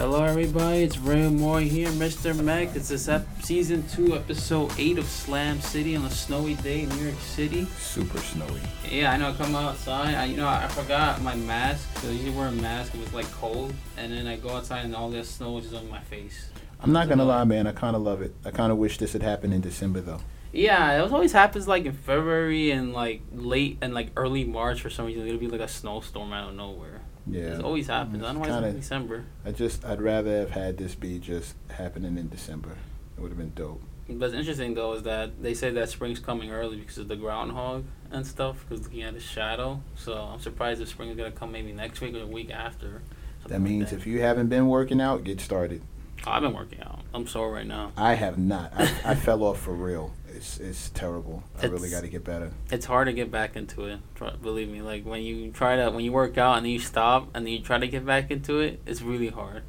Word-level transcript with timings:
Hello, 0.00 0.24
everybody. 0.24 0.84
It's 0.84 0.96
Ray 0.96 1.28
Moore 1.28 1.60
here, 1.60 1.88
Mr. 1.88 2.34
Mac. 2.34 2.74
It's 2.74 2.88
this 2.88 3.06
ep- 3.06 3.26
season 3.42 3.86
two, 3.86 4.16
episode 4.16 4.72
eight 4.78 4.96
of 4.96 5.04
Slam 5.04 5.60
City 5.60 5.94
on 5.94 6.06
a 6.06 6.10
snowy 6.10 6.54
day 6.54 6.84
in 6.84 6.88
New 6.88 7.04
York 7.04 7.20
City. 7.20 7.66
Super 7.78 8.16
snowy. 8.16 8.62
Yeah, 8.90 9.12
I 9.12 9.18
know. 9.18 9.28
I 9.28 9.34
come 9.34 9.54
outside. 9.54 10.14
I, 10.14 10.24
you 10.24 10.38
know, 10.38 10.48
I 10.48 10.68
forgot 10.68 11.20
my 11.20 11.34
mask. 11.34 11.86
So 11.98 12.08
I 12.08 12.12
usually 12.12 12.30
wear 12.30 12.48
a 12.48 12.52
mask. 12.52 12.94
It 12.94 13.00
was 13.00 13.12
like 13.12 13.30
cold, 13.32 13.74
and 13.98 14.10
then 14.10 14.26
I 14.26 14.36
go 14.36 14.56
outside 14.56 14.86
and 14.86 14.96
all 14.96 15.10
this 15.10 15.28
snow 15.28 15.58
is 15.58 15.64
just 15.64 15.76
on 15.76 15.90
my 15.90 16.00
face. 16.00 16.48
I'm 16.80 16.92
not 16.92 17.10
gonna 17.10 17.26
lie, 17.26 17.44
man. 17.44 17.66
I 17.66 17.72
kind 17.72 17.94
of 17.94 18.00
love 18.00 18.22
it. 18.22 18.34
I 18.46 18.52
kind 18.52 18.72
of 18.72 18.78
wish 18.78 18.96
this 18.96 19.12
had 19.12 19.22
happened 19.22 19.52
in 19.52 19.60
December, 19.60 20.00
though. 20.00 20.22
Yeah, 20.50 21.04
it 21.04 21.12
always 21.12 21.32
happens 21.32 21.68
like 21.68 21.84
in 21.84 21.92
February 21.92 22.70
and 22.70 22.94
like 22.94 23.20
late 23.34 23.76
and 23.82 23.92
like 23.92 24.12
early 24.16 24.44
March 24.44 24.80
for 24.80 24.88
some 24.88 25.04
reason. 25.04 25.26
It'll 25.26 25.38
be 25.38 25.46
like 25.46 25.60
a 25.60 25.68
snowstorm 25.68 26.32
out 26.32 26.48
of 26.48 26.54
nowhere. 26.54 26.99
Yeah, 27.26 27.58
It 27.58 27.62
always 27.62 27.86
happens. 27.86 28.22
I 28.22 28.26
don't 28.32 28.42
know 28.42 28.48
why 28.48 28.58
it's 28.58 28.66
in 28.74 28.80
December. 28.80 29.24
I 29.44 29.52
just 29.52 29.84
I'd 29.84 30.00
rather 30.00 30.38
have 30.38 30.50
had 30.50 30.78
this 30.78 30.94
be 30.94 31.18
just 31.18 31.54
happening 31.70 32.16
in 32.18 32.28
December. 32.28 32.76
It 33.16 33.20
would 33.20 33.30
have 33.30 33.38
been 33.38 33.52
dope. 33.54 33.82
But 34.08 34.26
it's 34.26 34.34
interesting 34.34 34.74
though 34.74 34.94
is 34.94 35.02
that 35.04 35.42
they 35.42 35.54
say 35.54 35.70
that 35.70 35.88
spring's 35.88 36.18
coming 36.18 36.50
early 36.50 36.76
because 36.78 36.98
of 36.98 37.08
the 37.08 37.16
groundhog 37.16 37.84
and 38.10 38.26
stuff. 38.26 38.64
Because 38.68 38.84
looking 38.84 39.02
at 39.02 39.14
the 39.14 39.20
shadow, 39.20 39.82
so 39.94 40.14
I'm 40.16 40.40
surprised 40.40 40.80
if 40.80 40.88
spring 40.88 41.10
is 41.10 41.16
gonna 41.16 41.30
come 41.30 41.52
maybe 41.52 41.72
next 41.72 42.00
week 42.00 42.14
or 42.14 42.20
the 42.20 42.26
week 42.26 42.50
after. 42.50 43.02
That 43.46 43.60
means 43.60 43.92
if 43.92 44.06
you 44.06 44.20
haven't 44.20 44.48
been 44.48 44.68
working 44.68 45.00
out, 45.00 45.24
get 45.24 45.40
started. 45.40 45.82
I've 46.26 46.42
been 46.42 46.52
working 46.52 46.80
out. 46.82 47.00
I'm 47.14 47.26
sore 47.26 47.50
right 47.50 47.66
now. 47.66 47.92
I 47.96 48.14
have 48.14 48.36
not. 48.38 48.72
I, 48.76 48.82
I 49.04 49.14
fell 49.14 49.42
off 49.42 49.60
for 49.60 49.72
real. 49.72 50.12
It's 50.40 50.58
it's 50.58 50.88
terrible. 50.88 51.42
I 51.62 51.66
really 51.66 51.90
got 51.90 52.00
to 52.00 52.08
get 52.08 52.24
better. 52.24 52.50
It's 52.70 52.86
hard 52.86 53.08
to 53.08 53.12
get 53.12 53.30
back 53.30 53.56
into 53.56 53.84
it. 53.84 53.98
Try, 54.14 54.30
believe 54.30 54.70
me, 54.70 54.80
like 54.80 55.04
when 55.04 55.20
you 55.22 55.50
try 55.50 55.76
to 55.76 55.90
when 55.90 56.02
you 56.02 56.12
work 56.12 56.38
out 56.38 56.56
and 56.56 56.64
then 56.64 56.72
you 56.72 56.78
stop 56.78 57.28
and 57.34 57.44
then 57.44 57.52
you 57.52 57.60
try 57.60 57.76
to 57.76 57.86
get 57.86 58.06
back 58.06 58.30
into 58.30 58.58
it, 58.60 58.80
it's 58.86 59.02
really 59.02 59.28
hard. 59.28 59.64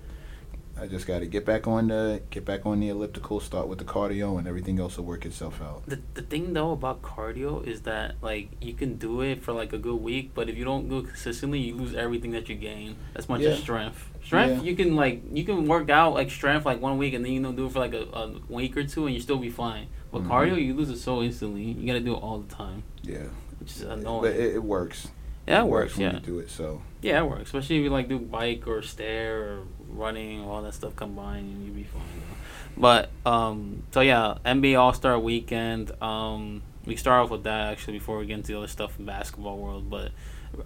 I 0.80 0.88
just 0.88 1.06
got 1.06 1.20
to 1.20 1.26
get 1.26 1.46
back 1.46 1.68
on 1.68 1.90
the 1.90 2.22
get 2.30 2.46
back 2.46 2.66
on 2.66 2.80
the 2.80 2.88
elliptical. 2.88 3.42
Start 3.42 3.68
with 3.68 3.80
the 3.80 3.84
cardio, 3.84 4.40
and 4.40 4.48
everything 4.48 4.80
else 4.80 4.96
will 4.96 5.04
work 5.04 5.26
itself 5.26 5.62
out. 5.62 5.84
The 5.88 6.00
the 6.14 6.22
thing 6.22 6.54
though 6.54 6.72
about 6.72 7.02
cardio 7.02 7.68
is 7.68 7.82
that 7.82 8.16
like 8.22 8.52
you 8.62 8.72
can 8.74 8.96
do 8.96 9.20
it 9.20 9.44
for 9.44 9.52
like 9.52 9.74
a 9.74 9.78
good 9.78 10.02
week, 10.02 10.32
but 10.34 10.48
if 10.50 10.58
you 10.58 10.64
don't 10.64 10.88
do 10.88 11.00
it 11.00 11.08
consistently, 11.08 11.60
you 11.60 11.76
lose 11.76 11.94
everything 11.94 12.32
that 12.32 12.48
you 12.48 12.56
gain. 12.56 12.96
That's 13.14 13.28
much 13.28 13.42
as 13.42 13.58
Yeah. 13.58 13.62
strength. 13.64 14.10
Strength, 14.24 14.64
Yeah. 14.64 14.70
you 14.70 14.76
can 14.76 14.96
like 14.96 15.24
you 15.34 15.44
can 15.44 15.68
work 15.68 15.90
out 15.90 16.14
like 16.14 16.30
strength 16.30 16.66
like 16.66 16.80
one 16.82 16.98
week 16.98 17.14
and 17.14 17.26
then 17.26 17.32
you 17.34 17.40
know 17.40 17.52
do 17.52 17.66
it 17.66 17.72
for 17.72 17.80
like 17.80 17.94
a, 17.94 18.04
a 18.14 18.32
week 18.50 18.78
or 18.78 18.84
two 18.84 19.06
and 19.08 19.16
you 19.16 19.20
still 19.22 19.38
be 19.38 19.50
fine. 19.50 19.88
But 20.12 20.24
Mhm. 20.24 20.28
cardio, 20.28 20.64
you 20.64 20.74
lose 20.74 20.90
it 20.90 20.98
so 21.00 21.22
instantly. 21.24 21.64
You 21.64 21.88
gotta 21.88 22.00
do 22.00 22.14
it 22.14 22.20
all 22.22 22.40
the 22.40 22.54
time, 22.54 22.84
Yeah, 23.04 23.26
which 23.60 23.72
is 23.78 23.84
but 23.84 23.98
annoying. 23.98 24.34
it, 24.34 24.56
it 24.56 24.64
works. 24.64 25.08
yeah, 25.48 25.62
it 25.64 25.68
works. 25.68 25.98
when 25.98 26.08
Yeah, 26.08 26.14
you 26.16 26.20
do 26.20 26.40
it. 26.40 26.50
So 26.52 26.82
yeah, 27.02 27.22
it 27.24 27.28
works. 27.30 27.44
Especially 27.44 27.78
if 27.78 27.84
you 27.84 27.90
like 27.90 28.08
do 28.10 28.20
bike 28.20 28.68
or 28.68 28.82
stair 28.84 29.42
or 29.42 29.60
running, 29.90 30.42
all 30.42 30.62
that 30.62 30.74
stuff 30.76 30.96
combined, 30.96 31.52
and 31.54 31.66
you 31.66 31.72
be 31.72 31.84
fine. 31.84 32.02
But 32.78 33.10
um, 33.26 33.84
so 33.92 34.02
yeah, 34.02 34.36
NBA 34.46 34.80
All 34.80 34.94
Star 34.94 35.20
Weekend. 35.20 35.92
Um, 36.02 36.62
we 36.86 36.96
start 36.96 37.24
off 37.26 37.30
with 37.32 37.44
that 37.44 37.72
actually 37.72 37.94
before 37.94 38.18
we 38.20 38.26
get 38.28 38.36
into 38.36 38.52
the 38.54 38.58
other 38.60 38.68
stuff 38.68 38.98
in 39.00 39.06
basketball 39.06 39.58
world. 39.58 39.90
But 39.90 40.12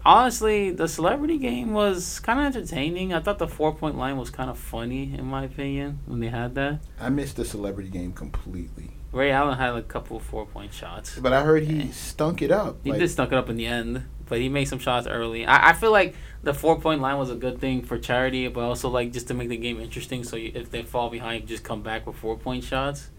honestly, 0.06 0.72
the 0.72 0.88
celebrity 0.88 1.38
game 1.38 1.74
was 1.74 2.20
kind 2.20 2.40
of 2.40 2.56
entertaining. 2.56 3.14
I 3.14 3.20
thought 3.20 3.38
the 3.38 3.48
four 3.48 3.74
point 3.74 3.98
line 3.98 4.18
was 4.18 4.30
kind 4.30 4.50
of 4.50 4.58
funny 4.58 5.14
in 5.14 5.26
my 5.26 5.46
opinion 5.46 6.00
when 6.06 6.20
they 6.20 6.30
had 6.30 6.56
that. 6.56 6.80
I 7.00 7.10
missed 7.10 7.36
the 7.36 7.46
celebrity 7.46 7.90
game 7.90 8.14
completely. 8.14 8.92
Ray 9.12 9.32
Allen 9.32 9.58
had 9.58 9.74
a 9.76 9.82
couple 9.82 10.20
four 10.20 10.46
point 10.46 10.74
shots. 10.74 11.18
But 11.18 11.32
I 11.32 11.44
heard 11.44 11.64
he 11.64 11.92
stunk 11.92 12.42
it 12.42 12.52
up. 12.52 12.78
He 12.84 12.92
like, 12.92 13.00
did 13.00 13.10
stunk 13.10 13.32
it 13.32 13.38
up 13.38 13.50
in 13.50 13.56
the 13.56 13.66
end, 13.66 14.04
but 14.26 14.40
he 14.40 14.50
made 14.50 14.66
some 14.66 14.80
shots 14.80 15.08
early. 15.08 15.46
I, 15.46 15.70
I 15.70 15.74
feel 15.74 15.92
like 15.92 16.16
the 16.44 16.54
four 16.54 16.80
point 16.80 17.02
line 17.02 17.18
was 17.18 17.30
a 17.30 17.36
good 17.36 17.62
thing 17.62 17.82
for 17.82 17.98
charity, 17.98 18.48
but 18.50 18.62
also 18.62 18.90
like 18.90 19.14
just 19.14 19.28
to 19.30 19.34
make 19.34 19.50
the 19.50 19.58
game 19.58 19.80
interesting. 19.80 20.24
So 20.24 20.36
you, 20.36 20.52
if 20.54 20.70
they 20.70 20.84
fall 20.84 21.10
behind, 21.10 21.44
you 21.44 21.48
just 21.48 21.64
come 21.64 21.82
back 21.82 22.06
with 22.06 22.18
four 22.18 22.38
point 22.38 22.64
shots. 22.64 23.10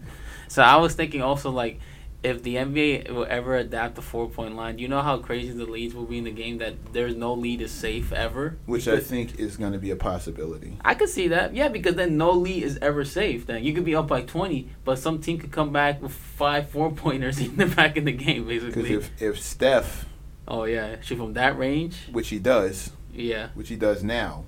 So 0.47 0.61
I 0.61 0.77
was 0.77 0.93
thinking 0.93 1.21
also 1.21 1.49
like 1.49 1.79
if 2.23 2.41
the 2.43 2.55
NBA 2.55 3.11
will 3.11 3.27
ever 3.29 3.55
adapt 3.55 3.95
the 3.95 4.01
four 4.01 4.27
point 4.29 4.55
line, 4.55 4.77
do 4.77 4.81
you 4.81 4.87
know 4.87 5.01
how 5.01 5.17
crazy 5.17 5.53
the 5.53 5.65
leads 5.65 5.93
will 5.93 6.05
be 6.05 6.17
in 6.17 6.23
the 6.23 6.31
game 6.31 6.57
that 6.57 6.93
there's 6.93 7.15
no 7.15 7.33
lead 7.33 7.61
is 7.61 7.71
safe 7.71 8.11
ever? 8.11 8.57
which 8.65 8.87
I 8.87 8.99
think 8.99 9.39
is 9.39 9.57
going 9.57 9.73
to 9.73 9.79
be 9.79 9.91
a 9.91 9.95
possibility. 9.95 10.77
I 10.83 10.95
could 10.95 11.09
see 11.09 11.27
that, 11.29 11.53
yeah, 11.53 11.67
because 11.67 11.95
then 11.95 12.17
no 12.17 12.31
lead 12.31 12.63
is 12.63 12.77
ever 12.81 13.05
safe. 13.05 13.45
Then 13.45 13.63
you 13.63 13.73
could 13.73 13.85
be 13.85 13.95
up 13.95 14.07
by 14.07 14.21
twenty, 14.21 14.69
but 14.83 14.99
some 14.99 15.19
team 15.19 15.37
could 15.37 15.51
come 15.51 15.71
back 15.71 16.01
with 16.01 16.11
five 16.11 16.69
four 16.69 16.91
pointers 16.91 17.39
in 17.41 17.55
the 17.57 17.67
back 17.67 17.97
in 17.97 18.05
the 18.05 18.11
game, 18.11 18.47
basically. 18.47 18.83
Because 18.83 18.89
if 18.89 19.21
if 19.21 19.39
Steph, 19.39 20.05
oh 20.47 20.63
yeah, 20.63 20.99
shoot 21.01 21.17
from 21.17 21.33
that 21.33 21.57
range, 21.57 22.07
which 22.11 22.29
he 22.29 22.39
does, 22.39 22.91
yeah. 23.13 23.49
which 23.53 23.69
he 23.69 23.75
does 23.75 24.03
now, 24.03 24.45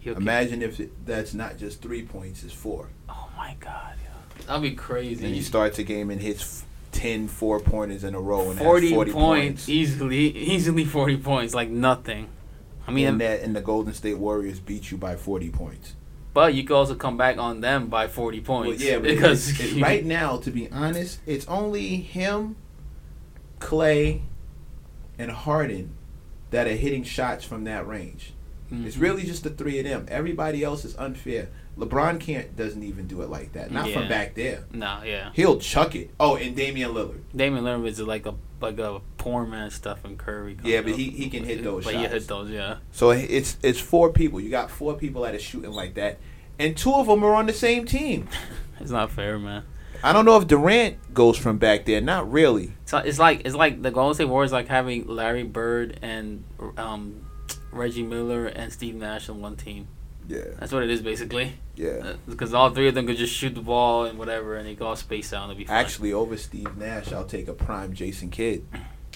He'll 0.00 0.16
imagine 0.16 0.62
if 0.62 0.80
it, 0.80 1.06
that's 1.06 1.34
not 1.34 1.58
just 1.58 1.82
three 1.82 2.02
points, 2.02 2.42
it's 2.42 2.54
four. 2.54 2.88
Oh 3.08 3.28
my 3.36 3.54
god, 3.60 3.96
yeah. 4.02 4.46
That'd 4.46 4.62
be 4.62 4.74
crazy. 4.74 5.26
And 5.26 5.34
he 5.34 5.42
starts 5.42 5.78
a 5.78 5.82
game 5.82 6.10
and 6.10 6.22
hits 6.22 6.64
10 7.00 7.28
four 7.28 7.60
pointers 7.60 8.04
in 8.04 8.14
a 8.14 8.20
row 8.20 8.50
and 8.50 8.58
40, 8.58 8.86
has 8.88 8.94
40 8.94 9.12
points, 9.12 9.22
points. 9.62 9.68
easily, 9.70 10.36
easily 10.36 10.84
40 10.84 11.16
points, 11.16 11.54
like 11.54 11.70
nothing. 11.70 12.28
I 12.86 12.90
mean, 12.90 13.06
and 13.06 13.20
that 13.22 13.40
and 13.40 13.56
the 13.56 13.62
Golden 13.62 13.94
State 13.94 14.18
Warriors 14.18 14.60
beat 14.60 14.90
you 14.90 14.98
by 14.98 15.16
40 15.16 15.48
points. 15.50 15.94
but 16.34 16.52
you 16.54 16.62
could 16.62 16.74
also 16.76 16.94
come 16.94 17.16
back 17.16 17.38
on 17.38 17.62
them 17.62 17.86
by 17.86 18.06
40 18.06 18.40
points. 18.42 18.82
Well, 18.82 18.92
yeah, 18.92 18.98
because 19.14 19.48
it's, 19.48 19.60
it's 19.72 19.72
right 19.80 20.04
now, 20.04 20.36
to 20.38 20.50
be 20.50 20.70
honest, 20.70 21.20
it's 21.24 21.48
only 21.48 21.96
him, 21.96 22.56
Clay, 23.60 24.22
and 25.18 25.30
Harden 25.30 25.94
that 26.50 26.66
are 26.66 26.76
hitting 26.76 27.02
shots 27.04 27.44
from 27.46 27.64
that 27.64 27.86
range. 27.86 28.34
Mhm. 28.70 28.84
It's 28.86 28.98
really 28.98 29.22
just 29.22 29.42
the 29.44 29.50
three 29.50 29.78
of 29.78 29.84
them. 29.84 30.04
Everybody 30.08 30.62
else 30.62 30.84
is 30.84 30.94
unfair. 30.96 31.48
LeBron 31.80 32.20
can't 32.20 32.54
doesn't 32.56 32.82
even 32.82 33.06
do 33.06 33.22
it 33.22 33.30
like 33.30 33.52
that. 33.54 33.70
Not 33.70 33.88
Yeah. 33.88 33.98
from 33.98 34.08
back 34.08 34.34
there. 34.34 34.64
No, 34.72 35.00
yeah. 35.04 35.30
He'll 35.34 35.58
chuck 35.58 35.94
it. 35.94 36.10
Oh, 36.20 36.36
and 36.36 36.54
Damian 36.54 36.92
Lillard. 36.92 37.20
Damian 37.34 37.64
Lillard 37.64 37.86
is 37.86 38.00
like 38.00 38.26
a 38.26 38.34
like 38.60 38.78
a 38.78 39.00
poor 39.16 39.46
man 39.46 39.70
stuff 39.70 40.04
and 40.04 40.18
Curry. 40.18 40.56
Yeah, 40.62 40.82
but 40.82 40.92
up. 40.92 40.98
he- 40.98 41.10
he 41.10 41.30
can 41.30 41.44
hit 41.44 41.64
those 41.64 41.84
But 41.84 41.94
he 41.94 42.06
hit 42.06 42.28
those, 42.28 42.50
yeah. 42.50 42.76
So 42.92 43.10
it's 43.10 43.56
it's 43.62 43.80
four 43.80 44.12
people. 44.12 44.40
You 44.40 44.50
got 44.50 44.70
four 44.70 44.94
people 44.94 45.22
that 45.22 45.34
are 45.34 45.38
shooting 45.38 45.72
like 45.72 45.94
that, 45.94 46.18
and 46.58 46.76
two 46.76 46.92
of 46.92 47.06
them 47.06 47.24
are 47.24 47.34
on 47.34 47.46
the 47.46 47.52
same 47.54 47.84
team. 47.86 48.28
It's 48.80 48.90
not 48.90 49.10
fair, 49.10 49.38
man. 49.38 49.64
I 50.02 50.14
don't 50.14 50.24
know 50.24 50.38
if 50.38 50.46
Durant 50.46 51.12
goes 51.12 51.36
from 51.36 51.58
back 51.58 51.84
there. 51.84 52.00
Not 52.00 52.32
really. 52.32 52.72
So 52.86 52.96
it's 52.96 53.18
like 53.18 53.42
it's 53.44 53.54
like 53.54 53.82
the 53.82 53.90
Golden 53.90 54.14
State 54.14 54.24
Warriors 54.28 54.52
like 54.52 54.68
having 54.68 55.06
Larry 55.06 55.42
Bird 55.42 55.98
and 56.00 56.44
um, 56.78 57.26
Reggie 57.70 58.02
Miller 58.02 58.46
and 58.46 58.72
Steve 58.72 58.94
Nash 58.94 59.28
on 59.28 59.42
one 59.42 59.56
team. 59.56 59.88
Yeah, 60.30 60.44
That's 60.60 60.70
what 60.72 60.84
it 60.84 60.90
is 60.90 61.02
basically. 61.02 61.54
yeah. 61.74 61.88
Uh, 62.02 62.14
because 62.28 62.54
all 62.54 62.70
three 62.70 62.86
of 62.88 62.94
them 62.94 63.06
could 63.06 63.16
just 63.16 63.34
shoot 63.34 63.54
the 63.54 63.60
ball 63.60 64.04
and 64.04 64.16
whatever, 64.18 64.54
and 64.56 64.66
they 64.68 64.74
go 64.76 64.86
all 64.86 64.96
space 64.96 65.32
out 65.32 65.42
and 65.42 65.50
it'll 65.52 65.58
be 65.58 65.64
fine. 65.64 65.76
Actually, 65.76 66.12
over 66.12 66.36
Steve 66.36 66.76
Nash, 66.76 67.12
I'll 67.12 67.24
take 67.24 67.48
a 67.48 67.52
prime 67.52 67.94
Jason 67.94 68.30
Kidd. 68.30 68.64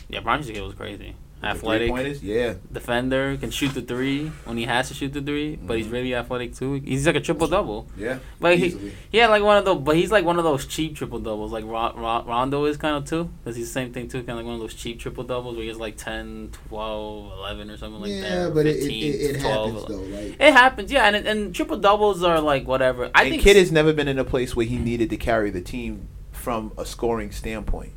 yeah, 0.08 0.20
prime 0.20 0.40
Jason 0.40 0.54
Kidd 0.56 0.64
was 0.64 0.74
crazy. 0.74 1.14
Athletic 1.46 1.88
three-pointers? 1.88 2.22
Yeah. 2.22 2.54
defender, 2.72 3.36
can 3.36 3.50
shoot 3.50 3.74
the 3.74 3.82
three 3.82 4.30
when 4.44 4.56
he 4.56 4.64
has 4.64 4.88
to 4.88 4.94
shoot 4.94 5.12
the 5.12 5.20
3 5.20 5.56
but 5.56 5.76
he's 5.78 5.86
Mhm. 5.86 5.92
really 5.92 6.14
athletic 6.14 6.54
too. 6.54 6.74
He's 6.84 7.06
like 7.06 7.16
a 7.16 7.20
triple 7.20 7.46
double. 7.46 7.86
Yeah. 7.96 8.18
But 8.40 8.58
he, 8.58 8.66
easily. 8.66 8.92
he 9.10 9.18
had 9.18 9.30
like 9.30 9.42
one 9.42 9.56
of 9.58 9.64
those, 9.64 9.78
but 9.82 9.96
he's 9.96 10.10
like 10.10 10.24
one 10.24 10.38
of 10.38 10.44
those 10.44 10.66
cheap 10.66 10.96
triple 10.96 11.18
doubles, 11.18 11.52
like 11.52 11.64
Ron, 11.64 11.96
Ron, 11.96 12.26
Rondo 12.26 12.64
is 12.64 12.76
kind 12.76 12.96
of 12.96 13.04
too. 13.04 13.30
Cause 13.44 13.56
he's 13.56 13.66
the 13.66 13.72
same 13.72 13.92
thing 13.92 14.08
too, 14.08 14.18
kind 14.18 14.30
of 14.30 14.36
like 14.38 14.46
one 14.46 14.54
of 14.54 14.60
those 14.60 14.74
cheap 14.74 14.98
triple 15.00 15.24
doubles 15.24 15.54
where 15.56 15.62
he 15.62 15.68
has 15.68 15.78
like 15.78 15.96
10, 15.96 16.50
12, 16.68 17.32
11 17.38 17.70
or 17.70 17.76
something 17.76 18.00
like 18.00 18.10
that. 18.10 18.30
yeah, 18.30 18.50
but 18.50 18.66
it, 18.66 18.76
it, 18.76 18.90
it, 18.92 19.36
it 19.36 19.40
12. 19.40 19.72
happens 19.72 19.88
though. 19.88 20.16
Like, 20.16 20.36
It 20.40 20.52
happens, 20.52 20.92
yeah, 20.92 21.04
and 21.06 21.16
and 21.26 21.54
triple 21.54 21.76
doubles 21.78 22.22
are 22.22 22.40
like 22.40 22.66
whatever. 22.66 23.10
I 23.14 23.28
think 23.30 23.42
Kidd 23.42 23.56
has 23.56 23.70
never 23.72 23.92
been 23.92 24.08
in 24.08 24.18
a 24.18 24.24
place 24.24 24.54
where 24.56 24.66
he 24.66 24.76
needed 24.78 25.10
to 25.10 25.16
carry 25.16 25.50
the 25.50 25.60
team 25.60 26.08
from 26.32 26.72
a 26.76 26.84
scoring 26.84 27.30
standpoint. 27.32 27.92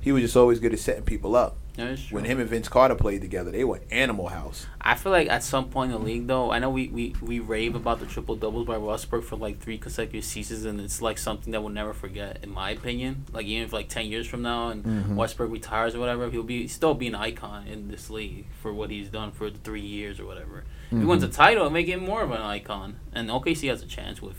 He 0.00 0.12
was 0.12 0.22
just 0.22 0.36
always 0.36 0.58
good 0.60 0.72
at 0.72 0.78
setting 0.78 1.04
people 1.04 1.34
up. 1.34 1.56
Yeah, 1.76 1.86
it's 1.86 2.04
true. 2.04 2.14
When 2.14 2.24
him 2.24 2.38
and 2.38 2.48
Vince 2.48 2.68
Carter 2.68 2.94
played 2.94 3.20
together, 3.20 3.50
they 3.50 3.64
were 3.64 3.80
Animal 3.90 4.28
House. 4.28 4.66
I 4.80 4.94
feel 4.94 5.10
like 5.10 5.28
at 5.28 5.42
some 5.42 5.70
point 5.70 5.90
in 5.92 5.98
the 5.98 6.04
league, 6.04 6.28
though, 6.28 6.52
I 6.52 6.60
know 6.60 6.70
we, 6.70 6.86
we, 6.88 7.16
we 7.20 7.40
rave 7.40 7.74
about 7.74 7.98
the 7.98 8.06
triple 8.06 8.36
doubles 8.36 8.66
by 8.66 8.78
Westbrook 8.78 9.24
for 9.24 9.34
like 9.34 9.58
three 9.58 9.76
consecutive 9.76 10.24
seasons, 10.24 10.64
and 10.66 10.80
it's 10.80 11.02
like 11.02 11.18
something 11.18 11.50
that 11.52 11.62
we'll 11.62 11.72
never 11.72 11.92
forget, 11.92 12.38
in 12.44 12.50
my 12.52 12.70
opinion. 12.70 13.24
Like 13.32 13.46
even 13.46 13.64
if 13.64 13.72
like 13.72 13.88
ten 13.88 14.06
years 14.06 14.28
from 14.28 14.42
now 14.42 14.68
and 14.68 14.84
Mhm. 14.84 15.14
Westbrook 15.16 15.50
retires 15.50 15.96
or 15.96 15.98
whatever, 15.98 16.30
he'll 16.30 16.44
be 16.44 16.68
still 16.68 16.94
be 16.94 17.08
an 17.08 17.16
icon 17.16 17.66
in 17.66 17.88
this 17.88 18.08
league 18.08 18.46
for 18.62 18.72
what 18.72 18.90
he's 18.90 19.08
done 19.08 19.32
for 19.32 19.50
the 19.50 19.58
three 19.58 19.80
years 19.80 20.20
or 20.20 20.26
whatever. 20.26 20.62
If 20.92 20.98
he 21.00 21.04
wins 21.04 21.24
a 21.24 21.28
Mhm. 21.28 21.34
title, 21.34 21.62
it'll 21.64 21.70
make 21.72 21.88
him 21.88 22.04
more 22.04 22.22
of 22.22 22.30
an 22.30 22.40
icon. 22.40 22.96
And 23.12 23.28
OKC 23.32 23.66
has 23.66 23.82
a 23.82 23.86
chance 23.86 24.22
with 24.22 24.36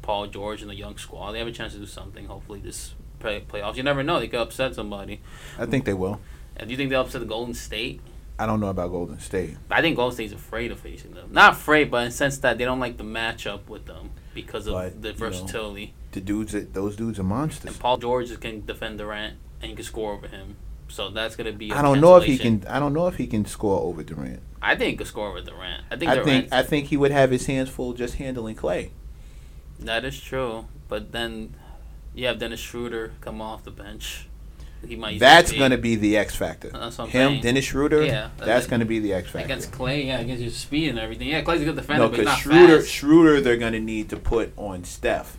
Paul 0.00 0.28
George 0.28 0.62
and 0.62 0.70
the 0.70 0.74
young 0.76 0.96
squad. 0.96 1.32
They 1.32 1.40
have 1.40 1.48
a 1.48 1.52
chance 1.52 1.74
to 1.74 1.78
do 1.78 1.86
something. 1.86 2.24
Hopefully, 2.26 2.60
this 2.60 2.94
play, 3.20 3.42
playoffs. 3.46 3.76
You 3.76 3.82
never 3.82 4.02
know; 4.02 4.18
they 4.18 4.28
could 4.28 4.40
upset 4.40 4.74
somebody. 4.74 5.20
I 5.58 5.66
think 5.66 5.84
they 5.84 5.92
will. 5.94 6.20
And 6.56 6.68
do 6.68 6.72
you 6.72 6.76
think 6.76 6.90
they'll 6.90 7.00
upset 7.02 7.20
the 7.20 7.26
Golden 7.26 7.54
State? 7.54 8.00
I 8.38 8.46
don't 8.46 8.58
know 8.60 8.68
about 8.68 8.90
Golden 8.90 9.20
State. 9.20 9.56
I 9.70 9.80
think 9.80 9.96
Golden 9.96 10.14
State's 10.14 10.32
afraid 10.32 10.72
of 10.72 10.80
facing 10.80 11.12
them. 11.14 11.28
Not 11.32 11.52
afraid, 11.52 11.90
but 11.90 11.98
in 11.98 12.04
the 12.06 12.10
sense 12.10 12.38
that 12.38 12.58
they 12.58 12.64
don't 12.64 12.80
like 12.80 12.96
the 12.96 13.04
matchup 13.04 13.68
with 13.68 13.86
them 13.86 14.10
because 14.34 14.66
of 14.66 14.74
But, 14.74 15.02
the 15.02 15.08
you 15.08 15.14
know, 15.14 15.18
versatility. 15.18 15.94
The 16.12 16.20
dudes, 16.20 16.52
that 16.52 16.74
those 16.74 16.96
dudes 16.96 17.18
are 17.18 17.24
monsters. 17.24 17.70
And 17.70 17.78
Paul 17.78 17.98
George 17.98 18.38
can 18.40 18.64
defend 18.66 18.98
Durant 18.98 19.34
and 19.60 19.70
he 19.70 19.76
can 19.76 19.84
score 19.84 20.12
over 20.14 20.26
him. 20.28 20.56
So 20.88 21.10
that's 21.10 21.34
gonna 21.36 21.52
be. 21.52 21.72
I 21.72 21.78
I 21.78 21.82
don't 21.82 22.00
know 22.00 22.16
if 22.16 22.24
he 22.24 22.36
can. 22.38 22.64
I 22.68 22.78
don't 22.78 22.92
know 22.92 23.06
if 23.08 23.16
he 23.16 23.26
can 23.26 23.44
score 23.46 23.80
over 23.80 24.02
Durant. 24.02 24.40
I 24.60 24.76
think 24.76 24.90
he 24.92 24.96
could 24.96 25.06
score 25.06 25.32
with 25.32 25.46
Durant. 25.46 25.84
I 25.90 25.96
think 25.96 26.10
I 26.10 26.14
Durant. 26.16 26.28
think 26.28 26.52
I 26.52 26.62
think 26.62 26.86
he 26.88 26.96
would 26.96 27.10
have 27.10 27.30
his 27.30 27.46
hands 27.46 27.68
full 27.70 27.94
just 27.94 28.16
handling 28.16 28.54
Clay. 28.54 28.92
that 29.80 30.04
is 30.04 30.20
true, 30.20 30.66
but 30.88 31.12
then 31.12 31.54
you 32.14 32.26
have 32.26 32.38
Dennis 32.38 32.60
Schroeder 32.60 33.12
come 33.20 33.40
off 33.40 33.64
the 33.64 33.70
bench. 33.70 34.28
He 34.86 34.96
might. 34.96 35.18
That's 35.18 35.52
going 35.52 35.70
to 35.70 35.78
be 35.78 35.96
the 35.96 36.16
X 36.16 36.34
factor. 36.34 36.68
That's 36.70 36.98
what 36.98 37.04
I'm 37.04 37.10
Him, 37.10 37.30
saying. 37.32 37.42
Dennis 37.42 37.64
Schroeder. 37.64 38.04
Yeah, 38.04 38.30
that's 38.38 38.66
uh, 38.66 38.70
going 38.70 38.80
to 38.80 38.86
be 38.86 38.98
the 39.00 39.12
X 39.14 39.30
factor. 39.30 39.44
against 39.46 39.72
Clay. 39.72 40.06
Yeah, 40.06 40.20
against 40.20 40.42
your 40.42 40.50
speed 40.50 40.90
and 40.90 40.98
everything. 40.98 41.28
Yeah, 41.28 41.42
Clay's 41.42 41.62
a 41.62 41.64
good 41.64 41.76
defender, 41.76 42.02
No, 42.04 42.08
but 42.10 42.18
he's 42.18 42.24
not 42.26 42.38
Schroeder, 42.38 42.78
fast. 42.80 42.90
Schroeder, 42.90 43.40
they're 43.40 43.56
going 43.56 43.72
to 43.72 43.80
need 43.80 44.08
to 44.10 44.16
put 44.16 44.52
on 44.56 44.84
Steph. 44.84 45.36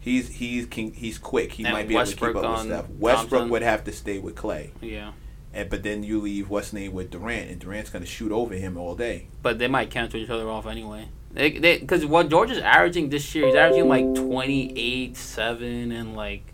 He's 0.00 0.28
he's 0.28 0.66
he's 0.72 1.18
quick. 1.18 1.52
He 1.52 1.64
And 1.64 1.72
might 1.72 1.88
be 1.88 1.94
able 1.94 2.04
to 2.06 2.14
keep 2.14 2.22
up 2.22 2.34
with 2.34 2.66
Steph. 2.66 2.88
Westbrook 2.90 3.30
Thompson. 3.30 3.48
would 3.50 3.62
have 3.62 3.84
to 3.84 3.92
stay 3.92 4.18
with 4.18 4.34
Clay, 4.36 4.72
Yeah, 4.82 5.12
and 5.54 5.70
but 5.70 5.82
then 5.82 6.02
you 6.02 6.20
leave 6.20 6.50
what's 6.50 6.74
name 6.74 6.92
with 6.92 7.10
Durant, 7.10 7.50
and 7.50 7.58
Durant's 7.58 7.88
going 7.88 8.04
to 8.04 8.10
shoot 8.10 8.30
over 8.30 8.52
him 8.54 8.76
all 8.76 8.94
day. 8.94 9.28
but 9.42 9.58
they 9.58 9.66
might 9.68 9.90
cancel 9.90 10.20
each 10.20 10.28
other 10.28 10.48
off 10.50 10.66
anyway. 10.66 11.08
They 11.32 11.50
because 11.78 12.04
what 12.04 12.28
George 12.28 12.50
is 12.50 12.58
averaging 12.58 13.08
this 13.08 13.34
year, 13.34 13.46
he's 13.46 13.54
averaging 13.54 13.88
like 13.88 14.14
twenty 14.14 14.72
eight, 14.78 15.16
seven, 15.16 15.90
and 15.90 16.14
like, 16.14 16.52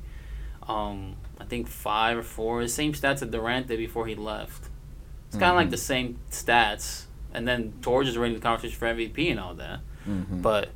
um, 0.69 1.17
think 1.51 1.69
five 1.69 2.17
or 2.17 2.23
four. 2.23 2.63
The 2.63 2.69
same 2.69 2.93
stats 2.95 3.19
that 3.21 3.31
Durant 3.31 3.67
did 3.67 3.79
before 3.79 4.07
he 4.07 4.15
left. 4.15 4.69
It's 5.29 5.37
kind 5.39 5.51
of 5.51 5.57
like 5.57 5.69
Mhm. 5.69 5.73
the 5.73 5.77
same 5.77 6.19
stats, 6.31 7.05
and 7.35 7.47
then 7.47 7.75
George 7.83 8.09
is 8.09 8.17
running 8.17 8.35
the 8.35 8.41
conversation 8.41 8.77
for 8.79 8.87
MVP 8.87 9.31
and 9.31 9.39
all 9.39 9.55
that. 9.55 9.81
Mm-hmm. 10.09 10.41
But 10.41 10.71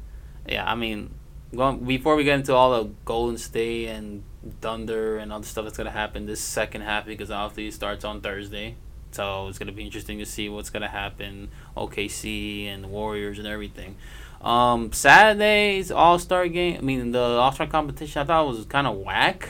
yeah, 0.46 0.70
I 0.70 0.74
mean, 0.74 1.10
going 1.56 1.78
before 1.84 2.14
we 2.16 2.24
get 2.24 2.34
into 2.40 2.54
all 2.54 2.70
the 2.84 2.90
Golden 3.04 3.38
State 3.38 3.88
and 3.88 4.22
Thunder 4.60 5.16
and 5.18 5.32
all 5.32 5.40
the 5.40 5.46
stuff 5.46 5.64
that's 5.64 5.76
gonna 5.78 5.90
happen 5.90 6.26
this 6.26 6.40
second 6.40 6.82
half 6.82 7.06
because 7.06 7.30
obviously 7.30 7.68
it 7.68 7.74
starts 7.74 8.04
on 8.04 8.20
Thursday, 8.20 8.76
so 9.10 9.48
it's 9.48 9.58
gonna 9.58 9.72
be 9.72 9.82
interesting 9.84 10.18
to 10.18 10.26
see 10.26 10.48
what's 10.48 10.70
gonna 10.70 10.88
happen. 10.88 11.48
OKC 11.76 12.66
and 12.66 12.84
the 12.84 12.88
Warriors 12.88 13.38
and 13.38 13.48
everything. 13.48 13.96
Um, 14.42 14.92
Saturday's 14.92 15.90
All 15.90 16.18
Star 16.18 16.46
game. 16.48 16.76
I 16.78 16.80
mean, 16.82 17.12
the 17.12 17.18
All 17.20 17.50
Star 17.52 17.66
competition. 17.66 18.20
I 18.22 18.24
thought 18.24 18.46
was 18.46 18.66
kind 18.66 18.86
of 18.86 18.96
whack. 18.98 19.48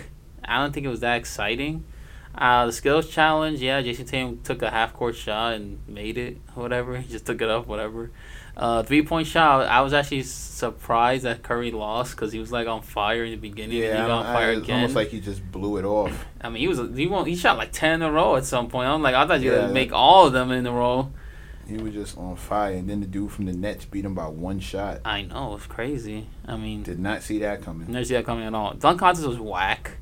I 0.49 0.63
don't 0.63 0.73
think 0.73 0.87
it 0.87 0.91
was 0.91 1.01
that 1.01 1.17
exciting. 1.17 1.85
Uh, 2.37 2.67
the 2.67 2.73
skills 2.73 3.09
challenge, 3.09 3.61
yeah, 3.61 3.81
Jayson 3.81 4.07
Tatum 4.07 4.41
took 4.43 4.63
a 4.63 4.71
half 4.71 4.93
court 4.93 5.15
shot 5.15 5.55
and 5.55 5.79
made 5.87 6.19
it, 6.19 6.39
whatever. 6.55 6.97
He 7.01 7.09
just 7.09 7.27
took 7.27 7.41
it 7.41 7.49
up, 7.49 7.67
whatever. 7.69 8.11
Uh, 8.57 8.83
three 8.83 9.03
point 9.03 9.27
shot, 9.27 9.67
I 9.67 9.81
was 9.83 9.93
actually 9.93 10.23
surprised 10.23 11.25
that 11.25 11.43
Curry 11.43 11.71
lost 11.71 12.13
because 12.17 12.33
he 12.33 12.39
was 12.39 12.51
like 12.53 12.67
on 12.67 12.83
fire 12.83 13.25
in 13.25 13.31
the 13.33 13.37
beginning. 13.37 13.77
and 13.83 13.85
Yeah, 13.85 13.97
he 13.97 14.03
I 14.03 14.07
got 14.07 14.27
on 14.27 14.35
fire 14.35 14.49
I- 14.49 14.53
it's 14.53 14.63
again. 14.63 14.77
almost 14.77 14.95
like 14.97 15.09
he 15.09 15.21
just 15.21 15.49
blew 15.53 15.77
it 15.77 15.85
off. 15.85 16.25
I 16.41 16.49
mean, 16.51 16.61
he 16.61 16.69
was 16.69 16.79
he 16.97 17.07
won, 17.07 17.27
he 17.27 17.35
shot 17.37 17.57
like 17.57 17.73
ten 17.73 17.95
in 17.95 18.03
a 18.03 18.11
row 18.13 18.37
at 18.37 18.45
some 18.45 18.69
point. 18.69 18.89
I'm 18.89 19.03
like, 19.03 19.15
I 19.15 19.27
thought 19.27 19.41
you 19.41 19.51
were 19.51 19.57
Yeah. 19.57 19.63
gonna 19.63 19.73
make 19.75 19.93
all 19.93 20.27
of 20.27 20.33
them 20.33 20.51
in 20.51 20.67
a 20.67 20.73
row. 20.73 21.13
He 21.67 21.79
was 21.79 21.95
just 21.95 22.19
on 22.19 22.37
fire, 22.37 22.75
and 22.75 22.91
then 22.91 23.01
the 23.01 23.07
dude 23.07 23.33
from 23.33 23.47
the 23.47 23.53
Nets 23.55 23.87
beat 23.87 24.05
him 24.05 24.15
by 24.15 24.27
one 24.29 24.61
shot. 24.61 25.01
I 25.05 25.23
know 25.23 25.55
it's 25.55 25.67
crazy. 25.67 26.27
I 26.47 26.57
mean, 26.59 26.83
Did 26.83 26.99
not 26.99 27.23
see 27.23 27.39
that 27.39 27.63
coming. 27.63 27.91
Never 27.91 28.05
see 28.05 28.15
that 28.15 28.27
coming 28.27 28.45
at 28.45 28.55
all. 28.55 28.75
Dunk 28.75 29.01
contest 29.01 29.27
was 29.27 29.39
whack. 29.39 29.93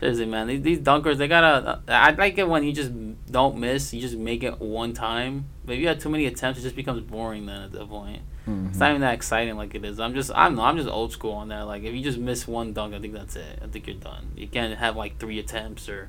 Seriously, 0.00 0.24
man. 0.26 0.46
These, 0.46 0.62
these 0.62 0.78
dunkers, 0.78 1.18
they 1.18 1.28
gotta. 1.28 1.80
I 1.86 2.10
like 2.12 2.38
it 2.38 2.48
when 2.48 2.64
you 2.64 2.72
just 2.72 2.90
don't 3.30 3.58
miss. 3.58 3.92
You 3.92 4.00
just 4.00 4.16
make 4.16 4.42
it 4.42 4.58
one 4.58 4.94
time. 4.94 5.44
But 5.64 5.74
if 5.74 5.80
you 5.80 5.88
have 5.88 5.98
too 5.98 6.08
many 6.08 6.24
attempts, 6.26 6.58
it 6.58 6.62
just 6.62 6.74
becomes 6.74 7.02
boring. 7.02 7.44
Then 7.46 7.62
at 7.62 7.72
that 7.72 7.86
point, 7.88 8.22
Mhm. 8.48 8.70
it's 8.70 8.78
not 8.78 8.88
even 8.90 9.02
that 9.02 9.12
exciting 9.12 9.56
like 9.56 9.74
it 9.74 9.84
is. 9.84 10.00
I'm 10.00 10.14
just. 10.14 10.30
I 10.34 10.44
don't 10.46 10.56
know. 10.56 10.62
I'm 10.62 10.78
just 10.78 10.88
old 10.88 11.12
school 11.12 11.32
on 11.34 11.48
that. 11.48 11.66
Like 11.66 11.82
if 11.84 11.94
you 11.94 12.02
just 12.02 12.18
miss 12.18 12.48
one 12.48 12.72
dunk, 12.72 12.94
I 12.94 12.98
think 12.98 13.12
that's 13.12 13.36
it. 13.36 13.58
I 13.62 13.66
think 13.66 13.86
you're 13.86 13.96
done. 13.96 14.28
You 14.36 14.48
can't 14.48 14.74
have 14.78 14.96
like 14.96 15.18
three 15.18 15.38
attempts 15.38 15.86
or, 15.86 16.08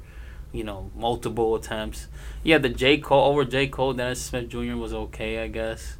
you 0.54 0.64
know, 0.64 0.90
multiple 0.96 1.54
attempts. 1.56 2.08
Yeah, 2.44 2.60
the 2.60 2.70
J 2.70 2.98
Cole 2.98 3.30
over 3.30 3.44
J 3.44 3.68
Cole, 3.68 3.92
Dennis 3.92 4.22
Smith 4.22 4.48
Jr. 4.48 4.78
was 4.78 4.94
okay, 4.94 5.44
I 5.44 5.48
guess. 5.50 5.98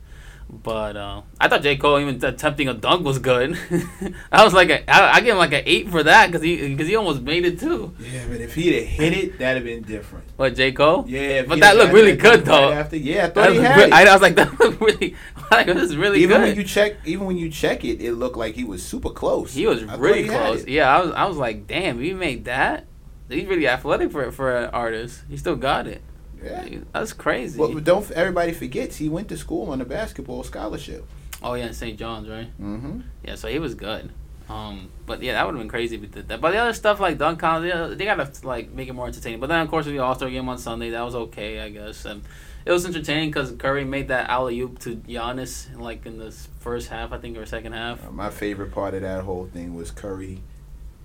But 0.54 0.98
uh, 0.98 1.22
I 1.40 1.48
thought 1.48 1.62
J 1.62 1.78
Cole 1.78 1.98
even 2.00 2.24
attempting 2.26 2.68
a 2.68 2.74
dunk 2.74 3.06
was 3.06 3.20
good. 3.20 3.58
I 4.34 4.44
was 4.44 4.54
like, 4.54 4.70
a, 4.70 4.92
I, 4.94 5.14
I 5.14 5.20
give 5.22 5.30
him 5.32 5.38
like 5.38 5.54
an 5.54 5.64
eight 5.66 5.90
for 5.90 6.04
that 6.04 6.28
because 6.28 6.42
he 6.44 6.68
because 6.68 6.90
he 6.90 6.96
almost 6.98 7.22
made 7.22 7.46
it 7.46 7.58
too. 7.58 7.96
Yeah, 7.98 8.26
but 8.28 8.42
if 8.42 8.54
he'd 8.54 8.74
have 8.76 8.86
hit 8.86 9.14
it, 9.14 9.40
that'd 9.40 9.56
have 9.56 9.64
been 9.64 9.82
different. 9.84 10.26
What 10.36 10.54
J 10.56 10.74
Cole? 10.74 11.06
Yeah, 11.08 11.44
But 11.44 11.62
that 11.62 11.78
looked 11.78 11.94
really 11.94 12.18
good, 12.18 12.44
dunk 12.44 12.48
right 12.48 12.70
though. 12.70 12.72
After, 12.74 12.98
yeah, 12.98 13.14
I 13.24 13.28
That 13.28 13.34
thought 13.34 13.52
he 13.54 13.60
was 13.60 13.68
had 13.68 13.78
re- 13.78 13.84
it. 13.86 13.94
I, 13.94 14.10
I 14.10 14.14
was 14.14 14.22
like, 14.22 14.36
that 14.42 14.60
looked 14.60 14.82
really, 14.82 15.16
like 15.52 15.68
this 15.68 15.84
is 15.84 15.96
really 15.96 16.20
even 16.22 16.42
good. 16.42 16.48
when 16.50 16.56
you 16.58 16.64
check, 16.66 16.96
even 17.06 17.28
when 17.28 17.38
you 17.38 17.50
check 17.50 17.86
it, 17.86 18.02
it 18.02 18.12
looked 18.14 18.36
like 18.38 18.54
he 18.56 18.66
was 18.66 18.84
super 18.84 19.10
close. 19.10 19.54
he 19.54 19.66
was 19.66 19.84
I 19.86 19.96
really 19.96 20.24
he 20.24 20.28
close. 20.30 20.68
Yeah, 20.68 20.94
I 20.94 21.02
was 21.02 21.12
I 21.14 21.26
was 21.28 21.38
like, 21.38 21.66
damn, 21.66 22.02
he 22.02 22.14
made 22.14 22.44
that. 22.46 22.88
He's 23.30 23.46
really 23.46 23.70
athletic 23.70 24.12
for 24.12 24.30
for 24.34 24.54
an 24.58 24.70
artist. 24.72 25.22
He 25.30 25.38
still 25.38 25.56
got 25.56 25.88
it. 25.88 26.02
Yeah. 26.44 26.80
That's 26.94 27.14
crazy. 27.14 27.60
Well, 27.60 27.74
don't 27.74 28.10
everybody 28.12 28.52
forgets 28.54 28.98
he 28.98 29.10
went 29.10 29.30
to 29.30 29.38
school 29.38 29.70
on 29.72 29.82
a 29.82 29.86
basketball 29.86 30.44
scholarship. 30.44 31.06
oh 31.44 31.54
yeah, 31.54 31.68
in 31.68 31.74
St. 31.74 31.98
John's, 31.98 32.28
right? 32.30 32.50
Mm-hmm. 32.60 33.02
Yeah, 33.24 33.36
so 33.36 33.48
he 33.48 33.60
was 33.60 33.76
good. 33.76 34.12
Um, 34.50 34.90
but 35.06 35.22
yeah, 35.24 35.34
that 35.34 35.46
would 35.46 35.54
have 35.56 35.62
been 35.62 35.70
crazy 35.70 35.96
if 35.96 36.02
he 36.02 36.08
did 36.08 36.28
that. 36.28 36.42
But 36.42 36.52
the 36.52 36.58
other 36.58 36.74
stuff 36.74 37.00
like 37.00 37.18
dunk 37.18 37.42
yeah, 37.42 37.94
they 37.96 38.06
gotta 38.06 38.30
like 38.46 38.72
make 38.72 38.90
it 38.90 38.94
more 38.94 39.08
entertaining. 39.08 39.40
But 39.40 39.48
then 39.48 39.62
of 39.62 39.70
course 39.70 39.86
with 39.86 39.96
the 39.96 40.04
All 40.04 40.16
Star 40.16 40.30
game 40.30 40.50
on 40.50 40.58
Sunday, 40.58 40.90
that 40.90 41.02
was 41.02 41.16
okay, 41.16 41.62
I 41.62 41.70
guess. 41.70 42.06
And 42.06 42.24
it 42.66 42.72
was 42.72 42.86
entertaining 42.86 43.30
because 43.30 43.52
Curry 43.54 43.86
made 43.86 44.10
that 44.10 44.30
alley 44.30 44.60
oop 44.60 44.80
to 44.80 44.96
Giannis 44.98 45.80
like 45.80 46.06
in 46.06 46.18
the 46.18 46.32
first 46.60 46.90
half, 46.90 47.12
I 47.12 47.18
think, 47.18 47.38
or 47.38 47.46
second 47.46 47.74
half. 47.74 48.06
Uh, 48.06 48.12
my 48.12 48.30
favorite 48.30 48.72
part 48.72 48.94
of 48.94 49.02
that 49.02 49.24
whole 49.24 49.48
thing 49.48 49.74
was 49.74 49.90
Curry 49.90 50.42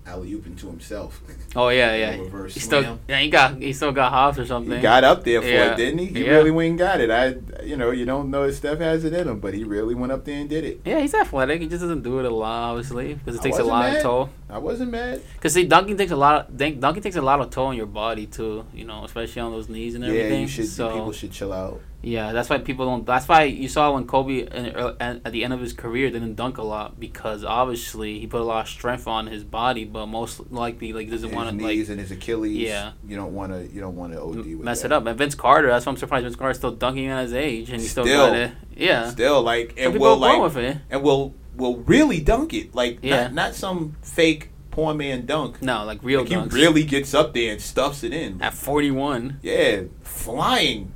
alley 0.07 0.31
ooping 0.33 0.57
to 0.59 0.67
himself. 0.67 1.21
Oh 1.55 1.69
yeah, 1.69 1.93
yeah. 1.95 2.17
reverse 2.17 2.53
He 2.53 2.59
still, 2.61 2.81
slam. 2.81 2.99
yeah, 3.07 3.19
he 3.19 3.29
got, 3.29 3.57
he 3.61 3.73
still 3.73 3.91
got 3.91 4.11
hops 4.11 4.39
or 4.39 4.45
something. 4.45 4.75
He 4.77 4.81
got 4.81 5.03
up 5.03 5.23
there 5.23 5.41
for 5.41 5.47
Yeah. 5.47 5.73
it, 5.73 5.77
didn't 5.77 5.99
he? 5.99 6.05
He 6.05 6.25
Yeah. 6.25 6.31
really 6.31 6.51
went 6.51 6.69
and 6.69 6.79
got 6.79 7.01
it. 7.01 7.11
I, 7.11 7.35
you 7.63 7.75
know, 7.77 7.91
you 7.91 8.05
don't 8.05 8.31
know 8.31 8.43
if 8.43 8.55
Steph 8.55 8.79
has 8.79 9.03
it 9.03 9.13
in 9.13 9.27
him, 9.27 9.39
but 9.39 9.53
he 9.53 9.63
really 9.63 9.95
went 9.95 10.11
up 10.11 10.23
there 10.25 10.39
and 10.39 10.49
did 10.49 10.63
it. 10.63 10.81
yeah, 10.85 10.99
he's 11.01 11.13
athletic. 11.13 11.61
He 11.61 11.67
just 11.67 11.81
doesn't 11.81 12.03
do 12.03 12.19
it 12.19 12.25
a 12.25 12.29
lot, 12.29 12.71
obviously, 12.71 13.15
because 13.15 13.35
it 13.35 13.41
takes 13.41 13.57
a 13.57 13.65
wasn't 13.65 13.69
lot 13.79 13.95
of 13.97 14.01
toll. 14.01 14.29
I 14.49 14.57
wasn't 14.59 14.91
mad. 14.91 15.21
Because 15.33 15.53
see, 15.53 15.65
dunking 15.65 15.97
takes 15.97 16.11
a 16.11 16.15
lot. 16.15 16.47
Of, 16.49 16.57
dunk- 16.57 16.79
dunking 16.79 17.03
takes 17.03 17.15
a 17.17 17.21
lot 17.21 17.41
of 17.41 17.49
toll 17.49 17.67
on 17.67 17.75
your 17.75 17.85
body 17.85 18.25
too. 18.27 18.65
You 18.73 18.85
know, 18.85 19.03
especially 19.03 19.41
on 19.41 19.51
those 19.51 19.67
knees 19.67 19.95
and 19.95 20.03
Yeah, 20.05 20.11
everything. 20.11 20.41
you 20.41 20.47
should. 20.47 20.67
so, 20.67 20.89
people 20.91 21.11
should 21.11 21.31
chill 21.31 21.51
out. 21.51 21.81
Yeah, 22.03 22.31
that's 22.31 22.49
why 22.49 22.59
people 22.59 22.85
don't. 22.85 23.05
That's 23.05 23.27
why 23.27 23.43
you 23.43 23.67
saw 23.67 23.91
when 23.93 24.05
Kobe 24.05 24.41
in, 24.41 24.75
uh, 24.75 24.95
at 24.99 25.31
the 25.31 25.43
end 25.43 25.51
of 25.51 25.59
his 25.59 25.73
career 25.73 26.11
didn't 26.11 26.35
dunk 26.35 26.57
a 26.57 26.61
lot 26.61 26.99
because 26.99 27.43
obviously 27.43 28.19
he 28.19 28.27
put 28.27 28.39
a 28.39 28.43
lot 28.43 28.65
of 28.65 28.69
strength 28.69 29.07
on 29.07 29.25
his 29.27 29.43
body, 29.43 29.83
but 29.83 30.05
most 30.05 30.51
likely 30.51 30.93
like 30.93 31.09
doesn't 31.09 31.31
want 31.33 31.49
to 31.49 31.55
knees 31.55 31.89
like 31.89 31.93
and 31.93 31.99
his 31.99 32.11
Achilles. 32.11 32.55
Yeah. 32.55 32.91
You 33.07 33.15
don't 33.15 33.33
want 33.33 33.51
to. 33.51 33.67
You 33.73 33.81
don't 33.81 33.95
want 33.95 34.13
to 34.13 34.21
OD 34.21 34.35
with 34.35 34.47
mess 34.59 34.81
that. 34.83 34.87
it 34.87 34.91
up. 34.93 35.05
And 35.07 35.17
Vince 35.17 35.33
Carter, 35.35 35.69
that's 35.69 35.85
why 35.85 35.91
I'm 35.91 35.97
surprised 35.97 36.23
Vince 36.23 36.35
Carter's 36.35 36.57
still 36.57 36.71
dunking 36.71 37.07
at 37.07 37.23
his 37.23 37.33
age 37.33 37.71
and 37.71 37.81
he 37.81 37.87
still, 37.87 38.05
Still. 38.05 38.27
got 38.27 38.37
it. 38.37 38.51
Yeah, 38.75 39.09
Still, 39.09 39.41
like, 39.41 39.73
and 39.77 39.97
will 39.99 40.17
like, 40.17 40.39
with 40.39 40.55
it. 40.57 40.77
and 40.91 41.01
will 41.01 41.33
will 41.55 41.77
really 41.77 42.21
dunk 42.21 42.53
it. 42.53 42.75
Like, 42.75 42.99
Yeah. 43.01 43.23
not 43.23 43.33
not 43.33 43.55
some 43.55 43.95
fake 44.03 44.51
poor 44.69 44.93
man 44.93 45.25
dunk. 45.25 45.63
No, 45.63 45.83
like 45.83 45.99
real 46.03 46.21
Like, 46.23 46.29
he 46.29 46.37
really 46.55 46.83
gets 46.83 47.15
up 47.15 47.33
there 47.33 47.51
and 47.53 47.59
stuffs 47.59 48.03
it 48.03 48.13
in. 48.13 48.39
at 48.39 48.53
41. 48.53 49.39
Yeah, 49.41 49.81
flying. 50.03 50.93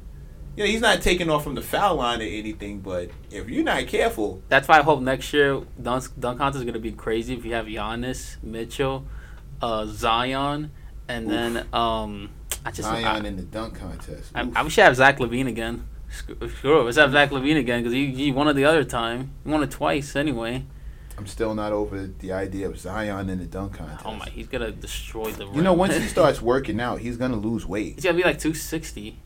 You 0.55 0.65
know, 0.65 0.70
he's 0.70 0.81
not 0.81 1.01
taking 1.01 1.29
off 1.29 1.43
from 1.43 1.55
the 1.55 1.62
foul 1.62 1.96
line 1.96 2.20
or 2.20 2.25
anything, 2.25 2.79
but 2.79 3.10
if 3.29 3.50
you're 3.50 3.63
not 3.63 3.88
careful, 3.88 4.41
That's 4.50 4.67
why 4.67 4.79
I 4.79 4.81
hope 4.81 5.01
next 5.01 5.31
year 5.31 5.62
dunk 5.81 6.08
dunk 6.20 6.39
contest 6.39 6.62
is 6.62 6.65
gonna 6.65 6.79
be 6.79 6.91
crazy 6.91 7.34
if 7.34 7.46
you 7.46 7.53
have 7.53 7.67
Giannis, 7.67 8.41
Mitchell, 8.43 9.05
uh, 9.62 9.86
Zion, 9.86 10.72
and 11.08 11.25
Oof. 11.25 11.31
then 11.31 11.67
um, 11.72 12.29
I 12.65 12.72
just 12.72 12.89
Zion 12.89 13.25
I, 13.25 13.27
in 13.27 13.38
the 13.38 13.43
dunk 13.43 13.75
contest. 13.75 14.31
I, 14.36 14.50
I 14.53 14.62
wish 14.63 14.77
I 14.77 14.84
have 14.84 14.96
Zach 14.98 15.20
LaVine 15.20 15.48
again. 15.48 15.88
Screw 16.10 16.36
screw 16.50 16.81
it, 16.81 16.84
let's 16.84 16.98
have 16.98 17.13
Zach 17.13 17.29
LaVine 17.29 17.58
again 17.58 17.81
because 17.81 17.93
he, 17.93 18.13
he 18.13 18.31
won 18.34 18.50
it 18.50 18.53
the 18.53 18.65
other 18.65 18.84
time. 18.84 19.31
He 19.46 19.50
won 19.50 19.63
it 19.63 19.72
twice 19.72 20.17
anyway. 20.17 20.65
I'm 21.17 21.27
still 21.27 21.53
not 21.53 21.72
over 21.72 22.08
the 22.08 22.34
idea 22.34 22.67
of 22.67 22.77
Zion 22.77 23.29
in 23.29 23.39
the 23.39 23.46
dunk 23.46 23.75
contest. 23.75 24.01
Oh 24.05 24.15
my, 24.15 24.27
he's 24.29 24.48
gonna 24.48 24.72
destroy 24.72 25.31
the. 25.31 25.48
You 25.48 25.62
know, 25.62 25.72
once 25.72 25.96
he 25.96 26.08
starts 26.08 26.41
working 26.41 26.81
out, 26.81 27.00
he's 27.00 27.15
gonna 27.15 27.38
lose 27.38 27.65
weight. 27.65 27.96
he's 27.96 28.03
gonna 28.03 28.17
be 28.17 28.24
like 28.24 28.39
260, 28.39 29.17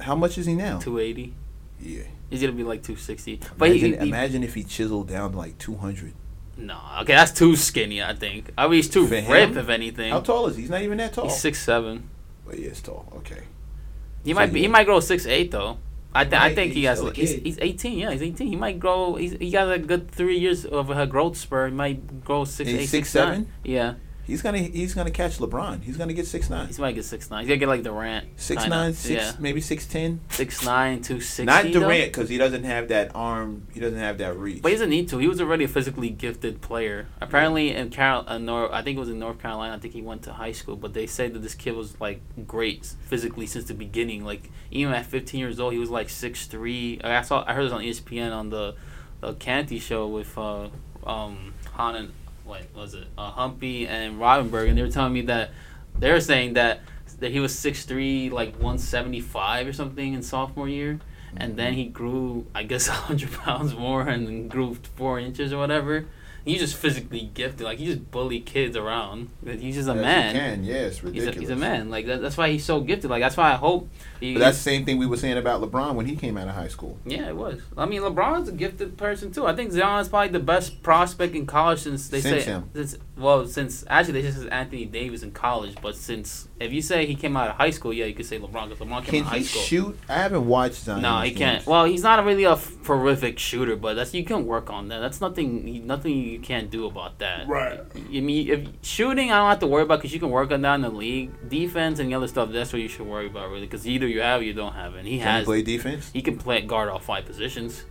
How 0.00 0.14
much 0.14 0.38
is 0.38 0.46
he 0.46 0.54
now? 0.54 0.78
280. 0.78 1.34
Yeah. 1.80 2.02
He's 2.30 2.40
gonna 2.40 2.52
be 2.52 2.64
like 2.64 2.82
260. 2.82 3.40
But 3.58 3.70
he, 3.70 3.78
Imagine, 3.78 4.00
he, 4.02 4.08
imagine 4.08 4.42
if 4.44 4.54
he 4.54 4.64
chiseled 4.64 5.08
down 5.08 5.32
to 5.32 5.38
like 5.38 5.58
200. 5.58 6.12
no, 6.56 6.78
okay, 7.02 7.14
that's 7.14 7.32
too 7.32 7.54
skinny. 7.56 8.02
I 8.02 8.14
think. 8.14 8.50
I 8.56 8.64
mean, 8.64 8.74
he's 8.74 8.88
too 8.90 9.06
For 9.06 9.14
ripped 9.14 9.56
if 9.56 9.68
anything. 9.68 10.10
How 10.10 10.20
tall 10.20 10.46
is 10.46 10.56
he? 10.56 10.62
He's 10.62 10.70
not 10.70 10.82
even 10.82 10.98
that 10.98 11.12
tall. 11.12 11.24
He's 11.24 11.36
six 11.40 11.62
seven. 11.62 12.08
But 12.46 12.56
he 12.56 12.64
is 12.64 12.80
tall. 12.80 13.06
Okay. 13.18 13.42
He 14.24 14.30
So 14.30 14.34
might 14.36 14.52
be. 14.52 14.60
he- 14.62 14.68
might 14.68 14.84
grow 14.84 15.00
six 15.00 15.26
eight 15.26 15.50
though. 15.50 15.78
I, 16.16 16.22
th- 16.24 16.40
I 16.40 16.54
think 16.54 16.74
he 16.74 16.84
has. 16.84 17.00
He's, 17.14 17.32
he's 17.32 17.58
eighteen. 17.60 17.98
Yeah, 17.98 18.12
he's 18.12 18.22
eighteen. 18.22 18.46
He 18.46 18.54
might 18.56 18.78
grow. 18.78 19.16
He's, 19.16 19.32
he 19.32 19.50
got 19.50 19.70
a 19.72 19.78
good 19.80 20.10
three 20.12 20.38
years 20.38 20.64
of 20.64 20.88
a 20.90 21.06
growth 21.08 21.36
spur. 21.36 21.66
He 21.68 21.74
might 21.74 22.24
grow 22.24 22.44
six 22.44 22.70
He's 22.70 22.78
eight, 22.82 22.86
six, 22.86 23.10
six, 23.10 23.14
nine. 23.16 23.26
seven? 23.26 23.52
Yeah, 23.64 23.94
He's 24.26 24.40
gonna 24.40 24.58
he's 24.58 24.94
gonna 24.94 25.10
catch 25.10 25.38
LeBron. 25.38 25.82
He's 25.82 25.96
gonna 25.98 26.14
get 26.14 26.26
six 26.26 26.48
nine. 26.48 26.66
He's 26.66 26.78
might 26.78 26.94
get 26.94 27.04
six 27.04 27.30
nine. 27.30 27.40
He's 27.42 27.48
gonna 27.48 27.58
get 27.58 27.68
like 27.68 27.82
Durant. 27.82 28.26
Six 28.40 28.62
kinda. 28.62 28.76
nine, 28.76 28.94
six 28.94 29.22
Yeah, 29.22 29.32
maybe 29.38 29.60
six 29.60 29.84
ten. 29.86 30.20
six 30.30 30.64
nine, 30.64 31.02
two 31.02 31.20
sixty. 31.20 31.44
Not. 31.44 31.64
Durant 31.66 32.12
because 32.12 32.30
he 32.30 32.38
doesn't 32.38 32.64
have 32.64 32.88
that 32.88 33.10
arm. 33.14 33.66
He 33.72 33.80
doesn't 33.80 33.98
have 33.98 34.18
that 34.18 34.36
reach. 34.38 34.62
But 34.62 34.70
he 34.70 34.74
doesn't 34.76 34.88
need 34.88 35.08
to. 35.10 35.18
He 35.18 35.28
was 35.28 35.40
already 35.42 35.64
a 35.64 35.68
physically 35.68 36.08
gifted 36.08 36.62
player. 36.62 37.06
Apparently, 37.20 37.74
in 37.74 37.90
Carol, 37.90 38.24
uh, 38.26 38.38
Nor- 38.38 38.74
I 38.74 38.80
think 38.82 38.96
it 38.96 39.00
was 39.00 39.10
in 39.10 39.18
North 39.18 39.40
Carolina. 39.40 39.74
I 39.74 39.78
think 39.78 39.92
he 39.92 40.00
went 40.00 40.22
to 40.22 40.32
high 40.32 40.52
school. 40.52 40.76
But 40.76 40.94
they 40.94 41.06
said 41.06 41.34
that 41.34 41.40
this 41.40 41.54
kid 41.54 41.76
was 41.76 42.00
like 42.00 42.20
great 42.46 42.86
physically 43.06 43.46
since 43.46 43.66
the 43.66 43.74
beginning. 43.74 44.24
Like 44.24 44.50
even 44.70 44.94
at 44.94 45.04
15 45.04 45.38
years 45.38 45.60
old, 45.60 45.74
he 45.74 45.78
was 45.78 45.90
like 45.90 46.08
six 46.08 46.46
three. 46.46 46.98
I 47.04 47.20
saw. 47.22 47.44
I 47.46 47.52
heard 47.52 47.66
this 47.66 47.72
on 47.72 47.82
ESPN 47.82 48.32
on 48.32 48.48
the, 48.48 48.74
the 49.20 49.34
Canty 49.34 49.78
show 49.78 50.06
with 50.08 50.36
uh, 50.38 50.68
um, 51.06 51.52
Han 51.74 51.94
and 51.96 52.12
what 52.44 52.62
was 52.74 52.94
it? 52.94 53.06
Uh, 53.16 53.30
Humpy 53.30 53.86
and 53.86 54.20
Robinberg, 54.20 54.68
and 54.68 54.78
they 54.78 54.82
were 54.82 54.90
telling 54.90 55.12
me 55.12 55.22
that 55.22 55.50
they 55.98 56.10
were 56.10 56.20
saying 56.20 56.54
that 56.54 56.80
that 57.20 57.30
he 57.30 57.40
was 57.40 57.56
six 57.56 57.84
three, 57.84 58.28
like 58.28 58.54
175 58.54 59.68
or 59.68 59.72
something 59.72 60.14
in 60.14 60.22
sophomore 60.22 60.68
year 60.68 60.98
and 61.36 61.56
then 61.56 61.74
he 61.74 61.86
grew, 61.86 62.46
I 62.54 62.62
guess, 62.62 62.86
hundred 62.88 63.32
pounds 63.32 63.74
more, 63.74 64.02
and 64.02 64.50
grew 64.50 64.76
four 64.96 65.18
inches 65.18 65.52
or 65.52 65.58
whatever. 65.58 66.06
He's 66.44 66.60
just 66.60 66.76
physically 66.76 67.30
gifted. 67.32 67.62
Like 67.64 67.78
he 67.78 67.86
just 67.86 68.10
bully 68.10 68.40
kids 68.40 68.76
around. 68.76 69.30
He's 69.44 69.76
just 69.76 69.88
a 69.88 69.94
Yes, 69.94 70.02
man. 70.02 70.34
He 70.34 70.40
can. 70.40 70.64
Yeah, 70.64 70.74
it's 70.74 70.96
He's 70.96 71.04
ridiculous. 71.04 71.36
a, 71.36 71.40
he's 71.40 71.50
a 71.50 71.56
man. 71.56 71.88
Like 71.90 72.04
that, 72.06 72.20
that's 72.20 72.36
why 72.36 72.50
he's 72.50 72.64
so 72.64 72.80
gifted. 72.80 73.08
Like 73.10 73.22
that's 73.22 73.36
why 73.36 73.52
I 73.52 73.56
hope. 73.56 73.88
He, 74.20 74.34
But 74.34 74.40
that's 74.40 74.58
the 74.58 74.62
same 74.62 74.84
thing 74.84 74.98
we 74.98 75.06
were 75.06 75.16
saying 75.16 75.38
about 75.38 75.62
LeBron 75.62 75.94
when 75.94 76.04
he 76.06 76.16
came 76.16 76.36
out 76.36 76.48
of 76.48 76.54
high 76.54 76.68
school. 76.68 76.98
yeah, 77.06 77.28
it 77.28 77.36
was. 77.36 77.60
I 77.78 77.86
mean, 77.86 78.02
LeBron's 78.02 78.48
a 78.48 78.52
gifted 78.52 78.96
person 78.98 79.32
too. 79.32 79.46
I 79.46 79.56
think 79.56 79.72
Zion 79.72 80.00
is 80.00 80.08
probably 80.08 80.28
the 80.32 80.40
best 80.40 80.82
prospect 80.82 81.34
in 81.34 81.46
college 81.46 81.78
since 81.80 82.08
they 82.08 82.20
Since 82.20 82.44
say 82.44 82.50
him. 82.50 82.70
since 82.74 82.96
well 83.16 83.46
since 83.46 83.84
actually 83.88 84.20
they 84.20 84.22
just 84.22 84.46
Anthony 84.48 84.84
Davis 84.84 85.22
in 85.22 85.30
college, 85.30 85.76
but 85.80 85.96
since 85.96 86.48
if 86.60 86.72
you 86.72 86.82
say 86.82 87.06
he 87.06 87.14
came 87.14 87.36
out 87.36 87.50
of 87.50 87.56
high 87.56 87.70
school, 87.70 87.92
yeah, 87.92 88.06
you 88.06 88.14
could 88.14 88.26
say 88.26 88.38
LeBron 88.38 88.68
because 88.68 88.86
LeBron 88.86 89.04
came 89.04 89.10
Can 89.10 89.20
out 89.20 89.26
of 89.26 89.32
high 89.32 89.42
school. 89.42 89.62
Can 89.62 89.62
he 89.62 89.66
shoot? 89.66 89.98
I 90.08 90.14
haven't 90.14 90.46
watched 90.46 90.76
Zion. 90.76 91.02
No, 91.02 91.20
he 91.20 91.32
can't. 91.32 91.66
Well, 91.66 91.84
he's 91.84 92.02
not 92.02 92.24
really 92.24 92.44
a 92.44 92.56
prolific 92.56 93.38
shooter, 93.38 93.76
but 93.76 93.94
that's 93.94 94.14
you 94.14 94.24
can 94.24 94.46
work 94.46 94.70
on 94.70 94.88
that. 94.88 95.00
That's 95.00 95.20
nothing. 95.20 95.86
Nothing 95.86 96.16
you 96.16 96.40
can't 96.40 96.70
do 96.70 96.86
about 96.86 97.18
that. 97.18 97.46
Right. 97.46 97.80
I 97.94 98.20
mean, 98.20 98.48
if 98.48 98.68
shooting, 98.82 99.30
I 99.30 99.38
don't 99.38 99.48
have 99.48 99.60
to 99.60 99.66
worry 99.66 99.82
about 99.82 99.98
because 99.98 100.12
you 100.12 100.20
can 100.20 100.30
work 100.30 100.50
on 100.50 100.62
that 100.62 100.74
in 100.76 100.82
the 100.82 100.90
league. 100.90 101.48
Defense 101.48 101.98
and 101.98 102.10
the 102.10 102.14
other 102.14 102.28
stuff, 102.28 102.50
that's 102.50 102.72
what 102.72 102.82
you 102.82 102.88
should 102.88 103.06
worry 103.06 103.26
about, 103.26 103.50
really, 103.50 103.66
because 103.66 103.86
either 103.86 104.06
you 104.06 104.20
have 104.20 104.40
it, 104.40 104.44
or 104.44 104.46
you 104.46 104.54
don't 104.54 104.74
have 104.74 104.94
it. 104.94 105.00
And 105.00 105.08
he 105.08 105.18
Can 105.18 105.40
he 105.40 105.44
play 105.44 105.62
defense? 105.62 106.10
He 106.12 106.22
can 106.22 106.36
play 106.36 106.60
guard 106.62 106.88
all 106.88 106.98
five 106.98 107.26
positions. 107.26 107.84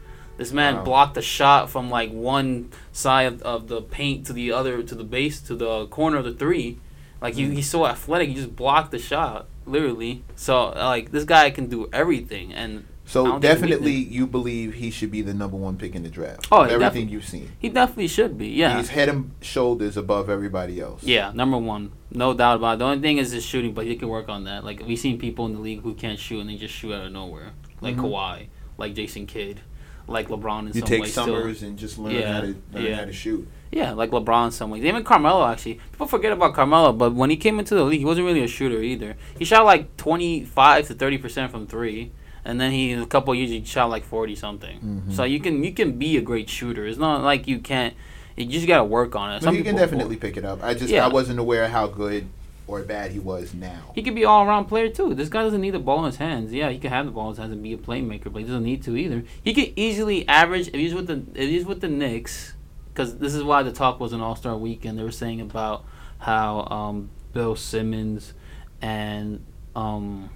This 0.44 0.52
man 0.52 0.76
Wow. 0.76 0.84
blocked 0.84 1.16
a 1.16 1.22
shot 1.22 1.70
from 1.70 1.90
like 1.90 2.12
one 2.12 2.70
side 2.92 3.28
of, 3.28 3.42
of 3.44 3.68
the 3.70 3.82
paint 3.82 4.26
to 4.26 4.34
the 4.34 4.52
other, 4.52 4.84
to 4.84 4.94
the 4.94 5.06
base, 5.06 5.40
to 5.40 5.56
the 5.56 5.86
corner 5.88 6.18
of 6.18 6.26
the 6.26 6.34
three. 6.34 6.80
Like 7.22 7.36
he, 7.36 7.44
Mm. 7.46 7.54
he's 7.54 7.70
so 7.70 7.88
athletic, 7.88 8.28
he 8.28 8.36
just 8.36 8.54
blocked 8.54 8.92
the 8.92 9.00
shot, 9.00 9.48
literally. 9.66 10.24
So 10.36 10.72
like 10.72 11.12
this 11.14 11.24
guy 11.24 11.50
can 11.50 11.68
do 11.68 11.88
everything, 11.94 12.54
and 12.54 12.84
So 13.06 13.24
don't 13.24 13.40
think 13.40 13.44
we 13.44 13.48
definitely, 13.48 13.94
you 13.94 14.28
believe 14.28 14.74
he 14.74 14.92
should 14.92 15.12
be 15.12 15.22
the 15.22 15.34
number 15.34 15.56
one 15.56 15.78
pick 15.78 15.96
in 15.96 16.04
the 16.04 16.10
draft. 16.10 16.46
Oh, 16.52 16.64
everything 16.64 17.08
you've 17.08 17.24
seen. 17.26 17.50
he 17.58 17.70
definitely 17.70 18.08
should 18.10 18.38
be. 18.38 18.48
Yeah, 18.50 18.76
He's 18.78 18.90
head 18.90 19.08
and 19.08 19.32
shoulders 19.40 19.96
above 19.96 20.30
everybody 20.30 20.82
else. 20.82 21.04
Yeah, 21.06 21.32
number 21.34 21.58
one, 21.58 21.94
no 22.12 22.34
doubt 22.34 22.58
about 22.58 22.74
it. 22.74 22.80
The 22.80 22.86
only 22.86 23.00
thing 23.00 23.18
is 23.18 23.32
his 23.32 23.46
shooting, 23.46 23.74
but 23.74 23.86
he 23.86 23.96
can 23.96 24.10
work 24.10 24.28
on 24.28 24.44
that. 24.44 24.66
Like 24.66 24.82
we've 24.86 25.00
seen 25.00 25.18
people 25.18 25.46
in 25.46 25.54
the 25.54 25.62
league 25.62 25.84
who 25.84 25.94
can't 25.94 26.20
shoot 26.20 26.42
and 26.42 26.50
they 26.50 26.58
just 26.58 26.74
shoot 26.76 26.92
out 26.92 27.06
of 27.06 27.14
nowhere, 27.14 27.52
like 27.80 27.96
Mhm. 27.96 28.02
Kawhi, 28.12 28.48
like 28.78 28.94
Jason 28.96 29.26
Kidd, 29.28 29.62
like 30.08 30.28
LeBron 30.28 30.62
in 30.62 30.68
You 30.68 30.74
some 30.74 30.82
take 30.84 31.02
ways. 31.04 31.14
summers 31.14 31.58
Still. 31.58 31.70
and 31.70 31.78
just 31.80 31.98
learn 31.98 32.14
Yeah, 32.16 32.34
how 32.34 32.42
to 32.42 32.56
learn 32.74 32.84
yeah. 32.86 32.96
how 32.98 33.06
to 33.06 33.14
shoot. 33.14 33.48
Yeah, 33.72 33.94
like 33.94 34.12
LeBron 34.12 34.46
in 34.46 34.52
some 34.52 34.70
ways. 34.70 34.84
Even 34.84 35.04
Carmelo 35.04 35.46
actually. 35.48 35.76
People 35.92 36.08
forget 36.08 36.32
about 36.32 36.54
Carmelo, 36.54 36.92
but 36.94 37.14
when 37.16 37.30
he 37.30 37.38
came 37.38 37.58
into 37.60 37.74
the 37.76 37.84
league, 37.84 38.00
he 38.00 38.06
wasn't 38.06 38.26
really 38.28 38.44
a 38.44 38.48
shooter 38.48 38.82
either. 38.82 39.16
He 39.40 39.46
shot 39.46 39.66
like 39.66 39.96
twenty 39.98 40.44
five 40.46 40.88
to 40.88 40.94
thirty 40.94 41.18
percent 41.18 41.52
from 41.52 41.68
three. 41.68 42.12
And 42.46 42.60
then 42.60 42.72
he 42.74 42.92
in 42.92 43.00
a 43.02 43.06
couple 43.06 43.32
of 43.32 43.40
years 43.40 43.50
he 43.52 43.64
shot 43.64 43.90
like 43.90 44.04
forty 44.04 44.36
something. 44.36 45.04
Mhm. 45.08 45.14
So 45.14 45.24
you 45.24 45.40
can 45.40 45.64
you 45.64 45.72
can 45.74 45.98
be 45.98 46.18
a 46.18 46.22
great 46.22 46.50
shooter. 46.50 46.86
It's 46.86 47.00
not 47.00 47.24
like 47.24 47.48
you 47.48 47.60
can't. 47.60 47.94
You 48.36 48.46
just 48.48 48.68
gotta 48.68 48.84
work 48.84 49.16
on 49.16 49.32
it. 49.32 49.36
But 49.36 49.44
Some 49.44 49.56
he 49.56 49.64
can 49.64 49.76
definitely 49.78 50.18
pick 50.18 50.36
it 50.38 50.44
up. 50.44 50.62
I 50.62 50.74
just 50.74 50.90
Yeah. 50.92 51.06
I 51.06 51.08
wasn't 51.08 51.40
aware 51.40 51.68
how 51.70 51.88
good 51.88 52.28
or 52.68 52.82
bad 52.82 53.12
he 53.12 53.20
was 53.20 53.54
now. 53.54 53.92
He 53.94 54.02
could 54.02 54.16
be 54.16 54.26
all 54.26 54.46
around 54.46 54.66
player 54.66 54.90
too. 54.90 55.14
This 55.14 55.30
guy 55.30 55.44
doesn't 55.44 55.62
need 55.62 55.72
the 55.72 55.80
ball 55.80 56.00
in 56.00 56.06
his 56.06 56.16
hands. 56.16 56.54
Yeah, 56.54 56.70
he 56.70 56.80
can 56.80 56.92
have 56.92 57.06
the 57.06 57.12
ball 57.12 57.26
in 57.26 57.32
his 57.32 57.40
hands 57.40 57.52
and 57.52 57.62
be 57.62 57.74
a 57.74 57.78
playmaker, 57.78 58.32
but 58.32 58.40
he 58.40 58.44
doesn't 58.44 58.64
need 58.64 58.84
to 58.84 58.96
either. 58.96 59.24
He 59.44 59.54
could 59.54 59.74
easily 59.76 60.28
average 60.28 60.68
if 60.70 60.76
he's 60.76 60.94
with 60.94 61.08
the 61.08 61.24
if 61.40 61.50
he's 61.50 61.66
with 61.66 61.82
the 61.82 61.90
Knicks, 61.90 62.54
because 62.94 63.18
this 63.18 63.34
is 63.34 63.44
why 63.44 63.64
the 63.64 63.72
talk 63.72 64.00
was 64.00 64.14
an 64.14 64.22
All 64.22 64.36
Star 64.36 64.56
weekend. 64.56 64.98
They 64.98 65.04
were 65.04 65.12
saying 65.12 65.42
about 65.42 65.84
how 66.20 66.68
um, 66.70 67.10
Bill 67.34 67.56
Simmons 67.56 68.34
and 68.82 69.44
um, 69.76 70.30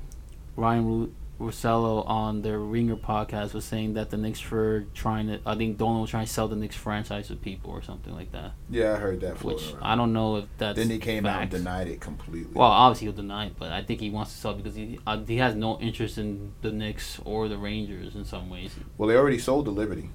Ryen 0.56 1.16
Russillo 1.39 2.08
on 2.08 2.41
their 2.41 2.58
Ringer 2.60 2.96
podcast 2.96 3.53
was 3.53 3.63
saying 3.63 3.94
that 3.94 4.10
the 4.10 4.17
Knicks 4.17 4.50
were 4.50 4.86
trying 4.94 5.27
to. 5.27 5.39
I 5.46 5.56
think 5.56 5.77
Dolan 5.77 6.01
was 6.01 6.10
trying 6.10 6.25
to 6.25 6.32
sell 6.32 6.48
the 6.48 6.56
Knicks 6.56 6.75
franchise 6.75 7.27
to 7.27 7.36
people 7.36 7.72
or 7.72 7.82
something 7.84 8.15
like 8.15 8.32
that. 8.32 8.53
Yeah, 8.70 8.94
I 8.94 8.96
heard 8.96 9.22
that. 9.22 9.44
Which. 9.44 9.74
I 9.82 9.96
don't 9.96 10.13
know 10.13 10.38
if 10.38 10.46
that's. 10.58 10.77
Then 10.77 10.89
he 10.89 10.98
came 10.98 11.25
out 11.25 11.44
and 11.44 11.51
denied 11.51 11.88
it 11.88 12.01
completely. 12.01 12.51
Well, 12.53 12.67
obviously 12.67 13.06
he'll 13.06 13.15
deny 13.15 13.48
it, 13.48 13.53
but 13.58 13.72
I 13.72 13.84
think 13.84 14.00
he 14.00 14.10
wants 14.10 14.34
to 14.34 14.38
sell 14.39 14.53
because 14.56 14.75
he 14.75 15.00
uh, 15.06 15.20
he 15.20 15.38
has 15.38 15.53
no 15.53 15.79
interest 15.79 16.17
in 16.17 16.53
the 16.62 16.72
Knicks 16.72 17.20
or 17.24 17.48
the 17.48 17.58
Rangers 17.58 18.15
in 18.15 18.25
some 18.25 18.50
ways. 18.50 18.74
well, 18.98 19.08
they 19.08 19.15
already 19.15 19.39
sold 19.39 19.65
the 19.65 19.72
Liberty. 19.72 20.10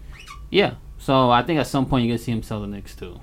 Yeah, 0.50 0.74
so 0.98 1.30
I 1.30 1.42
think 1.42 1.60
at 1.60 1.66
some 1.68 1.86
point 1.86 2.04
you're 2.04 2.16
gonna 2.16 2.24
see 2.24 2.32
him 2.32 2.42
sell 2.42 2.60
the 2.60 2.66
Knicks 2.66 2.96
too. 2.96 3.20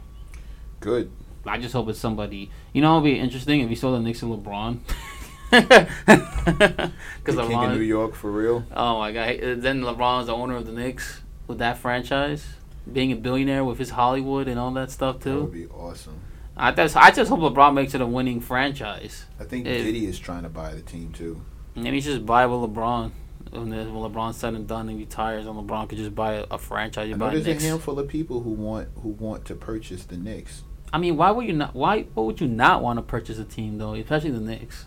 Good. 0.80 1.12
I 1.46 1.58
just 1.58 1.74
hope 1.74 1.90
it's 1.90 2.00
somebody. 2.00 2.50
You 2.74 2.82
know, 2.82 2.94
it'd 2.98 3.04
be 3.04 3.20
interesting 3.20 3.62
if 3.62 3.70
he 3.70 3.76
sold 3.76 3.96
the 4.00 4.04
Knicks 4.04 4.20
to 4.22 4.26
LeBron. 4.26 4.80
Because 7.24 7.48
King 7.48 7.64
of 7.64 7.74
New 7.74 7.82
York 7.82 8.16
for 8.16 8.32
real. 8.32 8.64
Oh 8.76 9.00
my 9.00 9.12
God! 9.12 9.62
Then 9.62 9.82
LeBron's 9.82 10.28
the 10.28 10.34
owner 10.36 10.56
of 10.56 10.66
the 10.66 10.72
Knicks 10.72 11.22
with 11.48 11.58
that 11.60 11.78
franchise, 11.78 12.46
being 12.92 13.12
a 13.12 13.16
billionaire 13.16 13.64
with 13.64 13.78
his 13.78 13.92
Hollywood 13.92 14.48
and 14.48 14.60
all 14.60 14.72
that 14.72 14.92
stuff 14.92 15.20
too. 15.20 15.30
That 15.34 15.42
would 15.42 15.54
be 15.54 15.68
awesome. 15.68 16.20
I 16.56 16.72
just 16.72 16.96
I 16.98 17.12
just 17.12 17.30
hope 17.30 17.40
LeBron 17.40 17.74
makes 17.74 17.94
it 17.94 18.02
a 18.02 18.06
winning 18.06 18.42
franchise. 18.42 19.26
I 19.40 19.44
think 19.44 19.66
It- 19.66 19.84
Diddy 19.84 20.06
is 20.06 20.20
trying 20.20 20.44
to 20.44 20.50
buy 20.50 20.74
the 20.74 20.82
team 20.82 21.12
too. 21.14 21.42
Maybe 21.76 21.98
he 21.98 22.02
just 22.02 22.26
buy 22.26 22.46
with 22.46 22.70
LeBron. 22.70 23.12
When, 23.52 23.70
when 23.70 23.88
LeBron's 23.88 24.38
said 24.38 24.54
and 24.54 24.68
done 24.68 24.90
and 24.90 25.00
retires, 25.00 25.48
and 25.48 25.56
LeBron 25.56 25.90
could 25.90 25.98
just 25.98 26.14
buy 26.14 26.46
a, 26.52 26.58
franchise. 26.58 27.10
You 27.10 27.16
buy 27.16 27.32
there's 27.32 27.46
Knicks. 27.46 27.64
a 27.64 27.68
handful 27.68 27.98
of 27.98 28.08
people 28.08 28.42
who 28.42 28.52
want 28.52 28.90
who 29.02 29.10
want 29.10 29.46
to 29.46 29.56
purchase 29.56 30.06
the 30.06 30.18
Knicks. 30.18 30.64
I 30.92 30.98
mean, 30.98 31.18
why 31.18 31.32
would 31.32 31.46
you 31.46 31.54
not? 31.54 31.76
Why? 31.76 32.04
What 32.14 32.26
would 32.26 32.42
you 32.42 32.48
not 32.48 32.84
want 32.84 32.98
to 32.98 33.04
purchase 33.04 33.40
a 33.40 33.46
team 33.46 33.78
though? 33.78 33.94
Especially 33.94 34.32
the 34.32 34.40
Knicks. 34.40 34.86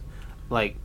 Like, 0.52 0.76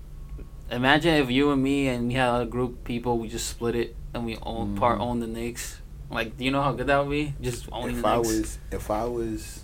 imagine 0.71 1.15
if 1.15 1.29
you 1.29 1.51
and 1.51 1.61
me 1.61 1.89
and 1.89 2.07
we 2.07 2.13
had 2.13 2.41
a 2.41 2.45
group 2.45 2.71
of 2.77 2.83
people, 2.85 3.17
we 3.17 3.27
just 3.27 3.47
split 3.49 3.75
it 3.75 3.95
and 4.13 4.25
we 4.25 4.37
own 4.41 4.75
part 4.77 4.97
Mhm. 4.99 5.01
own 5.01 5.19
the 5.19 5.27
Knicks. 5.27 5.81
Like, 6.09 6.37
do 6.37 6.45
you 6.45 6.51
know 6.51 6.61
how 6.61 6.71
good 6.71 6.87
that 6.87 6.99
would 7.05 7.11
be? 7.11 7.33
Just 7.41 7.67
owning 7.71 7.97
if 7.97 8.01
the 8.01 8.07
I 8.07 8.17
was 8.17 8.57
if 8.71 8.89
I 8.89 9.03
was 9.05 9.63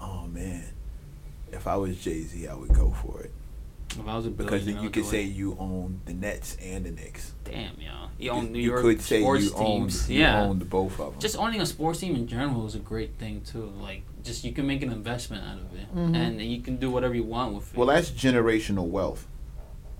oh 0.00 0.26
man. 0.26 0.64
If 1.52 1.66
I 1.66 1.76
was 1.76 1.98
Jay 2.02 2.22
Z, 2.22 2.46
I 2.48 2.54
would 2.54 2.72
go 2.74 2.90
for 2.90 3.20
it 3.20 3.32
if 3.90 4.06
I 4.06 4.16
was 4.16 4.26
a 4.26 4.30
because 4.30 4.64
then 4.66 4.82
you 4.82 4.88
could 4.90 5.04
say 5.04 5.24
it. 5.24 5.34
you 5.34 5.56
own 5.58 6.00
the 6.06 6.14
Nets 6.14 6.56
and 6.62 6.84
the 6.86 6.90
Knicks. 6.90 7.32
damn, 7.44 7.72
yo, 7.80 7.90
you 8.18 8.30
own 8.30 8.52
New 8.52 8.58
you 8.60 8.70
York 8.70 8.82
could 8.82 9.00
say 9.02 9.20
sports 9.20 9.44
you 9.44 9.54
owned, 9.54 9.90
teams. 9.90 10.10
you 10.10 10.20
yeah, 10.20 10.42
owned 10.42 10.68
both 10.70 10.98
of 11.00 11.12
them. 11.12 11.20
just 11.20 11.36
owning 11.36 11.60
a 11.60 11.66
sports 11.66 12.00
team 12.00 12.14
in 12.16 12.26
general 12.26 12.66
is 12.66 12.74
a 12.74 12.78
great 12.78 13.14
thing 13.18 13.42
too. 13.42 13.72
Like, 13.80 14.02
just 14.22 14.44
you 14.44 14.52
can 14.52 14.66
make 14.66 14.82
an 14.82 14.90
investment 14.92 15.44
out 15.44 15.58
of 15.58 15.74
it, 15.78 15.94
Mhm. 15.94 16.14
and 16.16 16.40
you 16.42 16.60
can 16.60 16.76
do 16.76 16.90
whatever 16.90 17.14
you 17.14 17.24
want 17.24 17.54
with 17.54 17.72
it. 17.72 17.76
well, 17.76 17.86
that's 17.86 18.10
generational 18.10 18.86
wealth, 18.86 19.26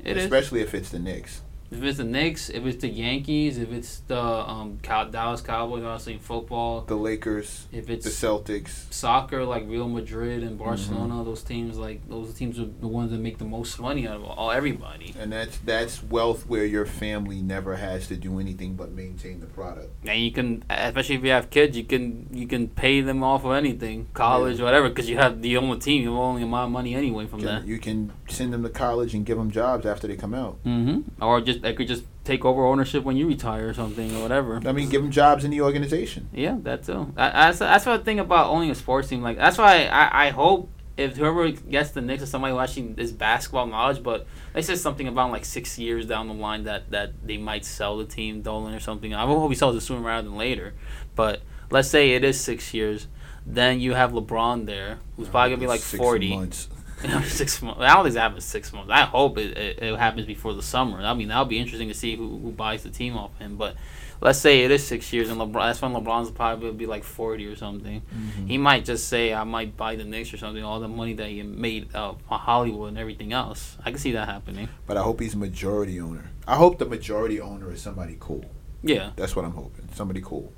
it 0.05 0.17
is. 0.17 0.25
especially 0.25 0.61
if 0.61 0.75
it's 0.75 0.91
the 0.91 0.99
Knicks. 0.99 1.43
If 1.71 1.83
it's 1.83 1.99
the 1.99 2.05
Knicks, 2.05 2.49
if 2.49 2.65
it's 2.65 2.81
the 2.81 2.89
Yankees, 2.89 3.59
if 3.59 3.71
it's 3.73 3.99
the 4.07 4.19
um 4.21 4.79
Cow- 4.83 5.05
Dallas 5.05 5.41
Cowboys, 5.41 5.83
obviously 5.85 6.15
in 6.15 6.19
football, 6.19 6.81
The 6.83 6.97
Lakers, 6.97 7.67
if 7.73 7.91
it's 7.91 8.05
the 8.05 8.11
Celtics. 8.27 8.91
soccer 8.93 9.45
like 9.45 9.65
Real 9.69 9.89
Madrid 9.89 10.43
and 10.43 10.59
Barcelona, 10.59 11.15
Mm-hmm. 11.15 11.25
those 11.25 11.43
teams 11.43 11.77
like 11.79 12.09
those 12.09 12.33
teams 12.35 12.59
are 12.59 12.65
the 12.81 12.89
ones 12.89 13.11
that 13.11 13.19
make 13.21 13.39
the 13.39 13.45
most 13.45 13.79
money 13.81 14.07
out 14.09 14.17
of 14.17 14.25
all 14.25 14.51
everybody. 14.51 15.15
And 15.19 15.31
that's 15.33 15.59
that's 15.59 16.03
wealth 16.03 16.47
where 16.49 16.65
your 16.65 16.87
family 16.87 17.43
never 17.43 17.77
has 17.77 18.07
to 18.09 18.17
do 18.17 18.41
anything 18.41 18.75
but 18.75 18.93
maintain 18.93 19.41
the 19.41 19.47
product. 19.47 19.91
And 20.07 20.21
you 20.21 20.33
can, 20.33 20.65
especially 20.71 21.17
if 21.17 21.25
you 21.25 21.31
have 21.31 21.51
kids, 21.51 21.77
you 21.77 21.85
can 21.85 22.29
you 22.33 22.47
can 22.47 22.69
pay 22.69 23.01
them 23.03 23.23
off 23.23 23.45
of 23.45 23.53
anything, 23.53 24.09
college, 24.15 24.61
whatever, 24.61 24.89
because 24.89 25.09
you 25.11 25.19
have 25.19 25.43
the 25.43 25.57
own 25.59 25.79
team. 25.81 26.03
You 26.03 26.11
have 26.13 26.19
only 26.19 26.43
amount 26.43 26.67
of 26.69 26.71
money 26.73 26.95
anyway 26.95 27.27
from 27.27 27.41
You 27.41 27.47
that. 27.47 27.67
you 27.67 27.79
can 27.79 28.13
send 28.29 28.53
them 28.55 28.63
to 28.63 28.71
college 28.71 29.15
and 29.15 29.27
give 29.27 29.37
them 29.37 29.51
jobs 29.51 29.85
after 29.87 30.07
they 30.09 30.17
come 30.17 30.35
out. 30.35 30.63
Mm-hmm. 30.65 31.23
Or 31.23 31.41
just 31.41 31.58
they 31.63 31.73
could 31.75 31.89
just 31.89 32.05
take 32.25 32.45
over 32.45 32.65
ownership 32.67 33.05
when 33.05 33.17
you 33.17 33.27
retire 33.27 33.69
or 33.69 33.75
something 33.75 34.15
or 34.17 34.23
whatever. 34.23 34.61
I 34.67 34.73
mean, 34.73 34.89
give 34.89 35.03
them 35.03 35.11
jobs 35.11 35.45
in 35.45 35.51
the 35.51 35.61
organization. 35.61 36.29
Yeah, 36.33 36.57
that 36.63 36.85
too. 36.85 37.13
That, 37.17 37.33
that's 37.33 37.59
that's 37.59 37.87
what 37.87 38.01
I 38.01 38.03
think 38.03 38.21
about 38.21 38.49
owning 38.49 38.71
a 38.71 38.75
sports 38.75 39.09
team. 39.09 39.23
Like 39.23 39.37
that's 39.37 39.59
why 39.59 39.87
I, 39.87 40.27
I 40.27 40.31
hope 40.31 40.71
if 40.97 41.17
whoever 41.17 41.49
gets 41.51 41.93
the 41.93 42.01
Knicks 42.01 42.23
is 42.25 42.29
somebody 42.31 42.53
who 42.53 42.59
actually 42.59 42.93
is 42.97 43.13
basketball 43.13 43.67
knowledge, 43.67 44.03
but 44.03 44.27
they 44.53 44.63
said 44.63 44.79
something 44.79 45.07
about 45.07 45.31
like 45.31 45.45
six 45.45 45.79
years 45.79 46.07
down 46.07 46.27
the 46.29 46.35
line 46.35 46.65
that 46.65 46.91
that 46.91 47.13
they 47.27 47.37
might 47.37 47.65
sell 47.65 47.97
the 47.99 48.05
team, 48.05 48.43
Dolan 48.43 48.75
or 48.75 48.81
something. 48.81 49.15
I 49.15 49.25
hope 49.25 49.49
he 49.51 49.57
sells 49.57 49.77
it 49.77 49.81
sooner 49.83 50.01
rather 50.01 50.29
than 50.29 50.37
later. 50.37 50.75
But 51.15 51.43
let's 51.71 51.89
say 51.89 52.11
it 52.11 52.25
is 52.25 52.41
six 52.41 52.75
years, 52.75 53.07
Then 53.47 53.81
you 53.81 53.95
have 53.95 54.13
LeBron 54.13 54.67
there, 54.67 54.99
who's 55.17 55.29
probably 55.29 55.51
gonna 55.51 55.61
be 55.61 55.67
like 55.69 55.81
Six 55.81 55.99
forty. 55.99 56.31
months. 56.31 56.69
six 57.25 57.63
months. 57.63 57.81
I 57.81 57.95
don't 57.95 58.05
think 58.05 58.17
it 58.17 58.19
happens 58.19 58.45
six 58.45 58.73
months. 58.73 58.91
I 58.91 59.03
hope 59.03 59.39
it, 59.39 59.57
it, 59.57 59.83
it 59.83 59.99
happens 59.99 60.27
before 60.27 60.55
the 60.55 60.63
summer. 60.63 61.01
I 61.01 61.15
mean, 61.15 61.29
that'll 61.29 61.45
be 61.45 61.59
interesting 61.59 61.89
to 61.89 61.95
see 61.95 62.17
who, 62.17 62.39
who 62.39 62.51
buys 62.51 62.83
the 62.83 62.91
team 62.91 63.17
off 63.17 63.37
him. 63.39 63.57
But 63.57 63.77
let's 64.21 64.39
say 64.39 64.65
it 64.65 64.71
is 64.71 64.87
six 64.87 65.13
years, 65.13 65.31
and 65.31 65.41
LeBron. 65.41 65.69
That's 65.69 65.81
when 65.81 65.93
LeBron's 65.93 66.31
probably 66.31 66.73
be 66.73 66.87
like 66.87 67.05
forty 67.05 67.47
or 67.47 67.57
something. 67.57 68.03
Mm-hmm. 68.03 68.47
He 68.47 68.59
might 68.59 68.85
just 68.85 69.09
say, 69.09 69.33
"I 69.33 69.45
might 69.45 69.77
buy 69.77 69.97
the 69.97 70.05
Knicks 70.05 70.33
or 70.33 70.39
something." 70.39 70.63
All 70.63 70.81
the 70.81 70.89
money 70.89 71.15
that 71.15 71.29
he 71.29 71.43
made 71.43 71.95
uh, 71.95 72.15
on 72.29 72.41
Hollywood 72.41 72.89
and 72.89 72.99
everything 72.99 73.33
else. 73.33 73.77
I 73.85 73.91
can 73.91 73.99
see 73.99 74.13
that 74.13 74.29
happening. 74.29 74.69
But 74.87 74.97
I 74.97 75.03
hope 75.03 75.21
he's 75.21 75.37
majority 75.37 76.01
owner. 76.01 76.31
I 76.47 76.57
hope 76.57 76.79
the 76.79 76.87
majority 76.87 77.41
owner 77.41 77.73
is 77.73 77.83
somebody 77.83 78.17
cool. 78.19 78.45
Yeah, 78.83 79.11
That's 79.17 79.35
what 79.35 79.45
I'm 79.45 79.53
hoping. 79.53 79.89
Somebody 79.95 80.21
cool. 80.25 80.53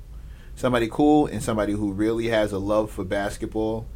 Somebody 0.55 0.87
cool 0.91 1.25
and 1.25 1.41
somebody 1.41 1.73
who 1.73 1.91
really 1.91 2.27
has 2.27 2.51
a 2.51 2.59
love 2.59 2.91
for 2.91 3.03
basketball 3.03 3.87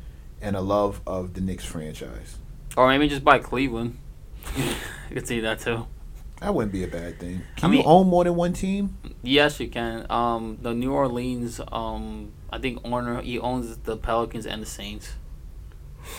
and 0.41 0.55
a 0.55 0.61
love 0.61 1.01
of 1.07 1.33
the 1.33 1.41
Knicks 1.41 1.65
franchise. 1.65 2.37
or 2.77 2.87
maybe 2.87 3.07
just 3.07 3.23
buy 3.23 3.39
Cleveland. 3.39 3.97
you 4.57 4.65
could 5.13 5.27
see 5.27 5.39
that 5.41 5.59
too. 5.59 5.87
That 6.41 6.53
wouldn't 6.53 6.73
be 6.73 6.83
a 6.83 6.87
bad 6.87 7.19
thing. 7.19 7.41
Can 7.55 7.71
I 7.71 7.75
you 7.75 7.83
own 7.83 8.07
more 8.07 8.23
than 8.25 8.35
one 8.35 8.53
team? 8.53 8.97
Yes, 9.23 9.59
you 9.59 9.69
can. 9.69 10.05
Um, 10.09 10.57
the 10.61 10.73
New 10.73 10.91
Orleans, 10.91 11.61
um, 11.71 12.33
I 12.51 12.59
think 12.59 12.79
owner 12.83 13.21
he 13.21 13.39
owns 13.39 13.77
the 13.77 13.95
Pelicans 13.95 14.45
and 14.45 14.61
the 14.61 14.65
Saints. 14.65 15.13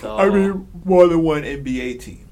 So 0.01 0.17
I 0.17 0.29
mean, 0.29 0.67
more 0.83 1.07
than 1.07 1.23
one 1.23 1.43
NBA 1.43 1.99
team. 2.01 2.26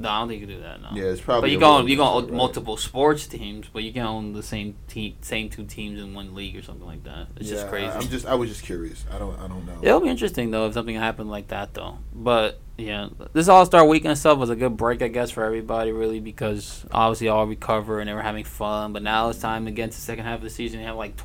No, 0.00 0.08
I 0.08 0.18
don't 0.20 0.28
think 0.28 0.40
you 0.40 0.46
can 0.46 0.56
do 0.56 0.62
that. 0.62 0.80
No. 0.80 0.88
Yeah, 0.94 1.10
it's 1.10 1.20
probably. 1.20 1.48
But 1.48 1.52
you 1.52 1.58
can 1.58 1.88
you 1.88 1.96
can 1.96 2.06
own 2.06 2.24
right? 2.24 2.32
multiple 2.32 2.76
sports 2.78 3.26
teams, 3.26 3.68
but 3.70 3.82
you 3.82 3.92
can 3.92 4.02
own 4.02 4.32
the 4.32 4.42
same 4.42 4.76
team, 4.88 5.16
same 5.20 5.50
two 5.50 5.64
teams 5.64 6.00
in 6.00 6.14
one 6.14 6.34
league 6.34 6.56
or 6.56 6.62
something 6.62 6.86
like 6.86 7.04
that. 7.04 7.26
It's 7.36 7.50
just 7.50 7.68
crazy. 7.68 7.88
I'm 7.88 8.08
just. 8.08 8.26
I 8.26 8.34
was 8.34 8.48
just 8.48 8.62
curious. 8.62 9.04
I 9.12 9.18
don't. 9.18 9.38
I 9.38 9.46
don't 9.46 9.66
know. 9.66 9.78
It'll 9.82 10.00
be 10.00 10.08
interesting 10.08 10.50
though 10.50 10.66
if 10.66 10.74
something 10.74 10.94
happened 10.94 11.30
like 11.30 11.48
that 11.48 11.74
though. 11.74 11.98
But 12.14 12.58
yeah, 12.78 13.08
this 13.34 13.48
All 13.48 13.66
Star 13.66 13.84
Weekend 13.84 14.16
stuff 14.16 14.38
was 14.38 14.48
a 14.48 14.56
good 14.56 14.76
break, 14.76 15.02
I 15.02 15.08
guess, 15.08 15.30
for 15.30 15.44
everybody 15.44 15.92
really 15.92 16.20
because 16.20 16.86
obviously 16.90 17.28
all 17.28 17.46
recover 17.46 18.00
and 18.00 18.08
they 18.08 18.14
were 18.14 18.22
having 18.22 18.44
fun. 18.44 18.94
But 18.94 19.02
now 19.02 19.28
it's 19.28 19.38
time 19.38 19.66
get 19.66 19.90
to 19.90 19.96
the 19.96 20.02
second 20.02 20.24
half 20.24 20.36
of 20.36 20.42
the 20.42 20.50
season. 20.50 20.80
You 20.80 20.86
have 20.86 20.96
like 20.96 21.16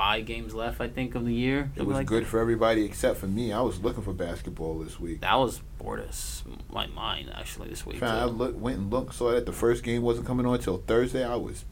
25 0.00 0.26
games 0.26 0.54
left, 0.54 0.80
I 0.80 0.88
think, 0.88 1.14
of 1.14 1.24
the 1.24 1.34
year. 1.34 1.70
It 1.76 1.82
was 1.82 1.96
like 1.96 2.06
good 2.06 2.26
for 2.26 2.40
everybody 2.40 2.84
except 2.84 3.18
for 3.18 3.26
me. 3.26 3.52
I 3.52 3.60
was 3.60 3.80
looking 3.80 4.02
for 4.02 4.12
basketball 4.12 4.78
this 4.78 4.98
week. 4.98 5.20
That 5.20 5.34
was 5.34 5.60
bored 5.78 6.00
as 6.08 6.42
my 6.72 6.86
mind 6.88 7.30
actually 7.34 7.68
this 7.68 7.84
week. 7.84 8.02
I 8.02 8.24
look, 8.24 8.58
went 8.58 8.78
and 8.78 8.90
looked, 8.90 9.14
saw 9.14 9.32
that 9.32 9.46
the 9.46 9.52
first 9.52 9.82
game 9.84 10.02
wasn't 10.02 10.26
coming 10.26 10.46
on 10.46 10.54
until 10.54 10.78
Thursday. 10.78 11.24
I 11.24 11.36
was, 11.36 11.64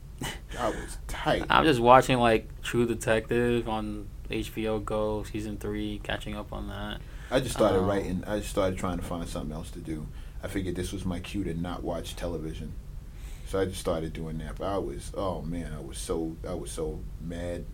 I 0.58 0.68
was 0.68 0.98
tight. 1.08 1.44
I'm 1.48 1.64
just 1.64 1.80
watching 1.80 2.18
like 2.18 2.48
True 2.62 2.86
Detective 2.86 3.68
on 3.68 4.08
HBO 4.30 4.84
Go 4.84 5.22
season 5.22 5.56
three, 5.56 6.00
catching 6.02 6.36
up 6.36 6.52
on 6.52 6.68
that. 6.68 7.00
I 7.30 7.40
just 7.40 7.54
started 7.54 7.78
Um, 7.78 7.86
writing. 7.86 8.24
I 8.26 8.38
just 8.38 8.50
started 8.50 8.78
trying 8.78 8.98
to 8.98 9.04
find 9.04 9.26
something 9.28 9.52
else 9.52 9.70
to 9.72 9.78
do. 9.80 10.06
I 10.42 10.48
figured 10.48 10.76
this 10.76 10.92
was 10.92 11.04
my 11.04 11.18
cue 11.18 11.44
to 11.44 11.54
not 11.54 11.82
watch 11.82 12.14
television, 12.14 12.72
so 13.46 13.58
I 13.58 13.64
just 13.64 13.80
started 13.80 14.12
doing 14.12 14.38
that. 14.38 14.56
But 14.56 14.66
I 14.66 14.78
was, 14.78 15.12
oh 15.16 15.42
man, 15.42 15.72
I 15.76 15.80
was 15.80 15.98
so, 15.98 16.36
I 16.48 16.54
was 16.54 16.70
so 16.70 17.00
mad. 17.20 17.64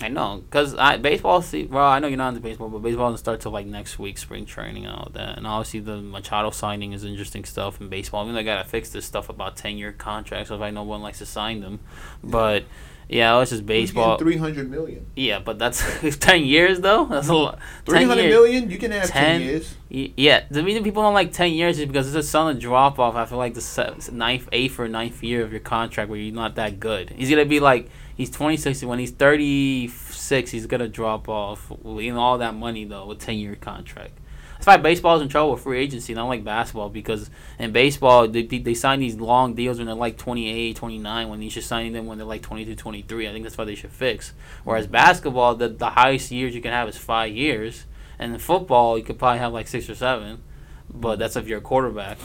I 0.00 0.08
know, 0.08 0.42
cause 0.50 0.74
I 0.74 0.96
baseball. 0.96 1.42
See, 1.42 1.64
well, 1.66 1.86
I 1.86 2.00
know 2.00 2.08
you're 2.08 2.16
not 2.16 2.30
into 2.30 2.40
baseball, 2.40 2.68
but 2.68 2.80
baseball 2.82 3.10
doesn't 3.10 3.18
start 3.22 3.40
till 3.40 3.52
like 3.52 3.66
next 3.66 3.98
week, 4.00 4.18
spring 4.18 4.44
training 4.46 4.84
and 4.84 4.94
all 4.94 5.10
that. 5.12 5.36
And 5.38 5.46
obviously, 5.46 5.78
the 5.80 5.98
Machado 6.00 6.50
signing 6.50 6.92
is 6.92 7.04
interesting 7.04 7.44
stuff 7.44 7.80
in 7.80 7.88
baseball. 7.88 8.22
I 8.22 8.26
mean, 8.26 8.34
they 8.34 8.42
gotta 8.42 8.68
fix 8.68 8.90
this 8.90 9.04
stuff 9.04 9.28
about 9.28 9.56
ten 9.56 9.76
year 9.76 9.92
contracts. 9.92 10.48
So 10.48 10.56
if 10.56 10.60
I 10.60 10.70
no 10.70 10.82
one 10.82 11.02
likes 11.02 11.18
to 11.18 11.26
sign 11.26 11.60
them, 11.60 11.78
but 12.24 12.64
yeah, 13.08 13.40
it's 13.42 13.50
just 13.52 13.64
baseball. 13.64 14.18
Three 14.18 14.38
hundred 14.38 14.70
million. 14.70 15.06
Yeah, 15.14 15.38
but 15.38 15.60
that's 15.60 15.84
ten 16.18 16.44
years 16.46 16.80
though. 16.80 17.04
That's 17.04 17.28
a 17.28 17.34
lot. 17.34 17.58
Three 17.84 17.98
10 18.00 18.08
hundred 18.08 18.28
million. 18.28 18.70
You 18.70 18.78
can 18.78 18.90
have 18.90 19.08
ten, 19.08 19.40
10 19.40 19.42
years. 19.42 19.76
Y- 19.88 20.12
Yeah, 20.16 20.44
the 20.50 20.64
reason 20.64 20.82
people 20.82 21.04
don't 21.04 21.14
like 21.14 21.32
ten 21.32 21.52
years 21.52 21.78
is 21.78 21.86
because 21.86 22.08
it's 22.08 22.26
a 22.26 22.28
sudden 22.28 22.58
drop 22.58 22.98
off 22.98 23.14
after 23.14 23.36
like 23.36 23.54
the 23.54 23.60
se- 23.60 23.94
ninth, 24.10 24.48
eighth 24.50 24.80
or 24.80 24.88
ninth 24.88 25.22
year 25.22 25.44
of 25.44 25.52
your 25.52 25.60
contract 25.60 26.10
where 26.10 26.18
you're 26.18 26.34
not 26.34 26.56
that 26.56 26.80
good. 26.80 27.10
He's 27.10 27.30
gonna 27.30 27.44
be 27.44 27.60
like 27.60 27.88
he's 28.16 28.30
twenty 28.30 28.56
six 28.56 28.82
when 28.84 28.98
he's 28.98 29.10
thirty 29.10 29.88
six. 29.88 30.50
He's 30.50 30.66
gonna 30.66 30.88
drop 30.88 31.28
off. 31.28 31.72
You 31.84 32.14
know 32.14 32.20
all 32.20 32.38
that 32.38 32.54
money 32.54 32.84
though 32.84 33.06
with 33.06 33.18
ten 33.18 33.36
year 33.38 33.56
contract. 33.56 34.18
That's 34.62 34.66
why 34.68 34.76
baseball's 34.76 35.22
in 35.22 35.28
trouble 35.28 35.50
with 35.54 35.62
free 35.62 35.80
agency, 35.80 36.14
not 36.14 36.28
like 36.28 36.44
basketball, 36.44 36.88
because 36.88 37.30
in 37.58 37.72
baseball 37.72 38.28
they 38.28 38.42
they 38.42 38.74
sign 38.74 39.00
these 39.00 39.16
long 39.16 39.54
deals 39.54 39.78
when 39.78 39.86
they're 39.86 39.96
like 39.96 40.16
28, 40.16 40.76
29, 40.76 41.28
when 41.28 41.42
you 41.42 41.50
should 41.50 41.64
sign 41.64 41.92
them 41.92 42.06
when 42.06 42.16
they're 42.16 42.24
like 42.24 42.42
22, 42.42 42.76
23. 42.76 43.28
I 43.28 43.32
think 43.32 43.42
that's 43.42 43.58
why 43.58 43.64
they 43.64 43.74
should 43.74 43.90
fix. 43.90 44.32
Whereas 44.62 44.86
basketball, 44.86 45.56
the 45.56 45.68
the 45.68 45.90
highest 45.90 46.30
years 46.30 46.54
you 46.54 46.60
can 46.60 46.70
have 46.70 46.88
is 46.88 46.96
five 46.96 47.32
years. 47.32 47.86
And 48.20 48.34
in 48.34 48.38
football, 48.38 48.96
you 48.96 49.02
could 49.02 49.18
probably 49.18 49.40
have 49.40 49.52
like 49.52 49.66
six 49.66 49.90
or 49.90 49.96
seven, 49.96 50.44
but 50.88 51.18
that's 51.18 51.34
if 51.34 51.48
you're 51.48 51.58
a 51.58 51.60
quarterback. 51.60 52.18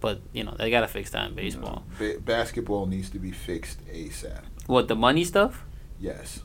But 0.00 0.22
you 0.32 0.42
know 0.42 0.54
they 0.58 0.70
gotta 0.70 0.88
fix 0.88 1.10
that 1.10 1.28
in 1.28 1.34
baseball. 1.34 1.84
Ba- 1.98 2.18
basketball 2.18 2.86
needs 2.86 3.10
to 3.10 3.18
be 3.18 3.30
fixed 3.30 3.86
ASAP. 3.88 4.40
What 4.66 4.88
the 4.88 4.96
money 4.96 5.24
stuff? 5.24 5.64
Yes. 6.00 6.40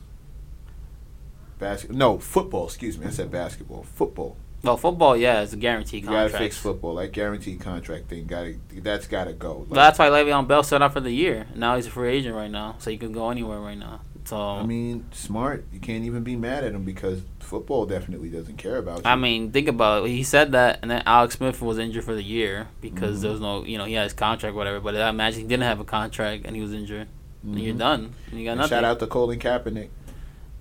Basket. 1.58 1.90
No, 1.90 2.18
football. 2.18 2.66
Excuse 2.66 2.98
me. 2.98 3.06
I 3.06 3.10
said 3.10 3.30
basketball. 3.30 3.82
Football. 3.82 4.36
Well, 4.62 4.76
football, 4.76 5.16
yeah, 5.16 5.40
it's 5.40 5.54
a 5.54 5.56
guaranteed 5.56 6.02
You 6.02 6.10
gotta 6.10 6.28
contract. 6.28 6.42
fix 6.44 6.58
football. 6.58 6.96
That 6.96 7.12
guaranteed 7.12 7.60
contract 7.60 8.08
thing. 8.08 8.26
Got. 8.26 8.48
That's 8.82 9.06
got 9.06 9.24
to 9.24 9.32
go. 9.32 9.64
But 9.68 9.74
that's 9.76 9.98
why 9.98 10.08
Le'Veon 10.10 10.46
Bell 10.46 10.62
set 10.62 10.82
up 10.82 10.92
for 10.92 11.00
the 11.00 11.10
year. 11.12 11.46
Now 11.54 11.76
he's 11.76 11.86
a 11.86 11.90
free 11.90 12.10
agent 12.10 12.34
right 12.34 12.50
now, 12.50 12.76
so 12.78 12.90
he 12.90 12.98
can 12.98 13.12
go 13.12 13.30
anywhere 13.30 13.58
right 13.58 13.78
now. 13.78 14.00
So 14.26 14.36
I 14.38 14.62
mean, 14.66 15.06
smart. 15.12 15.64
You 15.72 15.80
can't 15.80 16.04
even 16.04 16.22
be 16.24 16.36
mad 16.36 16.62
at 16.62 16.74
him 16.74 16.84
because 16.84 17.22
football 17.38 17.86
definitely 17.86 18.28
doesn't 18.28 18.58
care 18.58 18.76
about 18.76 18.98
you. 18.98 19.02
I 19.06 19.16
mean, 19.16 19.50
think 19.50 19.66
about 19.66 20.04
it. 20.04 20.10
He 20.10 20.22
said 20.22 20.52
that, 20.52 20.80
and 20.82 20.90
then 20.90 21.02
Alex 21.06 21.36
Smith 21.38 21.62
was 21.62 21.78
injured 21.78 22.04
for 22.04 22.14
the 22.14 22.22
year 22.22 22.68
because 22.82 23.18
Mhm. 23.18 23.22
there 23.22 23.30
was 23.30 23.40
no, 23.40 23.64
you 23.64 23.78
know, 23.78 23.86
he 23.86 23.94
had 23.94 24.04
his 24.04 24.12
contract, 24.12 24.54
whatever. 24.54 24.78
But 24.78 24.94
I 24.96 25.08
imagine 25.08 25.40
he 25.40 25.46
didn't 25.48 25.64
have 25.64 25.80
a 25.80 25.84
contract 25.84 26.44
and 26.44 26.54
he 26.54 26.60
was 26.60 26.74
injured. 26.74 27.08
And 27.42 27.58
you're 27.58 27.70
mm-hmm. 27.70 27.78
done. 27.78 28.14
You 28.32 28.44
got 28.44 28.50
And 28.52 28.60
nothing. 28.60 28.76
shout 28.76 28.84
out 28.84 28.98
to 29.00 29.06
Colin 29.06 29.38
Kaepernick. 29.38 29.88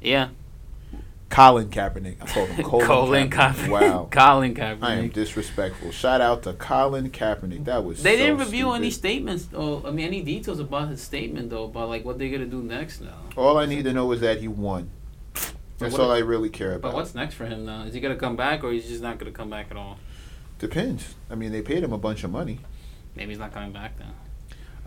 Yeah. 0.02 0.30
Colin 1.30 1.70
Kaepernick. 1.70 2.16
I 2.22 2.26
called 2.26 2.50
him 2.50 2.64
Colin, 2.70 2.88
Colin 2.88 3.30
Kaepernick. 3.30 3.54
Kaepernick. 3.54 3.70
Wow. 3.70 4.08
Colin 4.12 4.56
Kaepernick. 4.56 4.84
I 4.84 4.94
am 4.96 5.10
disrespectful. 5.10 5.92
Shout 5.92 6.22
out 6.22 6.44
to 6.44 6.54
Colin 6.54 7.12
Kaepernick. 7.12 7.66
That 7.66 7.84
was 7.84 8.02
They 8.02 8.18
so 8.18 8.18
didn't 8.18 8.40
review 8.40 8.72
any 8.72 8.90
statements, 8.90 9.46
though. 9.46 9.84
I 9.86 9.92
mean, 9.92 10.08
any 10.08 10.22
details 10.22 10.60
about 10.60 10.90
his 10.90 11.02
statement, 11.02 11.50
though, 11.50 11.66
about 11.66 11.90
like 11.90 12.04
what 12.04 12.18
they're 12.18 12.32
gonna 12.32 12.46
do 12.46 12.64
next 12.64 13.02
now. 13.02 13.20
All 13.36 13.58
I 13.58 13.66
need 13.66 13.84
to 13.84 13.94
know 13.94 14.12
is 14.12 14.22
that 14.22 14.40
he 14.40 14.48
won. 14.48 14.90
That's 15.78 15.94
what- 15.94 16.02
all 16.02 16.12
I 16.12 16.20
really 16.20 16.50
care 16.50 16.74
about. 16.74 16.82
But 16.92 16.94
what's 16.96 17.14
next 17.16 17.36
for 17.36 17.46
him 17.46 17.66
now? 17.66 17.84
Is 17.84 17.94
he 17.94 18.00
gonna 18.00 18.16
come 18.16 18.36
back, 18.36 18.64
or 18.64 18.72
he's 18.72 18.88
just 18.88 19.02
not 19.02 19.18
gonna 19.20 19.32
come 19.32 19.50
back 19.50 19.68
at 19.70 19.78
all? 19.78 19.98
Depends. 20.58 21.16
I 21.30 21.36
mean, 21.36 21.52
they 21.52 21.62
paid 21.62 21.84
him 21.84 21.94
a 21.94 21.98
bunch 21.98 22.24
of 22.24 22.32
money. 22.32 22.60
Maybe 23.16 23.30
he's 23.30 23.40
not 23.40 23.54
coming 23.54 23.72
back 23.72 23.98
then. 23.98 24.14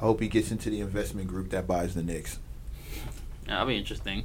I 0.02 0.04
hope 0.04 0.20
he 0.20 0.26
gets 0.26 0.50
into 0.50 0.68
the 0.68 0.80
investment 0.80 1.28
group 1.28 1.50
that 1.50 1.68
buys 1.68 1.94
the 1.94 2.02
Knicks. 2.02 2.40
That'll 3.46 3.66
be 3.68 3.78
interesting. 3.78 4.24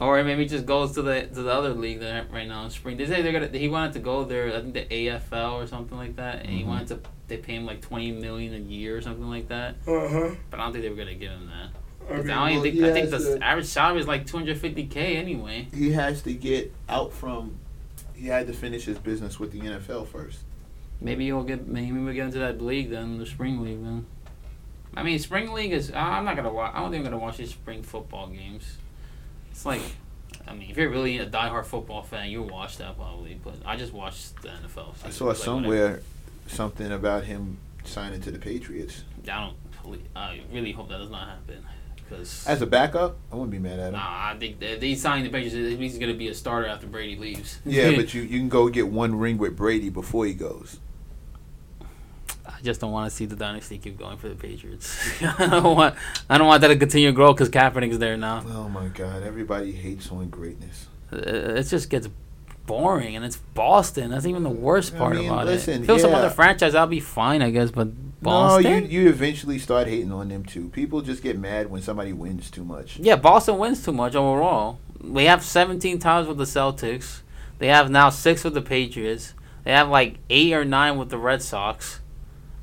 Or 0.00 0.22
maybe 0.24 0.44
just 0.44 0.66
goes 0.66 0.90
to 0.92 1.02
the 1.02 1.22
to 1.22 1.42
the 1.42 1.52
other 1.52 1.70
league 1.72 2.00
that 2.00 2.32
right 2.32 2.48
now 2.48 2.64
in 2.64 2.70
spring. 2.70 2.96
They 2.96 3.06
say 3.06 3.22
they're 3.22 3.32
gonna. 3.32 3.46
He 3.56 3.68
wanted 3.68 3.92
to 3.92 4.00
go 4.00 4.24
there. 4.24 4.48
I 4.48 4.60
think 4.60 4.74
the 4.74 4.84
AFL 4.86 5.52
or 5.62 5.66
something 5.68 5.96
like 5.96 6.16
that, 6.16 6.40
and 6.40 6.48
he 6.50 6.62
Mhm. 6.62 6.66
wanted 6.66 6.88
to. 6.88 7.00
They 7.28 7.36
pay 7.36 7.54
him 7.54 7.64
like 7.64 7.80
twenty 7.80 8.10
million 8.10 8.54
a 8.54 8.58
year 8.58 8.96
or 8.96 9.00
something 9.02 9.28
like 9.30 9.48
that. 9.48 9.76
Uh-huh. 9.86 10.34
But 10.50 10.58
I 10.60 10.64
don't 10.64 10.72
think 10.72 10.82
they 10.84 10.90
were 10.90 10.96
gonna 10.96 11.14
give 11.14 11.30
him 11.30 11.46
that. 11.46 12.12
I, 12.12 12.16
mean, 12.18 12.26
don't 12.26 12.48
even 12.50 12.54
well, 12.54 12.62
think. 12.62 12.84
I 12.84 12.92
think 12.92 13.10
the 13.10 13.38
to- 13.38 13.44
average 13.44 13.66
salary 13.66 14.00
is 14.00 14.06
like 14.08 14.26
two 14.26 14.36
hundred 14.36 14.58
fifty 14.58 14.84
k 14.86 15.16
anyway. 15.16 15.68
He 15.72 15.92
has 15.92 16.22
to 16.22 16.32
get 16.32 16.72
out 16.88 17.12
from. 17.12 17.56
He 18.14 18.26
had 18.28 18.46
to 18.48 18.52
finish 18.52 18.84
his 18.84 18.98
business 18.98 19.38
with 19.40 19.52
the 19.52 19.60
NFL 19.60 20.06
first. 20.06 20.40
Maybe 21.00 21.24
he'll 21.26 21.42
get. 21.44 21.66
Maybe 21.68 21.92
we'll 21.92 22.14
get 22.14 22.26
into 22.26 22.38
that 22.40 22.60
league 22.60 22.90
then, 22.90 23.18
the 23.18 23.26
spring 23.26 23.60
league 23.62 23.82
then. 23.82 24.06
I 24.96 25.02
mean, 25.02 25.18
spring 25.18 25.52
league 25.52 25.72
is. 25.72 25.92
I'm 25.92 26.24
not 26.24 26.36
gonna 26.36 26.52
watch. 26.52 26.72
I 26.74 26.80
don't 26.80 26.90
think 26.90 27.04
I'm 27.04 27.12
gonna 27.12 27.22
watch 27.22 27.36
these 27.36 27.50
spring 27.50 27.82
football 27.82 28.28
games. 28.28 28.76
It's 29.50 29.66
like, 29.66 29.82
I 30.46 30.54
mean, 30.54 30.70
if 30.70 30.76
you're 30.76 30.90
really 30.90 31.18
a 31.18 31.26
diehard 31.26 31.66
football 31.66 32.02
fan, 32.02 32.30
you'll 32.30 32.48
watch 32.48 32.78
that 32.78 32.96
probably. 32.96 33.38
But 33.42 33.54
I 33.64 33.76
just 33.76 33.92
watched 33.92 34.42
the 34.42 34.48
NFL. 34.48 34.94
I 35.04 35.10
saw 35.10 35.26
like, 35.26 35.36
somewhere 35.36 36.02
something 36.46 36.92
about 36.92 37.24
him 37.24 37.58
signing 37.84 38.20
to 38.22 38.30
the 38.30 38.38
Patriots. 38.38 39.04
I 39.30 39.50
don't. 39.86 40.00
I 40.16 40.40
really 40.52 40.72
hope 40.72 40.88
that 40.88 40.98
does 40.98 41.10
not 41.10 41.28
happen. 41.28 41.64
Because 41.96 42.46
as 42.46 42.62
a 42.62 42.66
backup. 42.66 43.16
I 43.32 43.36
wouldn't 43.36 43.50
be 43.50 43.58
mad 43.58 43.78
at 43.78 43.88
him. 43.88 43.92
nah, 43.94 44.30
I 44.30 44.36
think 44.38 44.60
that 44.60 44.80
they 44.80 44.94
signed 44.94 45.26
the 45.26 45.30
Patriots. 45.30 45.78
He's 45.78 45.98
gonna 45.98 46.14
be 46.14 46.28
a 46.28 46.34
starter 46.34 46.68
after 46.68 46.86
Brady 46.86 47.16
leaves. 47.16 47.58
Yeah, 47.64 47.92
but 47.96 48.14
you, 48.14 48.22
you 48.22 48.38
can 48.38 48.48
go 48.48 48.68
get 48.68 48.88
one 48.88 49.18
ring 49.18 49.38
with 49.38 49.56
Brady 49.56 49.90
before 49.90 50.26
he 50.26 50.34
goes. 50.34 50.78
I 52.46 52.60
just 52.62 52.80
don't 52.80 52.92
want 52.92 53.10
to 53.10 53.16
see 53.16 53.26
the 53.26 53.36
dynasty 53.36 53.78
keep 53.78 53.98
going 53.98 54.18
for 54.18 54.28
the 54.28 54.34
Patriots. 54.34 54.98
I 55.22 55.48
don't 55.48 55.76
want. 55.76 55.94
I 56.28 56.38
don't 56.38 56.46
want 56.46 56.60
that 56.60 56.68
to 56.68 56.76
continue 56.76 57.08
to 57.08 57.12
grow 57.12 57.32
because 57.32 57.48
Kaepernick's 57.48 57.98
there 57.98 58.16
now. 58.16 58.44
Oh 58.46 58.68
my 58.68 58.88
God! 58.88 59.22
Everybody 59.22 59.72
hates 59.72 60.10
on 60.10 60.28
greatness. 60.28 60.86
Uh, 61.12 61.16
it 61.16 61.64
just 61.64 61.88
gets 61.88 62.08
boring, 62.66 63.16
and 63.16 63.24
it's 63.24 63.36
Boston. 63.36 64.10
That's 64.10 64.26
even 64.26 64.42
the 64.42 64.50
worst 64.50 64.94
I 64.94 64.98
part 64.98 65.16
mean, 65.16 65.30
about 65.30 65.46
listen, 65.46 65.74
it. 65.74 65.82
If 65.84 65.88
it 65.88 65.92
was 65.92 66.02
some 66.02 66.14
other 66.14 66.30
franchise, 66.30 66.74
I'll 66.74 66.86
be 66.86 67.00
fine, 67.00 67.40
I 67.40 67.50
guess. 67.50 67.70
But 67.70 67.88
Boston? 68.22 68.70
No, 68.70 68.78
you 68.78 69.02
you 69.02 69.08
eventually 69.08 69.58
start 69.58 69.86
hating 69.86 70.12
on 70.12 70.28
them 70.28 70.44
too. 70.44 70.68
People 70.68 71.00
just 71.00 71.22
get 71.22 71.38
mad 71.38 71.70
when 71.70 71.82
somebody 71.82 72.12
wins 72.12 72.50
too 72.50 72.64
much. 72.64 72.98
yeah, 72.98 73.16
Boston 73.16 73.58
wins 73.58 73.84
too 73.84 73.92
much 73.92 74.14
overall. 74.14 74.78
We 75.00 75.24
have 75.24 75.42
17 75.42 75.98
times 75.98 76.26
with 76.26 76.38
the 76.38 76.44
Celtics. 76.44 77.20
They 77.58 77.66
have 77.68 77.90
now 77.90 78.10
six 78.10 78.42
with 78.42 78.54
the 78.54 78.62
Patriots. 78.62 79.34
They 79.64 79.72
have 79.72 79.88
like 79.88 80.18
eight 80.30 80.52
or 80.52 80.64
nine 80.64 80.96
with 80.98 81.10
the 81.10 81.18
Red 81.18 81.42
Sox. 81.42 82.00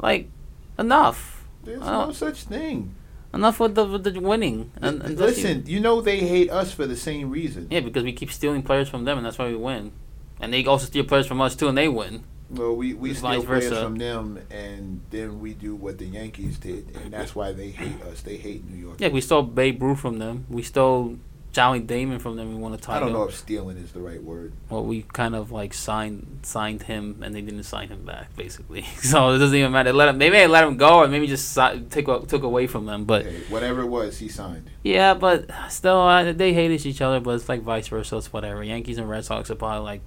Like, 0.02 0.30
enough. 0.78 1.46
There's 1.64 1.82
Oh. 1.82 2.08
no 2.08 2.12
such 2.12 2.44
thing. 2.44 2.96
Enough 3.34 3.60
with 3.62 3.76
the 3.76 3.86
with 3.86 4.04
the 4.04 4.20
winning. 4.20 4.72
And, 4.82 5.02
and 5.02 5.18
Listen, 5.18 5.64
you 5.66 5.80
know 5.80 6.02
they 6.02 6.20
hate 6.20 6.50
us 6.50 6.74
for 6.74 6.86
the 6.86 6.98
same 6.98 7.30
reason. 7.30 7.68
Yeah, 7.70 7.80
because 7.80 8.04
we 8.04 8.12
keep 8.12 8.30
stealing 8.32 8.62
players 8.62 8.90
from 8.90 9.06
them, 9.06 9.18
and 9.18 9.26
that's 9.26 9.38
why 9.38 9.48
we 9.48 9.56
win. 9.56 9.94
And 10.42 10.52
they 10.54 10.66
also 10.66 10.86
steal 10.88 11.06
players 11.06 11.28
from 11.28 11.40
us 11.40 11.56
too, 11.56 11.70
and 11.70 11.78
they 11.78 11.88
win. 11.88 12.24
Well, 12.50 12.76
we, 12.76 12.94
we 12.94 13.14
steal 13.14 13.42
players 13.44 13.70
from 13.72 13.96
them, 13.96 14.40
and 14.50 15.00
then 15.12 15.40
we 15.40 15.54
do 15.54 15.74
what 15.76 15.98
the 15.98 16.06
Yankees 16.06 16.58
did, 16.58 16.94
and 17.02 17.14
that's 17.14 17.34
why 17.34 17.54
they 17.54 17.70
hate 17.70 18.02
us. 18.02 18.20
They 18.22 18.36
hate 18.36 18.70
New 18.70 18.76
York. 18.76 19.00
Yeah, 19.00 19.08
we 19.08 19.22
stole 19.22 19.44
Babe 19.44 19.82
Ruth 19.82 20.02
from 20.02 20.20
them. 20.20 20.46
We 20.50 20.62
stole 20.64 21.18
Johnny 21.52 21.80
Damon 21.82 22.20
from 22.20 22.38
them. 22.38 22.50
We 22.50 22.56
won 22.56 22.74
a 22.74 22.78
title. 22.78 22.96
I 22.96 23.00
don't 23.00 23.12
know 23.14 23.24
if 23.28 23.36
stealing 23.36 23.78
is 23.78 23.92
the 23.92 24.00
right 24.00 24.24
word. 24.24 24.54
Well, 24.70 24.86
we 24.86 25.02
kind 25.02 25.36
of 25.36 25.52
like 25.52 25.74
signed 25.74 26.40
signed 26.44 26.84
him, 26.84 27.22
and 27.24 27.36
they 27.36 27.42
didn't 27.42 27.64
sign 27.64 27.90
him 27.90 28.06
back, 28.06 28.36
basically. 28.36 28.82
So 29.02 29.32
it 29.32 29.40
doesn't 29.40 29.56
even 29.58 29.72
matter. 29.72 29.92
Let 29.92 30.08
him. 30.10 30.18
They 30.18 30.30
may 30.30 30.42
have 30.42 30.52
let 30.52 30.64
him 30.64 30.78
go, 30.78 31.00
or 31.00 31.08
maybe 31.08 31.28
just 31.28 31.54
si- 31.54 31.82
took 31.90 32.28
took 32.28 32.44
away 32.44 32.68
from 32.68 32.86
them. 32.86 33.04
But 33.06 33.26
Hey, 33.26 33.42
whatever 33.50 33.82
it 33.82 33.88
was, 33.88 34.18
he 34.20 34.30
signed. 34.30 34.70
yeah, 34.84 35.14
but 35.14 35.50
still, 35.70 36.00
uh, 36.02 36.32
they 36.32 36.54
hated 36.54 36.86
each 36.86 37.02
other. 37.02 37.20
But 37.20 37.32
it's 37.36 37.50
like 37.50 37.62
vice 37.62 37.88
versa. 37.90 38.18
It's 38.18 38.32
whatever. 38.32 38.64
Yankees 38.64 38.98
and 38.98 39.10
Red 39.10 39.26
Sox 39.26 39.52
are 39.52 39.56
probably 39.56 39.84
like 39.84 40.02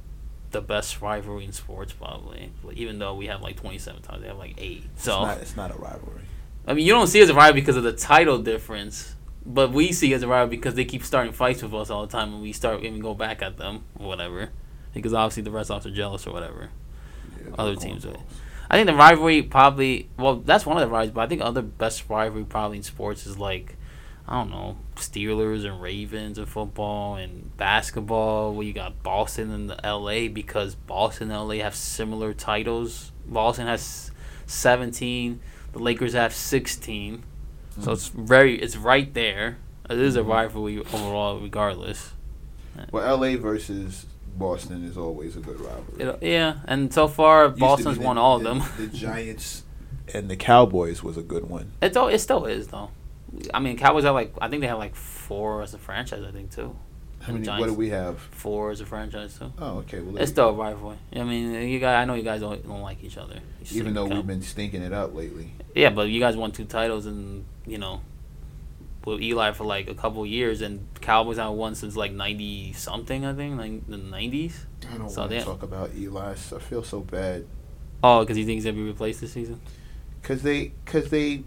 the 0.53 0.61
best 0.63 1.03
rivalry 1.03 1.45
in 1.45 1.53
sports, 1.53 1.93
probably. 1.93 2.53
Even 2.75 2.99
though 2.99 3.15
we 3.17 3.27
have 3.27 3.43
like 3.43 3.57
twenty 3.57 3.79
seven 3.79 4.01
times, 4.01 4.23
they 4.23 4.29
have 4.29 4.39
like 4.39 4.55
eight. 4.57 4.85
So 4.97 5.19
it's 5.19 5.27
not, 5.27 5.39
it's 5.39 5.57
not 5.57 5.71
a 5.73 5.79
rivalry. 5.79 6.23
I 6.67 6.73
mean, 6.73 6.87
you 6.87 6.93
don't 6.93 7.09
see 7.09 7.21
it 7.21 7.25
as 7.25 7.29
a 7.29 7.35
rivalry 7.35 7.61
because 7.61 7.77
of 7.77 7.83
the 7.83 7.93
title 7.93 8.39
difference, 8.39 9.15
but 9.47 9.73
we 9.73 9.93
see 9.93 10.13
it 10.13 10.17
as 10.17 10.23
a 10.23 10.29
rival 10.29 10.49
because 10.49 10.75
they 10.75 10.85
keep 10.85 11.05
starting 11.05 11.33
fights 11.33 11.63
with 11.63 11.75
us 11.75 11.91
all 11.91 12.07
the 12.07 12.13
time, 12.13 12.33
and 12.33 12.43
we 12.43 12.53
start 12.53 12.83
and 12.83 12.95
we 12.95 13.01
go 13.01 13.15
back 13.15 13.43
at 13.43 13.57
them 13.59 13.85
or 13.99 14.07
whatever. 14.07 14.51
Because 14.93 15.13
obviously 15.13 15.43
the 15.43 15.51
Red 15.51 15.67
Sox 15.67 15.87
are 15.87 15.91
jealous 15.91 16.27
or 16.27 16.33
whatever. 16.33 16.71
Yeah, 17.45 17.55
Other 17.59 17.77
teams. 17.77 18.07
I 18.71 18.77
think 18.77 18.87
the 18.87 18.95
rivalry 18.95 19.43
probably 19.43 20.09
well, 20.17 20.37
that's 20.37 20.65
one 20.65 20.77
of 20.77 20.81
the 20.81 20.89
rivalries, 20.89 21.11
but 21.11 21.21
I 21.23 21.27
think 21.27 21.43
other 21.43 21.63
best 21.63 22.09
rivalry 22.09 22.45
probably 22.45 22.79
in 22.79 22.83
sports 22.83 23.27
is 23.27 23.39
like 23.39 23.77
I 24.27 24.39
don't 24.39 24.51
know 24.51 24.79
Steelers 24.97 25.67
and 25.67 25.83
Ravens 25.83 26.39
in 26.39 26.47
football 26.47 27.17
and 27.17 27.55
basketball. 27.57 28.55
Where 28.55 28.67
you 28.67 28.73
got 28.73 29.03
Boston 29.03 29.51
and 29.51 29.69
the 29.69 29.85
L.A. 29.85 30.29
because 30.29 30.75
Boston 30.75 31.25
and 31.25 31.37
L.A. 31.37 31.59
have 31.59 31.75
similar 31.75 32.33
titles. 32.33 33.13
Boston 33.27 33.67
has 33.67 34.11
seventeen. 34.47 35.41
The 35.73 35.81
Lakers 35.81 36.15
have 36.15 36.33
sixteen. 36.33 37.25
So 37.81 37.93
it's 37.93 38.09
very 38.09 38.57
it's 38.57 38.77
right 38.77 39.13
there. 39.15 39.59
It 39.91 39.99
is 39.99 40.17
a 40.17 40.21
Mhm. 40.23 40.29
rivalry 40.29 40.79
overall, 40.79 41.39
regardless. 41.41 42.13
Well, 42.91 43.05
L.A. 43.05 43.37
versus 43.37 44.07
Boston 44.37 44.85
is 44.85 44.97
always 44.97 45.37
a 45.37 45.41
good 45.41 45.61
rivalry. 45.61 46.03
It, 46.05 46.23
yeah, 46.23 46.55
and 46.67 46.93
so 46.93 47.07
far 47.07 47.45
Used 47.47 47.57
to 47.57 47.61
Boston's 47.61 47.97
be 47.99 48.01
the- 48.03 48.07
won 48.07 48.19
all 48.19 48.37
of 48.37 48.43
the- 48.43 48.49
them. 48.55 48.63
The 48.79 48.87
Giants 48.97 49.63
and 50.13 50.29
the 50.29 50.37
Cowboys 50.37 51.03
was 51.03 51.17
a 51.17 51.23
good 51.23 51.49
one. 51.49 51.73
It 51.83 51.93
though 51.93 52.09
it 52.09 52.19
still 52.19 52.45
is 52.47 52.69
though. 52.69 52.91
I 53.53 53.59
mean, 53.61 53.77
Cowboys 53.77 54.05
have 54.05 54.15
like 54.15 54.33
I 54.41 54.49
think 54.49 54.61
they 54.63 54.69
have 54.69 54.79
like 54.79 54.95
four 54.95 55.63
as 55.63 55.75
a 55.75 55.79
franchise. 55.79 56.23
I 56.27 56.31
think 56.33 56.51
too. 56.53 56.75
How 57.25 57.33
many? 57.33 57.45
Giants- 57.45 57.61
What 57.61 57.67
do 57.69 57.75
we 57.75 57.89
have? 57.91 58.19
Four 58.19 58.71
as 58.71 58.81
a 58.81 58.87
franchise 58.87 59.39
too. 59.39 59.53
Oh, 59.59 59.79
okay. 59.79 60.01
Well, 60.01 60.17
It's 60.19 60.31
still 60.31 60.51
a 60.51 60.53
rivalry. 60.53 60.97
I 61.15 61.23
mean, 61.25 61.53
you 61.69 61.79
guys. 61.81 62.03
I 62.03 62.05
know 62.05 62.15
you 62.15 62.23
guys 62.23 62.41
don't, 62.41 62.63
don't 62.67 62.83
like 62.83 63.03
each 63.03 63.17
other. 63.17 63.41
Even 63.73 63.95
though 63.95 64.05
we've 64.07 64.27
been 64.27 64.43
stinking 64.43 64.83
it 64.83 64.93
up 64.93 65.15
lately. 65.15 65.53
Yeah, 65.75 65.91
but 65.91 66.09
you 66.09 66.21
guys 66.21 66.37
won 66.37 66.53
two 66.53 66.65
titles 66.67 67.07
and 67.07 67.45
you 67.67 67.79
know, 67.79 68.03
with 69.05 69.21
Eli 69.23 69.53
for 69.53 69.65
like 69.65 69.89
a 69.89 69.95
couple 69.95 70.25
years, 70.27 70.61
and 70.61 70.87
Cowboys 71.01 71.37
haven't 71.39 71.57
won 71.57 71.75
since 71.75 71.97
like 71.97 72.13
ninety 72.13 72.73
something. 72.75 73.25
I 73.25 73.33
think 73.35 73.59
like 73.59 73.87
the 73.87 73.97
nineties. 73.97 74.67
I 74.93 74.99
don't 74.99 75.09
So 75.11 75.23
want 75.23 75.33
to 75.33 75.41
talk 75.43 75.63
about 75.63 75.91
Eli. 75.97 76.33
I 76.33 76.35
feel 76.35 76.83
so 76.83 77.01
bad 77.01 77.47
Oh, 78.03 78.21
because 78.21 78.37
he 78.37 78.45
thinks 78.45 78.65
he's 78.65 78.71
gonna 78.73 78.83
be 78.83 78.89
replaced 78.89 79.23
this 79.23 79.33
season? 79.33 79.61
because 80.21 80.43
they 80.43 80.73
because 80.85 81.09
they 81.11 81.45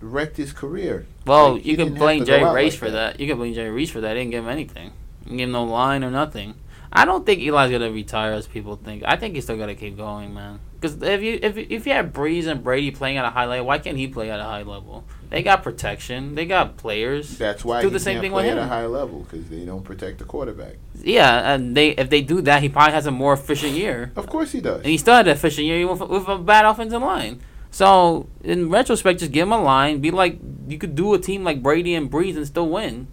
wrecked 0.00 0.36
his 0.36 0.52
career. 0.52 1.06
Well, 1.26 1.54
Like, 1.54 1.66
you 1.66 1.76
can 1.76 1.94
blame 1.94 2.24
Jerry 2.24 2.42
Reese 2.52 2.72
like 2.72 2.78
for 2.80 2.90
that. 2.90 3.12
that. 3.12 3.20
You 3.20 3.28
can 3.28 3.36
blame 3.38 3.54
Jerry 3.54 3.70
Reese 3.70 3.90
for 3.90 4.00
that. 4.00 4.14
They 4.14 4.20
didn't 4.20 4.30
give 4.32 4.42
him 4.44 4.50
anything. 4.50 4.92
Give 5.26 5.40
him 5.40 5.52
no 5.52 5.64
line 5.64 6.02
or 6.04 6.10
nothing. 6.10 6.54
I 6.92 7.04
don't 7.04 7.24
think 7.24 7.40
Eli's 7.40 7.70
gonna 7.70 7.92
retire 7.92 8.32
as 8.32 8.46
people 8.46 8.76
think. 8.76 9.02
I 9.06 9.16
think 9.16 9.34
he's 9.34 9.44
still 9.44 9.56
gonna 9.56 9.76
keep 9.76 9.96
going, 9.96 10.34
man. 10.34 10.58
Because 10.80 11.00
if 11.02 11.22
you 11.22 11.38
if 11.42 11.56
if 11.56 11.86
you 11.86 11.92
had 11.92 12.12
Brees 12.12 12.46
and 12.46 12.64
Brady 12.64 12.90
playing 12.90 13.18
at 13.18 13.24
a 13.24 13.30
high 13.30 13.46
level, 13.46 13.66
why 13.66 13.78
can't 13.78 13.96
he 13.96 14.08
play 14.08 14.30
at 14.30 14.40
a 14.40 14.44
high 14.44 14.62
level? 14.62 15.04
They 15.28 15.42
got 15.42 15.62
protection. 15.62 16.34
They 16.34 16.46
got 16.46 16.76
players. 16.76 17.38
That's 17.38 17.64
why 17.64 17.82
Do 17.82 17.88
he 17.88 17.92
the 17.92 18.00
same 18.00 18.14
can't 18.14 18.22
thing 18.22 18.32
play 18.32 18.48
with 18.48 18.58
at 18.58 18.64
a 18.64 18.66
high 18.66 18.86
level 18.86 19.20
because 19.20 19.48
they 19.48 19.64
don't 19.64 19.84
protect 19.84 20.18
the 20.18 20.24
quarterback. 20.24 20.76
Yeah, 21.00 21.54
and 21.54 21.76
they 21.76 21.90
if 21.90 22.10
they 22.10 22.22
do 22.22 22.40
that, 22.42 22.62
he 22.62 22.68
probably 22.68 22.94
has 22.94 23.06
a 23.06 23.12
more 23.12 23.34
efficient 23.34 23.72
year. 23.74 24.10
Of 24.16 24.26
course 24.26 24.50
he 24.50 24.60
does. 24.60 24.78
And 24.78 24.86
he 24.86 24.98
still 24.98 25.14
had 25.14 25.28
an 25.28 25.36
efficient 25.36 25.66
year 25.66 25.86
with, 25.86 26.00
with 26.00 26.26
a 26.28 26.38
bad 26.38 26.64
offensive 26.64 27.02
line. 27.02 27.40
So 27.70 28.26
in 28.42 28.68
retrospect, 28.68 29.20
just 29.20 29.30
give 29.30 29.46
him 29.46 29.52
a 29.52 29.62
line. 29.62 30.00
Be 30.00 30.10
like 30.10 30.40
you 30.66 30.78
could 30.78 30.96
do 30.96 31.14
a 31.14 31.18
team 31.18 31.44
like 31.44 31.62
Brady 31.62 31.94
and 31.94 32.10
Brees 32.10 32.36
and 32.36 32.46
still 32.46 32.68
win. 32.68 33.06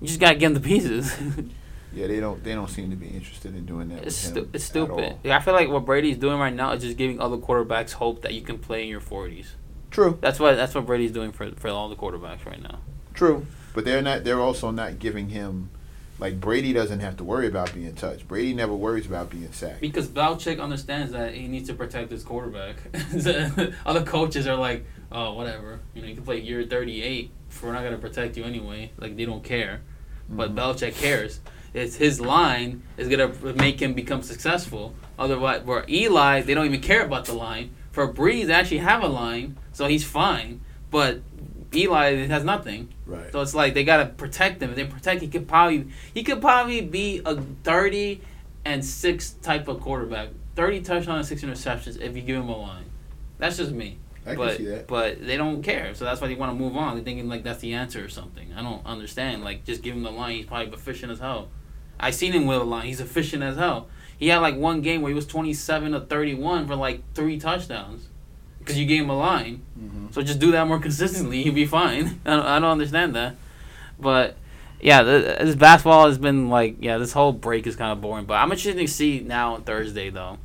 You 0.00 0.06
just 0.08 0.20
gotta 0.20 0.36
give 0.36 0.48
him 0.50 0.54
the 0.54 0.60
pieces. 0.60 1.16
Yeah, 1.90 2.06
they 2.06 2.20
don't. 2.20 2.44
They 2.44 2.52
don't 2.54 2.68
seem 2.68 2.90
to 2.90 2.96
be 2.96 3.06
interested 3.08 3.54
in 3.56 3.64
doing 3.64 3.88
that. 3.88 4.04
it's 4.04 4.04
with 4.04 4.14
stu- 4.14 4.38
him 4.40 4.50
it's 4.52 4.64
at 4.64 4.68
stupid. 4.68 5.04
all. 5.04 5.20
Yeah, 5.24 5.38
I 5.38 5.40
feel 5.40 5.54
like 5.54 5.70
what 5.70 5.86
Brady's 5.86 6.18
doing 6.18 6.38
right 6.38 6.52
now 6.52 6.72
is 6.72 6.82
just 6.82 6.98
giving 6.98 7.18
other 7.18 7.38
quarterbacks 7.38 7.92
hope 7.92 8.20
that 8.22 8.34
you 8.34 8.42
can 8.42 8.58
play 8.58 8.82
in 8.82 8.88
your 8.88 9.00
forties. 9.00 9.54
True, 9.90 10.18
That's 10.20 10.38
what 10.38 10.54
that's 10.56 10.74
what 10.74 10.84
Brady's 10.84 11.12
doing 11.12 11.32
for 11.32 11.50
for 11.52 11.68
all 11.70 11.88
the 11.88 11.96
quarterbacks 11.96 12.44
right 12.44 12.62
now. 12.62 12.80
true. 13.14 13.46
But 13.74 13.86
they're 13.86 14.02
not. 14.02 14.22
They're 14.22 14.38
also 14.40 14.70
not 14.70 14.98
giving 14.98 15.30
him. 15.30 15.70
Like 16.18 16.38
Brady 16.38 16.74
doesn't 16.74 17.00
have 17.00 17.16
to 17.16 17.24
worry 17.24 17.46
about 17.46 17.72
being 17.72 17.94
touched. 17.94 18.28
Brady 18.28 18.52
never 18.52 18.74
worries 18.76 19.06
about 19.06 19.30
being 19.30 19.50
sacked. 19.52 19.80
Because 19.80 20.08
Belichick 20.08 20.60
understands 20.60 21.12
that 21.12 21.32
he 21.32 21.48
needs 21.48 21.68
to 21.70 21.74
protect 21.74 22.10
his 22.10 22.22
quarterback. 22.22 22.76
Other 23.86 24.04
coaches 24.04 24.46
are 24.46 24.56
like, 24.56 24.84
oh, 25.10 25.32
whatever. 25.32 25.80
You 25.94 26.02
know, 26.02 26.08
you 26.08 26.14
can 26.16 26.24
play 26.24 26.38
year 26.40 26.64
38. 26.64 27.30
We're 27.62 27.72
not 27.72 27.80
going 27.80 27.92
to 27.92 27.98
protect 27.98 28.36
you 28.36 28.44
anyway. 28.44 28.92
Like, 28.98 29.16
they 29.16 29.24
don't 29.24 29.42
care. 29.44 29.80
But 30.28 30.54
Mhm. 30.54 30.58
Belichick 30.58 30.94
cares. 30.94 31.40
It's 31.74 31.96
his 31.96 32.20
line 32.20 32.82
is 32.96 33.08
going 33.08 33.32
to 33.32 33.52
make 33.54 33.80
him 33.80 33.94
become 33.94 34.22
successful. 34.22 34.94
Otherwise, 35.18 35.62
where 35.64 35.84
Eli, 35.88 36.42
they 36.42 36.54
don't 36.54 36.66
even 36.66 36.80
care 36.80 37.04
about 37.04 37.24
the 37.26 37.34
line. 37.34 37.70
For 37.92 38.12
Brees, 38.12 38.46
they 38.46 38.52
actually 38.54 38.78
have 38.78 39.02
a 39.02 39.08
line, 39.08 39.56
so 39.72 39.86
he's 39.86 40.04
fine. 40.04 40.60
But 40.90 41.20
Eli 41.74 42.26
has 42.26 42.44
nothing. 42.44 42.88
Right. 43.06 43.30
So 43.32 43.40
it's 43.40 43.54
like 43.54 43.74
they 43.74 43.84
gotta 43.84 44.06
protect 44.06 44.62
him. 44.62 44.70
If 44.70 44.76
they 44.76 44.84
protect, 44.84 45.20
he 45.20 45.28
could 45.28 45.46
probably 45.48 45.88
he 46.14 46.22
could 46.22 46.40
probably 46.40 46.80
be 46.80 47.20
a 47.26 47.36
thirty 47.64 48.20
and 48.64 48.84
six 48.84 49.30
type 49.42 49.68
of 49.68 49.80
quarterback. 49.80 50.28
Thirty 50.56 50.80
touchdowns 50.80 51.30
and 51.30 51.40
six 51.40 51.42
interceptions 51.42 52.00
if 52.00 52.16
you 52.16 52.22
give 52.22 52.36
him 52.36 52.48
a 52.48 52.56
line. 52.56 52.84
That's 53.38 53.56
just 53.58 53.72
me. 53.72 53.98
I 54.28 54.34
can 54.34 54.38
but 54.38 54.56
see 54.56 54.64
that. 54.66 54.86
but 54.86 55.24
they 55.26 55.36
don't 55.36 55.62
care, 55.62 55.94
so 55.94 56.04
that's 56.04 56.20
why 56.20 56.28
they 56.28 56.34
want 56.34 56.50
to 56.52 56.56
move 56.56 56.76
on. 56.76 56.94
They're 56.94 57.04
thinking 57.04 57.28
like 57.28 57.42
that's 57.42 57.60
the 57.60 57.74
answer 57.74 58.04
or 58.04 58.08
something. 58.08 58.52
I 58.56 58.62
don't 58.62 58.84
understand. 58.86 59.44
Like 59.44 59.64
just 59.64 59.82
give 59.82 59.94
him 59.94 60.02
the 60.02 60.10
line. 60.10 60.36
He's 60.36 60.46
probably 60.46 60.72
efficient 60.72 61.12
as 61.12 61.18
hell. 61.20 61.48
I 62.00 62.10
seen 62.10 62.32
him 62.32 62.46
with 62.46 62.58
a 62.58 62.64
line. 62.64 62.86
He's 62.86 63.00
efficient 63.00 63.42
as 63.42 63.56
hell. 63.56 63.88
He 64.18 64.28
had 64.28 64.38
like 64.38 64.56
one 64.56 64.80
game 64.82 65.02
where 65.02 65.10
he 65.10 65.14
was 65.14 65.26
twenty 65.26 65.54
seven 65.54 65.92
to 65.92 66.00
thirty 66.00 66.34
one 66.34 66.66
for 66.66 66.76
like 66.76 67.02
three 67.14 67.38
touchdowns 67.38 68.08
because 68.58 68.78
you 68.78 68.86
gave 68.86 69.02
him 69.02 69.10
a 69.10 69.16
line. 69.16 69.62
hmm 69.78 70.06
So 70.10 70.22
just 70.22 70.38
do 70.38 70.50
that 70.52 70.66
more 70.66 70.78
consistently, 70.88 71.42
He'll 71.42 71.52
be 71.54 71.66
fine. 71.66 72.20
I 72.26 72.36
don't, 72.36 72.46
I 72.46 72.58
don't 72.58 72.70
understand 72.70 73.14
that, 73.16 73.36
but 73.98 74.36
yeah, 74.80 75.02
this 75.02 75.56
basketball 75.56 76.06
has 76.06 76.18
been 76.18 76.48
like 76.50 76.76
yeah, 76.80 76.98
this 76.98 77.12
whole 77.12 77.32
break 77.32 77.66
is 77.66 77.74
kind 77.76 77.90
of 77.92 78.00
boring. 78.00 78.26
But 78.26 78.34
I'm 78.34 78.50
interested 78.52 78.76
to 78.78 78.86
see 78.86 79.20
now 79.20 79.54
on 79.54 79.62
Thursday 79.62 80.10
though. 80.10 80.38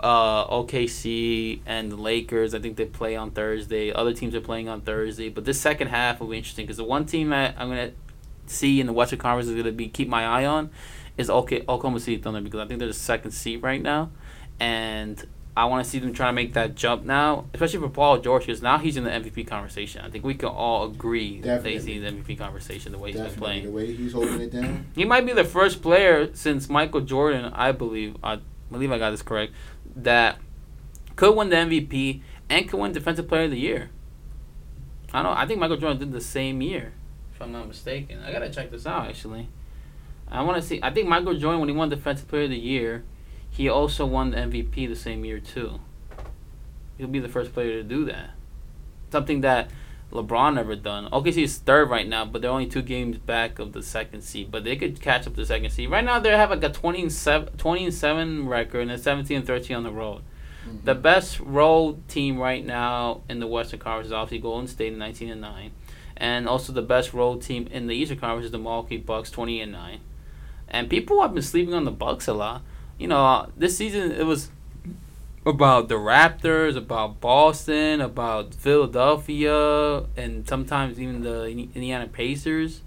Uh, 0.00 0.46
OKC 0.48 1.60
and 1.66 1.90
the 1.90 1.96
Lakers, 1.96 2.54
I 2.54 2.60
think 2.60 2.76
they 2.76 2.84
play 2.84 3.16
on 3.16 3.30
Thursday. 3.32 3.92
Other 3.92 4.12
teams 4.12 4.34
are 4.34 4.40
playing 4.40 4.68
on 4.68 4.80
Thursday, 4.82 5.28
but 5.28 5.44
this 5.44 5.60
second 5.60 5.88
half 5.88 6.20
will 6.20 6.28
be 6.28 6.36
interesting 6.36 6.64
because 6.66 6.76
the 6.76 6.84
one 6.84 7.04
team 7.04 7.30
that 7.30 7.54
I'm 7.58 7.68
gonna 7.68 7.92
see 8.46 8.80
in 8.80 8.86
the 8.86 8.92
Western 8.92 9.18
Conference 9.18 9.48
is 9.48 9.56
gonna 9.56 9.72
be 9.72 9.88
keep 9.88 10.08
my 10.08 10.24
eye 10.24 10.44
on 10.44 10.70
is 11.16 11.28
OK 11.28 11.62
Oklahoma 11.68 11.98
City 12.00 12.16
Thunder 12.18 12.40
because 12.40 12.60
I 12.60 12.66
think 12.66 12.78
they're 12.78 12.88
the 12.88 12.94
second 12.94 13.32
seed 13.32 13.62
right 13.62 13.82
now, 13.82 14.10
and 14.60 15.26
I 15.56 15.64
want 15.64 15.84
to 15.84 15.90
see 15.90 15.98
them 15.98 16.12
try 16.12 16.28
to 16.28 16.32
make 16.32 16.52
that 16.54 16.76
jump 16.76 17.02
now, 17.02 17.46
especially 17.52 17.80
for 17.80 17.88
Paul 17.88 18.18
George 18.18 18.46
because 18.46 18.62
now 18.62 18.78
he's 18.78 18.96
in 18.96 19.02
the 19.02 19.10
MVP 19.10 19.48
conversation. 19.48 20.02
I 20.04 20.08
think 20.10 20.24
we 20.24 20.34
can 20.34 20.50
all 20.50 20.84
agree 20.84 21.40
that 21.40 21.66
he's 21.66 21.82
Definitely. 21.84 22.06
in 22.06 22.16
the 22.16 22.22
MVP 22.22 22.38
conversation 22.38 22.92
the 22.92 22.98
way 22.98 23.10
he's 23.10 23.20
been 23.20 23.30
playing. 23.32 23.64
the 23.64 23.72
way 23.72 23.92
he's 23.92 24.12
holding 24.12 24.40
it 24.40 24.52
down. 24.52 24.86
He 24.94 25.04
might 25.04 25.26
be 25.26 25.32
the 25.32 25.42
first 25.42 25.82
player 25.82 26.32
since 26.34 26.68
Michael 26.68 27.00
Jordan, 27.00 27.46
I 27.52 27.72
believe, 27.72 28.16
I 28.22 28.38
believe 28.70 28.92
I 28.92 28.98
got 28.98 29.10
this 29.10 29.22
correct, 29.22 29.52
that 30.02 30.38
could 31.16 31.34
win 31.36 31.50
the 31.50 31.56
MVP 31.56 32.22
and 32.48 32.68
could 32.68 32.78
win 32.78 32.92
Defensive 32.92 33.28
Player 33.28 33.44
of 33.44 33.50
the 33.50 33.58
Year. 33.58 33.90
I 35.12 35.22
don't. 35.22 35.36
I 35.36 35.46
think 35.46 35.58
Michael 35.58 35.76
Jordan 35.76 35.98
did 35.98 36.12
the 36.12 36.20
same 36.20 36.60
year, 36.62 36.92
if 37.34 37.40
I'm 37.40 37.52
not 37.52 37.66
mistaken. 37.66 38.20
I 38.24 38.32
gotta 38.32 38.50
check 38.50 38.70
this 38.70 38.86
out 38.86 39.08
actually. 39.08 39.48
I 40.30 40.42
want 40.42 40.60
to 40.60 40.66
see. 40.66 40.78
I 40.82 40.90
think 40.90 41.08
Michael 41.08 41.34
Jordan, 41.38 41.60
when 41.60 41.68
he 41.68 41.74
won 41.74 41.88
Defensive 41.88 42.28
Player 42.28 42.44
of 42.44 42.50
the 42.50 42.58
Year, 42.58 43.04
he 43.50 43.68
also 43.68 44.04
won 44.04 44.30
the 44.30 44.36
MVP 44.36 44.86
the 44.86 44.96
same 44.96 45.24
year 45.24 45.40
too. 45.40 45.80
He'll 46.98 47.08
be 47.08 47.20
the 47.20 47.28
first 47.28 47.54
player 47.54 47.72
to 47.72 47.82
do 47.82 48.04
that. 48.06 48.30
Something 49.10 49.40
that 49.40 49.70
LeBron 50.12 50.54
never 50.54 50.74
done. 50.74 51.08
OKC 51.10 51.42
is 51.42 51.58
third 51.58 51.90
right 51.90 52.08
now, 52.08 52.24
but 52.24 52.40
they're 52.40 52.50
only 52.50 52.66
two 52.66 52.82
games 52.82 53.18
back 53.18 53.58
of 53.58 53.72
the 53.72 53.82
second 53.82 54.22
seed. 54.22 54.50
But 54.50 54.64
they 54.64 54.76
could 54.76 55.00
catch 55.00 55.26
up 55.26 55.34
to 55.34 55.40
the 55.40 55.46
second 55.46 55.70
seed. 55.70 55.90
Right 55.90 56.04
now, 56.04 56.18
they 56.18 56.30
have 56.30 56.50
like 56.50 56.64
a 56.64 56.70
20 56.70 57.02
and 57.02 57.12
7, 57.12 57.56
20 57.58 57.84
and 57.84 57.94
7 57.94 58.48
record 58.48 58.80
and 58.80 58.90
a 58.90 58.98
17 58.98 59.38
and 59.38 59.46
13 59.46 59.76
on 59.76 59.82
the 59.82 59.90
road. 59.90 60.22
Mhm. 60.66 60.84
The 60.84 60.94
best 60.94 61.40
road 61.40 62.08
team 62.08 62.38
right 62.38 62.64
now 62.64 63.20
in 63.28 63.38
the 63.40 63.46
Western 63.46 63.80
Conference 63.80 64.06
is 64.06 64.12
obviously 64.12 64.38
Golden 64.38 64.66
State 64.66 64.92
in 64.92 64.98
19 64.98 65.30
and 65.30 65.40
9. 65.40 65.72
And 66.16 66.48
also 66.48 66.72
the 66.72 66.82
best 66.82 67.12
road 67.12 67.42
team 67.42 67.68
in 67.70 67.86
the 67.86 67.94
Eastern 67.94 68.18
Conference 68.18 68.46
is 68.46 68.50
the 68.52 68.58
Milwaukee 68.58 68.96
Bucks 68.96 69.30
20 69.30 69.60
and 69.60 69.72
9. 69.72 70.00
And 70.68 70.90
people 70.90 71.20
have 71.22 71.34
been 71.34 71.42
sleeping 71.42 71.74
on 71.74 71.84
the 71.84 71.90
Bucks 71.90 72.26
a 72.26 72.34
lot. 72.34 72.62
You 72.98 73.08
know, 73.08 73.46
this 73.56 73.76
season 73.76 74.10
it 74.10 74.26
was 74.26 74.50
about 75.48 75.88
the 75.88 75.94
Raptors, 75.96 76.76
about 76.76 77.20
Boston, 77.20 78.00
about 78.00 78.54
Philadelphia, 78.54 80.04
and 80.16 80.46
sometimes 80.48 81.00
even 81.00 81.22
the 81.22 81.46
Indiana 81.46 82.06
Pacers. 82.06 82.82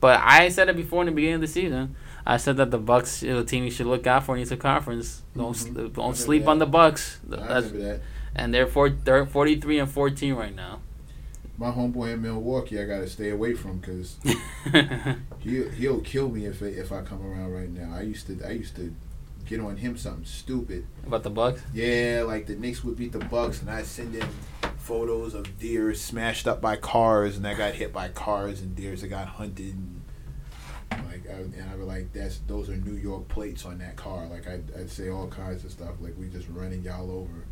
But 0.00 0.20
I 0.22 0.48
said 0.48 0.68
it 0.68 0.76
before 0.76 1.02
in 1.02 1.06
the 1.06 1.12
beginning 1.12 1.36
of 1.36 1.40
the 1.40 1.46
season. 1.46 1.96
I 2.26 2.36
said 2.38 2.56
that 2.56 2.70
the 2.70 2.78
Bucks 2.78 3.22
are 3.22 3.34
the 3.36 3.44
team 3.44 3.64
you 3.64 3.70
should 3.70 3.86
look 3.86 4.06
out 4.06 4.24
for 4.24 4.36
in 4.36 4.46
the 4.48 4.56
Conference. 4.56 5.22
Don't 5.36 5.54
Mhm. 5.56 5.92
don't 5.94 6.16
sleep 6.16 6.44
that. 6.44 6.50
on 6.50 6.58
the 6.58 6.66
Bucks. 6.66 7.18
I 7.30 7.36
That's, 7.36 7.66
remember 7.70 7.78
that. 7.94 8.00
and 8.34 8.52
they're 8.52 8.66
four, 8.66 8.90
they're 8.90 9.26
43 9.26 9.78
and 9.78 9.90
14 9.90 10.34
right 10.34 10.54
now. 10.54 10.80
My 11.56 11.70
homeboy 11.70 12.14
in 12.14 12.22
Milwaukee, 12.22 12.80
I 12.80 12.84
gotta 12.84 13.06
stay 13.08 13.30
away 13.30 13.54
from 13.54 13.78
because 13.78 14.16
he'll 15.40 15.70
he'll 15.70 16.00
kill 16.00 16.28
me 16.28 16.46
if 16.46 16.60
if 16.62 16.90
I 16.92 17.02
come 17.02 17.24
around 17.24 17.52
right 17.52 17.70
now. 17.70 17.94
I 17.94 18.02
used 18.02 18.26
to 18.26 18.38
I 18.46 18.52
used 18.52 18.74
to 18.76 18.92
get 19.46 19.60
on 19.60 19.76
him 19.76 19.96
something 19.96 20.24
stupid. 20.24 20.86
About 21.06 21.22
the 21.22 21.30
Bucks? 21.30 21.62
Yeah, 21.72 22.24
like 22.26 22.46
the 22.46 22.56
Knicks 22.56 22.84
would 22.84 22.96
beat 22.96 23.12
the 23.12 23.18
Bucks, 23.18 23.60
and 23.60 23.70
I 23.70 23.82
send 23.82 24.14
him 24.14 24.28
photos 24.78 25.34
of 25.34 25.58
deer 25.58 25.94
smashed 25.94 26.46
up 26.46 26.60
by 26.60 26.76
cars, 26.76 27.36
and 27.36 27.46
I 27.46 27.54
got 27.54 27.74
hit 27.74 27.92
by 27.92 28.08
cars 28.08 28.60
and 28.60 28.76
deers 28.76 29.00
that 29.00 29.08
got 29.08 29.26
hunted. 29.26 29.74
And, 29.74 30.02
like, 31.06 31.28
I, 31.28 31.32
and 31.32 31.70
I 31.72 31.76
was 31.76 31.86
like, 31.86 32.12
"That's 32.12 32.38
those 32.46 32.68
are 32.68 32.76
New 32.76 32.96
York 32.96 33.28
plates 33.28 33.64
on 33.64 33.78
that 33.78 33.96
car." 33.96 34.26
Like, 34.26 34.46
I'd, 34.46 34.64
I'd 34.78 34.90
say 34.90 35.08
all 35.08 35.28
kinds 35.28 35.64
of 35.64 35.70
stuff, 35.70 35.94
like 36.00 36.14
we 36.18 36.28
just 36.28 36.48
running 36.48 36.82
y'all 36.82 37.10
over. 37.10 37.44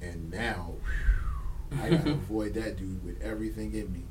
And 0.00 0.30
now, 0.30 0.72
I 1.80 1.90
gotta 1.90 2.10
avoid 2.12 2.54
that 2.54 2.76
dude 2.76 3.04
with 3.04 3.22
everything 3.22 3.72
in 3.74 3.92
me. 3.92 4.02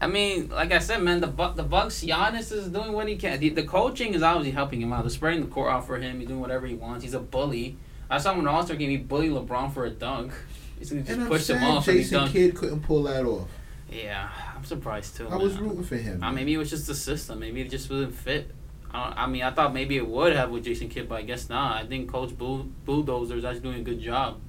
I 0.00 0.06
mean, 0.06 0.50
like 0.50 0.72
I 0.72 0.78
said, 0.78 1.02
man, 1.02 1.20
the 1.20 1.26
Bu- 1.26 1.54
the 1.54 1.62
Bucks, 1.62 2.04
Giannis 2.04 2.52
is 2.52 2.68
doing 2.68 2.92
what 2.92 3.08
he 3.08 3.16
can. 3.16 3.40
The, 3.40 3.48
the 3.48 3.62
coaching 3.62 4.14
is 4.14 4.22
obviously 4.22 4.50
helping 4.50 4.80
him 4.80 4.92
out. 4.92 5.02
They're 5.02 5.10
spreading 5.10 5.40
the 5.40 5.46
court 5.46 5.72
out 5.72 5.86
for 5.86 5.96
him. 5.96 6.18
He's 6.18 6.28
doing 6.28 6.40
whatever 6.40 6.66
he 6.66 6.74
wants. 6.74 7.02
He's 7.02 7.14
a 7.14 7.20
bully. 7.20 7.78
I 8.10 8.18
saw 8.18 8.32
him 8.32 8.40
in 8.40 8.44
the 8.44 8.50
All 8.50 8.62
Star 8.62 8.76
game. 8.76 8.90
He 8.90 8.98
bullied 8.98 9.32
LeBron 9.32 9.72
for 9.72 9.86
a 9.86 9.90
dunk. 9.90 10.32
He's 10.78 10.90
just 10.90 11.08
and 11.08 11.22
I'm 11.22 11.32
him 11.32 11.64
off 11.64 11.86
Jason. 11.86 12.28
Kidd 12.28 12.54
couldn't 12.54 12.80
pull 12.82 13.04
that 13.04 13.24
off. 13.24 13.48
Yeah, 13.90 14.28
I'm 14.54 14.64
surprised 14.64 15.16
too. 15.16 15.28
I 15.28 15.36
was 15.36 15.56
rooting 15.58 15.84
for 15.84 15.96
him. 15.96 16.22
Uh, 16.22 16.32
maybe 16.32 16.52
it 16.52 16.58
was 16.58 16.68
just 16.68 16.86
the 16.86 16.94
system. 16.94 17.40
Maybe 17.40 17.62
it 17.62 17.70
just 17.70 17.88
wasn't 17.88 18.14
fit. 18.14 18.50
I, 18.92 19.24
I 19.24 19.26
mean, 19.26 19.42
I 19.42 19.50
thought 19.50 19.72
maybe 19.72 19.96
it 19.96 20.06
would 20.06 20.36
have 20.36 20.50
with 20.50 20.64
Jason 20.64 20.88
Kidd, 20.88 21.08
but 21.08 21.16
I 21.16 21.22
guess 21.22 21.48
not. 21.48 21.82
I 21.82 21.86
think 21.86 22.10
Coach 22.10 22.36
Bull, 22.36 22.66
Bulldozer 22.84 23.36
is 23.36 23.44
actually 23.44 23.62
doing 23.62 23.80
a 23.80 23.84
good 23.84 24.00
job 24.00 24.40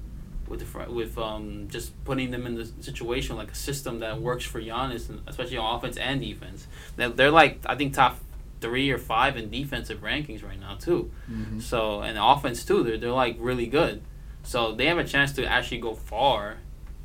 with 0.48 0.60
the 0.60 0.92
with 0.92 1.18
um 1.18 1.68
just 1.70 1.92
putting 2.04 2.30
them 2.30 2.46
in 2.46 2.54
the 2.54 2.68
situation 2.80 3.36
like 3.36 3.50
a 3.52 3.54
system 3.54 4.00
that 4.00 4.20
works 4.20 4.44
for 4.44 4.60
Giannis, 4.60 5.08
and 5.08 5.20
especially 5.26 5.56
on 5.58 5.76
offense 5.76 5.96
and 5.96 6.20
defense. 6.20 6.66
They're, 6.96 7.08
they're 7.10 7.30
like 7.30 7.60
I 7.66 7.74
think 7.74 7.94
top 7.94 8.18
three 8.60 8.90
or 8.90 8.98
five 8.98 9.36
in 9.36 9.50
defensive 9.50 10.00
rankings 10.00 10.42
right 10.44 10.58
now 10.58 10.74
too. 10.74 11.10
Mhm. 11.30 11.62
So 11.62 12.00
and 12.00 12.18
offense 12.18 12.64
too, 12.64 12.82
they're 12.82 12.98
they're 12.98 13.12
like 13.12 13.36
really 13.38 13.66
good. 13.66 14.02
So 14.42 14.72
they 14.74 14.86
have 14.86 14.98
a 14.98 15.04
chance 15.04 15.32
to 15.32 15.44
actually 15.44 15.78
go 15.78 15.94
far 15.94 16.56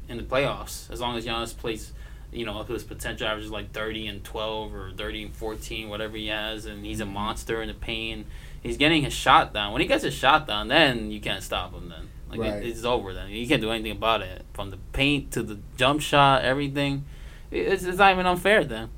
in 0.09 0.17
the 0.17 0.23
playoffs 0.23 0.89
as 0.91 0.99
long 1.01 1.17
as 1.17 1.25
Giannis 1.25 1.55
plays, 1.55 1.93
you 2.31 2.45
know, 2.45 2.57
up 2.59 2.67
to 2.67 2.73
his 2.73 2.83
potential 2.83 3.27
averages 3.27 3.51
like 3.51 3.71
thirty 3.71 4.07
and 4.07 4.23
twelve 4.23 4.73
or 4.73 4.91
thirty 4.95 5.23
and 5.23 5.33
fourteen, 5.33 5.89
whatever 5.89 6.17
he 6.17 6.27
has, 6.27 6.65
and 6.65 6.85
he's 6.85 6.99
a 6.99 7.05
monster 7.05 7.61
in 7.61 7.67
the 7.67 7.73
paint. 7.73 8.25
He's 8.61 8.77
getting 8.77 9.03
his 9.03 9.11
shot 9.13 9.53
down. 9.53 9.73
When 9.73 9.81
he 9.81 9.87
gets 9.87 10.03
his 10.05 10.13
shot 10.13 10.47
down, 10.47 10.69
then 10.69 11.11
you 11.11 11.19
can't 11.19 11.43
stop 11.43 11.73
him. 11.73 11.89
Then 11.89 12.07
like 12.37 12.51
Right. 12.53 12.63
it, 12.63 12.67
it's 12.69 12.83
over. 12.83 13.13
Then 13.13 13.29
you 13.29 13.47
can't 13.47 13.61
do 13.61 13.71
anything 13.71 13.91
about 13.91 14.21
it. 14.21 14.43
From 14.53 14.69
the 14.71 14.77
paint 14.93 15.31
to 15.31 15.43
the 15.43 15.59
jump 15.77 16.01
shot, 16.01 16.43
everything. 16.43 17.05
It- 17.51 17.67
It's, 17.67 17.83
it's 17.83 17.97
not 17.97 18.11
even 18.13 18.25
unfair 18.25 18.63
then. 18.63 18.89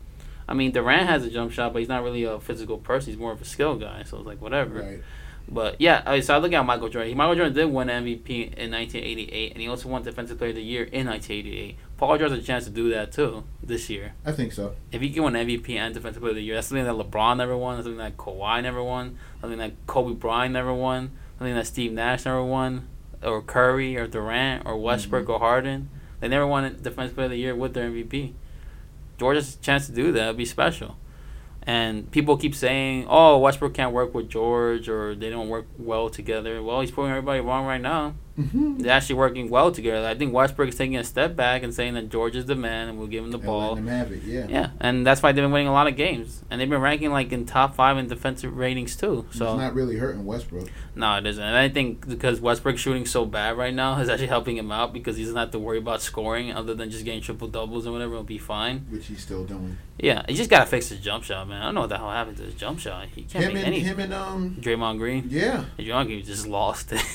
I 0.47 0.53
mean, 0.53 0.71
Durant 0.71 1.07
has 1.07 1.25
a 1.25 1.29
jump 1.31 1.51
shot, 1.51 1.73
but 1.73 1.79
he's 1.79 1.89
not 1.89 2.03
really 2.03 2.23
a 2.23 2.39
physical 2.39 2.77
person. 2.77 3.11
He's 3.11 3.19
more 3.19 3.31
of 3.31 3.41
a 3.41 3.45
skill 3.45 3.75
guy. 3.75 4.03
So 4.03 4.17
it's 4.17 4.27
like 4.27 4.41
whatever. 4.41 4.79
Right. 4.81 5.03
But 5.47 5.79
yeah, 5.79 6.01
I 6.07 6.21
so 6.21 6.33
I 6.33 6.37
look 6.39 6.53
at 6.53 6.65
Michael 6.65 6.89
Jordan. 6.89 7.15
Michael 7.15 7.35
Jordan 7.35 7.53
did 7.53 7.65
win 7.65 7.87
MVP 7.87 8.29
in 8.57 8.71
1988, 8.71 9.51
and 9.51 9.61
he 9.61 9.67
also 9.67 9.87
won 9.89 10.01
Defensive 10.01 10.39
Player 10.39 10.49
of 10.49 10.55
the 10.55 10.63
Year 10.63 10.83
in 10.85 11.05
1988. 11.05 11.77
Paul 11.97 12.17
George 12.17 12.31
has 12.31 12.39
a 12.39 12.43
chance 12.43 12.63
to 12.65 12.71
do 12.71 12.89
that 12.89 13.11
too 13.11 13.43
this 13.61 13.87
year. 13.89 14.13
I 14.25 14.31
think 14.31 14.53
so. 14.53 14.73
If 14.91 15.01
he 15.01 15.11
can 15.11 15.21
win 15.23 15.33
MVP 15.35 15.75
and 15.77 15.93
Defensive 15.93 16.21
Player 16.21 16.31
of 16.31 16.35
the 16.37 16.41
Year, 16.43 16.55
that's 16.55 16.67
something 16.67 16.83
that 16.85 16.93
LeBron 16.95 17.37
never 17.37 17.55
won. 17.55 17.75
That's 17.75 17.85
something 17.85 17.99
that 17.99 18.17
Kawhi 18.17 18.63
never 18.63 18.83
won. 18.83 19.17
Something 19.41 19.59
that 19.59 19.73
Kobe 19.85 20.15
Bryant 20.15 20.53
never 20.53 20.73
won. 20.73 21.11
Something 21.37 21.53
that 21.55 21.67
Steve 21.67 21.91
Nash 21.91 22.25
never 22.25 22.43
won, 22.43 22.87
or 23.25 23.41
Curry, 23.41 23.97
or 23.97 24.07
Durant, 24.07 24.65
or 24.65 24.77
Westbrook, 24.77 25.23
mm-hmm. 25.23 25.33
or 25.33 25.39
Harden. 25.39 25.89
They 26.19 26.27
never 26.27 26.47
won 26.47 26.63
a 26.63 26.69
Defensive 26.69 27.15
Player 27.15 27.25
of 27.25 27.31
the 27.31 27.37
Year 27.37 27.55
with 27.55 27.73
their 27.73 27.89
MVP. 27.89 28.33
George 29.17 29.35
has 29.35 29.55
a 29.55 29.59
chance 29.59 29.87
to 29.87 29.93
do 29.93 30.11
that. 30.11 30.23
It'd 30.23 30.37
be 30.37 30.45
special. 30.45 30.97
And 31.63 32.11
people 32.11 32.37
keep 32.37 32.53
saying, 32.53 33.07
"Oh, 33.09 33.39
Westbrook 33.39 33.73
can't 33.73 33.91
work 33.91 34.13
with 34.13 34.29
George, 34.29 34.87
or 34.87 35.15
they 35.15 35.29
don't 35.29 35.49
work 35.49 35.65
well 35.77 36.09
together." 36.09 36.61
Well, 36.61 36.81
he's 36.81 36.91
proving 36.91 37.11
everybody 37.11 37.39
wrong 37.39 37.65
right 37.65 37.81
now. 37.81 38.13
Mm-hmm. 38.39 38.79
They're 38.79 38.91
actually 38.91 39.15
working 39.15 39.49
well 39.49 39.71
together. 39.71 40.05
I 40.05 40.13
think 40.13 40.33
Westbrook 40.33 40.67
is 40.69 40.75
taking 40.75 40.97
a 40.97 41.03
step 41.05 41.35
back 41.37 41.63
and 41.63 41.73
saying 41.73 41.93
that 41.93 42.09
George 42.09 42.35
is 42.35 42.45
the 42.45 42.55
man, 42.55 42.89
and 42.89 42.97
we'll 42.97 43.07
give 43.07 43.23
him 43.23 43.31
the 43.31 43.37
ball. 43.37 43.75
Them 43.75 43.87
have 43.87 44.11
it. 44.11 44.23
Yeah. 44.23 44.45
Yeah, 44.49 44.69
and 44.81 45.07
that's 45.07 45.23
why 45.23 45.31
they've 45.31 45.43
been 45.43 45.51
winning 45.53 45.67
a 45.69 45.73
lot 45.73 45.87
of 45.87 45.95
games, 45.95 46.43
and 46.49 46.59
they've 46.59 46.69
been 46.69 46.81
ranking 46.81 47.11
like 47.11 47.31
in 47.31 47.45
top 47.45 47.75
five 47.75 47.97
in 47.97 48.07
defensive 48.07 48.57
ratings 48.57 48.95
too. 48.97 49.25
So 49.31 49.53
it's 49.53 49.61
not 49.61 49.73
really 49.73 49.95
hurting 49.97 50.25
Westbrook. 50.25 50.69
no, 50.95 51.17
it 51.17 51.25
isn't. 51.25 51.41
And 51.43 51.55
I 51.55 51.69
think 51.69 52.07
because 52.07 52.41
Westbrook's 52.41 52.81
shooting 52.81 53.05
so 53.05 53.25
bad 53.25 53.57
right 53.57 53.73
now 53.73 53.97
is 53.99 54.09
actually 54.09 54.27
helping 54.27 54.57
him 54.57 54.71
out 54.71 54.91
because 54.91 55.15
he 55.15 55.23
doesn't 55.23 55.37
have 55.37 55.51
to 55.51 55.59
worry 55.59 55.77
about 55.77 56.01
scoring 56.01 56.51
other 56.51 56.73
than 56.73 56.89
just 56.89 57.05
getting 57.05 57.21
triple 57.21 57.47
doubles 57.47 57.85
and 57.85 57.93
whatever. 57.93 58.15
He'll 58.15 58.23
be 58.23 58.37
fine. 58.37 58.85
which 58.89 59.07
he's 59.07 59.21
still 59.21 59.45
doing. 59.45 59.77
Yeah, 59.97 60.25
he 60.27 60.35
just 60.35 60.49
gotta 60.49 60.65
fix 60.65 60.89
his 60.89 60.99
jump 60.99 61.23
shot, 61.23 61.47
man. 61.47 61.61
I 61.61 61.65
don't 61.65 61.75
know 61.75 61.81
what 61.81 61.89
the 61.89 61.97
hell 61.97 62.11
happened 62.11 62.35
to 62.37 62.43
his 62.43 62.55
jump 62.55 62.79
shot. 62.79 63.07
He 63.15 63.21
can't 63.23 63.45
Him 63.45 63.53
make 63.53 63.65
and 63.65 63.73
any. 63.75 63.79
him 63.79 63.97
and 64.01 64.13
um 64.13 64.57
Draymond 64.59 64.97
Green. 64.97 65.27
yeah. 65.29 65.63
Draymond 65.79 66.07
Green 66.07 66.25
just 66.25 66.45
lost 66.47 66.91
it. 66.91 67.01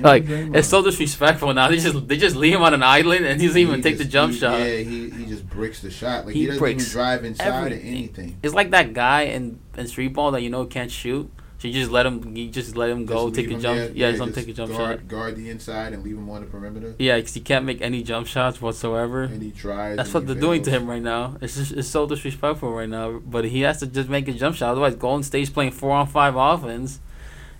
like 0.00 0.24
it's 0.28 0.68
so 0.68 0.82
disrespectful 0.82 1.52
now. 1.54 1.68
They 1.68 1.78
just 1.78 2.08
they 2.08 2.16
just 2.16 2.36
leave 2.36 2.54
him 2.54 2.62
on 2.62 2.74
an 2.74 2.82
island 2.82 3.24
and 3.24 3.40
he 3.40 3.46
doesn't 3.46 3.60
even 3.60 3.76
He 3.76 3.82
take 3.82 3.98
the 3.98 4.04
jump 4.04 4.32
he- 4.32 4.38
shot. 4.38 4.58
Yeah, 4.60 4.76
he, 4.76 5.10
he 5.10 5.26
just 5.26 5.48
bricks 5.48 5.80
the 5.80 5.90
shot. 5.90 6.26
Like 6.26 6.34
He 6.34 6.42
he, 6.42 6.46
doesn't 6.46 6.66
even 6.68 6.84
drive 6.84 7.24
inside 7.24 7.72
or 7.72 7.74
anything. 7.74 8.36
It's 8.42 8.54
like 8.54 8.70
that 8.70 8.92
guy 8.92 9.22
in, 9.22 9.58
in 9.76 9.86
street 9.86 10.08
ball 10.14 10.30
that 10.32 10.42
you 10.42 10.50
know 10.50 10.64
can't 10.66 10.90
shoot. 10.90 11.30
So 11.60 11.66
you 11.66 11.74
just 11.74 11.90
let 11.90 12.06
him. 12.06 12.36
You 12.36 12.48
just 12.50 12.76
let 12.76 12.88
him 12.88 13.04
go 13.04 13.30
Just 13.30 13.34
take 13.34 13.48
a 13.48 13.54
him 13.54 13.60
jump. 13.60 13.90
yeah, 13.92 14.10
just 14.10 14.20
let 14.20 14.28
him 14.28 14.34
take 14.34 14.46
a 14.46 14.52
jump 14.52 14.70
guard, 14.70 14.98
shot. 15.00 15.08
Guard 15.08 15.34
the 15.34 15.50
inside 15.50 15.92
and 15.92 16.04
leave 16.04 16.16
him 16.16 16.30
on 16.30 16.42
the 16.42 16.46
perimeter. 16.46 16.94
Yeah, 17.00 17.16
because 17.16 17.34
he 17.34 17.40
can't 17.40 17.64
make 17.64 17.80
any 17.82 18.04
jump 18.04 18.28
shots 18.28 18.62
whatsoever. 18.62 19.24
And 19.24 19.42
he 19.42 19.50
tries. 19.50 19.96
That's 19.96 20.14
what 20.14 20.24
they're 20.28 20.36
doing 20.36 20.62
to 20.62 20.70
him 20.70 20.86
right 20.86 21.02
now. 21.02 21.36
It's 21.40 21.56
just 21.56 21.72
it's 21.72 21.88
so 21.88 22.06
disrespectful 22.06 22.70
right 22.72 22.88
now. 22.88 23.18
But 23.18 23.46
he 23.46 23.62
has 23.62 23.80
to 23.80 23.88
just 23.88 24.08
make 24.08 24.28
a 24.28 24.32
jump 24.34 24.54
shot. 24.54 24.70
Otherwise, 24.70 24.94
Golden 24.94 25.24
State's 25.24 25.50
playing 25.50 25.72
four 25.72 25.90
on 25.90 26.06
five 26.06 26.36
offense. 26.36 27.00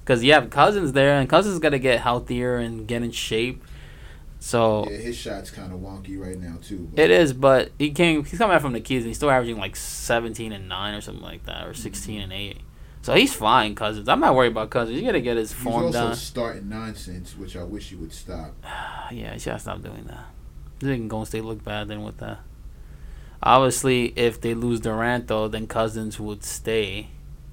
Because 0.09 0.25
you 0.25 0.33
have 0.33 0.49
Cousins 0.49 0.93
there, 0.93 1.21
and 1.21 1.29
Cousins 1.29 1.59
got 1.59 1.71
to 1.71 1.79
get 1.79 2.01
healthier 2.01 2.57
and 2.57 2.89
get 2.89 3.03
in 3.03 3.11
shape. 3.11 3.63
So 4.41 4.89
Yeah, 4.89 4.97
his 4.97 5.19
shot's 5.19 5.51
kind 5.51 5.71
of 5.71 5.81
wonky 5.81 6.19
right 6.19 6.39
now 6.39 6.57
too. 6.63 6.91
It 6.97 7.11
is, 7.11 7.35
but 7.35 7.73
he 7.79 7.91
came. 7.91 8.25
He's 8.25 8.39
coming 8.39 8.55
out 8.55 8.63
from 8.63 8.73
the 8.73 8.81
Keys, 8.81 9.03
and 9.03 9.09
he's 9.09 9.19
still 9.19 9.31
averaging 9.31 9.59
like 9.59 9.77
seventeen 9.77 10.53
and 10.53 10.67
nine 10.67 10.95
or 10.95 11.03
something 11.03 11.23
like 11.23 11.45
that, 11.45 11.67
or 11.67 11.73
mm-hmm. 11.73 11.83
16 11.83 12.23
and 12.23 12.33
eight. 12.33 12.61
So 13.03 13.13
he's 13.13 13.35
fine, 13.35 13.75
Cousins. 13.75 14.09
I'm 14.09 14.21
not 14.21 14.35
worried 14.35 14.53
about 14.53 14.71
Cousins. 14.71 14.99
You 14.99 15.05
gotta 15.05 15.21
get 15.21 15.37
his 15.37 15.53
He's 15.53 15.63
form 15.63 15.85
also 15.85 15.93
down. 15.93 16.15
starting 16.15 16.71
nonsense, 16.71 17.37
which 17.37 17.55
I 17.55 17.65
wish 17.65 17.91
he 17.91 17.97
would 17.97 18.15
stop. 18.15 18.55
yeah, 19.13 19.35
he 19.35 19.41
gotta 19.41 19.59
stop 19.59 19.83
doing 19.83 20.05
that. 20.07 20.25
They 20.79 20.97
can 20.97 21.09
Golden 21.09 21.27
State 21.27 21.45
look 21.45 21.63
bad 21.63 21.89
then 21.89 22.03
with 22.03 22.17
that. 22.17 22.39
Obviously, 23.43 24.15
if 24.17 24.41
they 24.41 24.55
lose 24.55 24.81
Durant 24.81 25.27
though, 25.27 25.49
then 25.49 25.67
Cousins 25.67 26.19
would 26.19 26.45
stay. 26.45 27.09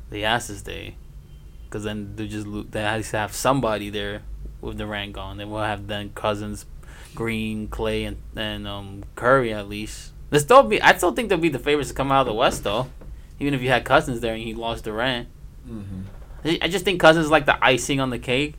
They 0.09 0.21
has 0.21 0.47
to 0.47 0.55
stay, 0.55 0.95
because 1.75 1.83
then 1.83 2.15
they 2.15 2.25
just 2.25 2.47
lo- 2.47 2.65
they 2.71 2.81
have 2.81 3.05
to 3.05 3.17
have 3.17 3.33
somebody 3.33 3.89
there 3.89 4.21
with 4.61 4.77
Durant 4.77 5.11
gone. 5.11 5.35
They 5.35 5.43
will 5.43 5.61
have 5.61 5.87
then 5.87 6.11
Cousins, 6.15 6.65
Green, 7.13 7.67
Clay, 7.67 8.05
and 8.05 8.15
and 8.33 8.65
um, 8.65 9.03
Curry 9.15 9.53
at 9.53 9.67
least. 9.67 10.13
They 10.29 10.39
still 10.39 10.63
be. 10.63 10.81
I 10.81 10.95
still 10.95 11.11
think 11.11 11.27
they'll 11.27 11.37
be 11.37 11.49
the 11.49 11.59
favorites 11.59 11.89
to 11.89 11.93
come 11.93 12.13
out 12.13 12.21
of 12.21 12.27
the 12.27 12.33
West 12.33 12.63
though, 12.63 12.87
even 13.41 13.53
if 13.53 13.61
you 13.61 13.67
had 13.67 13.83
Cousins 13.83 14.21
there 14.21 14.33
and 14.33 14.41
he 14.41 14.53
lost 14.53 14.85
Durant. 14.85 15.27
Mm-hmm. 15.69 16.01
I 16.45 16.59
I 16.61 16.67
just 16.69 16.85
think 16.85 17.01
Cousins 17.01 17.25
is 17.25 17.31
like 17.31 17.45
the 17.45 17.61
icing 17.61 17.99
on 17.99 18.09
the 18.09 18.19
cake, 18.19 18.55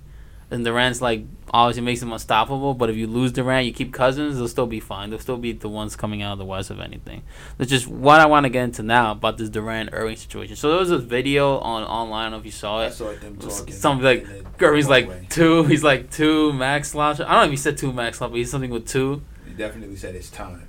and 0.50 0.62
Durant's 0.62 1.00
like 1.00 1.24
obviously 1.52 1.82
makes 1.82 2.00
them 2.00 2.12
unstoppable. 2.12 2.74
But 2.74 2.90
if 2.90 2.96
you 2.96 3.06
lose 3.06 3.32
Durant, 3.32 3.66
you 3.66 3.72
keep 3.72 3.92
Cousins, 3.92 4.36
they'll 4.36 4.48
still 4.48 4.66
be 4.66 4.80
fine. 4.80 5.10
They'll 5.10 5.18
still 5.18 5.36
be 5.36 5.52
the 5.52 5.68
ones 5.68 5.96
coming 5.96 6.22
out 6.22 6.32
of 6.32 6.38
the 6.38 6.44
West, 6.44 6.70
if 6.70 6.78
anything. 6.80 7.22
That's 7.58 7.70
just 7.70 7.86
what 7.86 8.20
I 8.20 8.26
want 8.26 8.44
to 8.44 8.50
get 8.50 8.64
into 8.64 8.82
now 8.82 9.12
about 9.12 9.38
this 9.38 9.48
Durant 9.48 9.90
Irving 9.92 10.16
situation. 10.16 10.56
So 10.56 10.70
there 10.70 10.78
was 10.78 10.90
a 10.90 10.98
video 10.98 11.58
on 11.58 11.84
online. 11.84 12.20
I 12.20 12.24
don't 12.24 12.32
know 12.32 12.38
if 12.38 12.44
you 12.44 12.50
saw 12.50 12.80
it. 12.82 12.84
I 12.84 12.86
it. 12.88 12.92
saw 12.92 13.12
them 13.14 13.36
talking. 13.36 13.72
Something 13.72 14.04
like 14.04 14.26
Irving's 14.60 14.88
like 14.88 15.28
two. 15.30 15.64
He's 15.64 15.84
like 15.84 16.10
two 16.10 16.52
max 16.52 16.94
launch. 16.94 17.20
I 17.20 17.24
don't 17.24 17.32
know 17.32 17.44
if 17.44 17.50
he 17.50 17.56
said 17.56 17.78
two 17.78 17.92
max 17.92 18.20
launch, 18.20 18.32
but 18.32 18.38
he's 18.38 18.50
something 18.50 18.70
with 18.70 18.86
two. 18.86 19.22
He 19.46 19.52
definitely 19.52 19.96
said 19.96 20.14
it's 20.14 20.30
time. 20.30 20.68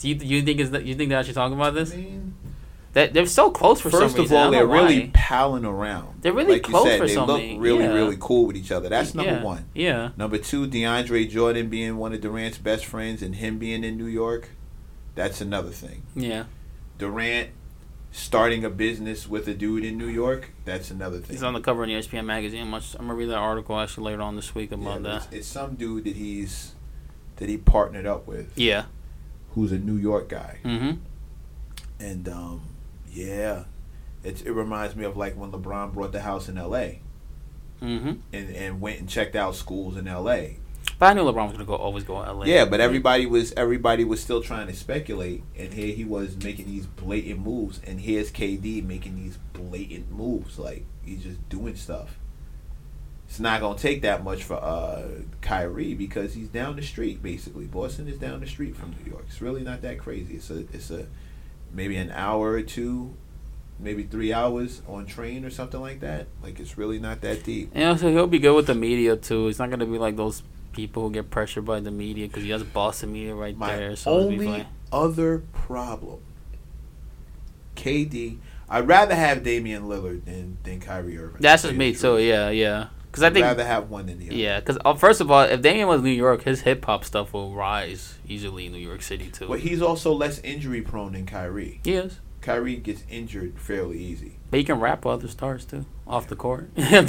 Do 0.00 0.08
you, 0.08 0.14
you 0.14 0.42
think 0.42 0.60
is 0.60 0.70
that 0.70 0.84
you 0.84 0.94
think 0.94 1.10
they're 1.10 1.18
actually 1.18 1.34
talking 1.34 1.56
about 1.56 1.76
I 1.76 1.80
this? 1.80 1.94
mean, 1.94 2.34
That 2.92 3.12
they're 3.12 3.26
so 3.26 3.50
close 3.52 3.80
for 3.80 3.88
first 3.90 4.14
some 4.16 4.24
of 4.24 4.30
reason. 4.30 4.36
I 4.36 4.42
all, 4.44 4.50
they're 4.50 4.66
really 4.66 5.00
why. 5.02 5.10
palling 5.14 5.64
around. 5.64 6.22
They're 6.22 6.32
really 6.32 6.54
like 6.54 6.62
close 6.64 6.84
you 6.86 6.90
said, 6.90 6.98
for 7.00 7.06
they 7.06 7.14
something. 7.14 7.52
look 7.54 7.62
really, 7.62 7.84
Yeah. 7.84 7.92
really 7.92 8.16
cool 8.18 8.46
with 8.46 8.56
each 8.56 8.72
other. 8.72 8.88
That's 8.88 9.14
number 9.14 9.30
yeah. 9.32 9.42
one. 9.44 9.64
Yeah. 9.74 10.10
Number 10.16 10.38
two, 10.38 10.66
DeAndre 10.66 11.30
Jordan 11.30 11.68
being 11.68 11.98
one 11.98 12.12
of 12.12 12.20
Durant's 12.20 12.58
best 12.58 12.84
friends 12.84 13.22
and 13.22 13.36
him 13.36 13.58
being 13.58 13.84
in 13.84 13.96
New 13.96 14.06
York, 14.06 14.48
that's 15.14 15.40
another 15.40 15.70
thing. 15.70 16.02
Yeah. 16.16 16.44
Durant 16.98 17.50
starting 18.10 18.64
a 18.64 18.70
business 18.70 19.28
with 19.28 19.46
a 19.46 19.54
dude 19.54 19.84
in 19.84 19.96
New 19.96 20.08
York, 20.08 20.50
that's 20.64 20.90
another 20.90 21.18
thing. 21.18 21.36
He's 21.36 21.44
on 21.44 21.54
the 21.54 21.60
cover 21.60 21.84
of 21.84 21.88
the 21.88 21.94
ESPN 21.94 22.24
magazine. 22.24 22.62
I'm 22.62 22.80
gonna 22.98 23.14
read 23.14 23.28
that 23.30 23.36
article 23.38 23.78
actually 23.78 24.06
later 24.10 24.22
on 24.22 24.34
this 24.34 24.52
week 24.52 24.70
Yeah, 24.72 24.78
about 24.78 25.02
but 25.04 25.08
that. 25.08 25.16
it's, 25.26 25.32
it's 25.32 25.46
some 25.46 25.76
dude 25.76 26.02
that 26.04 26.16
he's 26.16 26.72
that 27.36 27.48
he 27.48 27.56
partnered 27.56 28.06
up 28.06 28.26
with, 28.26 28.52
Yeah. 28.58 28.86
who's 29.54 29.70
a 29.70 29.78
New 29.78 29.94
York 29.96 30.28
guy, 30.28 30.58
Mm-hmm. 30.64 30.96
and 32.00 32.28
um, 32.28 32.62
yeah, 33.10 33.64
it 34.22 34.44
it 34.46 34.52
reminds 34.52 34.96
me 34.96 35.04
of 35.04 35.16
like 35.16 35.36
when 35.36 35.52
LeBron 35.52 35.92
brought 35.92 36.12
the 36.12 36.20
house 36.20 36.48
in 36.48 36.58
L.A. 36.58 37.02
Mm-hmm. 37.82 38.12
and 38.32 38.56
and 38.56 38.80
went 38.80 39.00
and 39.00 39.08
checked 39.08 39.34
out 39.34 39.54
schools 39.54 39.96
in 39.96 40.06
L.A. 40.06 40.58
But 40.98 41.06
I 41.06 41.14
knew 41.14 41.22
LeBron 41.22 41.46
was 41.46 41.52
gonna 41.52 41.64
go 41.64 41.76
always 41.76 42.04
go 42.04 42.16
LA. 42.16 42.44
Yeah, 42.44 42.66
but 42.66 42.80
everybody 42.80 43.24
was 43.24 43.52
everybody 43.56 44.04
was 44.04 44.20
still 44.20 44.42
trying 44.42 44.66
to 44.66 44.74
speculate, 44.74 45.42
and 45.56 45.72
here 45.72 45.94
he 45.94 46.04
was 46.04 46.36
making 46.36 46.66
these 46.66 46.86
blatant 46.86 47.40
moves, 47.40 47.80
and 47.86 48.00
here's 48.00 48.30
KD 48.30 48.84
making 48.84 49.16
these 49.16 49.38
blatant 49.54 50.10
moves, 50.10 50.58
like 50.58 50.84
he's 51.04 51.22
just 51.22 51.48
doing 51.48 51.76
stuff. 51.76 52.18
It's 53.28 53.40
not 53.40 53.60
gonna 53.60 53.78
take 53.78 54.02
that 54.02 54.24
much 54.24 54.42
for 54.42 54.56
uh, 54.56 55.04
Kyrie 55.40 55.94
because 55.94 56.34
he's 56.34 56.48
down 56.48 56.76
the 56.76 56.82
street. 56.82 57.22
Basically, 57.22 57.64
Boston 57.64 58.06
is 58.06 58.18
down 58.18 58.40
the 58.40 58.46
street 58.46 58.76
from 58.76 58.90
New 58.90 59.10
York. 59.10 59.24
It's 59.26 59.40
really 59.40 59.62
not 59.62 59.80
that 59.82 59.98
crazy. 59.98 60.34
It's 60.34 60.50
a 60.50 60.58
it's 60.72 60.90
a 60.90 61.06
maybe 61.72 61.96
an 61.96 62.10
hour 62.10 62.52
or 62.52 62.62
two, 62.62 63.14
maybe 63.78 64.02
three 64.04 64.32
hours 64.32 64.82
on 64.88 65.06
train 65.06 65.44
or 65.44 65.50
something 65.50 65.80
like 65.80 66.00
that. 66.00 66.26
Like 66.42 66.60
it's 66.60 66.76
really 66.76 66.98
not 66.98 67.20
that 67.22 67.44
deep. 67.44 67.70
And 67.74 67.84
also 67.84 68.10
he'll 68.10 68.26
be 68.26 68.38
good 68.38 68.54
with 68.54 68.66
the 68.66 68.74
media 68.74 69.16
too. 69.16 69.46
He's 69.46 69.58
not 69.58 69.70
gonna 69.70 69.86
be 69.86 69.98
like 69.98 70.16
those 70.16 70.42
people 70.72 71.04
who 71.04 71.12
get 71.12 71.30
pressured 71.30 71.64
by 71.64 71.80
the 71.80 71.90
media 71.90 72.26
because 72.26 72.42
he 72.42 72.50
has 72.50 72.62
Boston 72.62 73.12
media 73.12 73.34
right 73.34 73.56
My 73.56 73.74
there. 73.74 73.96
So 73.96 74.18
it'll 74.18 74.32
only 74.32 74.66
other 74.92 75.42
problem, 75.52 76.20
KD. 77.76 78.38
I'd 78.68 78.86
rather 78.86 79.16
have 79.16 79.42
Damian 79.42 79.84
Lillard 79.84 80.24
than 80.24 80.58
than 80.62 80.80
Kyrie 80.80 81.18
Irving. 81.18 81.40
That's 81.40 81.62
just 81.62 81.74
me 81.74 81.94
too. 81.94 82.18
Yeah, 82.18 82.50
yeah. 82.50 82.88
Because 83.10 83.22
I 83.22 83.26
I'd 83.26 83.34
think 83.34 83.44
rather 83.44 83.64
have 83.64 83.90
one 83.90 84.06
than 84.06 84.18
the 84.18 84.26
other. 84.28 84.34
yeah. 84.36 84.60
Because 84.60 84.78
uh, 84.84 84.94
first 84.94 85.20
of 85.20 85.30
all, 85.30 85.42
if 85.42 85.60
Damian 85.62 85.88
was 85.88 85.98
in 85.98 86.04
New 86.04 86.10
York, 86.12 86.42
his 86.42 86.60
hip 86.62 86.84
hop 86.84 87.04
stuff 87.04 87.32
will 87.32 87.54
rise 87.54 88.18
easily 88.28 88.66
in 88.66 88.72
New 88.72 88.78
York 88.78 89.02
City 89.02 89.28
too. 89.30 89.48
But 89.48 89.60
he's 89.60 89.82
also 89.82 90.12
less 90.12 90.38
injury 90.40 90.82
prone 90.82 91.12
than 91.12 91.26
Kyrie. 91.26 91.80
he 91.84 91.94
is. 91.94 92.20
Kyrie 92.40 92.76
gets 92.76 93.04
injured 93.10 93.58
fairly 93.58 93.98
easy. 93.98 94.38
But 94.50 94.58
he 94.60 94.64
can 94.64 94.80
rap 94.80 95.04
with 95.04 95.12
other 95.12 95.28
stars 95.28 95.66
too, 95.66 95.84
off 96.06 96.26
the 96.26 96.36
court. 96.36 96.70
he'll 96.74 97.02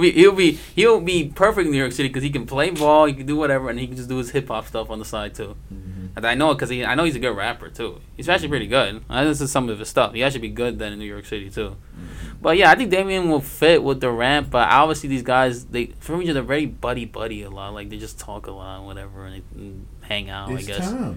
be 0.00 0.10
he'll 0.12 0.32
be 0.32 0.52
he'll 0.74 1.00
be 1.00 1.28
perfect 1.28 1.66
in 1.66 1.72
New 1.72 1.78
York 1.78 1.92
City 1.92 2.08
because 2.08 2.22
he 2.22 2.30
can 2.30 2.46
play 2.46 2.70
ball, 2.70 3.04
he 3.04 3.12
can 3.12 3.26
do 3.26 3.36
whatever, 3.36 3.68
and 3.68 3.78
he 3.78 3.86
can 3.86 3.96
just 3.96 4.08
do 4.08 4.16
his 4.16 4.30
hip 4.30 4.48
hop 4.48 4.66
stuff 4.66 4.88
on 4.90 4.98
the 4.98 5.04
side 5.04 5.34
too. 5.34 5.54
And 5.70 6.03
I 6.22 6.34
know 6.34 6.54
because 6.54 6.68
he 6.70 6.84
I 6.84 6.94
know 6.94 7.04
he's 7.04 7.16
a 7.16 7.20
good 7.20 7.36
rapper 7.36 7.68
too. 7.70 8.00
He's 8.16 8.28
actually 8.28 8.48
pretty 8.48 8.66
good. 8.68 9.02
I 9.08 9.24
this 9.24 9.40
is 9.40 9.50
some 9.50 9.68
of 9.68 9.78
his 9.78 9.88
stuff. 9.88 10.14
He 10.14 10.22
actually 10.22 10.42
be 10.42 10.48
good 10.50 10.78
then 10.78 10.92
in 10.92 10.98
New 10.98 11.06
York 11.06 11.26
City 11.26 11.50
too. 11.50 11.70
Mm-hmm. 11.70 12.36
But 12.40 12.56
yeah, 12.56 12.70
I 12.70 12.74
think 12.76 12.90
Damian 12.90 13.28
will 13.30 13.40
fit 13.40 13.82
with 13.82 14.00
Durant. 14.00 14.50
But 14.50 14.68
obviously 14.70 15.08
these 15.08 15.22
guys 15.22 15.64
they 15.64 15.86
for 15.98 16.16
me 16.16 16.30
they're 16.30 16.42
very 16.42 16.66
buddy 16.66 17.04
buddy 17.04 17.42
a 17.42 17.50
lot. 17.50 17.74
Like 17.74 17.88
they 17.90 17.96
just 17.98 18.18
talk 18.20 18.46
a 18.46 18.52
lot, 18.52 18.76
and 18.78 18.86
whatever, 18.86 19.26
and, 19.26 19.34
they, 19.36 19.42
and 19.60 19.86
hang 20.02 20.30
out. 20.30 20.50
It's 20.52 20.68
I 20.68 20.72
guess. 20.72 20.90
time. 20.90 21.16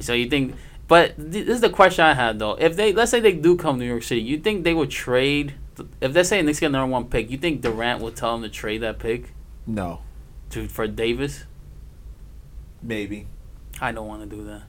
So 0.00 0.14
you 0.14 0.28
think? 0.30 0.54
But 0.86 1.16
th- 1.16 1.44
this 1.44 1.56
is 1.56 1.60
the 1.60 1.68
question 1.68 2.04
I 2.06 2.14
had 2.14 2.38
though. 2.38 2.52
If 2.54 2.74
they 2.76 2.92
let's 2.94 3.10
say 3.10 3.20
they 3.20 3.32
do 3.34 3.56
come 3.56 3.76
to 3.78 3.84
New 3.84 3.90
York 3.90 4.02
City, 4.04 4.22
you 4.22 4.38
think 4.38 4.64
they 4.64 4.72
would 4.72 4.90
trade? 4.90 5.54
If 6.00 6.12
they 6.14 6.22
say 6.22 6.40
Knicks 6.40 6.58
get 6.60 6.70
number 6.72 6.90
one 6.90 7.04
pick, 7.04 7.30
you 7.30 7.36
think 7.36 7.60
Durant 7.60 8.00
would 8.00 8.16
tell 8.16 8.32
them 8.32 8.42
to 8.42 8.48
trade 8.48 8.78
that 8.78 8.98
pick 8.98 9.32
No, 9.66 10.00
to 10.50 10.66
for 10.68 10.86
Davis? 10.86 11.44
maybe. 12.82 13.26
I 13.80 13.92
don't 13.92 14.06
want 14.08 14.28
to 14.28 14.36
do 14.36 14.44
that. 14.44 14.62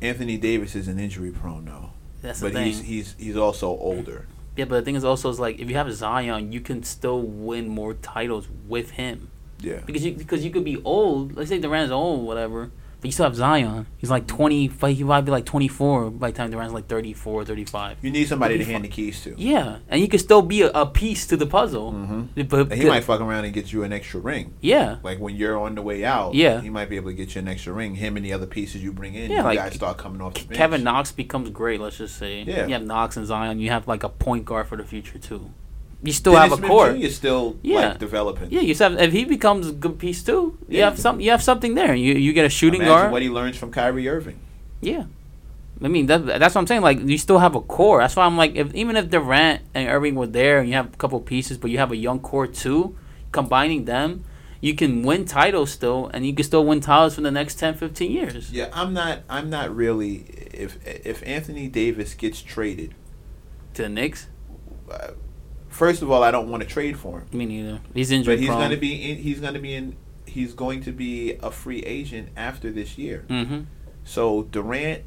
Anthony 0.00 0.36
Davis 0.36 0.74
is 0.76 0.86
an 0.88 0.98
injury 0.98 1.30
prone 1.30 1.64
though, 1.64 1.90
That's 2.22 2.40
the 2.40 2.46
but 2.46 2.52
thing. 2.52 2.66
he's 2.66 2.80
he's 2.80 3.14
he's 3.18 3.36
also 3.36 3.68
older. 3.68 4.26
yeah, 4.56 4.64
but 4.64 4.76
the 4.76 4.82
thing 4.82 4.94
is 4.94 5.04
also 5.04 5.28
is 5.30 5.40
like 5.40 5.58
if 5.58 5.68
you 5.68 5.74
have 5.76 5.92
Zion, 5.92 6.52
you 6.52 6.60
can 6.60 6.82
still 6.84 7.20
win 7.20 7.68
more 7.68 7.94
titles 7.94 8.46
with 8.68 8.90
him 8.92 9.30
Yeah. 9.60 9.80
because 9.84 10.04
you 10.04 10.12
because 10.14 10.44
you 10.44 10.50
could 10.52 10.64
be 10.64 10.80
old. 10.84 11.34
Let's 11.36 11.48
say 11.48 11.58
Durant's 11.58 11.90
old, 11.92 12.24
whatever. 12.26 12.70
But 13.00 13.06
you 13.06 13.12
still 13.12 13.26
have 13.26 13.36
Zion. 13.36 13.86
He's 13.98 14.10
like 14.10 14.26
twenty. 14.26 14.66
He 14.66 15.04
might 15.04 15.20
be 15.20 15.30
like 15.30 15.44
twenty 15.44 15.68
four 15.68 16.10
by 16.10 16.32
the 16.32 16.36
time 16.36 16.50
Durant's 16.50 16.74
like 16.74 16.88
34, 16.88 17.44
35. 17.44 17.98
You 18.02 18.10
need 18.10 18.26
somebody 18.26 18.58
to 18.58 18.64
hand 18.64 18.82
the 18.84 18.88
keys 18.88 19.22
to. 19.22 19.34
Yeah, 19.38 19.78
and 19.88 20.00
you 20.00 20.08
could 20.08 20.18
still 20.18 20.42
be 20.42 20.62
a, 20.62 20.70
a 20.70 20.84
piece 20.84 21.26
to 21.28 21.36
the 21.36 21.46
puzzle. 21.46 21.92
Mm-hmm. 21.92 22.42
But 22.48 22.72
And 22.72 22.82
he 22.82 22.88
might 22.88 23.04
fuck 23.04 23.20
around 23.20 23.44
and 23.44 23.54
get 23.54 23.72
you 23.72 23.84
an 23.84 23.92
extra 23.92 24.18
ring. 24.18 24.54
yeah, 24.60 24.96
Like 25.04 25.20
when 25.20 25.36
you're 25.36 25.56
on 25.58 25.76
the 25.76 25.82
way 25.82 26.04
out, 26.04 26.34
Yeah. 26.34 26.60
he 26.60 26.70
might 26.70 26.88
be 26.90 26.96
able 26.96 27.10
to 27.10 27.14
get 27.16 27.34
you 27.36 27.40
an 27.40 27.46
extra 27.48 27.72
ring. 27.72 27.94
Him 27.94 28.16
and 28.16 28.26
the 28.26 28.32
other 28.32 28.46
pieces 28.46 28.82
you 28.82 28.92
bring 28.92 29.14
in, 29.14 29.30
Yeah, 29.30 29.38
you 29.38 29.42
like 29.44 29.58
guys 29.58 29.74
start 29.74 29.96
coming 29.98 30.20
off 30.20 30.34
the 30.34 30.44
bench. 30.46 30.56
Kevin 30.58 30.82
Knox 30.82 31.12
becomes 31.12 31.50
great. 31.50 31.80
Let's 31.80 31.98
just 31.98 32.16
say. 32.18 32.42
Yeah. 32.42 32.66
You 32.66 32.72
have 32.72 32.82
Knox 32.84 33.16
and 33.16 33.26
Zion. 33.26 33.60
You 33.60 33.70
have 33.70 33.86
like 33.86 34.02
a 34.02 34.08
point 34.08 34.44
guard 34.44 34.66
for 34.66 34.76
the 34.76 34.84
future 34.84 35.18
too. 35.18 35.50
You 36.02 36.12
still 36.12 36.34
Dennis 36.34 36.50
have 36.54 36.62
a 36.64 36.66
core. 36.68 36.92
Jr. 36.92 37.08
still 37.08 37.56
Yeah. 37.62 37.88
like 37.90 37.98
developing. 37.98 38.50
Yeah, 38.52 38.60
you 38.60 38.74
have, 38.76 39.00
if 39.00 39.12
he 39.12 39.24
becomes 39.24 39.68
a 39.68 39.72
good 39.72 39.98
piece 39.98 40.22
too, 40.22 40.56
you 40.68 40.78
Yeah. 40.78 40.84
have 40.90 40.98
some. 40.98 41.20
You 41.20 41.30
have 41.32 41.42
something 41.42 41.74
there. 41.74 41.94
You 41.94 42.14
you 42.14 42.32
get 42.32 42.44
a 42.44 42.48
shooting 42.48 42.80
Imagine 42.82 42.94
guard. 42.96 43.12
what 43.12 43.22
he 43.22 43.28
learns 43.28 43.56
from 43.56 43.70
Kyrie 43.72 44.08
Irving. 44.08 44.36
yeah. 44.80 45.04
I 45.80 45.86
mean 45.86 46.06
that, 46.06 46.26
that's 46.26 46.54
what 46.56 46.62
I'm 46.62 46.66
saying. 46.66 46.82
Like 46.82 46.98
you 47.06 47.18
still 47.18 47.38
have 47.38 47.54
a 47.54 47.60
core. 47.60 48.00
That's 48.00 48.16
why 48.16 48.24
I'm 48.26 48.36
like, 48.36 48.56
if 48.56 48.74
even 48.74 48.96
if 48.96 49.10
Durant 49.10 49.62
and 49.74 49.88
Irving 49.88 50.16
were 50.16 50.26
there, 50.26 50.58
and 50.58 50.68
you 50.68 50.74
have 50.74 50.86
a 50.92 50.96
couple 50.96 51.20
pieces, 51.20 51.56
but 51.56 51.70
you 51.70 51.78
have 51.78 51.92
a 51.92 51.96
young 51.96 52.18
core 52.18 52.48
too, 52.48 52.96
combining 53.30 53.84
them, 53.84 54.24
you 54.60 54.74
can 54.74 55.04
win 55.04 55.24
titles 55.24 55.70
still, 55.70 56.10
and 56.12 56.26
you 56.26 56.34
can 56.34 56.44
still 56.44 56.64
win 56.64 56.80
titles 56.80 57.14
for 57.14 57.20
the 57.20 57.30
next 57.30 57.60
10, 57.60 57.74
15 57.74 58.10
years. 58.10 58.50
Yeah, 58.52 58.70
I'm 58.72 58.92
not. 58.92 59.20
I'm 59.30 59.50
not 59.50 59.74
really. 59.74 60.24
If 60.52 60.78
if 60.84 61.22
Anthony 61.24 61.68
Davis 61.68 62.14
gets 62.14 62.42
traded, 62.42 62.94
To 63.74 63.82
the 63.82 63.88
Knicks, 63.88 64.26
uh, 64.90 65.12
first 65.78 66.02
of 66.02 66.10
all, 66.10 66.22
I 66.22 66.30
don't 66.30 66.50
want 66.50 66.62
to 66.62 66.68
trade 66.68 66.98
for 66.98 67.20
him. 67.20 67.28
me 67.32 67.46
neither. 67.46 67.80
He's 67.94 68.10
injured. 68.10 68.32
But 68.32 68.40
he's 68.40 68.48
prone. 68.48 68.58
going 68.58 68.70
to 68.70 68.76
be. 68.76 69.10
In, 69.10 69.18
he's 69.18 69.40
going 69.40 69.54
to 69.54 69.60
be 69.60 69.74
in. 69.74 69.96
He's 70.26 70.52
going 70.52 70.82
to 70.82 70.92
be 70.92 71.34
a 71.42 71.50
free 71.50 71.80
agent 71.84 72.30
after 72.36 72.70
this 72.70 72.98
year. 72.98 73.24
Mm-hmm. 73.28 73.62
So 74.04 74.42
Durant 74.42 75.04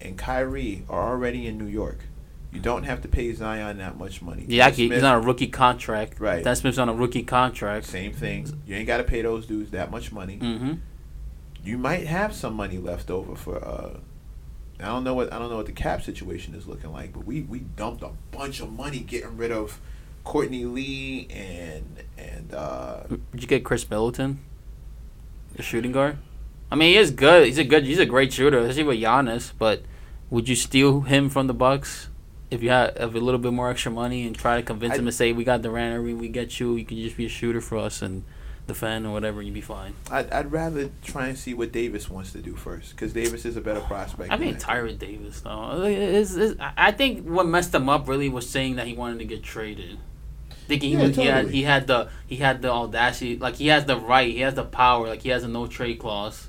and 0.00 0.18
Kyrie 0.18 0.84
are 0.88 1.10
already 1.10 1.46
in 1.46 1.58
New 1.58 1.66
York. 1.66 2.00
You 2.50 2.60
don't 2.60 2.84
have 2.84 3.02
to 3.02 3.08
pay 3.08 3.32
Zion 3.32 3.78
that 3.78 3.98
much 3.98 4.22
money. 4.22 4.44
Yeah, 4.46 4.70
Dennis 4.70 4.76
he's 4.76 5.02
on 5.02 5.14
a 5.16 5.20
rookie 5.20 5.48
contract. 5.48 6.20
Right. 6.20 6.42
Dan 6.42 6.54
Smith's 6.54 6.78
on 6.78 6.88
a 6.88 6.94
rookie 6.94 7.24
contract. 7.24 7.86
Same 7.86 8.12
thing. 8.12 8.62
You 8.64 8.76
ain't 8.76 8.86
got 8.86 8.98
to 8.98 9.04
pay 9.04 9.22
those 9.22 9.46
dudes 9.46 9.72
that 9.72 9.90
much 9.90 10.12
money. 10.12 10.38
Mm-hmm. 10.38 10.74
You 11.64 11.78
might 11.78 12.06
have 12.06 12.34
some 12.34 12.54
money 12.54 12.78
left 12.78 13.10
over 13.10 13.34
for. 13.34 13.64
Uh, 13.64 13.98
I 14.78 14.86
don't 14.86 15.02
know 15.02 15.14
what 15.14 15.32
I 15.32 15.38
don't 15.38 15.50
know 15.50 15.56
what 15.56 15.66
the 15.66 15.72
cap 15.72 16.02
situation 16.02 16.54
is 16.54 16.66
looking 16.66 16.92
like, 16.92 17.12
but 17.12 17.24
we 17.24 17.42
we 17.42 17.60
dumped 17.60 18.02
a 18.02 18.10
bunch 18.30 18.60
of 18.60 18.72
money 18.72 19.00
getting 19.00 19.36
rid 19.36 19.50
of 19.50 19.80
Courtney 20.24 20.64
Lee 20.64 21.28
and 21.30 22.02
and 22.18 22.54
uh, 22.54 23.02
Did 23.08 23.42
you 23.42 23.46
get 23.46 23.64
Khris 23.64 23.88
Middleton, 23.88 24.40
the 25.54 25.62
shooting 25.62 25.92
guard? 25.92 26.18
I 26.72 26.76
mean, 26.76 26.92
he 26.92 26.96
is 26.96 27.10
good. 27.10 27.46
He's 27.46 27.58
a 27.58 27.64
good. 27.64 27.84
He's 27.84 27.98
a 27.98 28.06
great 28.06 28.32
shooter, 28.32 28.58
especially 28.58 28.82
with 28.84 28.98
Giannis. 28.98 29.52
But 29.56 29.82
would 30.30 30.48
you 30.48 30.56
steal 30.56 31.02
him 31.02 31.28
from 31.28 31.46
the 31.46 31.54
Bucks 31.54 32.08
if 32.50 32.62
you 32.62 32.70
had 32.70 32.98
have 32.98 33.14
a 33.14 33.20
little 33.20 33.38
bit 33.38 33.52
more 33.52 33.70
extra 33.70 33.92
money 33.92 34.26
and 34.26 34.36
try 34.36 34.56
to 34.56 34.62
convince 34.62 34.94
I- 34.94 34.98
him 34.98 35.06
to 35.06 35.12
say, 35.12 35.32
"We 35.32 35.44
got 35.44 35.62
Durant, 35.62 35.96
Irving, 35.96 36.18
we 36.18 36.28
get 36.28 36.58
you. 36.58 36.74
You 36.76 36.84
can 36.84 36.96
just 36.98 37.16
be 37.16 37.26
a 37.26 37.28
shooter 37.28 37.60
for 37.60 37.78
us 37.78 38.02
and 38.02 38.24
defend 38.66 39.06
or 39.06 39.12
whatever, 39.12 39.40
and 39.40 39.46
you'd 39.46 39.54
be 39.54 39.60
fine." 39.60 39.94
I'd, 40.10 40.30
I'd 40.32 40.50
rather 40.50 40.90
try 41.04 41.28
and 41.28 41.38
see 41.38 41.54
what 41.54 41.70
Davis 41.70 42.08
wants 42.08 42.32
to 42.32 42.38
do 42.38 42.56
first 42.56 42.90
because 42.90 43.12
Davis 43.12 43.44
is 43.44 43.56
a 43.56 43.60
better 43.60 43.80
prospect. 43.80 44.32
I 44.32 44.36
that. 44.36 44.58
Tyree 44.58 44.94
Davis 44.94 45.42
though. 45.42 45.82
It's, 45.84 46.34
it's, 46.34 46.58
I 46.60 46.92
think 46.92 47.26
what 47.28 47.46
messed 47.46 47.74
him 47.74 47.88
up 47.88 48.08
really 48.08 48.28
was 48.28 48.48
saying 48.48 48.76
that 48.76 48.86
he 48.86 48.94
wanted 48.94 49.18
to 49.18 49.26
get 49.26 49.42
traded. 49.42 49.98
Thinking 50.66 50.90
he, 50.90 50.96
Yeah, 50.96 51.08
was, 51.08 51.16
he 51.16 51.24
had 51.24 51.50
he 51.50 51.62
had 51.62 51.86
the 51.86 52.08
he 52.26 52.36
had 52.36 52.62
the 52.62 52.70
audacity, 52.70 53.36
like 53.36 53.56
he 53.56 53.68
has 53.68 53.84
the 53.84 53.98
right, 53.98 54.32
he 54.32 54.40
has 54.40 54.54
the 54.54 54.64
power, 54.64 55.08
like 55.08 55.22
he 55.22 55.28
has 55.28 55.44
a 55.44 55.48
no 55.48 55.66
trade 55.66 55.98
clause. 55.98 56.48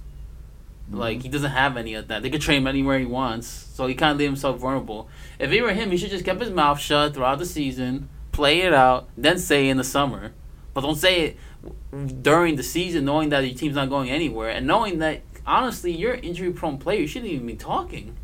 Mm-hmm. 0.88 0.97
Like 0.97 1.21
he 1.23 1.30
doesn't 1.30 1.51
have 1.51 1.78
any 1.78 1.95
of 1.95 2.08
that. 2.08 2.21
They 2.21 2.30
could 2.30 2.41
trade 2.41 2.58
him 2.58 2.67
anywhere 2.67 2.99
he 2.99 3.06
wants, 3.06 3.47
so 3.47 3.88
he 3.88 3.95
kind 3.95 4.12
of 4.12 4.17
leave 4.17 4.30
himself 4.30 4.60
vulnerable. 4.60 5.10
If 5.40 5.52
he 5.52 5.62
were 5.62 5.73
him, 5.73 5.92
he 5.92 5.98
should 5.98 6.12
just 6.12 6.23
kept 6.23 6.40
his 6.40 6.52
mouth 6.52 6.79
shut 6.79 7.13
throughout 7.13 7.40
the 7.40 7.46
season, 7.46 8.10
play 8.31 8.62
it 8.62 8.73
out, 8.73 9.10
then 9.17 9.37
say 9.37 9.67
in 9.67 9.77
the 9.77 9.83
summer. 9.83 10.31
But 10.73 10.81
don't 10.81 10.96
say 10.96 11.21
it 11.21 12.23
during 12.23 12.56
the 12.56 12.63
season, 12.63 13.06
knowing 13.06 13.29
that 13.29 13.46
your 13.46 13.56
team's 13.56 13.75
not 13.75 13.90
going 13.90 14.10
anywhere, 14.10 14.50
and 14.50 14.67
knowing 14.67 15.00
that 15.00 15.21
honestly, 15.46 15.92
you're 15.92 16.13
an 16.13 16.21
injury 16.21 16.52
prone 16.52 16.77
player. 16.77 17.02
You 17.02 17.08
shouldn't 17.08 17.31
even 17.31 17.48
be 17.48 17.56
talking. 17.56 18.15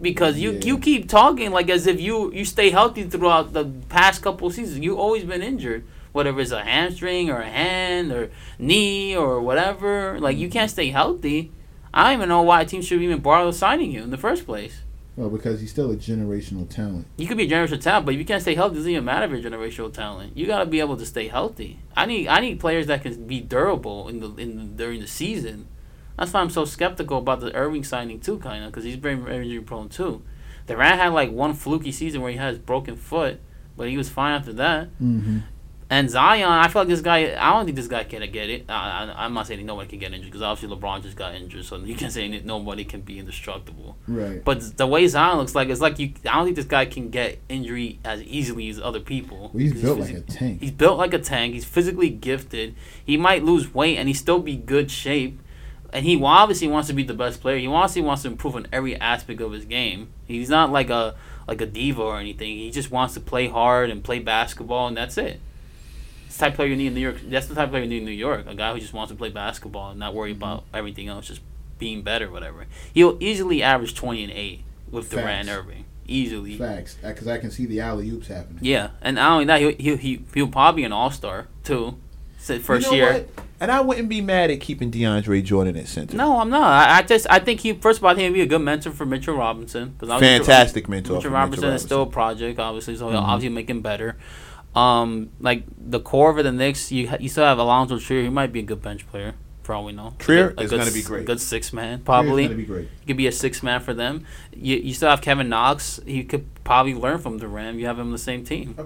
Because 0.00 0.38
you, 0.38 0.52
Yeah. 0.52 0.60
you 0.64 0.78
keep 0.78 1.08
talking 1.08 1.50
like 1.50 1.68
as 1.68 1.86
if 1.86 2.00
you, 2.00 2.32
you 2.32 2.44
stay 2.44 2.70
healthy 2.70 3.04
throughout 3.04 3.52
the 3.52 3.66
past 3.88 4.22
couple 4.22 4.46
of 4.48 4.54
seasons. 4.54 4.78
You've 4.80 4.98
always 4.98 5.24
been 5.24 5.42
injured, 5.42 5.84
whether 6.12 6.38
it's 6.40 6.50
a 6.52 6.62
hamstring 6.64 7.28
or 7.30 7.40
a 7.40 7.48
hand 7.48 8.10
or 8.12 8.30
knee 8.58 9.14
or 9.16 9.40
whatever. 9.40 10.18
Like 10.18 10.36
you 10.38 10.48
can't 10.48 10.70
stay 10.70 10.88
healthy. 10.90 11.52
I 11.92 12.04
don't 12.04 12.18
even 12.18 12.28
know 12.28 12.42
why 12.42 12.62
a 12.62 12.64
team 12.64 12.82
should 12.82 13.02
even 13.02 13.20
bother 13.20 13.52
signing 13.52 13.90
you 13.90 14.02
in 14.02 14.10
the 14.10 14.16
first 14.18 14.46
place. 14.46 14.80
Well, 15.16 15.28
because 15.28 15.60
he's 15.60 15.70
still 15.70 15.90
a 15.90 15.96
generational 15.96 16.66
talent. 16.68 17.06
You 17.18 17.26
could 17.26 17.36
be 17.36 17.44
a 17.44 17.48
generational 17.50 17.80
talent, 17.80 18.06
but 18.06 18.14
if 18.14 18.18
you 18.20 18.24
can't 18.24 18.40
stay 18.40 18.54
healthy, 18.54 18.76
it 18.76 18.78
doesn't 18.78 18.92
even 18.92 19.04
matter 19.04 19.26
if 19.26 19.42
you're 19.42 19.52
a 19.52 19.56
generational 19.56 19.92
talent. 19.92 20.36
You 20.36 20.46
gotta 20.46 20.64
be 20.66 20.80
able 20.80 20.96
to 20.96 21.04
stay 21.04 21.28
healthy. 21.28 21.80
I 21.94 22.06
need 22.06 22.28
I 22.28 22.40
need 22.40 22.58
players 22.60 22.86
that 22.86 23.02
can 23.02 23.26
be 23.26 23.40
durable 23.40 24.08
in 24.08 24.20
the 24.20 24.34
in 24.36 24.56
the, 24.56 24.64
during 24.64 25.00
the 25.00 25.06
season. 25.08 25.66
That's 26.16 26.32
why 26.32 26.40
I'm 26.40 26.50
so 26.50 26.64
skeptical 26.64 27.18
about 27.18 27.40
the 27.40 27.54
Irving 27.54 27.84
signing 27.84 28.20
too, 28.20 28.38
kind 28.38 28.64
of, 28.64 28.70
because 28.70 28.84
he's 28.84 28.96
very 28.96 29.14
injury 29.14 29.60
prone 29.60 29.88
too. 29.88 30.22
Durant 30.66 31.00
had 31.00 31.08
like 31.08 31.30
one 31.30 31.54
fluky 31.54 31.92
season 31.92 32.20
where 32.20 32.30
he 32.30 32.36
had 32.36 32.50
his 32.50 32.58
broken 32.58 32.96
foot, 32.96 33.40
but 33.76 33.88
he 33.88 33.96
was 33.96 34.08
fine 34.08 34.34
after 34.34 34.52
that. 34.54 34.88
Mm-hmm. 35.00 35.38
And 35.92 36.08
Zion, 36.08 36.48
I 36.48 36.68
feel 36.68 36.82
like 36.82 36.88
this 36.88 37.00
guy. 37.00 37.36
I 37.36 37.52
don't 37.52 37.64
think 37.64 37.76
this 37.76 37.88
guy 37.88 38.04
can 38.04 38.20
get 38.30 38.48
it. 38.48 38.66
I, 38.68 39.12
I, 39.16 39.26
am 39.26 39.34
not 39.34 39.48
saying 39.48 39.66
nobody 39.66 39.88
can 39.88 39.98
get 39.98 40.12
injured 40.12 40.30
because 40.30 40.40
obviously 40.40 40.76
LeBron 40.76 41.02
just 41.02 41.16
got 41.16 41.34
injured, 41.34 41.64
so 41.64 41.78
you 41.78 41.96
can 41.96 42.12
say 42.12 42.30
that 42.30 42.44
nobody 42.44 42.84
can 42.84 43.00
be 43.00 43.18
indestructible. 43.18 43.96
Right. 44.06 44.44
But 44.44 44.76
the 44.76 44.86
way 44.86 45.08
Zion 45.08 45.38
looks 45.38 45.56
like, 45.56 45.68
it's 45.68 45.80
like 45.80 45.98
you. 45.98 46.12
I 46.24 46.36
don't 46.36 46.44
think 46.44 46.54
this 46.54 46.64
guy 46.64 46.84
can 46.84 47.10
get 47.10 47.40
injury 47.48 47.98
as 48.04 48.22
easily 48.22 48.68
as 48.68 48.78
other 48.78 49.00
people. 49.00 49.50
Well, 49.52 49.60
he's 49.60 49.82
built 49.82 49.98
he's 49.98 50.12
like 50.12 50.18
a 50.18 50.20
tank. 50.20 50.60
He's 50.60 50.70
built 50.70 50.96
like 50.96 51.12
a 51.12 51.18
tank. 51.18 51.54
He's 51.54 51.64
physically 51.64 52.10
gifted. 52.10 52.76
He 53.04 53.16
might 53.16 53.42
lose 53.42 53.74
weight 53.74 53.96
and 53.96 54.06
he 54.06 54.14
still 54.14 54.38
be 54.38 54.54
good 54.54 54.92
shape. 54.92 55.40
And 55.92 56.06
he 56.06 56.22
obviously 56.22 56.68
wants 56.68 56.88
to 56.88 56.94
be 56.94 57.02
the 57.02 57.14
best 57.14 57.40
player. 57.40 57.58
He 57.58 57.66
obviously 57.66 58.02
wants 58.02 58.22
to 58.22 58.28
improve 58.28 58.54
on 58.54 58.66
every 58.72 58.96
aspect 58.96 59.40
of 59.40 59.52
his 59.52 59.64
game. 59.64 60.08
He's 60.26 60.48
not 60.48 60.70
like 60.70 60.90
a 60.90 61.14
like 61.48 61.60
a 61.60 61.66
diva 61.66 62.02
or 62.02 62.18
anything. 62.18 62.56
He 62.58 62.70
just 62.70 62.90
wants 62.90 63.14
to 63.14 63.20
play 63.20 63.48
hard 63.48 63.90
and 63.90 64.04
play 64.04 64.20
basketball, 64.20 64.86
and 64.86 64.96
that's 64.96 65.18
it 65.18 65.40
the 66.40 66.46
type 66.46 66.52
of 66.52 66.56
player 66.56 66.68
you 66.68 66.76
need 66.76 66.86
in 66.88 66.94
New 66.94 67.00
York. 67.00 67.16
That's 67.24 67.46
the 67.46 67.54
type 67.54 67.64
of 67.64 67.70
player 67.70 67.82
you 67.82 67.88
need 67.88 67.98
in 67.98 68.04
New 68.04 68.10
York. 68.12 68.46
A 68.46 68.54
guy 68.54 68.72
who 68.72 68.80
just 68.80 68.92
wants 68.92 69.10
to 69.10 69.16
play 69.16 69.30
basketball 69.30 69.90
and 69.90 70.00
not 70.00 70.14
worry 70.14 70.32
mm-hmm. 70.32 70.42
about 70.42 70.64
everything 70.72 71.08
else, 71.08 71.26
just 71.26 71.40
being 71.78 72.02
better, 72.02 72.30
whatever. 72.30 72.66
He'll 72.94 73.16
easily 73.20 73.62
average 73.62 73.94
twenty 73.94 74.22
and 74.22 74.32
eight 74.32 74.62
with 74.90 75.06
Facts. 75.06 75.22
Durant 75.22 75.48
and 75.48 75.58
Irving. 75.58 75.84
Easily. 76.06 76.58
Facts, 76.58 76.96
because 77.02 77.28
I 77.28 77.38
can 77.38 77.52
see 77.52 77.66
the 77.66 77.80
alley 77.80 78.10
oops 78.10 78.26
happening. 78.26 78.58
Yeah, 78.62 78.90
and 79.00 79.14
not 79.14 79.32
only 79.32 79.44
that, 79.44 79.60
he'll 79.60 79.76
he 79.76 79.96
he 79.96 80.24
he'll 80.34 80.48
probably 80.48 80.82
be 80.82 80.86
an 80.86 80.92
all 80.92 81.10
star 81.10 81.46
too. 81.62 81.98
First 82.40 82.86
you 82.86 82.92
know 82.92 82.96
year. 82.96 83.12
What? 83.12 83.44
And 83.60 83.70
I 83.70 83.82
wouldn't 83.82 84.08
be 84.08 84.22
mad 84.22 84.50
at 84.50 84.60
keeping 84.60 84.90
DeAndre 84.90 85.44
Jordan 85.44 85.76
at 85.76 85.86
center. 85.86 86.16
No, 86.16 86.40
I'm 86.40 86.48
not. 86.48 86.62
I, 86.62 86.98
I 86.98 87.02
just 87.02 87.26
I 87.28 87.38
think 87.38 87.60
he 87.60 87.74
first 87.74 87.98
of 87.98 88.04
all 88.04 88.10
I 88.10 88.14
think 88.14 88.28
he'd 88.28 88.34
be 88.34 88.40
a 88.40 88.46
good 88.46 88.62
mentor 88.62 88.90
for 88.90 89.04
Mitchell 89.04 89.36
Robinson. 89.36 89.94
Fantastic 90.00 90.88
Mitchell, 90.88 90.90
mentor. 90.90 91.14
Mitchell 91.16 91.30
Robinson, 91.30 91.60
Mitchell 91.60 91.68
Robinson 91.68 91.74
is 91.74 91.82
still 91.82 92.02
a 92.02 92.06
project, 92.06 92.58
obviously, 92.58 92.96
so 92.96 93.10
he'll 93.10 93.20
mm-hmm. 93.20 93.30
obviously 93.30 93.54
make 93.54 93.68
him 93.68 93.82
better. 93.82 94.16
Um, 94.74 95.30
like 95.40 95.64
the 95.76 96.00
core 96.00 96.30
of 96.30 96.42
the 96.42 96.52
Knicks, 96.52 96.90
you 96.90 97.10
you 97.20 97.28
still 97.28 97.44
have 97.44 97.58
Alonzo 97.58 97.98
Trier. 97.98 98.22
He 98.22 98.28
might 98.30 98.52
be 98.52 98.60
a 98.60 98.62
good 98.62 98.80
bench 98.80 99.06
player, 99.08 99.34
for 99.62 99.74
all 99.74 99.84
we 99.84 99.92
know. 99.92 100.14
Trier 100.18 100.54
is 100.58 100.70
going 100.70 100.86
to 100.86 100.92
be 100.92 101.02
great. 101.02 101.26
Good 101.26 101.40
six 101.40 101.72
man, 101.72 102.00
probably. 102.00 102.44
Going 102.44 102.56
to 102.56 102.62
be 102.62 102.66
great. 102.66 102.88
He 103.00 103.06
could 103.06 103.16
be 103.16 103.26
a 103.26 103.32
six 103.32 103.62
man 103.62 103.80
for 103.80 103.92
them. 103.94 104.24
You 104.54 104.76
you 104.76 104.94
still 104.94 105.10
have 105.10 105.20
Kevin 105.20 105.48
Knox. 105.48 106.00
He 106.06 106.24
could 106.24 106.46
probably 106.64 106.94
learn 106.94 107.18
from 107.18 107.38
Durant. 107.38 107.78
You 107.78 107.86
have 107.86 107.98
him 107.98 108.06
on 108.06 108.12
the 108.12 108.18
same 108.18 108.44
team. 108.44 108.76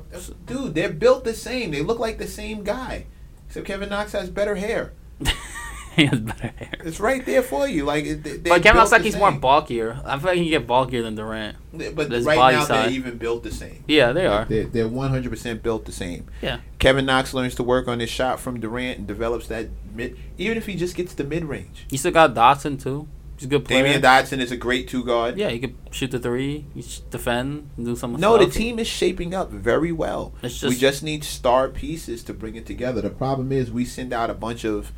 Dude, 0.46 0.74
they're 0.74 0.92
built 0.92 1.24
the 1.24 1.34
same. 1.34 1.70
They 1.70 1.82
look 1.82 1.98
like 1.98 2.18
the 2.18 2.26
same 2.26 2.64
guy, 2.64 3.06
except 3.54 3.66
Kevin 3.68 3.88
Knox 3.88 4.10
has 4.12 4.30
better 4.30 4.56
hair. 4.56 4.92
he 5.94 6.06
has 6.06 6.18
better 6.18 6.48
hair. 6.48 6.74
It's 6.80 6.98
right 6.98 7.24
there 7.24 7.42
for 7.42 7.68
you. 7.68 7.84
Like, 7.84 8.04
they, 8.24 8.38
but 8.38 8.64
Kevin 8.64 8.80
looks 8.80 8.90
like 8.90 9.02
he's 9.02 9.12
same. 9.12 9.20
more 9.20 9.30
bulkier. 9.30 10.00
I 10.04 10.18
feel 10.18 10.30
like 10.30 10.38
he 10.38 10.50
can 10.50 10.50
get 10.50 10.66
bulkier 10.66 11.02
than 11.02 11.14
Durant. 11.14 11.56
But 11.72 12.10
right 12.24 12.52
now 12.52 12.64
they're 12.64 12.90
even 12.90 13.16
built 13.16 13.44
the 13.44 13.52
same. 13.52 13.84
Yeah, 13.86 14.10
they 14.10 14.26
are. 14.26 14.44
They're, 14.44 14.64
they're 14.64 14.88
100% 14.88 15.62
built 15.62 15.84
the 15.84 15.92
same. 15.92 16.26
Yeah. 16.42 16.60
Kevin 16.80 17.06
Knox 17.06 17.32
learns 17.32 17.54
to 17.54 17.62
work 17.62 17.86
on 17.86 18.00
his 18.00 18.10
shot 18.10 18.40
from 18.40 18.58
Durant 18.58 18.98
and 18.98 19.06
develops 19.06 19.46
that 19.46 19.68
mid. 19.94 20.18
Even 20.36 20.58
if 20.58 20.66
he 20.66 20.74
just 20.74 20.96
gets 20.96 21.14
the 21.14 21.24
mid 21.24 21.44
range. 21.44 21.86
You 21.90 21.98
still 21.98 22.10
got 22.10 22.34
Dotson 22.34 22.82
too. 22.82 23.06
He's 23.36 23.46
a 23.46 23.48
good 23.48 23.64
player. 23.64 23.84
Damyean 23.84 24.00
Dotson 24.00 24.38
is 24.38 24.52
a 24.52 24.56
great 24.56 24.88
two 24.88 25.04
guard. 25.04 25.36
Yeah, 25.36 25.48
he 25.48 25.58
could 25.58 25.74
shoot 25.90 26.10
the 26.10 26.18
three, 26.18 26.66
defend, 27.10 27.70
do 27.76 27.96
something. 27.96 28.20
No, 28.20 28.36
stuff. 28.36 28.52
the 28.52 28.58
team 28.58 28.78
is 28.78 28.86
shaping 28.86 29.34
up 29.34 29.50
very 29.50 29.92
well. 29.92 30.34
Just, 30.42 30.62
we 30.62 30.76
just 30.76 31.02
need 31.02 31.24
star 31.24 31.68
pieces 31.68 32.22
to 32.24 32.34
bring 32.34 32.54
it 32.54 32.66
together. 32.66 33.00
The 33.00 33.10
problem 33.10 33.50
is 33.50 33.72
we 33.72 33.84
send 33.84 34.12
out 34.12 34.30
a 34.30 34.34
bunch 34.34 34.64
of 34.64 34.92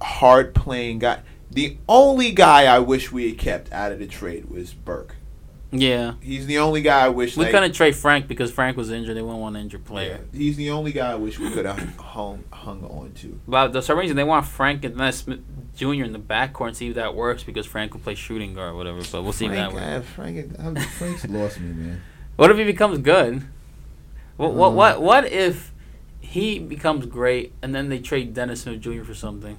hard 0.00 0.54
playing 0.54 1.00
guy. 1.00 1.20
The 1.50 1.78
only 1.88 2.32
guy 2.32 2.64
I 2.64 2.78
wish 2.78 3.12
we 3.12 3.28
had 3.28 3.38
kept 3.38 3.72
out 3.72 3.92
of 3.92 3.98
the 3.98 4.06
trade 4.06 4.50
was 4.50 4.72
Burke. 4.72 5.16
Yeah, 5.70 6.14
he's 6.22 6.46
the 6.46 6.58
only 6.58 6.80
guy 6.80 7.04
I 7.04 7.08
wish 7.10 7.36
we 7.36 7.44
like, 7.44 7.52
couldn't 7.52 7.72
trade 7.72 7.94
Frank 7.94 8.26
because 8.26 8.50
Frank 8.50 8.78
was 8.78 8.90
injured. 8.90 9.16
They 9.16 9.22
wouldn't 9.22 9.40
want 9.40 9.56
an 9.56 9.62
injured 9.62 9.84
player. 9.84 10.24
Yeah, 10.32 10.38
he's 10.38 10.56
the 10.56 10.70
only 10.70 10.92
guy 10.92 11.12
I 11.12 11.16
wish 11.16 11.38
we 11.38 11.50
could 11.50 11.66
have 11.66 11.78
hung 11.96 12.44
hung 12.50 12.84
on 12.84 13.12
to. 13.16 13.38
But 13.46 13.68
the 13.74 13.82
some 13.82 13.98
reason 13.98 14.16
they 14.16 14.24
want 14.24 14.46
Frank 14.46 14.84
and 14.84 14.98
then 14.98 15.44
Jr. 15.78 16.04
in 16.04 16.12
the 16.12 16.18
backcourt 16.18 16.68
and 16.68 16.76
see 16.76 16.88
if 16.88 16.96
that 16.96 17.14
works 17.14 17.44
because 17.44 17.64
Frank 17.64 17.94
will 17.94 18.00
play 18.00 18.16
shooting 18.16 18.52
guard 18.52 18.72
or 18.72 18.76
whatever. 18.76 19.00
But 19.10 19.22
we'll 19.22 19.32
see 19.32 19.46
Frank, 19.46 19.72
if 19.72 19.78
that 19.78 19.94
works. 19.94 20.08
Frank, 20.10 20.56
I'm, 20.58 20.76
Frank's 20.76 21.28
lost 21.28 21.60
me, 21.60 21.72
man. 21.72 22.00
What 22.36 22.50
if 22.50 22.58
he 22.58 22.64
becomes 22.64 22.98
good? 22.98 23.44
What 24.36 24.54
what 24.54 24.68
um, 24.68 24.74
what 24.74 25.00
what 25.00 25.24
if 25.26 25.72
he 26.20 26.58
becomes 26.58 27.06
great 27.06 27.52
and 27.62 27.74
then 27.74 27.88
they 27.88 28.00
trade 28.00 28.34
Dennis 28.34 28.62
Smith 28.62 28.80
Jr. 28.80 29.02
for 29.04 29.14
something? 29.14 29.58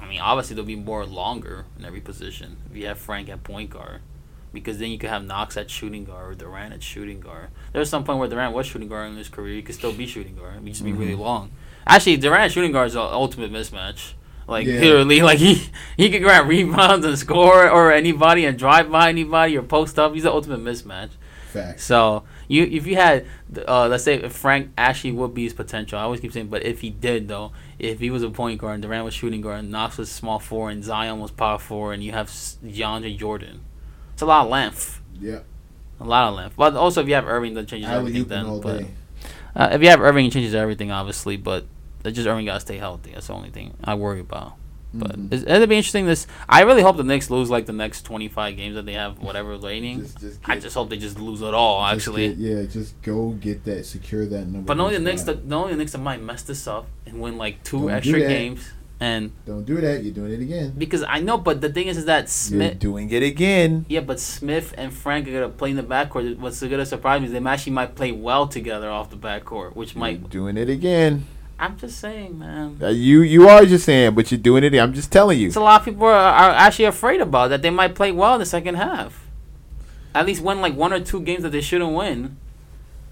I 0.00 0.06
mean, 0.06 0.20
obviously 0.20 0.54
there'll 0.54 0.66
be 0.66 0.76
more 0.76 1.04
longer 1.04 1.64
in 1.78 1.84
every 1.84 2.00
position 2.00 2.56
if 2.70 2.76
you 2.76 2.86
have 2.86 2.98
Frank 2.98 3.28
at 3.28 3.44
point 3.44 3.70
guard, 3.70 4.00
because 4.52 4.78
then 4.78 4.90
you 4.90 4.98
could 4.98 5.10
have 5.10 5.24
Knox 5.24 5.56
at 5.56 5.70
shooting 5.70 6.04
guard 6.04 6.32
or 6.32 6.34
Durant 6.34 6.72
at 6.72 6.82
shooting 6.82 7.20
guard. 7.20 7.48
There's 7.72 7.90
some 7.90 8.04
point 8.04 8.18
where 8.18 8.28
Durant 8.28 8.54
was 8.54 8.66
shooting 8.66 8.88
guard 8.88 9.10
in 9.10 9.16
his 9.16 9.28
career. 9.28 9.56
He 9.56 9.62
could 9.62 9.74
still 9.74 9.92
be 9.92 10.06
shooting 10.06 10.36
guard. 10.36 10.62
He 10.62 10.70
just 10.70 10.82
mm-hmm. 10.82 10.92
be 10.92 10.98
really 10.98 11.12
mm-hmm. 11.12 11.22
long. 11.22 11.50
Actually, 11.86 12.16
Durant 12.16 12.52
shooting 12.52 12.72
guard 12.72 12.88
is 12.88 12.94
the 12.94 13.00
ultimate 13.00 13.52
mismatch. 13.52 14.12
Like 14.48 14.66
yeah. 14.66 14.80
literally, 14.80 15.22
like 15.30 15.38
he 15.38 15.68
he 15.96 16.10
could 16.10 16.22
grab 16.22 16.48
rebounds 16.48 17.06
and 17.06 17.18
score 17.18 17.68
or 17.70 17.92
anybody 17.92 18.44
and 18.46 18.58
drive 18.58 18.90
by 18.90 19.10
anybody 19.10 19.56
or 19.56 19.62
post 19.62 19.98
up. 19.98 20.14
He's 20.14 20.24
the 20.24 20.32
ultimate 20.32 20.60
mismatch. 20.60 21.10
Fact. 21.48 21.80
So 21.80 22.24
you 22.48 22.64
if 22.64 22.86
you 22.86 22.96
had 22.96 23.26
uh, 23.66 23.88
let's 23.88 24.04
say 24.04 24.14
if 24.14 24.32
Frank 24.32 24.70
actually 24.76 25.12
would 25.12 25.34
be 25.34 25.44
his 25.44 25.54
potential, 25.54 25.98
I 25.98 26.02
always 26.02 26.20
keep 26.20 26.32
saying, 26.32 26.48
but 26.48 26.64
if 26.64 26.80
he 26.80 26.90
did 26.90 27.28
though, 27.28 27.52
if 27.78 28.00
he 28.00 28.10
was 28.10 28.22
a 28.22 28.30
point 28.30 28.60
guard, 28.60 28.74
and 28.74 28.82
Durant 28.82 29.04
was 29.04 29.14
shooting 29.14 29.40
guard, 29.40 29.60
and 29.60 29.70
Knox 29.70 29.98
was 29.98 30.10
small 30.10 30.38
four, 30.38 30.70
and 30.70 30.82
Zion 30.82 31.20
was 31.20 31.30
power 31.30 31.58
four, 31.58 31.92
and 31.92 32.02
you 32.02 32.12
have 32.12 32.28
DeAndre 32.28 33.16
Jordan, 33.16 33.60
it's 34.12 34.22
a 34.22 34.26
lot 34.26 34.44
of 34.44 34.50
length. 34.50 35.00
Yeah. 35.20 35.40
A 36.00 36.04
lot 36.04 36.28
of 36.28 36.34
length, 36.34 36.54
but 36.56 36.74
also 36.74 37.02
if 37.02 37.08
you 37.08 37.14
have 37.14 37.26
Irving, 37.26 37.54
that 37.54 37.66
changes 37.66 37.90
everything. 37.90 38.24
Then, 38.24 38.60
but 38.60 38.84
uh, 39.56 39.70
if 39.72 39.82
you 39.82 39.88
have 39.88 40.00
Irving, 40.00 40.26
it 40.26 40.32
changes 40.32 40.54
everything, 40.54 40.92
obviously. 40.92 41.36
But 41.36 41.64
it's 42.04 42.16
just 42.16 42.28
Irving 42.28 42.46
gotta 42.46 42.60
stay 42.60 42.78
healthy. 42.78 43.12
That's 43.12 43.26
the 43.26 43.34
only 43.34 43.50
thing 43.50 43.74
I 43.82 43.94
worry 43.94 44.20
about. 44.20 44.54
But 44.92 45.18
mm-hmm. 45.18 45.34
it's, 45.34 45.44
it'll 45.44 45.66
be 45.66 45.76
interesting. 45.76 46.06
This 46.06 46.26
I 46.48 46.62
really 46.62 46.82
hope 46.82 46.96
the 46.96 47.04
Knicks 47.04 47.30
lose 47.30 47.50
like 47.50 47.66
the 47.66 47.72
next 47.72 48.02
twenty 48.02 48.28
five 48.28 48.56
games 48.56 48.74
that 48.74 48.86
they 48.86 48.94
have, 48.94 49.18
whatever 49.18 49.50
remaining. 49.50 50.00
Just, 50.00 50.20
just 50.20 50.40
I 50.44 50.58
just 50.58 50.74
hope 50.74 50.88
they 50.88 50.96
just 50.96 51.18
lose 51.18 51.42
it 51.42 51.52
all. 51.52 51.84
Actually, 51.84 52.28
get, 52.28 52.38
yeah, 52.38 52.62
just 52.64 53.00
go 53.02 53.30
get 53.32 53.64
that, 53.64 53.84
secure 53.84 54.26
that 54.26 54.46
number. 54.46 54.62
But 54.66 54.80
only 54.80 54.94
the 54.94 55.00
Knicks, 55.00 55.22
the, 55.22 55.38
only 55.54 55.72
the 55.72 55.78
Knicks 55.78 55.92
that 55.92 55.98
might 55.98 56.22
mess 56.22 56.42
this 56.42 56.66
up 56.66 56.86
and 57.04 57.20
win 57.20 57.36
like 57.36 57.62
2 57.64 57.80
Don't 57.80 57.90
extra 57.90 58.20
games. 58.20 58.70
And 59.00 59.30
don't 59.46 59.64
do 59.64 59.80
that. 59.80 60.02
You're 60.02 60.12
doing 60.12 60.32
it 60.32 60.40
again. 60.40 60.74
Because 60.76 61.04
I 61.04 61.20
know, 61.20 61.38
but 61.38 61.60
the 61.60 61.68
thing 61.68 61.86
is, 61.86 61.98
is 61.98 62.06
that 62.06 62.28
Smith 62.28 62.72
You're 62.72 62.92
doing 62.92 63.10
it 63.10 63.22
again. 63.22 63.86
Yeah, 63.88 64.00
but 64.00 64.18
Smith 64.18 64.74
and 64.76 64.92
Frank 64.92 65.28
are 65.28 65.32
gonna 65.32 65.48
play 65.50 65.70
in 65.70 65.76
the 65.76 65.84
backcourt. 65.84 66.38
What's 66.38 66.60
gonna 66.60 66.84
surprise 66.84 67.20
me 67.20 67.26
is 67.26 67.32
they 67.32 67.38
actually 67.38 67.72
might 67.72 67.94
play 67.94 68.10
well 68.10 68.48
together 68.48 68.90
off 68.90 69.10
the 69.10 69.16
backcourt, 69.16 69.76
which 69.76 69.94
You're 69.94 70.00
might 70.00 70.30
doing 70.30 70.56
it 70.56 70.68
again. 70.68 71.26
I'm 71.58 71.76
just 71.76 71.98
saying, 71.98 72.38
man. 72.38 72.78
Uh, 72.80 72.88
you 72.88 73.22
you 73.22 73.48
are 73.48 73.64
just 73.64 73.84
saying, 73.84 74.14
but 74.14 74.30
you're 74.30 74.38
doing 74.38 74.62
it. 74.62 74.74
I'm 74.74 74.94
just 74.94 75.10
telling 75.10 75.38
you. 75.38 75.48
It's 75.48 75.56
a 75.56 75.60
lot 75.60 75.80
of 75.80 75.84
people 75.84 76.06
are, 76.06 76.12
are 76.12 76.50
actually 76.50 76.84
afraid 76.84 77.20
about 77.20 77.48
that. 77.48 77.62
They 77.62 77.70
might 77.70 77.94
play 77.94 78.12
well 78.12 78.34
in 78.34 78.40
the 78.40 78.46
second 78.46 78.76
half. 78.76 79.26
At 80.14 80.26
least 80.26 80.40
win 80.40 80.60
like 80.60 80.74
one 80.74 80.92
or 80.92 81.00
two 81.00 81.20
games 81.20 81.42
that 81.42 81.50
they 81.50 81.60
shouldn't 81.60 81.94
win. 81.94 82.36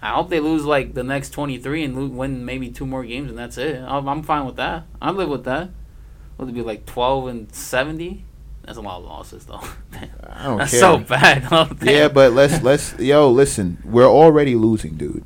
I 0.01 0.11
hope 0.11 0.29
they 0.29 0.39
lose 0.39 0.63
like 0.63 0.93
the 0.93 1.03
next 1.03 1.31
23 1.31 1.83
and 1.83 1.95
lose, 1.95 2.11
win 2.11 2.45
maybe 2.45 2.69
two 2.69 2.85
more 2.85 3.03
games 3.03 3.29
and 3.29 3.37
that's 3.37 3.57
it. 3.57 3.81
I'm, 3.81 4.07
I'm 4.07 4.23
fine 4.23 4.45
with 4.45 4.55
that. 4.57 4.83
I 5.01 5.11
live 5.11 5.29
with 5.29 5.43
that. 5.45 5.69
Would 6.37 6.49
it 6.49 6.53
be 6.53 6.61
like 6.61 6.85
12 6.85 7.27
and 7.27 7.53
70? 7.53 8.23
That's 8.63 8.77
a 8.77 8.81
lot 8.81 8.99
of 8.99 9.05
losses 9.05 9.45
though. 9.45 9.61
I 10.29 10.43
don't 10.43 10.57
That's 10.57 10.71
care. 10.71 10.79
so 10.79 10.97
bad. 10.99 11.77
yeah, 11.81 12.09
but 12.09 12.33
let's 12.33 12.61
let's 12.61 12.99
yo 12.99 13.29
listen. 13.31 13.77
We're 13.85 14.05
already 14.05 14.55
losing, 14.55 14.95
dude. 14.95 15.23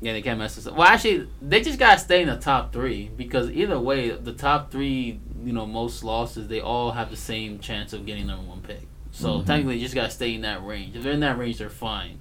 Yeah, 0.00 0.12
they 0.12 0.22
can't 0.22 0.38
mess 0.38 0.54
this 0.54 0.66
up. 0.66 0.76
Well, 0.76 0.86
actually, 0.86 1.28
they 1.42 1.60
just 1.60 1.78
gotta 1.78 1.98
stay 1.98 2.22
in 2.22 2.28
the 2.28 2.36
top 2.36 2.72
three 2.72 3.10
because 3.16 3.50
either 3.50 3.80
way, 3.80 4.10
the 4.10 4.32
top 4.32 4.70
three, 4.70 5.20
you 5.44 5.52
know, 5.52 5.66
most 5.66 6.04
losses, 6.04 6.46
they 6.46 6.60
all 6.60 6.92
have 6.92 7.10
the 7.10 7.16
same 7.16 7.58
chance 7.58 7.92
of 7.92 8.06
getting 8.06 8.28
number 8.28 8.48
one 8.48 8.60
pick. 8.60 8.86
So 9.10 9.28
mm-hmm. 9.30 9.46
technically, 9.46 9.76
you 9.76 9.82
just 9.82 9.94
gotta 9.94 10.10
stay 10.10 10.34
in 10.34 10.42
that 10.42 10.64
range. 10.64 10.94
If 10.94 11.02
they're 11.02 11.12
in 11.12 11.20
that 11.20 11.36
range, 11.36 11.58
they're 11.58 11.68
fine. 11.68 12.20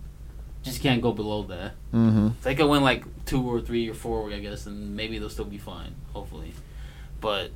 Just 0.63 0.81
can't 0.81 1.01
go 1.01 1.11
below 1.11 1.43
that. 1.43 1.73
Mm-hmm. 1.93 2.27
So 2.27 2.33
they 2.41 2.55
could 2.55 2.67
win 2.67 2.81
like 2.81 3.05
two 3.25 3.43
or 3.43 3.61
three 3.61 3.87
or 3.87 3.93
four, 3.93 4.31
I 4.31 4.39
guess, 4.39 4.65
and 4.65 4.95
maybe 4.95 5.19
they'll 5.19 5.29
still 5.29 5.45
be 5.45 5.59
fine. 5.59 5.93
Hopefully, 6.13 6.53
but 7.21 7.51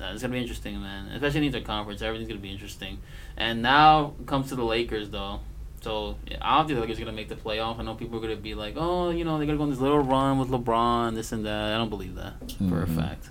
uh, 0.00 0.10
it's 0.12 0.22
gonna 0.22 0.34
be 0.34 0.40
interesting, 0.40 0.80
man. 0.80 1.08
Especially 1.08 1.46
in 1.46 1.52
the 1.52 1.60
conference, 1.60 2.00
everything's 2.00 2.28
gonna 2.28 2.40
be 2.40 2.52
interesting. 2.52 2.98
And 3.36 3.60
now 3.60 4.14
comes 4.26 4.50
to 4.50 4.54
the 4.54 4.64
Lakers, 4.64 5.10
though. 5.10 5.40
So 5.84 6.16
yeah, 6.26 6.38
I 6.40 6.56
don't 6.56 6.66
think 6.66 6.78
the 6.78 6.80
Lakers 6.80 6.96
are 6.96 7.04
gonna 7.04 7.14
make 7.14 7.28
the 7.28 7.34
playoff. 7.34 7.78
I 7.78 7.82
know 7.82 7.94
people 7.94 8.16
are 8.16 8.22
gonna 8.22 8.36
be 8.36 8.54
like, 8.54 8.72
oh, 8.78 9.10
you 9.10 9.22
know, 9.22 9.36
they're 9.36 9.44
gonna 9.46 9.58
go 9.58 9.64
on 9.64 9.70
this 9.70 9.80
little 9.80 9.98
run 9.98 10.38
with 10.38 10.48
LeBron, 10.48 11.14
this 11.14 11.30
and 11.30 11.44
that. 11.44 11.74
I 11.74 11.76
don't 11.76 11.90
believe 11.90 12.14
that 12.14 12.40
mm-hmm. 12.40 12.70
for 12.70 12.82
a 12.82 12.86
mm-hmm. 12.86 12.98
fact. 12.98 13.28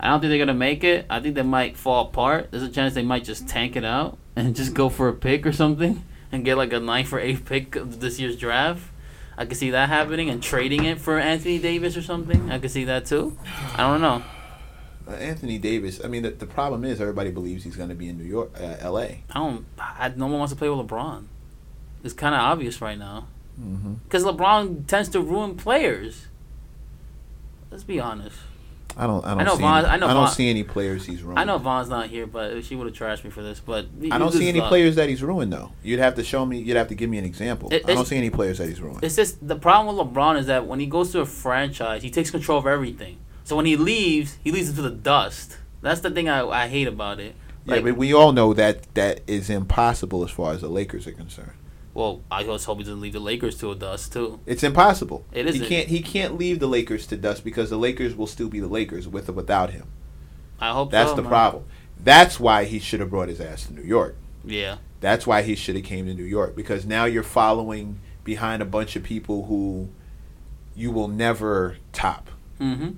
I 0.00 0.08
don't 0.08 0.20
think 0.20 0.32
they're 0.32 0.38
gonna 0.44 0.52
make 0.52 0.82
it. 0.82 1.06
I 1.08 1.20
think 1.20 1.36
they 1.36 1.42
might 1.42 1.76
fall 1.76 2.08
apart. 2.08 2.50
There's 2.50 2.64
a 2.64 2.68
chance 2.68 2.94
they 2.94 3.04
might 3.04 3.22
just 3.22 3.46
tank 3.46 3.76
it 3.76 3.84
out 3.84 4.18
and 4.36 4.56
just 4.56 4.74
go 4.74 4.88
for 4.88 5.06
a 5.06 5.12
pick 5.12 5.46
or 5.46 5.52
something 5.52 6.04
and 6.32 6.44
get 6.44 6.56
like 6.56 6.72
a 6.72 6.80
ninth 6.80 7.12
or 7.12 7.20
eighth 7.20 7.44
pick 7.44 7.76
of 7.76 8.00
this 8.00 8.18
year's 8.18 8.36
draft. 8.36 8.82
I 9.38 9.46
could 9.46 9.56
see 9.56 9.70
that 9.70 9.88
happening 9.88 10.28
and 10.28 10.42
trading 10.42 10.84
it 10.84 11.00
for 11.00 11.20
Anthony 11.20 11.60
Davis 11.60 11.96
or 11.96 12.02
something. 12.02 12.50
I 12.50 12.58
could 12.58 12.72
see 12.72 12.82
that 12.84 13.06
too. 13.06 13.38
I 13.74 13.76
don't 13.76 14.00
know. 14.00 14.24
Uh, 15.06 15.10
Anthony 15.30 15.58
Davis. 15.58 16.00
I 16.04 16.08
mean, 16.08 16.24
the, 16.24 16.30
the 16.30 16.46
problem 16.46 16.84
is 16.84 17.00
everybody 17.00 17.30
believes 17.30 17.62
he's 17.62 17.76
going 17.76 17.90
to 17.90 17.94
be 17.94 18.08
in 18.08 18.18
New 18.18 18.24
York, 18.24 18.50
uh, 18.60 18.74
L.A. 18.80 19.22
I 19.30 19.34
don't. 19.34 19.66
I, 19.78 20.12
no 20.16 20.26
one 20.26 20.40
wants 20.40 20.52
to 20.52 20.58
play 20.58 20.68
with 20.68 20.84
LeBron. 20.84 21.26
It's 22.04 22.14
kind 22.14 22.34
of 22.34 22.40
obvious 22.40 22.80
right 22.80 22.98
now 22.98 23.26
Mm-hmm. 23.60 23.94
because 24.04 24.24
LeBron 24.24 24.86
tends 24.86 25.10
to 25.10 25.20
ruin 25.20 25.56
players. 25.56 26.26
Let's 27.70 27.84
be 27.84 28.00
honest. 28.00 28.36
I 28.96 29.06
don't. 29.06 29.24
I 29.24 29.30
don't. 29.30 29.40
I 29.40 29.44
know 29.44 29.56
see 29.56 29.62
any, 29.64 29.86
I 29.86 29.96
know 29.96 30.06
I 30.06 30.12
don't 30.14 30.24
Von- 30.24 30.32
see 30.34 30.50
any 30.50 30.62
players 30.64 31.06
he's 31.06 31.22
ruined. 31.22 31.38
I 31.38 31.44
know 31.44 31.56
Vaughn's 31.58 31.88
not 31.88 32.08
here, 32.08 32.26
but 32.26 32.62
she 32.64 32.76
would 32.76 32.86
have 32.86 32.96
trashed 32.96 33.24
me 33.24 33.30
for 33.30 33.42
this. 33.42 33.60
But 33.60 33.86
I 34.10 34.18
don't 34.18 34.32
see 34.32 34.48
any 34.48 34.60
players 34.60 34.96
that 34.96 35.08
he's 35.08 35.22
ruined 35.22 35.52
though. 35.52 35.72
You'd 35.82 36.00
have 36.00 36.14
to 36.16 36.24
show 36.24 36.44
me. 36.44 36.58
You'd 36.60 36.76
have 36.76 36.88
to 36.88 36.94
give 36.94 37.08
me 37.08 37.16
an 37.18 37.24
example. 37.24 37.70
It- 37.72 37.88
I 37.88 37.94
don't 37.94 38.06
see 38.06 38.16
any 38.16 38.28
players 38.30 38.58
that 38.58 38.68
he's 38.68 38.80
ruined. 38.80 39.02
It's 39.04 39.16
just 39.16 39.46
the 39.46 39.56
problem 39.56 39.96
with 39.96 40.06
LeBron 40.06 40.38
is 40.38 40.46
that 40.46 40.66
when 40.66 40.80
he 40.80 40.86
goes 40.86 41.10
to 41.12 41.20
a 41.20 41.26
franchise, 41.26 42.02
he 42.02 42.10
takes 42.10 42.30
control 42.30 42.58
of 42.58 42.66
everything. 42.66 43.18
So 43.44 43.56
when 43.56 43.64
he 43.66 43.76
leaves, 43.76 44.38
he 44.44 44.50
leaves 44.50 44.68
into 44.68 44.82
the 44.82 44.90
dust. 44.90 45.56
That's 45.80 46.00
the 46.00 46.10
thing 46.10 46.28
I, 46.28 46.46
I 46.46 46.68
hate 46.68 46.86
about 46.88 47.18
it. 47.20 47.34
yeah, 47.64 47.80
but 47.80 47.96
we 47.96 48.12
all 48.12 48.32
know 48.32 48.52
that 48.54 48.92
that 48.94 49.20
is 49.26 49.48
impossible 49.50 50.22
as 50.24 50.30
far 50.30 50.52
as 50.52 50.60
the 50.60 50.68
Lakers 50.68 51.06
are 51.06 51.12
concerned. 51.12 51.52
Well, 51.94 52.22
I 52.30 52.44
was 52.44 52.64
hoping 52.64 52.84
to 52.86 52.94
leave 52.94 53.12
the 53.12 53.20
Lakers 53.20 53.58
to 53.58 53.70
a 53.70 53.74
dust 53.74 54.12
too. 54.12 54.40
It's 54.46 54.62
impossible. 54.62 55.24
It 55.32 55.46
is. 55.46 55.56
He 55.56 55.66
can't. 55.66 55.88
He 55.88 56.00
can't 56.00 56.38
leave 56.38 56.58
the 56.58 56.66
Lakers 56.66 57.06
to 57.08 57.16
dust 57.16 57.44
because 57.44 57.70
the 57.70 57.76
Lakers 57.76 58.14
will 58.16 58.26
still 58.26 58.48
be 58.48 58.60
the 58.60 58.66
Lakers 58.68 59.06
with 59.08 59.28
or 59.28 59.32
without 59.32 59.70
him. 59.70 59.86
I 60.60 60.72
hope 60.72 60.90
That's 60.90 61.10
so, 61.10 61.16
the 61.16 61.22
man. 61.22 61.30
problem. 61.30 61.64
That's 62.02 62.38
why 62.40 62.64
he 62.64 62.78
should 62.78 63.00
have 63.00 63.10
brought 63.10 63.28
his 63.28 63.40
ass 63.40 63.66
to 63.66 63.74
New 63.74 63.82
York. 63.82 64.16
Yeah, 64.44 64.78
That's 65.00 65.24
why 65.26 65.42
he 65.42 65.54
should 65.54 65.76
have 65.76 65.84
came 65.84 66.06
to 66.06 66.14
New 66.14 66.24
York 66.24 66.56
because 66.56 66.84
now 66.84 67.04
you're 67.04 67.22
following 67.22 68.00
behind 68.24 68.60
a 68.60 68.64
bunch 68.64 68.96
of 68.96 69.04
people 69.04 69.46
who 69.46 69.88
you 70.74 70.90
will 70.90 71.06
never 71.08 71.76
top. 71.92 72.28
mm-hmm. 72.60 72.90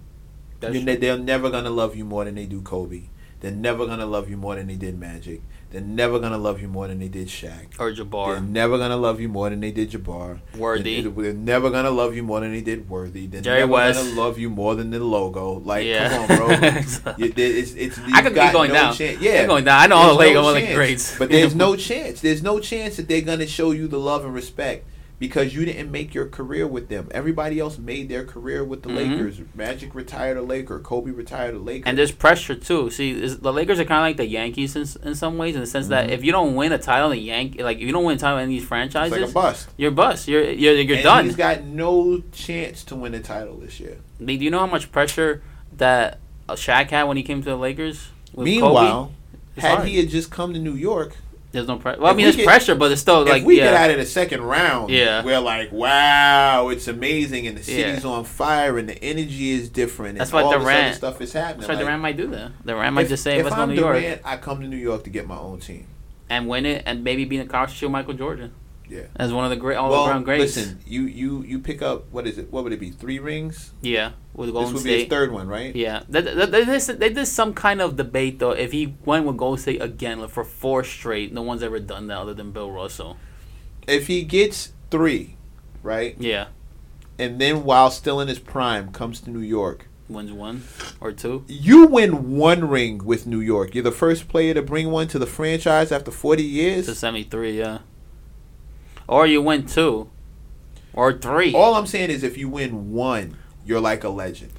That's 0.61 0.75
You're 0.75 0.85
ne- 0.85 0.97
they're 0.97 1.19
never 1.19 1.51
gonna 1.51 1.71
love 1.71 1.97
you 1.97 2.05
more 2.07 2.25
than 2.25 2.35
they 2.37 2.47
do 2.47 2.63
Kobe. 2.63 3.03
They're 3.41 3.51
never 3.51 3.87
gonna 3.87 4.07
love 4.07 4.31
you 4.31 4.39
more 4.39 4.55
than 4.55 4.69
they 4.69 4.77
did 4.77 4.99
Magic. 4.99 5.43
They're 5.75 5.83
never 5.83 6.21
gonna 6.21 6.39
love 6.39 6.63
you 6.63 6.69
more 6.69 6.87
than 6.87 7.01
they 7.01 7.09
did 7.09 7.27
Shaq. 7.27 7.81
or 7.81 7.91
Jabbar. 7.93 8.35
They're 8.35 8.41
never 8.41 8.79
gonna 8.79 8.97
love 8.97 9.21
you 9.21 9.29
more 9.29 9.51
than 9.51 9.59
they 9.59 9.73
did 9.73 9.91
Jabbar. 9.91 10.39
Worthy. 10.57 11.01
They're, 11.03 11.11
they're 11.11 11.33
never 11.35 11.69
gonna 11.69 11.91
love 11.91 12.15
you 12.15 12.23
more 12.23 12.39
than 12.39 12.53
they 12.53 12.61
did 12.61 12.89
Worthy. 12.89 13.27
They're 13.27 13.41
Jerry 13.41 13.61
never 13.61 13.73
West. 13.73 13.99
gonna 14.05 14.15
love 14.21 14.39
you 14.39 14.51
more 14.51 14.77
than 14.77 14.91
the 14.91 15.01
logo. 15.01 15.55
Like, 15.55 15.85
Yeah. 15.85 16.09
come 16.29 16.31
on, 16.31 16.37
bro. 16.39 17.15
You- 17.19 17.33
it's, 17.37 17.75
it's, 17.75 17.99
I 18.13 18.23
could 18.23 18.35
keep 18.35 18.53
going 18.53 18.69
no 18.69 18.75
down. 18.75 18.95
chan- 18.95 19.19
Yeah, 19.21 19.41
Keep 19.41 19.49
going 19.49 19.65
down. 19.65 19.81
I 19.83 19.87
know 19.89 19.97
all 19.97 20.13
the 20.17 20.19
There's 20.25 20.29
Lakers, 20.31 20.45
all 20.47 20.55
the 20.55 20.61
chance. 20.61 20.75
greats. 20.77 21.19
but 21.19 21.29
there's 21.31 21.55
no 21.67 21.75
chance. 21.75 22.21
There's 22.21 22.43
no 22.43 22.61
chance 22.61 22.97
that 22.97 23.09
they're 23.09 23.21
gonna 23.23 23.47
show 23.49 23.73
you 23.73 23.89
the 23.89 23.99
love 23.99 24.25
and 24.25 24.33
respect 24.33 24.87
because 25.19 25.55
you 25.55 25.65
didn't 25.65 25.91
make 25.91 26.13
your 26.13 26.27
career 26.27 26.67
with 26.67 26.89
them. 26.89 27.09
Everybody 27.13 27.59
else 27.61 27.79
made 27.79 28.09
their 28.09 28.25
career 28.25 28.65
with 28.65 28.83
the 28.83 28.89
Mhm. 28.89 28.97
Lakers. 28.97 29.41
Magic 29.55 29.95
retired 29.95 30.37
a 30.37 30.43
Laker. 30.43 30.79
Kobe 30.81 31.11
retired 31.13 31.55
a 31.55 31.59
Laker. 31.59 31.89
And 31.89 31.97
there's 31.97 32.11
pressure 32.11 32.55
too. 32.55 32.91
See, 32.91 33.11
is, 33.13 33.39
the 33.39 33.53
Lakers 33.53 33.79
are 33.79 33.85
kind 33.85 33.99
of 34.01 34.03
like 34.05 34.17
the 34.17 34.27
Yankees 34.27 34.75
in, 34.77 35.09
in 35.09 35.15
some 35.15 35.39
ways, 35.39 35.55
in 35.55 35.61
the 35.61 35.67
sense 35.67 35.89
that 35.89 36.09
Mhm. 36.09 36.13
if 36.13 36.25
you 36.25 36.33
don't 36.33 36.55
win 36.55 36.73
a 36.73 36.79
title 36.79 37.13
in 37.13 37.21
Yankee, 37.21 37.63
like 37.63 37.77
if 37.79 37.85
you 37.85 37.93
don't 37.93 38.05
win 38.05 38.17
a 38.17 38.21
title 38.21 38.39
in 38.39 38.49
these 38.49 38.63
it's 38.63 38.69
franchises, 38.69 39.19
like 39.21 39.31
a 39.31 39.33
bust. 39.33 39.69
you're 39.77 39.91
bust. 39.93 40.27
You're 40.29 40.51
you're 40.51 40.75
you're 40.75 40.97
and 40.97 41.05
done. 41.05 41.25
He's 41.27 41.37
got 41.37 41.65
no 41.65 42.23
chance 42.33 42.83
to 42.85 42.97
win 42.97 43.15
a 43.15 43.21
title 43.21 43.57
this 43.57 43.79
year. 43.81 43.99
Do 44.25 44.33
you 44.33 44.51
know 44.51 44.59
how 44.61 44.67
much 44.67 44.91
pressure 44.93 45.43
that 45.77 46.19
Shaq 46.49 46.91
had 46.91 47.05
when 47.05 47.17
he 47.17 47.23
came 47.23 47.41
to 47.43 47.49
the 47.51 47.57
Lakers? 47.57 48.09
with 48.35 48.47
Meanwhile? 48.47 49.13
Had 49.57 49.77
hard. 49.77 49.89
he 49.89 49.99
had 49.99 50.09
just 50.11 50.31
come 50.33 50.53
to 50.55 50.59
New 50.59 50.75
York, 50.75 51.17
there's 51.55 51.67
no 51.69 51.79
pressure. 51.79 52.01
Well, 52.01 52.13
I 52.13 52.15
mean, 52.15 52.19
we 52.19 52.23
there's 52.25 52.37
get- 52.37 52.47
pressure, 52.47 52.75
but 52.75 52.93
it's 52.93 53.01
still 53.01 53.25
like 53.25 53.41
if 53.43 53.47
we 53.47 53.57
yeah. 53.59 53.65
get 53.65 53.75
out 53.75 53.91
of 53.91 53.97
the 53.97 54.05
second 54.07 54.43
round, 54.43 54.91
Yeah. 54.91 55.25
we're 55.25 55.41
like, 55.41 55.73
wow, 55.73 56.69
it's 56.69 56.87
amazing, 56.89 57.47
and 57.47 57.57
the 57.57 57.61
Yeah. 57.73 57.89
city's 57.89 58.05
on 58.05 58.25
fire, 58.25 58.77
and 58.79 58.89
the 58.89 59.03
energy 59.03 59.53
is 59.53 59.69
different, 59.71 60.19
That's 60.19 60.31
and 60.33 60.35
why 60.35 60.43
all 60.43 60.59
Durant- 60.59 60.97
stuff 60.97 61.21
is 61.21 61.33
happening. 61.33 61.61
That's 61.61 61.69
why 61.69 61.75
Like, 61.77 61.85
Durant 61.85 62.03
might 62.03 62.17
do 62.17 62.27
that. 62.29 62.53
Durant 62.67 62.95
might 62.95 63.03
if, 63.03 63.09
just 63.09 63.23
say, 63.23 63.39
if 63.39 63.45
"Let's 63.45 63.57
I'm 63.57 63.69
to 63.71 63.75
New 63.75 63.81
York 63.81 64.01
Durant, 64.01 64.21
I 64.25 64.37
come 64.37 64.61
to 64.61 64.67
New 64.69 64.77
York 64.77 65.05
to 65.05 65.11
get 65.11 65.27
my 65.27 65.39
own 65.39 65.61
team. 65.61 65.87
and 66.31 66.49
win 66.49 66.67
it, 66.67 66.83
and 66.87 67.05
maybe 67.05 67.25
be 67.25 67.37
in 67.39 67.49
a 67.51 67.69
show 67.69 67.89
Michael 67.89 68.15
Jordan 68.15 68.53
Yeah. 68.89 69.05
as 69.17 69.33
one 69.33 69.45
of 69.45 69.51
the 69.51 69.57
great 69.57 69.77
all 69.77 69.91
well, 69.91 70.07
around 70.09 70.25
greats." 70.25 70.57
listen, 70.57 70.81
you 70.87 71.03
you 71.03 71.43
you 71.43 71.59
pick 71.59 71.81
up 71.83 72.11
what 72.13 72.27
is 72.27 72.39
it? 72.39 72.53
What 72.53 72.65
would 72.65 72.73
it 72.73 72.81
be? 72.81 72.91
Three 72.91 73.19
rings. 73.19 73.73
yeah, 73.81 74.13
with 74.35 74.53
Golden 74.53 74.71
State. 74.71 74.75
This 74.75 74.85
would 74.85 74.89
be 74.89 74.99
his 75.01 75.09
third 75.09 75.33
one, 75.33 75.49
right? 75.49 75.75
Yeah, 75.75 76.03
they, 76.09 76.21
they, 76.21 76.47
they, 76.47 76.65
did, 76.65 76.81
they 77.01 77.11
did 77.11 77.27
some 77.27 77.55
kind 77.55 77.81
of 77.81 77.97
debate 77.97 78.39
though. 78.39 78.51
If 78.53 78.73
he 78.73 78.95
went 79.05 79.25
with 79.27 79.37
Golden 79.37 79.61
State 79.61 79.81
again 79.83 80.21
like, 80.21 80.31
for 80.31 80.45
four 80.45 80.85
straight, 80.85 81.33
no 81.33 81.43
one's 81.43 81.63
ever 81.63 81.81
done 81.81 82.07
that 82.09 82.19
other 82.19 82.35
than 82.35 82.51
Bill 82.53 82.71
Russell. 82.71 83.17
If 83.87 84.07
he 84.07 84.23
gets 84.25 84.73
three, 84.91 85.37
right, 85.83 86.17
Yeah, 86.19 86.47
and 87.19 87.41
then 87.41 87.65
while 87.65 87.91
still 87.91 88.21
in 88.21 88.29
his 88.29 88.39
prime 88.39 88.93
comes 88.93 89.21
to 89.21 89.31
New 89.31 89.41
York, 89.41 89.89
wins 90.09 90.33
one 90.33 90.63
or 91.01 91.13
two. 91.13 91.45
you 91.49 91.87
win 91.87 92.37
one 92.37 92.69
ring 92.69 92.99
with 93.05 93.27
New 93.27 93.41
York. 93.41 93.75
You're 93.75 93.85
the 93.85 93.91
first 93.93 94.29
player 94.29 94.53
to 94.55 94.63
bring 94.63 94.91
one 94.91 95.09
to 95.09 95.19
the 95.19 95.27
franchise 95.27 95.91
after 95.93 96.11
40 96.11 96.43
years. 96.43 96.87
to 96.87 96.95
seventy 96.95 97.25
three. 97.25 97.59
Yeah, 97.59 97.79
or 99.09 99.27
you 99.27 99.43
win 99.43 99.67
two, 99.67 100.11
or 100.93 101.13
three. 101.13 101.55
All 101.55 101.75
I'm 101.75 101.87
saying 101.87 102.11
is, 102.11 102.23
if 102.23 102.37
you 102.39 102.49
win 102.49 102.93
one, 102.93 103.37
you're 103.65 103.81
like 103.81 104.05
a 104.05 104.09
legend. 104.09 104.53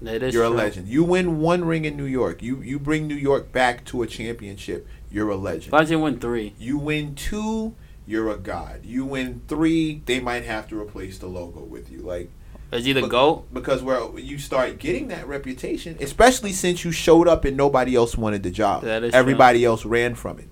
It 0.00 0.22
is 0.22 0.32
you're 0.34 0.46
true. 0.46 0.54
a 0.54 0.56
legend. 0.56 0.88
You 0.88 1.02
win 1.02 1.40
one 1.40 1.64
ring 1.64 1.84
in 1.84 1.96
New 1.96 2.04
York. 2.04 2.40
You 2.42 2.60
you 2.62 2.78
bring 2.78 3.06
New 3.08 3.16
York 3.16 3.50
back 3.52 3.84
to 3.86 4.02
a 4.02 4.06
championship. 4.06 4.86
You're 5.10 5.30
a 5.30 5.36
legend. 5.36 5.72
Don't 5.72 5.90
you 5.90 5.98
win 5.98 6.20
three? 6.20 6.54
You 6.58 6.78
win 6.78 7.14
two, 7.16 7.74
you're 8.06 8.30
a 8.30 8.36
god. 8.36 8.84
You 8.84 9.04
win 9.04 9.42
three, 9.48 10.02
they 10.06 10.20
might 10.20 10.44
have 10.44 10.68
to 10.68 10.78
replace 10.78 11.18
the 11.18 11.26
logo 11.26 11.60
with 11.60 11.90
you. 11.90 12.00
Like 12.00 12.30
Is 12.70 12.84
he 12.84 12.92
the 12.92 13.00
But- 13.00 13.10
goat? 13.10 13.46
because 13.52 13.82
where 13.82 14.00
you 14.20 14.38
start 14.38 14.78
getting 14.78 15.08
that 15.08 15.26
reputation, 15.26 15.96
especially 16.00 16.52
since 16.52 16.84
you 16.84 16.92
showed 16.92 17.26
up 17.26 17.44
and 17.46 17.56
nobody 17.56 17.96
else 17.96 18.16
wanted 18.16 18.42
the 18.44 18.50
job. 18.50 18.82
That 18.84 19.02
is 19.02 19.14
Everybody 19.14 19.64
else 19.64 19.84
ran 19.86 20.14
from 20.14 20.38
it, 20.38 20.48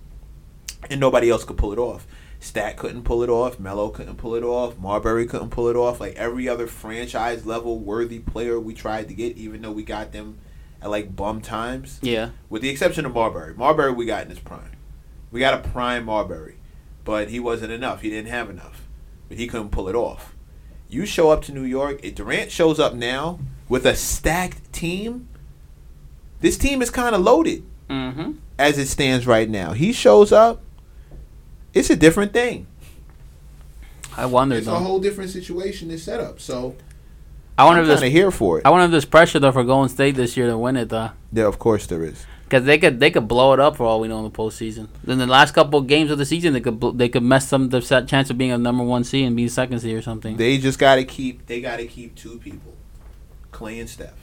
and 0.90 0.98
nobody 0.98 1.30
else 1.30 1.44
could 1.44 1.58
pull 1.58 1.72
it 1.72 1.78
off. 1.78 2.06
Stat 2.46 2.76
couldn't 2.76 3.02
pull 3.02 3.22
it 3.22 3.28
off. 3.28 3.58
Melo 3.58 3.90
couldn't 3.90 4.16
pull 4.16 4.34
it 4.36 4.44
off. 4.44 4.78
Marbury 4.78 5.26
couldn't 5.26 5.50
pull 5.50 5.68
it 5.68 5.76
off. 5.76 6.00
Like 6.00 6.14
every 6.14 6.48
other 6.48 6.66
franchise 6.66 7.44
level 7.44 7.78
worthy 7.78 8.20
player 8.20 8.60
we 8.60 8.72
tried 8.72 9.08
to 9.08 9.14
get, 9.14 9.36
even 9.36 9.62
though 9.62 9.72
we 9.72 9.82
got 9.82 10.12
them 10.12 10.38
at 10.80 10.90
like 10.90 11.16
bum 11.16 11.40
times, 11.40 11.98
Yeah, 12.02 12.30
with 12.48 12.62
the 12.62 12.68
exception 12.68 13.04
of 13.04 13.12
Marbury. 13.14 13.54
Marbury 13.54 13.92
we 13.92 14.06
got 14.06 14.22
in 14.22 14.30
his 14.30 14.38
prime. 14.38 14.72
We 15.32 15.40
got 15.40 15.54
a 15.54 15.68
prime 15.68 16.04
Marbury, 16.04 16.56
but 17.04 17.30
he 17.30 17.40
wasn't 17.40 17.72
enough. 17.72 18.02
He 18.02 18.10
didn't 18.10 18.30
have 18.30 18.48
enough, 18.48 18.86
but 19.28 19.38
he 19.38 19.46
couldn't 19.46 19.70
pull 19.70 19.88
it 19.88 19.94
off. 19.94 20.34
You 20.88 21.04
show 21.04 21.30
up 21.30 21.42
to 21.42 21.52
New 21.52 21.64
York. 21.64 22.00
If 22.04 22.14
Durant 22.14 22.52
shows 22.52 22.78
up 22.78 22.94
now 22.94 23.40
with 23.68 23.84
a 23.84 23.96
stacked 23.96 24.72
team, 24.72 25.28
this 26.40 26.56
team 26.56 26.80
is 26.80 26.90
kind 26.90 27.14
of 27.14 27.22
loaded 27.22 27.64
mm-hmm. 27.90 28.32
as 28.56 28.78
it 28.78 28.86
stands 28.86 29.26
right 29.26 29.50
now. 29.50 29.72
He 29.72 29.92
shows 29.92 30.30
up, 30.30 30.62
it's 31.76 31.90
a 31.90 31.96
different 31.96 32.32
thing. 32.32 32.66
I 34.16 34.26
wonder 34.26 34.56
It's 34.56 34.66
a 34.66 34.78
whole 34.78 34.98
different 34.98 35.30
situation 35.30 35.88
to 35.90 35.98
set 35.98 36.20
up. 36.20 36.40
So 36.40 36.74
I 37.58 37.64
wonder 37.64 37.80
I'm 37.82 37.84
if 37.84 37.90
kind 37.90 38.02
this. 38.02 38.06
of 38.08 38.12
here 38.12 38.30
for 38.30 38.58
it. 38.58 38.66
I 38.66 38.70
wonder 38.70 38.86
if 38.86 38.90
there's 38.90 39.04
pressure 39.04 39.38
though 39.38 39.52
for 39.52 39.62
Golden 39.64 39.88
State 39.90 40.14
this 40.16 40.36
year 40.36 40.46
to 40.48 40.56
win 40.56 40.76
it 40.76 40.88
though. 40.88 41.10
Yeah, 41.32 41.44
of 41.44 41.58
course 41.58 41.86
there 41.86 42.02
is. 42.02 42.24
Because 42.44 42.64
they 42.64 42.78
could 42.78 43.00
they 43.00 43.10
could 43.10 43.26
blow 43.28 43.52
it 43.52 43.60
up 43.60 43.76
for 43.76 43.84
all 43.84 44.00
we 44.00 44.08
know 44.08 44.18
in 44.18 44.24
the 44.24 44.30
postseason. 44.30 44.88
In 45.06 45.18
the 45.18 45.26
last 45.26 45.52
couple 45.52 45.80
of 45.80 45.86
games 45.86 46.10
of 46.10 46.16
the 46.18 46.24
season, 46.24 46.52
they 46.54 46.60
could 46.60 46.78
bl- 46.80 46.90
they 46.90 47.08
could 47.08 47.24
mess 47.24 47.48
some 47.48 47.68
the 47.68 47.82
set 47.82 48.06
chance 48.08 48.30
of 48.30 48.38
being 48.38 48.52
a 48.52 48.58
number 48.58 48.84
one 48.84 49.02
seed 49.04 49.26
and 49.26 49.34
being 49.36 49.48
second 49.48 49.80
seed 49.80 49.96
or 49.96 50.02
something. 50.02 50.36
They, 50.36 50.56
They 50.56 50.62
just 50.62 50.78
got 50.78 50.94
to 50.94 51.04
keep. 51.04 51.46
They 51.46 51.60
got 51.60 51.76
to 51.78 51.86
keep 51.86 52.14
two 52.14 52.38
people, 52.38 52.72
Clay 53.50 53.80
and 53.80 53.90
Steph. 53.90 54.14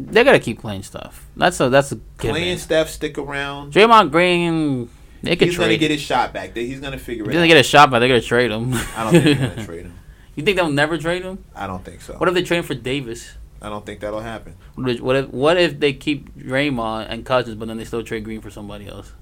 They 0.00 0.22
gotta 0.22 0.38
keep 0.38 0.60
playing 0.60 0.84
stuff. 0.84 1.26
That's 1.36 1.58
a 1.60 1.68
that's 1.68 1.90
a 1.92 1.96
Clay 2.18 2.32
given. 2.34 2.42
and 2.44 2.60
Steph 2.60 2.88
stick 2.88 3.18
around. 3.18 3.72
Draymond 3.72 4.12
Green, 4.12 4.88
they 5.22 5.36
could 5.36 5.48
He's 5.48 5.56
gonna 5.56 5.68
trade. 5.68 5.80
get 5.80 5.90
his 5.90 6.00
shot 6.00 6.32
back. 6.32 6.54
He's 6.56 6.80
gonna 6.80 6.98
figure 6.98 7.24
it 7.24 7.32
doesn't 7.32 7.48
get 7.48 7.56
a 7.56 7.62
shot, 7.62 7.90
but 7.90 7.98
they're 7.98 8.08
gonna 8.08 8.20
trade 8.20 8.50
him. 8.50 8.72
I 8.96 9.04
don't 9.04 9.12
think 9.12 9.24
they're 9.38 9.48
gonna 9.50 9.64
trade 9.66 9.82
him. 9.86 9.94
You 10.36 10.44
think 10.44 10.56
they'll 10.56 10.70
never 10.70 10.96
trade 10.98 11.22
him? 11.24 11.44
I 11.54 11.66
don't 11.66 11.84
think 11.84 12.00
so. 12.00 12.14
What 12.14 12.28
if 12.28 12.34
they 12.34 12.42
trade 12.42 12.58
him 12.58 12.64
for 12.64 12.74
Davis? 12.74 13.32
I 13.60 13.68
don't 13.68 13.84
think 13.84 14.00
that'll 14.00 14.20
happen. 14.20 14.54
What 14.76 14.88
if 14.90 15.00
what 15.00 15.16
if, 15.16 15.28
what 15.30 15.56
if 15.56 15.80
they 15.80 15.92
keep 15.92 16.36
Draymond 16.38 17.06
and 17.08 17.24
Cousins, 17.26 17.56
but 17.56 17.66
then 17.68 17.76
they 17.76 17.84
still 17.84 18.04
trade 18.04 18.22
Green 18.24 18.40
for 18.40 18.50
somebody 18.50 18.86
else? 18.88 19.12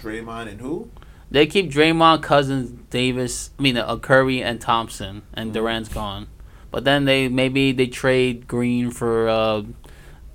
Draymond 0.00 0.48
and 0.48 0.60
who? 0.60 0.90
They 1.30 1.46
keep 1.46 1.70
Draymond, 1.70 2.22
Cousins, 2.22 2.70
Davis. 2.90 3.50
I 3.58 3.62
mean, 3.62 3.76
uh, 3.76 3.96
Curry 3.98 4.42
and 4.42 4.60
Thompson, 4.60 5.22
and 5.34 5.50
Mhm. 5.50 5.54
Durant's 5.54 5.88
gone. 5.88 6.28
But 6.70 6.84
then 6.84 7.04
they 7.04 7.28
maybe 7.28 7.72
they 7.72 7.86
trade 7.86 8.46
Green 8.48 8.90
for 8.90 9.28
uh, 9.28 9.62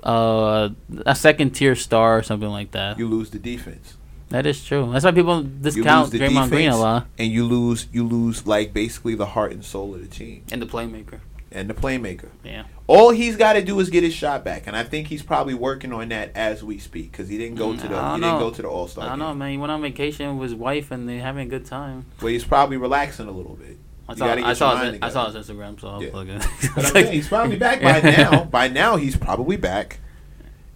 uh, 0.03 0.69
a 1.05 1.15
second 1.15 1.51
tier 1.51 1.75
star 1.75 2.17
or 2.17 2.23
something 2.23 2.49
like 2.49 2.71
that. 2.71 2.97
You 2.97 3.07
lose 3.07 3.29
the 3.29 3.39
defense, 3.39 3.95
that 4.31 4.45
is 4.45 4.63
true. 4.65 4.89
That's 4.91 5.05
why 5.05 5.11
people 5.11 5.43
discount 5.43 6.11
the 6.11 6.19
Draymond 6.19 6.49
Green 6.49 6.69
a 6.69 6.77
lot 6.77 7.07
and 7.17 7.31
you 7.31 7.45
lose. 7.45 7.87
You 7.93 8.03
lose 8.05 8.45
like 8.47 8.73
basically 8.73 9.15
the 9.15 9.27
heart 9.27 9.51
and 9.51 9.63
soul 9.63 9.93
of 9.95 10.01
the 10.01 10.07
team 10.07 10.43
and 10.51 10.61
the 10.61 10.65
playmaker. 10.65 11.19
and 11.51 11.69
the 11.69 11.73
playmaker. 11.73 12.29
Yeah. 12.43 12.63
All 12.87 13.11
he's 13.11 13.37
got 13.37 13.53
to 13.53 13.61
do 13.61 13.79
is 13.79 13.89
get 13.89 14.03
his 14.03 14.13
shot 14.13 14.43
back, 14.43 14.67
and 14.67 14.75
I 14.75 14.83
think 14.83 15.07
he's 15.07 15.23
probably 15.23 15.53
working 15.53 15.93
on 15.93 16.09
that 16.09 16.31
as 16.35 16.61
we 16.63 16.77
speak 16.77 17.11
because 17.11 17.29
he 17.29 17.37
didn't 17.37 17.55
go 17.57 17.73
to 17.73 17.77
the 17.81 17.87
Mm, 17.87 18.15
he 18.15 18.21
don't 18.21 18.21
didn't 18.21 18.39
go 18.39 18.49
to 18.51 18.61
the 18.61 18.67
All 18.67 18.85
I 18.85 18.87
Star 18.89 19.03
don't 19.05 19.11
game. 19.13 19.19
know, 19.19 19.33
man. 19.33 19.51
He 19.51 19.57
went 19.57 19.71
on 19.71 19.81
vacation 19.81 20.37
with 20.37 20.49
his 20.51 20.59
wife 20.59 20.91
and 20.91 21.07
they're 21.07 21.21
having 21.21 21.47
a 21.47 21.49
good 21.49 21.65
time. 21.65 22.05
Well, 22.21 22.27
he's 22.33 22.43
probably 22.43 22.75
relaxing 22.77 23.27
a 23.27 23.31
little 23.31 23.55
bit. 23.55 23.77
I 24.09 24.13
You 24.13 24.17
saw, 24.17 24.25
I 24.33 24.53
saw, 24.53 24.77
his, 24.77 24.99
I 25.01 25.09
saw 25.09 25.31
his 25.31 25.47
Instagram, 25.47 25.79
so 25.79 25.87
I'll 25.87 26.03
Yeah. 26.03 26.09
plug 26.09 26.27
it. 26.29 26.45
But 26.75 26.85
I'm 26.85 26.91
saying 26.91 27.13
he's 27.13 27.29
probably 27.29 27.55
back 27.55 27.81
by 27.81 28.01
now. 28.11 28.43
By 28.43 28.67
now, 28.67 28.97
he's 28.97 29.15
probably 29.15 29.55
back, 29.55 29.99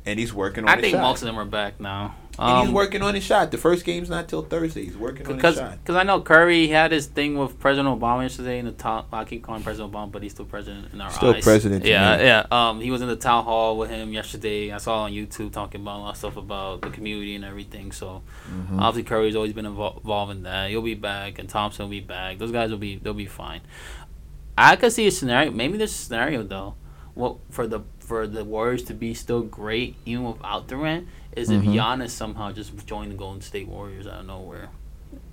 and 0.05 0.17
he's 0.17 0.33
working 0.33 0.63
on 0.63 0.69
I 0.69 0.73
his 0.75 0.81
think 0.83 0.93
shot. 0.95 1.01
most 1.01 1.21
of 1.21 1.25
them 1.25 1.37
are 1.37 1.43
back 1.45 1.81
now. 1.81 2.15
And 2.37 2.59
he's 2.59 2.67
Um, 2.69 2.73
working 2.73 3.01
on 3.01 3.15
his 3.15 3.23
shot. 3.23 3.51
The 3.51 3.57
first 3.57 3.85
game's 3.85 4.09
not 4.09 4.27
till 4.27 4.41
Thursday. 4.41 4.85
He's 4.85 4.97
working 4.97 5.25
on 5.27 5.35
because 5.35 5.55
his 5.55 5.63
shot. 5.63 5.77
because 5.83 5.95
I 5.95 6.03
know 6.03 6.21
Curry 6.21 6.67
had 6.67 6.91
his 6.91 7.05
thing 7.07 7.37
with 7.37 7.59
President 7.59 7.99
Obama 7.99 8.23
yesterday 8.23 8.59
in 8.59 8.65
the 8.65 8.71
town. 8.71 9.05
I 9.13 9.23
keep 9.23 9.43
calling 9.43 9.63
President 9.63 9.93
Obama, 9.93 10.11
but 10.11 10.21
he's 10.23 10.31
still 10.33 10.45
president 10.45 10.93
in 10.93 11.01
our 11.01 11.09
Still 11.09 11.29
eyes. 11.29 11.41
Still 11.41 11.51
president 11.51 11.83
to 11.83 11.89
Yeah, 11.89 12.17
me. 12.17 12.23
yeah. 12.23 12.45
Um, 12.51 12.81
he 12.81 12.91
was 12.91 13.01
in 13.01 13.07
the 13.07 13.15
town 13.15 13.43
hall 13.45 13.77
with 13.77 13.89
him 13.89 14.11
yesterday. 14.13 14.71
I 14.71 14.77
saw 14.77 15.03
on 15.03 15.11
YouTube 15.11 15.51
talking 15.51 15.81
about 15.81 15.99
a 15.99 16.01
lot 16.01 16.09
of 16.11 16.17
stuff 16.17 16.37
about 16.37 16.81
the 16.81 16.89
community 16.89 17.35
and 17.35 17.45
everything. 17.45 17.91
So 17.91 18.21
Mhm. 18.49 18.79
obviously 18.81 19.03
Curry's 19.03 19.35
always 19.35 19.53
been 19.53 19.65
invol- 19.65 19.97
involved 19.97 20.31
in 20.31 20.43
that. 20.43 20.69
He'll 20.69 20.81
be 20.81 20.93
back, 20.95 21.39
and 21.39 21.47
Thompson 21.47 21.85
will 21.85 21.91
be 21.91 21.99
back. 22.01 22.37
Those 22.39 22.51
guys 22.51 22.69
will 22.71 22.77
be 22.77 22.97
they'll 23.01 23.13
be 23.13 23.25
fine. 23.25 23.61
I 24.57 24.75
could 24.75 24.91
see 24.91 25.07
a 25.07 25.11
scenario. 25.11 25.51
Maybe 25.51 25.77
there's 25.77 25.91
a 25.91 25.93
scenario 25.93 26.43
though. 26.43 26.75
What 27.13 27.37
for 27.49 27.67
the 27.67 27.81
for 27.99 28.27
the 28.27 28.43
Warriors 28.43 28.83
to 28.83 28.93
be 28.93 29.13
still 29.13 29.41
great 29.41 29.95
even 30.05 30.25
without 30.25 30.67
Durant 30.67 31.07
is 31.35 31.49
if 31.49 31.61
Mhm. 31.63 31.73
Giannis 31.75 32.09
somehow 32.11 32.51
just 32.51 32.85
joined 32.85 33.11
the 33.11 33.15
Golden 33.15 33.41
State 33.41 33.67
Warriors 33.67 34.07
out 34.07 34.21
of 34.21 34.25
nowhere 34.27 34.69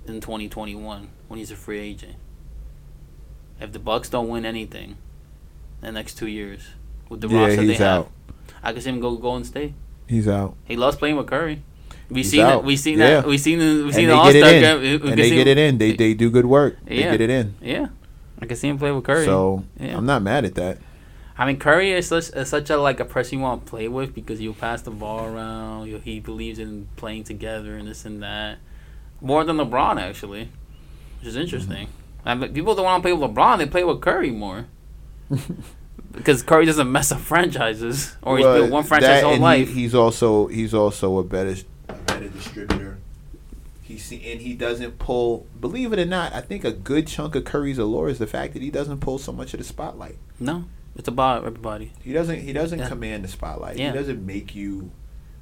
in 0.05 0.19
2021 0.21 1.07
when 1.27 1.37
he's 1.39 1.51
a 1.51 1.55
free 1.55 1.79
agent. 1.79 2.15
If 3.61 3.71
the 3.71 3.79
Bucks 3.79 4.09
don't 4.09 4.27
win 4.29 4.45
anything 4.45 4.97
in 5.81 5.85
the 5.87 5.91
next 5.91 6.15
two 6.15 6.27
years 6.27 6.61
with 7.09 7.21
the 7.21 7.27
yeah, 7.29 7.39
roster 7.45 7.55
they 7.61 7.67
he's 7.67 7.77
have, 7.77 8.01
out. 8.05 8.11
I 8.61 8.73
could 8.73 8.83
see 8.83 8.89
him 8.89 8.99
go 8.99 9.15
Golden 9.15 9.43
State. 9.45 9.73
He's 10.07 10.27
out. 10.27 10.55
He 10.65 10.75
loves 10.75 10.97
playing 10.97 11.15
with 11.15 11.27
Curry. 11.27 11.61
We 12.09 12.17
He's 12.21 12.31
seen 12.31 12.41
out. 12.41 12.49
that. 12.49 12.63
We 12.65 12.75
seen 12.75 12.99
Yeah. 12.99 13.21
that. 13.21 13.27
We 13.27 13.37
seen 13.37 13.59
the. 13.59 13.83
We 13.85 13.91
seen 13.93 14.01
they 14.03 14.05
the 14.07 14.13
All 14.13 14.29
Star 14.29 14.41
game. 14.51 14.81
We- 14.81 14.97
we 14.97 15.09
and 15.11 15.19
they 15.19 15.29
get 15.29 15.47
it 15.47 15.57
in. 15.57 15.77
They 15.77 15.93
they 15.93 16.13
do 16.13 16.29
good 16.29 16.45
work. 16.45 16.77
They 16.85 16.97
get 16.97 17.21
it 17.21 17.29
in. 17.29 17.55
Yeah, 17.61 17.87
I 18.41 18.45
can 18.45 18.57
see 18.57 18.67
him 18.67 18.77
play 18.77 18.91
with 18.91 19.03
Curry. 19.05 19.25
So 19.25 19.63
Yeah. 19.79 19.97
I'm 19.97 20.05
not 20.05 20.21
mad 20.21 20.43
at 20.45 20.55
that. 20.55 20.79
I 21.37 21.47
mean, 21.47 21.57
Curry 21.57 21.91
is 21.91 22.07
such, 22.07 22.29
is 22.29 22.49
such 22.49 22.69
a 22.69 22.77
like 22.77 22.99
a 22.99 23.05
person 23.05 23.39
you 23.39 23.43
want 23.43 23.65
to 23.65 23.69
play 23.69 23.87
with 23.87 24.13
because 24.13 24.39
he'll 24.39 24.53
pass 24.53 24.83
the 24.83 24.91
ball 24.91 25.25
around. 25.25 25.87
He'll, 25.87 25.99
he 25.99 26.19
believes 26.19 26.59
in 26.59 26.87
playing 26.95 27.23
together 27.23 27.75
and 27.75 27.87
this 27.87 28.05
and 28.05 28.21
that 28.21 28.59
more 29.19 29.43
than 29.43 29.57
LeBron 29.57 29.99
actually, 29.99 30.49
which 31.19 31.29
is 31.29 31.35
interesting. 31.35 31.87
Mm-hmm. 31.87 32.29
I 32.29 32.35
mean, 32.35 32.53
people 32.53 32.75
don't 32.75 32.85
want 32.85 33.01
to 33.01 33.09
play 33.09 33.13
with 33.13 33.31
LeBron; 33.31 33.57
they 33.57 33.65
play 33.65 33.83
with 33.83 34.01
Curry 34.01 34.31
more 34.31 34.67
because 36.11 36.43
Curry 36.43 36.65
doesn't 36.65 36.91
mess 36.91 37.11
up 37.11 37.19
franchises 37.19 38.15
or 38.21 38.37
he's 38.37 38.45
built 38.45 38.69
one 38.69 38.83
franchise 38.83 39.07
that 39.07 39.15
his 39.15 39.23
whole 39.23 39.33
and 39.33 39.39
he- 39.39 39.43
life. 39.43 39.73
he's 39.73 39.95
also 39.95 40.47
he's 40.47 40.73
also 40.73 41.17
a 41.17 41.23
better 41.23 41.55
a 41.89 41.93
better 41.93 42.29
distributor. 42.29 42.97
He 43.81 43.97
see, 43.97 44.31
and 44.31 44.41
he 44.41 44.53
doesn't 44.53 44.99
pull. 44.99 45.45
Believe 45.59 45.91
it 45.93 45.99
or 45.99 46.05
not, 46.05 46.33
I 46.33 46.41
think 46.41 46.63
a 46.63 46.71
good 46.71 47.07
chunk 47.07 47.35
of 47.35 47.43
Curry's 47.43 47.77
allure 47.77 48.07
is 48.09 48.17
the 48.19 48.27
fact 48.27 48.53
that 48.53 48.61
he 48.61 48.69
doesn't 48.71 48.99
pull 48.99 49.17
so 49.17 49.31
much 49.31 49.53
of 49.53 49.59
the 49.59 49.63
spotlight. 49.65 50.17
no, 50.39 50.65
it's 50.95 51.07
about 51.07 51.45
everybody. 51.45 51.91
He 52.03 52.13
doesn't. 52.13 52.39
He 52.41 52.53
doesn't 52.53 52.79
Yeah. 52.79 52.87
command 52.89 53.23
the 53.23 53.27
spotlight. 53.27 53.77
Yeah. 53.77 53.91
He 53.91 53.97
doesn't 53.97 54.25
make 54.25 54.55
you. 54.55 54.91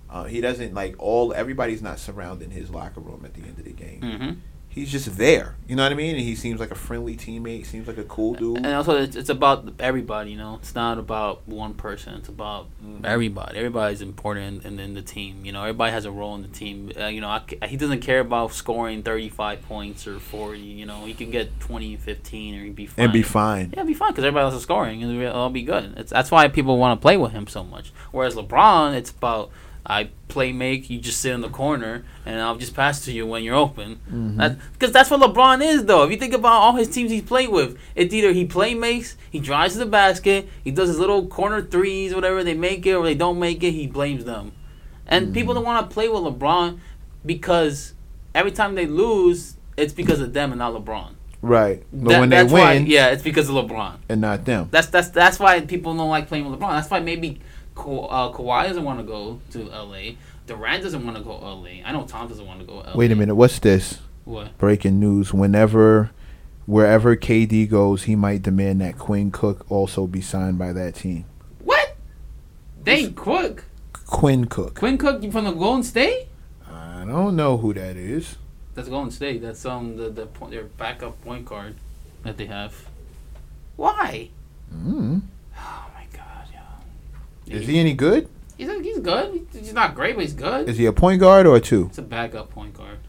Uh, 0.10 0.26
he 0.26 0.42
doesn't 0.42 0.74
like 0.74 0.96
all. 1.00 1.34
Everybody's 1.34 1.82
not 1.82 1.98
surrounding 2.00 2.52
his 2.52 2.70
locker 2.70 3.00
room 3.00 3.24
at 3.26 3.34
the 3.34 3.42
end 3.42 3.58
of 3.60 3.66
the 3.66 3.72
game. 3.74 4.02
hmm 4.02 4.32
He's 4.74 4.90
just 4.90 5.18
there. 5.18 5.56
You 5.68 5.76
know 5.76 5.84
what 5.84 5.92
I 5.92 5.96
mean? 5.96 6.16
And 6.16 6.24
he 6.24 6.34
seems 6.34 6.62
like 6.62 6.72
a 6.72 6.76
friendly 6.76 7.18
teammate. 7.18 7.66
Seems 7.66 7.88
like 7.90 7.98
a 7.98 8.06
cool 8.06 8.36
dude. 8.36 8.56
And 8.58 8.68
also, 8.68 9.02
it's, 9.02 9.18
it's 9.18 9.30
about 9.30 9.68
everybody. 9.80 10.32
You 10.32 10.38
know, 10.38 10.56
it's 10.62 10.74
not 10.74 10.98
about 10.98 11.46
one 11.46 11.74
person. 11.74 12.14
It's 12.14 12.30
about 12.30 12.68
Mhm. 12.82 13.04
everybody. 13.04 13.58
Everybody's 13.58 14.02
important 14.02 14.64
in, 14.64 14.80
in 14.80 14.94
the 14.94 15.02
team. 15.02 15.44
You 15.44 15.52
know, 15.52 15.62
everybody 15.64 15.92
has 15.92 16.06
a 16.06 16.12
role 16.12 16.36
in 16.36 16.42
the 16.42 16.48
team. 16.48 16.90
Uh, 16.98 17.08
you 17.08 17.20
know, 17.20 17.28
I 17.28 17.42
he 17.68 17.76
doesn't 17.76 18.00
care 18.00 18.22
about 18.22 18.54
scoring 18.54 19.04
35 19.04 19.62
points 19.64 20.08
or 20.08 20.20
40. 20.20 20.60
You 20.60 20.86
know, 20.86 21.04
he 21.06 21.14
can 21.14 21.32
get 21.32 21.60
20, 21.60 21.98
15, 21.98 22.56
or 22.56 22.64
he'd 22.64 22.74
be 22.76 22.88
fine. 22.88 23.04
and 23.04 23.12
be 23.14 23.24
fine. 23.24 23.74
Yeah, 23.76 23.84
be 23.84 23.94
fine 23.94 24.12
because 24.12 24.24
everybody 24.24 24.46
else 24.46 24.56
is 24.56 24.62
scoring 24.64 25.04
and 25.04 25.22
it'll 25.22 25.50
be 25.50 25.64
good. 25.64 25.96
It's 25.98 26.12
that's 26.12 26.32
why 26.32 26.48
people 26.48 26.78
want 26.78 26.98
to 26.98 27.02
play 27.02 27.18
with 27.18 27.34
him 27.34 27.46
so 27.46 27.62
much. 27.66 27.92
Whereas 28.12 28.36
LeBron, 28.36 28.96
it's 28.96 29.12
about 29.12 29.52
I 29.86 30.10
play 30.28 30.52
make, 30.52 30.90
you 30.90 31.00
just 31.00 31.20
sit 31.20 31.34
in 31.34 31.42
the 31.42 31.50
corner 31.50 32.06
and 32.26 32.40
I'll 32.40 32.56
just 32.56 32.76
pass 32.76 33.04
to 33.06 33.12
you 33.12 33.26
when 33.26 33.44
you're 33.44 33.56
open. 33.56 34.00
Mhm. 34.12 34.38
That 34.38 34.58
because 34.74 34.92
that's 34.92 35.10
what 35.10 35.20
LeBron 35.22 35.64
is 35.64 35.86
though. 35.86 36.04
If 36.04 36.12
you 36.12 36.18
think 36.18 36.34
about 36.34 36.54
all 36.54 36.76
his 36.76 36.88
teams 36.88 37.10
he's 37.12 37.24
played 37.24 37.50
with, 37.50 37.78
it's 37.96 38.14
either 38.14 38.32
he 38.32 38.46
play 38.46 38.74
makes, 38.76 39.18
he 39.32 39.40
drives 39.40 39.74
to 39.74 39.80
the 39.80 39.86
basket, 39.88 40.48
he 40.64 40.70
does 40.72 40.88
his 40.90 41.00
little 41.00 41.26
corner 41.26 41.62
threes, 41.62 42.14
whatever 42.14 42.44
they 42.44 42.54
make 42.54 42.86
it 42.86 42.94
or 42.94 43.04
they 43.04 43.16
don't 43.16 43.40
make 43.40 43.64
it, 43.64 43.72
he 43.72 43.88
blames 43.88 44.24
them. 44.26 44.52
And 45.08 45.30
Mhm. 45.30 45.34
people 45.34 45.54
don't 45.56 45.66
want 45.66 45.90
to 45.90 45.94
play 45.94 46.08
with 46.08 46.22
LeBron 46.22 46.78
because 47.26 47.94
every 48.34 48.52
time 48.52 48.76
they 48.76 48.86
lose, 48.86 49.58
it's 49.78 49.94
because 49.94 50.20
of 50.20 50.34
them 50.34 50.52
and 50.52 50.60
not 50.60 50.74
LeBron. 50.74 51.10
Right. 51.42 51.82
But 51.92 52.10
That- 52.12 52.20
when 52.20 52.30
they 52.30 52.36
that's 52.38 52.54
why- 52.54 52.74
win, 52.76 52.86
yeah, 52.86 53.08
it's 53.08 53.24
because 53.24 53.50
of 53.50 53.56
LeBron. 53.56 53.94
and 54.10 54.22
not 54.22 54.46
them. 54.46 54.68
That's 54.70 54.88
that's 54.88 55.10
that's 55.10 55.40
why 55.40 55.60
people 55.62 55.96
don't 55.96 56.10
like 56.10 56.28
playing 56.28 56.50
with 56.50 56.60
LeBron. 56.60 56.72
That's 56.74 56.90
why 56.92 57.00
maybe 57.00 57.40
Ka- 57.76 58.06
uh, 58.06 58.34
Kawhi 58.34 58.68
doesn't 58.68 58.84
want 58.84 59.00
to 59.00 59.04
go 59.06 59.40
to 59.52 59.64
LA. 59.70 60.16
Durant 60.48 60.84
doesn't 60.84 61.06
want 61.06 61.18
to 61.18 61.24
go 61.24 61.38
LA. 61.38 61.82
I 61.86 61.92
know 61.92 62.04
Tom 62.06 62.28
doesn't 62.28 62.46
want 62.46 62.60
to 62.60 62.66
go 62.66 62.78
LA. 62.78 62.96
Wait 62.96 63.12
a 63.12 63.16
minute. 63.16 63.36
What's 63.36 63.60
this? 63.60 64.00
What? 64.26 64.58
Breaking 64.58 65.00
news. 65.00 65.34
Whenever, 65.34 66.12
wherever 66.66 67.16
KD 67.16 67.70
goes, 67.70 68.04
he 68.04 68.16
might 68.16 68.42
demand 68.42 68.82
that 68.82 68.98
Quinn 68.98 69.32
Cook 69.32 69.66
also 69.70 70.08
be 70.08 70.22
signed 70.22 70.58
by 70.58 70.74
that 70.74 70.96
team. 70.96 71.26
What? 71.64 71.96
Dane 72.84 73.14
Cook. 73.14 73.66
Quinn 74.06 74.46
Cook. 74.46 74.76
Quinn 74.76 74.98
Cook 74.98 75.22
from 75.32 75.46
the 75.46 75.52
Golden 75.52 75.84
State. 75.84 76.28
I 76.70 77.06
don't 77.06 77.36
know 77.36 77.58
who 77.58 77.74
that 77.74 77.96
is. 77.96 78.38
That's 78.76 78.90
Golden 78.90 79.12
State. 79.12 79.42
That's 79.42 79.66
um 79.66 79.98
the 79.98 80.10
the 80.10 80.26
point, 80.28 80.52
their 80.52 80.64
backup 80.64 81.22
point 81.24 81.46
guard 81.46 81.76
that 82.24 82.38
they 82.38 82.46
have. 82.46 82.86
Why? 83.76 84.30
Mm. 84.74 85.22
Oh 85.58 85.60
my 85.60 85.60
God, 85.60 85.91
yeah. 85.91 85.91
Is 87.52 87.68
he 87.68 87.80
any 87.80 87.94
good? 87.94 88.30
He's 88.58 88.70
he's 88.82 89.00
good. 89.00 89.48
He's 89.54 89.74
not 89.74 89.96
great, 89.96 90.16
but 90.16 90.22
he's 90.22 90.34
good. 90.34 90.70
Is 90.70 90.78
he 90.78 90.86
a 90.86 90.94
point 90.94 91.20
guard 91.20 91.48
or 91.48 91.56
a 91.56 91.60
two? 91.60 91.88
It's 91.88 91.98
a 91.98 92.04
backup 92.04 92.52
point 92.52 92.74
guard. 92.74 93.00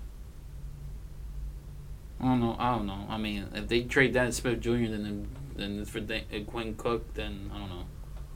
I 2.21 2.25
don't 2.25 2.41
know. 2.41 2.57
I 2.59 2.77
don't 2.77 2.87
know. 2.87 3.07
I 3.09 3.19
mean, 3.19 3.49
if 3.55 3.69
they 3.69 3.83
trade 3.83 4.15
Dennis 4.15 4.37
Smith 4.37 4.61
Jr., 4.61 4.71
then 4.71 5.29
then 5.57 5.81
it's 5.81 5.91
for 5.91 6.01
Dan- 6.01 6.25
uh, 6.33 6.39
Quinn 6.51 6.75
Cook. 6.77 7.15
Then 7.15 7.51
I 7.53 7.59
don't 7.59 7.69
know. 7.69 7.85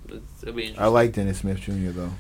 It's, 0.09 0.43
it'll 0.43 0.55
be 0.55 0.63
interesting. 0.63 0.85
I 0.85 0.89
like 0.89 1.13
Dennis 1.13 1.39
Smith 1.39 1.61
Jr. 1.61 1.91
though. 1.91 2.13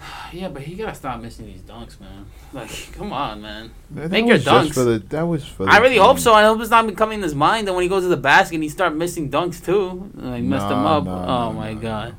Yeah, 0.32 0.48
but 0.48 0.62
he 0.62 0.74
gotta 0.74 0.94
stop 0.94 1.22
missing 1.22 1.46
these 1.46 1.62
dunks, 1.62 1.98
man. 1.98 2.26
Like, 2.52 2.70
come 2.92 3.12
on, 3.12 3.40
man. 3.40 3.70
That 3.90 4.10
Make 4.10 4.26
was 4.26 4.44
your 4.44 4.54
dunks. 4.54 4.74
For 4.74 4.84
the, 4.84 4.98
that 4.98 5.22
was 5.22 5.44
for. 5.44 5.64
The 5.64 5.72
I 5.72 5.78
really 5.78 5.96
hope 5.96 6.18
so. 6.18 6.34
I 6.34 6.44
hope 6.44 6.60
it's 6.60 6.70
not 6.70 6.86
becoming 6.86 7.22
his 7.22 7.34
mind 7.34 7.66
that 7.66 7.72
when 7.72 7.82
he 7.82 7.88
goes 7.88 8.02
to 8.02 8.08
the 8.08 8.16
basket, 8.16 8.60
he 8.60 8.68
start 8.68 8.94
missing 8.94 9.30
dunks 9.30 9.64
too. 9.64 10.10
Like 10.14 10.42
messed 10.44 10.66
him 10.66 10.84
up. 10.84 11.04
nah, 11.04 11.22
oh 11.22 11.26
nah, 11.26 11.52
my 11.52 11.72
nah, 11.72 11.80
god. 11.80 12.16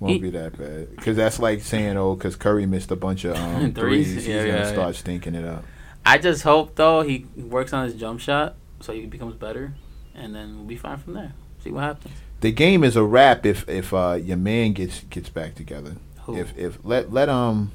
Won't 0.00 0.12
He- 0.14 0.18
be 0.20 0.30
that 0.30 0.56
bad. 0.56 0.94
Because 0.96 1.16
that's 1.16 1.38
like 1.40 1.60
saying, 1.62 1.96
oh, 1.96 2.14
because 2.14 2.36
Curry 2.36 2.66
missed 2.66 2.90
a 2.90 2.96
bunch 2.96 3.24
of 3.24 3.36
um, 3.36 3.72
Threes? 3.74 4.06
threes, 4.08 4.14
he's 4.14 4.28
Yeah, 4.28 4.46
gonna 4.46 4.58
yeah, 4.58 4.72
start 4.72 4.94
stinking 4.96 5.34
it 5.34 5.44
up. 5.44 5.64
I 6.06 6.18
just 6.18 6.42
hope 6.42 6.74
though 6.76 7.02
he 7.02 7.26
works 7.36 7.72
on 7.72 7.84
his 7.84 7.94
jump 7.94 8.20
shot 8.20 8.54
so 8.80 8.92
he 8.92 9.06
becomes 9.06 9.34
better, 9.34 9.74
and 10.14 10.34
then 10.34 10.56
we'll 10.56 10.66
be 10.66 10.76
fine 10.76 10.96
from 10.98 11.14
there. 11.14 11.32
See 11.64 11.70
what 11.70 11.82
happens. 11.82 12.14
The 12.40 12.52
game 12.52 12.84
is 12.84 12.94
a 12.94 13.02
wrap 13.02 13.44
if 13.44 13.68
if 13.68 13.92
uh, 13.92 14.12
your 14.22 14.36
man 14.36 14.72
gets 14.72 15.00
gets 15.00 15.28
back 15.28 15.56
together. 15.56 15.96
Who? 16.22 16.36
If 16.36 16.56
if 16.56 16.78
let 16.84 17.12
let 17.12 17.28
um 17.28 17.72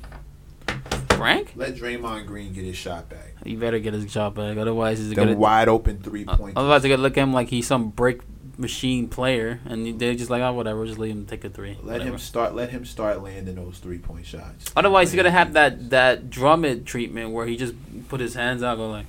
Frank? 1.10 1.52
let 1.56 1.76
Draymond 1.76 2.26
Green 2.26 2.54
get 2.54 2.64
his 2.64 2.78
shot 2.78 3.10
back. 3.10 3.34
You 3.44 3.58
better 3.58 3.80
get 3.80 3.94
his 3.94 4.10
shot 4.12 4.36
back, 4.36 4.58
otherwise 4.58 5.00
he's 5.00 5.10
The 5.10 5.16
gonna. 5.16 5.36
wide 5.36 5.68
open 5.68 6.00
three 6.00 6.26
Uh, 6.26 6.36
point. 6.38 6.58
otherwise, 6.58 6.82
they're 6.82 6.90
gonna 6.90 7.02
look 7.04 7.18
at 7.18 7.22
him 7.24 7.34
like 7.34 7.50
he's 7.50 7.68
some 7.68 7.90
break 7.90 8.22
machine 8.58 9.08
player, 9.08 9.60
and 9.66 10.00
they're 10.00 10.14
just 10.14 10.30
like, 10.30 10.42
oh, 10.42 10.54
whatever, 10.54 10.86
just 10.86 11.00
leave 11.00 11.12
him 11.12 11.26
take 11.26 11.44
a 11.44 11.50
three. 11.50 11.78
let 11.84 12.02
him 12.02 12.18
start. 12.18 12.54
Let 12.56 12.70
him 12.70 12.86
start 12.86 13.22
landing 13.24 13.56
those 13.56 13.80
three 13.80 13.98
point 14.00 14.26
shots. 14.26 14.66
Otherwise, 14.76 15.12
he's 15.12 15.16
gonna 15.18 15.32
have 15.32 15.54
that 15.54 15.90
that 15.90 16.30
Drummond 16.30 16.86
treatment 16.86 17.32
where 17.32 17.46
he 17.48 17.58
just 17.58 17.74
put 18.10 18.20
his 18.20 18.34
hands 18.36 18.62
out, 18.64 18.78
go 18.78 18.90
like, 18.90 19.06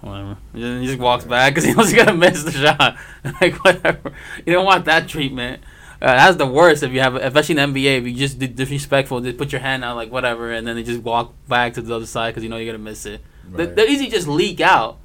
whatever. 0.00 0.36
He 0.52 0.86
just 0.86 0.98
walks 0.98 1.24
back 1.24 1.52
because 1.54 1.64
he 1.64 1.72
knows 1.74 1.90
he's 1.90 2.04
gonna 2.04 2.16
miss 2.16 2.42
the 2.44 2.52
shot. 2.52 2.96
like 3.40 3.62
whatever. 3.64 4.12
You 4.44 4.52
don't 4.52 4.64
want 4.66 4.84
that 4.86 5.08
treatment. 5.08 5.62
Uh, 6.00 6.06
that's 6.16 6.36
the 6.36 6.46
worst 6.46 6.82
if 6.82 6.90
you 6.92 6.98
have, 6.98 7.14
especially 7.14 7.56
in 7.56 7.72
the 7.72 7.80
NBA. 7.86 7.98
If 7.98 8.04
you 8.08 8.14
just 8.14 8.36
di- 8.38 8.48
disrespectful, 8.48 9.20
just 9.20 9.38
put 9.38 9.52
your 9.52 9.60
hand 9.60 9.84
out 9.84 9.94
like 9.94 10.10
whatever, 10.10 10.50
and 10.52 10.66
then 10.66 10.74
they 10.74 10.82
just 10.82 11.00
walk 11.00 11.32
back 11.46 11.74
to 11.74 11.80
the 11.82 11.94
other 11.94 12.06
side 12.06 12.30
because 12.30 12.42
you 12.42 12.48
know 12.48 12.56
you're 12.56 12.72
gonna 12.72 12.82
miss 12.82 13.06
it. 13.06 13.20
They- 13.48 13.66
Right. 13.66 13.76
They're 13.76 13.88
easy 13.90 14.08
just 14.08 14.26
leak 14.28 14.60
out. 14.60 14.98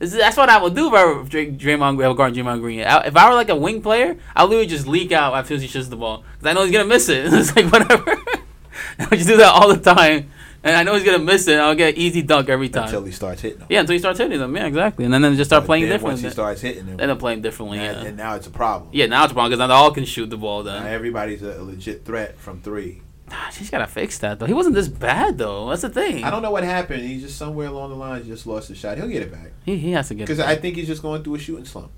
Is- 0.00 0.12
That's 0.12 0.36
what 0.36 0.48
I 0.48 0.60
would 0.60 0.74
do 0.74 0.88
if 0.88 0.94
I 0.94 1.04
were 1.04 1.22
Dray- 1.24 1.52
Draymond 1.52 1.96
Green, 1.96 2.16
guard 2.16 2.34
Draymond 2.34 2.60
Green. 2.60 2.80
I- 2.82 3.06
If 3.06 3.16
I 3.16 3.28
were 3.28 3.34
like 3.36 3.50
a 3.50 3.56
wing 3.56 3.80
player, 3.82 4.16
I 4.34 4.42
would 4.42 4.50
literally 4.50 4.66
just 4.66 4.86
leak 4.86 5.12
out 5.12 5.34
as 5.34 5.46
soon 5.46 5.56
as 5.56 5.62
he 5.62 5.68
shoots 5.68 5.88
the 5.88 5.96
ball 5.96 6.24
because 6.38 6.50
I 6.50 6.52
know 6.54 6.62
he's 6.64 6.72
gonna 6.72 6.88
miss 6.88 7.08
it. 7.08 7.26
it's 7.32 7.54
like 7.54 7.70
whatever. 7.70 8.10
I 8.98 9.06
would 9.10 9.18
just 9.18 9.28
do 9.28 9.36
that 9.36 9.52
all 9.52 9.68
the 9.74 9.78
time, 9.78 10.30
and 10.64 10.76
I 10.76 10.82
know 10.82 10.94
he's 10.94 11.04
gonna 11.04 11.18
miss 11.18 11.46
it. 11.48 11.58
I'll 11.58 11.74
get 11.74 11.96
easy 11.98 12.22
dunk 12.22 12.48
every 12.48 12.68
time. 12.68 12.84
until 12.84 13.04
he 13.04 13.12
starts 13.12 13.42
hitting 13.42 13.58
them. 13.58 13.66
yeah, 13.70 13.80
until 13.80 13.92
he 13.94 13.98
starts 13.98 14.18
hitting 14.18 14.38
them. 14.38 14.56
Yeah, 14.56 14.66
exactly. 14.66 15.04
And 15.04 15.12
then, 15.12 15.22
then 15.22 15.36
just 15.36 15.50
start 15.50 15.62
But 15.64 15.66
playing 15.66 15.84
then 15.84 15.92
differently. 15.92 16.22
Once 16.22 16.22
he 16.22 16.30
starts 16.30 16.60
hitting 16.60 16.86
them, 16.86 16.96
then 16.96 17.06
they're 17.08 17.16
playing 17.16 17.42
differently. 17.42 17.78
now- 17.78 17.84
Yeah. 17.84 18.04
and 18.04 18.16
now 18.16 18.34
it's 18.36 18.46
a 18.46 18.50
problem. 18.50 18.90
Yeah, 18.92 19.06
now 19.06 19.24
it's 19.24 19.32
a 19.32 19.34
problem 19.34 19.50
because 19.50 19.58
now 19.58 19.66
they 19.68 19.74
all 19.74 19.90
can 19.92 20.04
shoot 20.06 20.30
the 20.30 20.36
ball. 20.38 20.62
Now 20.64 20.82
Then 20.82 20.86
everybody's 20.92 21.42
a, 21.42 21.60
a 21.60 21.62
legit 21.62 22.04
threat 22.04 22.38
from 22.38 22.60
three. 22.60 23.02
Ah, 23.32 23.48
she's 23.52 23.70
gotta 23.70 23.86
fix 23.86 24.18
that 24.18 24.38
though. 24.38 24.46
He 24.46 24.52
wasn't 24.52 24.74
this 24.74 24.88
bad 24.88 25.38
though. 25.38 25.68
That's 25.68 25.82
the 25.82 25.88
thing. 25.90 26.24
I 26.24 26.30
don't 26.30 26.42
know 26.42 26.50
what 26.50 26.64
happened. 26.64 27.02
He 27.04 27.20
just 27.20 27.36
somewhere 27.38 27.68
along 27.68 27.90
the 27.90 27.96
line 27.96 28.24
just 28.24 28.46
lost 28.46 28.68
his 28.68 28.78
shot. 28.78 28.96
He'll 28.98 29.08
get 29.08 29.22
it 29.22 29.30
back 29.32 29.52
He, 29.64 29.76
he 29.76 29.92
has 29.92 30.08
to 30.08 30.14
get. 30.14 30.26
because 30.26 30.40
I 30.40 30.56
think 30.56 30.76
he's 30.76 30.86
just 30.88 31.02
going 31.02 31.22
through 31.22 31.36
a 31.36 31.38
shooting 31.38 31.64
slump. 31.64 31.90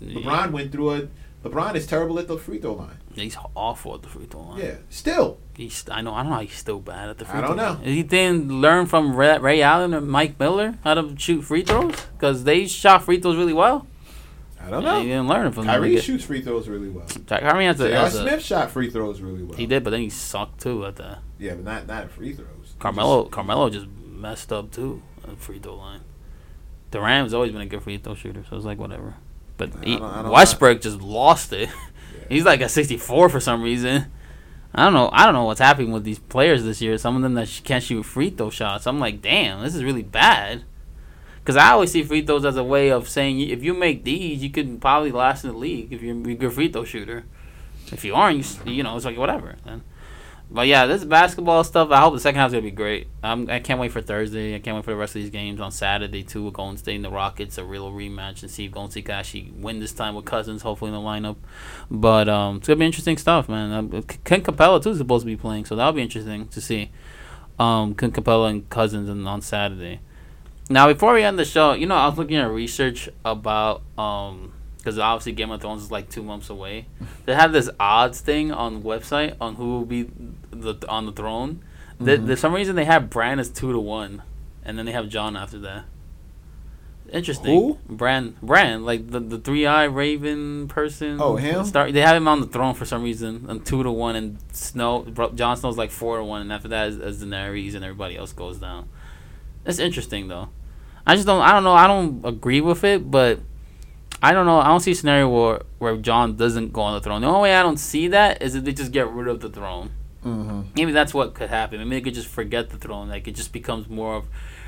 Yeah. 0.00 0.20
LeBron 0.20 0.50
went 0.50 0.72
through 0.72 0.90
a. 0.94 1.08
LeBron 1.44 1.74
is 1.74 1.86
terrible 1.86 2.18
at 2.18 2.26
the 2.26 2.38
free 2.38 2.58
throw 2.58 2.72
line. 2.72 2.96
He's 3.14 3.36
awful 3.54 3.94
at 3.94 4.02
the 4.02 4.08
free 4.08 4.24
throw 4.24 4.40
line. 4.42 4.60
Yeah, 4.60 4.74
still. 4.88 5.38
He's. 5.54 5.84
I 5.90 6.00
know. 6.00 6.14
I 6.14 6.22
don't 6.22 6.30
know. 6.30 6.36
How 6.36 6.40
he's 6.42 6.54
still 6.54 6.80
bad 6.80 7.10
at 7.10 7.18
the 7.18 7.24
free 7.26 7.38
I 7.38 7.42
don't 7.42 7.56
throw 7.56 7.66
know. 7.66 7.72
line. 7.74 7.84
He 7.84 8.02
didn't 8.02 8.48
learn 8.50 8.86
from 8.86 9.14
Ray, 9.14 9.38
Ray 9.38 9.60
Allen 9.62 9.94
or 9.94 10.00
Mike 10.00 10.40
Miller 10.40 10.74
how 10.82 10.94
to 10.94 11.14
shoot 11.18 11.42
free 11.42 11.62
throws 11.62 11.94
because 12.18 12.44
they 12.44 12.66
shot 12.66 13.04
free 13.04 13.20
throws 13.20 13.36
really 13.36 13.52
well. 13.52 13.86
I 14.66 14.70
don't 14.70 14.84
know. 14.84 15.00
he 15.00 15.06
didn't 15.08 15.28
learn 15.28 15.52
from 15.52 15.66
them. 15.66 15.74
Kyrie 15.74 15.94
They 15.96 16.00
shoots 16.00 16.24
free 16.24 16.40
throws 16.42 16.68
really 16.68 16.88
well. 16.88 17.06
get- 17.06 17.42
Kyrie 17.42 17.64
has 17.66 17.80
a, 17.80 17.88
J.R. 17.88 18.02
has 18.04 18.14
a- 18.14 18.22
Smith 18.22 18.42
shot 18.42 18.70
free 18.70 18.90
throws 18.90 19.20
really 19.20 19.42
well. 19.42 19.56
He 19.56 19.66
did, 19.66 19.84
but 19.84 19.90
then 19.90 20.00
he 20.00 20.10
sucked 20.10 20.60
too 20.60 20.84
at 20.86 20.96
the. 20.96 21.18
Yeah, 21.38 21.54
but 21.54 21.64
not 21.64 21.86
not 21.86 22.04
at 22.04 22.10
free 22.10 22.32
throws. 22.32 22.74
Carmelo 22.78 23.22
just- 23.24 23.32
Carmelo 23.32 23.70
just 23.70 23.86
messed 24.06 24.52
up 24.52 24.70
too 24.70 25.02
at 25.22 25.30
the 25.30 25.36
free 25.36 25.58
throw 25.58 25.76
line. 25.76 26.00
Durant's 26.90 27.34
always 27.34 27.52
been 27.52 27.60
a 27.60 27.66
good 27.66 27.82
free 27.82 27.98
throw 27.98 28.14
shooter, 28.14 28.44
so 28.48 28.56
it's 28.56 28.64
like 28.64 28.78
whatever. 28.78 29.14
But 29.56 29.72
I 29.76 29.84
he, 29.84 29.96
don't- 29.96 30.04
I 30.04 30.22
don't- 30.22 30.30
Westbrook 30.32 30.80
just 30.80 31.00
lost 31.00 31.52
it. 31.52 31.68
Yeah. 31.68 31.74
He's 32.28 32.44
like 32.44 32.60
a 32.60 32.68
64 32.68 33.28
for 33.28 33.40
some 33.40 33.62
reason. 33.62 34.06
I 34.76 34.84
don't 34.84 34.92
know. 34.94 35.08
I 35.12 35.24
don't 35.24 35.34
know 35.34 35.44
what's 35.44 35.60
happening 35.60 35.92
with 35.92 36.02
these 36.04 36.18
players 36.18 36.64
this 36.64 36.80
year. 36.82 36.98
Some 36.98 37.14
of 37.14 37.22
them 37.22 37.34
that 37.34 37.48
sh- 37.48 37.60
can't 37.60 37.82
shoot 37.84 38.02
free 38.02 38.30
throw 38.30 38.50
shots. 38.50 38.86
I'm 38.88 38.98
like, 38.98 39.22
damn, 39.22 39.62
this 39.62 39.74
is 39.74 39.84
really 39.84 40.02
bad. 40.02 40.64
Because 41.44 41.56
I 41.56 41.72
always 41.72 41.92
see 41.92 42.02
free 42.02 42.24
throws 42.24 42.46
as 42.46 42.56
a 42.56 42.64
way 42.64 42.90
of 42.90 43.06
saying 43.06 43.38
if 43.38 43.62
you 43.62 43.74
make 43.74 44.02
these, 44.02 44.42
you 44.42 44.48
could 44.48 44.80
probably 44.80 45.12
last 45.12 45.44
in 45.44 45.50
the 45.50 45.56
league 45.58 45.92
if 45.92 46.00
you're 46.00 46.16
a 46.16 46.34
good 46.34 46.54
free 46.54 46.68
throw 46.68 46.84
shooter. 46.84 47.24
If 47.92 48.02
you 48.02 48.14
aren't, 48.14 48.58
you, 48.64 48.72
you 48.72 48.82
know, 48.82 48.96
it's 48.96 49.04
like 49.04 49.18
whatever. 49.18 49.56
Man. 49.66 49.82
But 50.50 50.68
yeah, 50.68 50.86
this 50.86 51.04
basketball 51.04 51.62
stuff. 51.62 51.90
I 51.90 52.00
hope 52.00 52.14
the 52.14 52.20
second 52.20 52.38
half's 52.40 52.52
gonna 52.52 52.62
be 52.62 52.70
great. 52.70 53.08
I'm, 53.22 53.50
I 53.50 53.58
can't 53.58 53.78
wait 53.78 53.92
for 53.92 54.00
Thursday. 54.00 54.54
I 54.54 54.58
can't 54.58 54.74
wait 54.74 54.86
for 54.86 54.92
the 54.92 54.96
rest 54.96 55.14
of 55.14 55.20
these 55.20 55.30
games 55.30 55.60
on 55.60 55.70
Saturday 55.70 56.22
too. 56.22 56.44
With 56.44 56.54
Golden 56.54 56.78
State 56.78 56.96
and 56.96 57.04
the 57.04 57.10
Rockets, 57.10 57.58
a 57.58 57.64
real 57.64 57.92
rematch, 57.92 58.40
and 58.42 58.50
see 58.50 58.64
if 58.64 58.72
Golden 58.72 58.90
State 58.90 59.04
can 59.04 59.16
actually 59.16 59.52
win 59.54 59.80
this 59.80 59.92
time 59.92 60.14
with 60.14 60.24
Cousins, 60.24 60.62
hopefully 60.62 60.90
in 60.90 60.94
the 60.94 61.00
lineup. 61.00 61.36
But 61.90 62.26
um, 62.30 62.56
it's 62.56 62.68
gonna 62.68 62.78
be 62.78 62.86
interesting 62.86 63.18
stuff, 63.18 63.50
man. 63.50 63.70
Um, 63.70 64.02
Ken 64.24 64.42
Capela 64.42 64.82
too 64.82 64.90
is 64.90 64.98
supposed 64.98 65.24
to 65.24 65.26
be 65.26 65.36
playing, 65.36 65.66
so 65.66 65.76
that'll 65.76 65.92
be 65.92 66.02
interesting 66.02 66.48
to 66.48 66.60
see. 66.62 66.90
Um, 67.58 67.94
Ken 67.94 68.12
Capela 68.12 68.48
and 68.48 68.68
Cousins 68.70 69.10
and 69.10 69.28
on 69.28 69.42
Saturday. 69.42 70.00
Now, 70.70 70.86
before 70.92 71.12
we 71.14 71.22
end 71.22 71.38
the 71.38 71.44
show, 71.44 71.72
you 71.74 71.86
know, 71.86 71.94
I 71.94 72.06
was 72.08 72.16
looking 72.16 72.36
at 72.36 72.50
research 72.50 73.08
about 73.24 73.82
um, 73.98 74.52
because 74.78 74.98
obviously 74.98 75.32
Game 75.32 75.50
of 75.50 75.60
Thrones 75.60 75.82
is 75.82 75.90
like 75.90 76.08
two 76.10 76.22
months 76.22 76.50
away. 76.50 76.86
They 77.26 77.34
have 77.34 77.52
this 77.52 77.70
odds 77.80 78.20
thing 78.20 78.52
on 78.52 78.74
the 78.74 78.80
website 78.80 79.36
on 79.40 79.54
who 79.56 79.70
will 79.72 79.84
be 79.86 80.08
the 80.50 80.76
on 80.88 81.06
the 81.06 81.12
throne. 81.12 81.60
Th 81.98 82.20
Mhm. 82.20 82.26
There's 82.26 82.40
some 82.40 82.54
reason 82.54 82.76
they 82.76 82.84
have 82.84 83.08
Bran 83.08 83.38
as 83.38 83.48
two 83.48 83.72
to 83.72 83.78
one, 83.78 84.22
and 84.64 84.78
then 84.78 84.84
they 84.86 84.92
have 84.92 85.08
Jon 85.08 85.36
after 85.36 85.58
that. 85.60 85.84
Interesting. 87.12 87.54
Who? 87.54 87.78
Bran, 87.88 88.34
Bran, 88.42 88.84
like 88.84 89.10
the 89.10 89.20
the 89.20 89.38
three 89.38 89.66
eye 89.66 89.84
Raven 89.84 90.66
person. 90.68 91.18
Oh, 91.20 91.36
him? 91.36 91.64
Start. 91.64 91.92
They 91.92 92.00
have 92.00 92.16
him 92.16 92.26
on 92.26 92.40
the 92.40 92.46
throne 92.46 92.74
for 92.74 92.84
some 92.86 93.02
reason, 93.04 93.46
on 93.48 93.60
two 93.60 93.82
to 93.82 93.90
one, 93.90 94.16
and 94.16 94.38
Snow. 94.52 95.04
Jon 95.34 95.56
Snow's 95.56 95.76
like 95.76 95.90
four 95.90 96.16
to 96.18 96.24
one, 96.24 96.40
and 96.40 96.52
after 96.52 96.68
that 96.68 96.88
is, 96.88 96.96
is 96.96 97.22
Daenerys, 97.24 97.74
and 97.74 97.84
everybody 97.84 98.16
else 98.16 98.32
goes 98.32 98.58
down. 98.58 98.88
It's 99.66 99.78
interesting 99.78 100.28
though. 100.28 100.48
I 101.06 101.14
just 101.14 101.26
don't. 101.26 101.40
I 101.42 101.52
don't 101.52 101.64
know. 101.64 101.74
I 101.74 101.86
don't 101.86 102.24
agree 102.24 102.60
with 102.60 102.84
it, 102.84 103.10
but 103.10 103.40
I 104.22 104.32
don't 104.32 104.46
know. 104.46 104.58
I 104.60 104.68
don't 104.68 104.80
see 104.80 104.92
a 104.92 104.94
scenario 104.94 105.28
where 105.28 105.62
where 105.78 105.96
Jon 105.96 106.36
doesn't 106.36 106.72
go 106.72 106.82
on 106.82 106.94
the 106.94 107.00
throne. 107.00 107.20
The 107.22 107.26
only 107.28 107.42
way 107.42 107.54
I 107.54 107.62
don't 107.62 107.78
see 107.78 108.08
that 108.08 108.42
is 108.42 108.54
if 108.54 108.64
they 108.64 108.72
just 108.72 108.92
get 108.92 109.08
rid 109.10 109.28
of 109.28 109.40
the 109.40 109.48
throne. 109.50 109.90
Mhm. 110.24 110.66
Maybe 110.74 110.92
that's 110.92 111.12
what 111.12 111.34
could 111.34 111.50
happen. 111.50 111.78
Maybe 111.80 111.96
they 111.96 112.00
could 112.00 112.14
just 112.14 112.28
forget 112.28 112.70
the 112.70 112.78
throne. 112.78 113.08
Like 113.08 113.28
it 113.28 113.32
just 113.34 113.52
becomes 113.52 113.88
more 113.88 114.16
of 114.16 114.24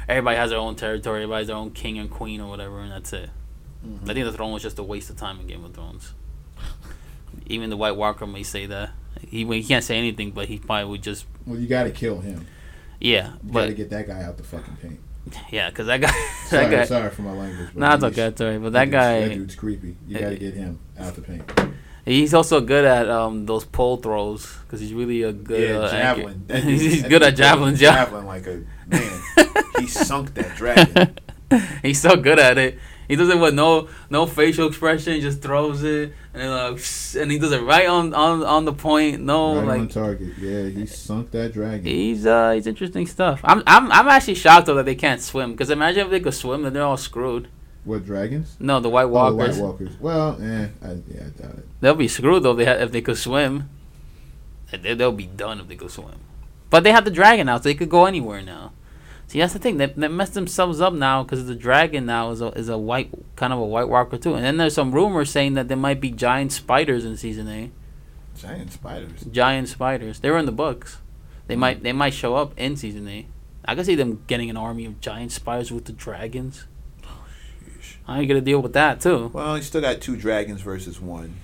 everybody 0.09 0.37
has 0.37 0.51
their 0.51 0.59
own 0.59 0.75
territory, 0.77 1.23
everybody 1.23 1.41
has 1.41 1.47
their 1.47 1.57
own 1.57 1.71
king 1.71 1.99
and 1.99 2.11
queen 2.11 2.41
or 2.43 2.49
whatever, 2.51 2.81
and 2.81 2.93
that's 2.93 3.13
it. 3.15 3.31
Mhm. 3.87 4.11
I 4.11 4.13
think 4.15 4.27
the 4.27 4.33
throne 4.33 4.53
was 4.53 4.63
just 4.63 4.79
a 4.79 4.83
waste 4.83 5.09
of 5.09 5.17
time 5.17 5.41
in 5.41 5.47
Game 5.47 5.65
of 5.65 5.73
Thrones. 5.75 6.13
Even 7.47 7.71
the 7.71 7.77
White 7.77 7.97
Walker 7.97 8.27
may 8.27 8.43
say 8.43 8.67
that. 8.67 8.91
He 9.27 9.45
he 9.47 9.63
can't 9.63 9.85
say 9.85 9.97
anything, 9.97 10.33
but 10.33 10.49
he 10.49 10.59
probably 10.59 10.91
would 10.91 11.03
just 11.03 11.25
Well, 11.47 11.59
you 11.59 11.67
got 11.67 11.85
to 11.85 11.91
kill 11.91 12.21
him. 12.21 12.47
Yeah. 13.01 13.33
You 13.45 13.53
got 13.53 13.67
to 13.67 13.75
get 13.75 13.91
that 13.91 14.07
guy 14.07 14.23
out 14.23 14.37
the 14.37 14.43
fucking 14.45 14.77
paint. 14.83 15.01
yeah, 15.51 15.71
because 15.71 15.87
that 15.89 16.01
guy 16.01 16.11
Sorry, 16.47 16.71
guy. 16.71 16.85
sorry 16.85 17.11
for 17.11 17.23
my 17.23 17.33
language. 17.33 17.71
but 17.75 17.81
Nah, 17.81 17.95
it's 17.95 18.05
okay, 18.05 18.27
it's 18.27 18.41
alright. 18.41 18.63
But 18.63 18.73
that 18.75 18.91
That 18.91 19.21
guy, 19.29 19.35
dude's 19.35 19.55
creepy. 19.57 19.97
You 20.07 20.19
got 20.19 20.29
to 20.31 20.37
get 20.37 20.55
him 20.55 20.79
out 20.99 21.15
the 21.15 21.23
paint. 21.23 21.43
he's 22.05 22.33
also 22.35 22.61
good 22.61 22.85
at 22.85 23.09
um 23.09 23.45
those 23.47 23.65
pole 23.65 23.97
throws 23.97 24.57
because 24.63 24.81
he's 24.81 24.95
really 24.95 25.23
a 25.23 25.33
good 25.33 25.71
yeah, 25.71 25.77
uh, 25.79 25.91
javelin. 25.91 26.45
That 26.47 26.63
dude- 26.65 26.81
he's 26.81 27.03
good 27.03 27.23
at 27.23 27.35
javelin. 27.37 27.75
Javelin 27.77 28.27
like 28.27 28.47
a 28.47 28.63
man. 28.87 29.21
he 29.81 29.87
sunk 29.89 30.35
that 30.35 30.55
dragon. 30.57 31.17
he's 31.83 32.01
so 32.01 32.17
good 32.17 32.39
at 32.39 32.57
it. 32.59 32.79
He 33.09 33.17
does 33.17 33.29
it 33.29 33.39
with 33.39 33.55
no 33.55 33.89
no 34.11 34.27
facial 34.27 34.69
expression. 34.69 35.15
He 35.15 35.21
just 35.21 35.41
throws 35.43 35.83
it 35.85 36.13
and 36.35 36.51
like, 36.51 36.83
and 37.17 37.31
he 37.31 37.39
does 37.39 37.53
it 37.53 37.63
right 37.63 37.87
on 37.87 38.13
on 38.15 38.43
on 38.43 38.65
the 38.65 38.73
point. 38.73 39.21
No, 39.23 39.57
right 39.57 39.67
like 39.67 39.81
on 39.81 39.89
target. 39.89 40.33
Yeah, 40.39 40.65
he 40.65 40.87
sunk 40.87 41.31
that 41.31 41.53
dragon. 41.53 41.85
He's 41.85 42.27
uh 42.27 42.53
he's 42.53 42.67
interesting 42.67 43.07
stuff. 43.07 43.41
I'm 43.45 43.63
I'm 43.67 43.91
I'm 43.93 44.09
actually 44.09 44.35
shocked 44.35 44.67
though 44.67 44.75
that 44.75 44.87
they 44.87 44.95
can't 44.95 45.21
swim 45.21 45.53
because 45.53 45.71
imagine 45.71 46.05
if 46.07 46.11
they 46.11 46.21
could 46.21 46.35
swim 46.35 46.63
then 46.63 46.73
they're 46.73 46.83
all 46.83 46.97
screwed. 46.97 47.49
What 47.85 48.05
dragons? 48.05 48.57
No, 48.59 48.81
the 48.81 48.89
White 48.89 49.05
Oh, 49.05 49.07
the 49.31 49.37
Walkers. 49.37 49.57
White 49.59 49.63
Walkers. 49.65 50.01
Well, 50.01 50.39
eh, 50.43 50.67
I, 50.83 50.89
yeah, 51.07 51.27
I 51.27 51.41
doubt 51.41 51.59
it. 51.59 51.67
They'll 51.81 51.95
be 51.95 52.09
screwed 52.09 52.43
though 52.43 52.51
if 52.51 52.57
they 52.59 52.65
ha- 52.65 52.83
if 52.83 52.91
they 52.91 53.01
could 53.01 53.17
swim. 53.19 53.69
They 54.73 54.95
they'll 54.95 55.13
be 55.13 55.27
done 55.27 55.61
if 55.61 55.69
they 55.69 55.77
could 55.77 55.93
swim. 55.93 56.19
But 56.69 56.83
they 56.83 56.91
have 56.91 57.05
the 57.05 57.13
dragon 57.13 57.47
now, 57.47 57.59
so 57.59 57.63
they 57.63 57.75
could 57.75 57.89
go 57.89 58.07
anywhere 58.07 58.43
now. 58.43 58.73
See, 59.29 59.41
that's 59.41 59.53
the 59.53 59.59
thing. 59.59 59.79
They, 59.79 59.87
they 59.87 60.09
messed 60.09 60.35
themselves 60.35 60.81
up 60.81 60.93
now 60.93 61.25
because 61.25 61.47
the 61.47 61.55
dragon 61.55 62.07
now 62.07 62.31
is 62.31 62.41
a 62.41 62.49
is 62.49 62.69
a 62.69 62.79
white 62.79 63.11
kind 63.35 63.53
of 63.53 63.59
a 63.59 63.65
White 63.65 63.89
Walker 63.89 64.17
too. 64.17 64.35
And 64.35 64.45
then 64.45 64.57
there's 64.57 64.75
some 64.75 64.93
rumors 64.93 65.31
saying 65.31 65.55
that 65.55 65.69
there 65.69 65.77
might 65.77 66.01
be 66.01 66.11
giant 66.11 66.53
spiders 66.53 67.05
in 67.05 67.17
season 67.17 67.49
eight. 67.49 67.73
Giant 68.37 68.73
spiders. 68.73 69.25
Giant 69.25 69.69
spiders. 69.69 70.21
They 70.21 70.31
were 70.31 70.39
in 70.39 70.47
the 70.47 70.53
books. 70.53 70.99
They 71.49 71.55
hmm. 71.55 71.61
might 71.61 71.83
they 71.83 71.93
might 71.93 72.15
show 72.15 72.37
up 72.37 72.53
in 72.57 72.77
season 72.77 73.09
eight. 73.09 73.27
I 73.65 73.75
can 73.75 73.85
see 73.85 73.97
them 73.97 74.23
getting 74.29 74.49
an 74.49 74.57
army 74.57 74.85
of 74.85 75.01
giant 75.01 75.33
spiders 75.33 75.73
with 75.73 75.87
the 75.87 75.93
dragons. 75.93 76.67
Oh. 77.05 77.25
How 78.07 78.21
you 78.21 78.29
gonna 78.29 78.41
deal 78.41 78.63
with 78.63 78.75
that 78.75 79.01
too? 79.01 79.31
Well, 79.33 79.57
you 79.57 79.63
still 79.63 79.81
got 79.81 80.01
two 80.01 80.17
dragons 80.17 80.61
versus 80.61 81.01
one, 81.01 81.35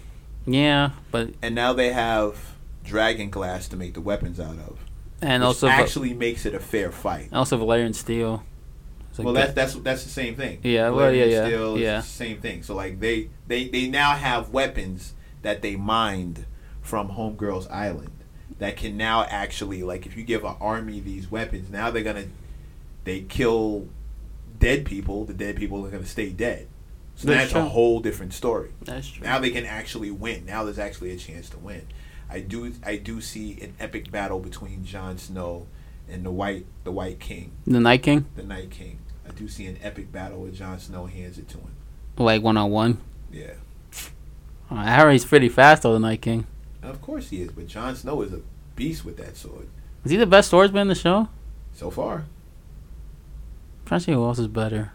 Yeah, 0.47 0.91
but 1.11 1.31
and 1.43 1.55
now 1.55 1.73
they 1.73 1.93
have 1.93 2.53
dragon 2.85 3.31
glass 3.31 3.67
to 3.69 3.77
make 3.77 3.95
the 3.95 4.01
weapons 4.01 4.39
out 4.39 4.59
of, 4.59 4.79
and 5.23 5.43
also 5.43 5.69
actually 5.69 6.15
makes 6.15 6.45
it 6.47 6.55
a 6.55 6.61
fair 6.61 6.91
fight. 6.91 7.29
also 7.33 7.59
Valyrian 7.59 7.95
steel. 7.95 8.43
Like 9.19 9.25
well, 9.27 9.35
that- 9.35 9.55
that's 9.55 9.75
that's 9.75 9.85
that's 9.85 10.05
the 10.05 10.11
same 10.11 10.37
thing. 10.37 10.61
Yeah, 10.63 10.89
well, 10.91 11.13
yeah, 11.13 11.25
Valyrian 11.27 11.31
yeah, 11.31 11.47
steel 11.47 11.75
is 11.77 11.81
yeah. 11.83 11.97
the 12.01 12.07
same 12.07 12.41
thing. 12.41 12.63
So 12.63 12.75
like 12.75 13.01
they 13.01 13.29
they 13.47 13.69
they 13.69 13.89
now 13.89 14.13
have 14.13 14.51
weapons 14.51 15.15
that 15.43 15.61
they 15.63 15.77
mined 15.77 16.47
from 16.81 17.11
Homegirl's 17.11 17.69
Island 17.69 18.11
that 18.59 18.77
can 18.77 18.97
now 18.97 19.25
actually 19.25 19.83
like 19.83 20.07
if 20.07 20.17
you 20.17 20.23
give 20.23 20.45
an 20.45 20.57
army 20.61 21.01
these 21.01 21.31
weapons, 21.31 21.71
now 21.71 21.91
they're 21.91 22.03
gonna 22.03 22.27
they 23.05 23.21
kill 23.21 23.89
dead 24.59 24.85
people. 24.87 25.25
The 25.25 25.35
dead 25.35 25.57
people 25.57 25.85
are 25.87 25.91
gonna 25.91 26.07
stay 26.07 26.31
dead. 26.31 26.69
So 27.15 27.29
That's 27.29 27.53
that's 27.53 27.67
a 27.67 27.69
whole 27.69 28.01
different 28.01 28.33
story. 28.33 28.71
that's 28.83 29.09
true. 29.09 29.25
Now 29.25 29.39
they 29.39 29.51
can 29.51 29.67
actually 29.67 30.11
win. 30.11 30.47
Now 30.47 30.65
there's 30.65 30.79
actually 30.79 31.11
a 31.11 31.19
chance 31.19 31.51
to 31.51 31.59
win. 31.59 31.87
I 32.33 32.41
do 32.41 32.73
I 32.83 32.97
do 32.97 33.21
see 33.21 33.61
an 33.61 33.75
epic 33.79 34.11
battle 34.11 34.41
between 34.41 34.87
Jon 34.87 35.19
Snow 35.19 35.67
and 36.09 36.25
the 36.25 36.31
white 36.31 36.65
the 36.83 36.91
White 36.91 37.21
King, 37.21 37.53
the 37.67 37.79
Night 37.79 38.03
King, 38.03 38.25
the 38.37 38.43
Night 38.43 38.71
King. 38.71 39.01
I 39.29 39.33
do 39.33 39.47
see 39.49 39.67
an 39.67 39.79
epic 39.83 40.11
battle 40.11 40.41
where 40.41 40.51
Jon 40.51 40.79
Snow 40.79 41.05
hands 41.05 41.39
it 41.39 41.49
to 41.51 41.59
him. 41.59 41.73
like 42.17 42.43
one 42.43 42.57
on 42.57 42.71
one. 42.71 42.99
Yeah. 43.31 43.53
Uh, 44.71 44.77
Harry's 44.85 45.27
pretty 45.27 45.51
fast 45.51 45.83
though. 45.83 45.93
The 45.93 45.99
Night 46.01 46.23
King. 46.23 46.47
Of 46.83 47.03
course 47.03 47.29
he 47.29 47.43
is, 47.43 47.53
but 47.53 47.67
Jon 47.67 47.95
Snow 47.95 48.23
is 48.23 48.33
a 48.33 48.41
beast 48.77 49.05
with 49.05 49.19
that 49.19 49.37
sword. 49.37 49.69
Is 50.03 50.11
he 50.11 50.17
the 50.17 50.27
best 50.27 50.49
swordsman 50.49 50.83
in 50.83 50.89
the 50.89 50.95
show? 50.95 51.29
So 51.75 51.91
far. 51.91 52.15
I'm 53.81 53.87
trying 53.87 54.01
to 54.01 54.05
see 54.07 54.13
who 54.13 54.25
else 54.25 54.39
is 54.39 54.49
better. 54.49 54.93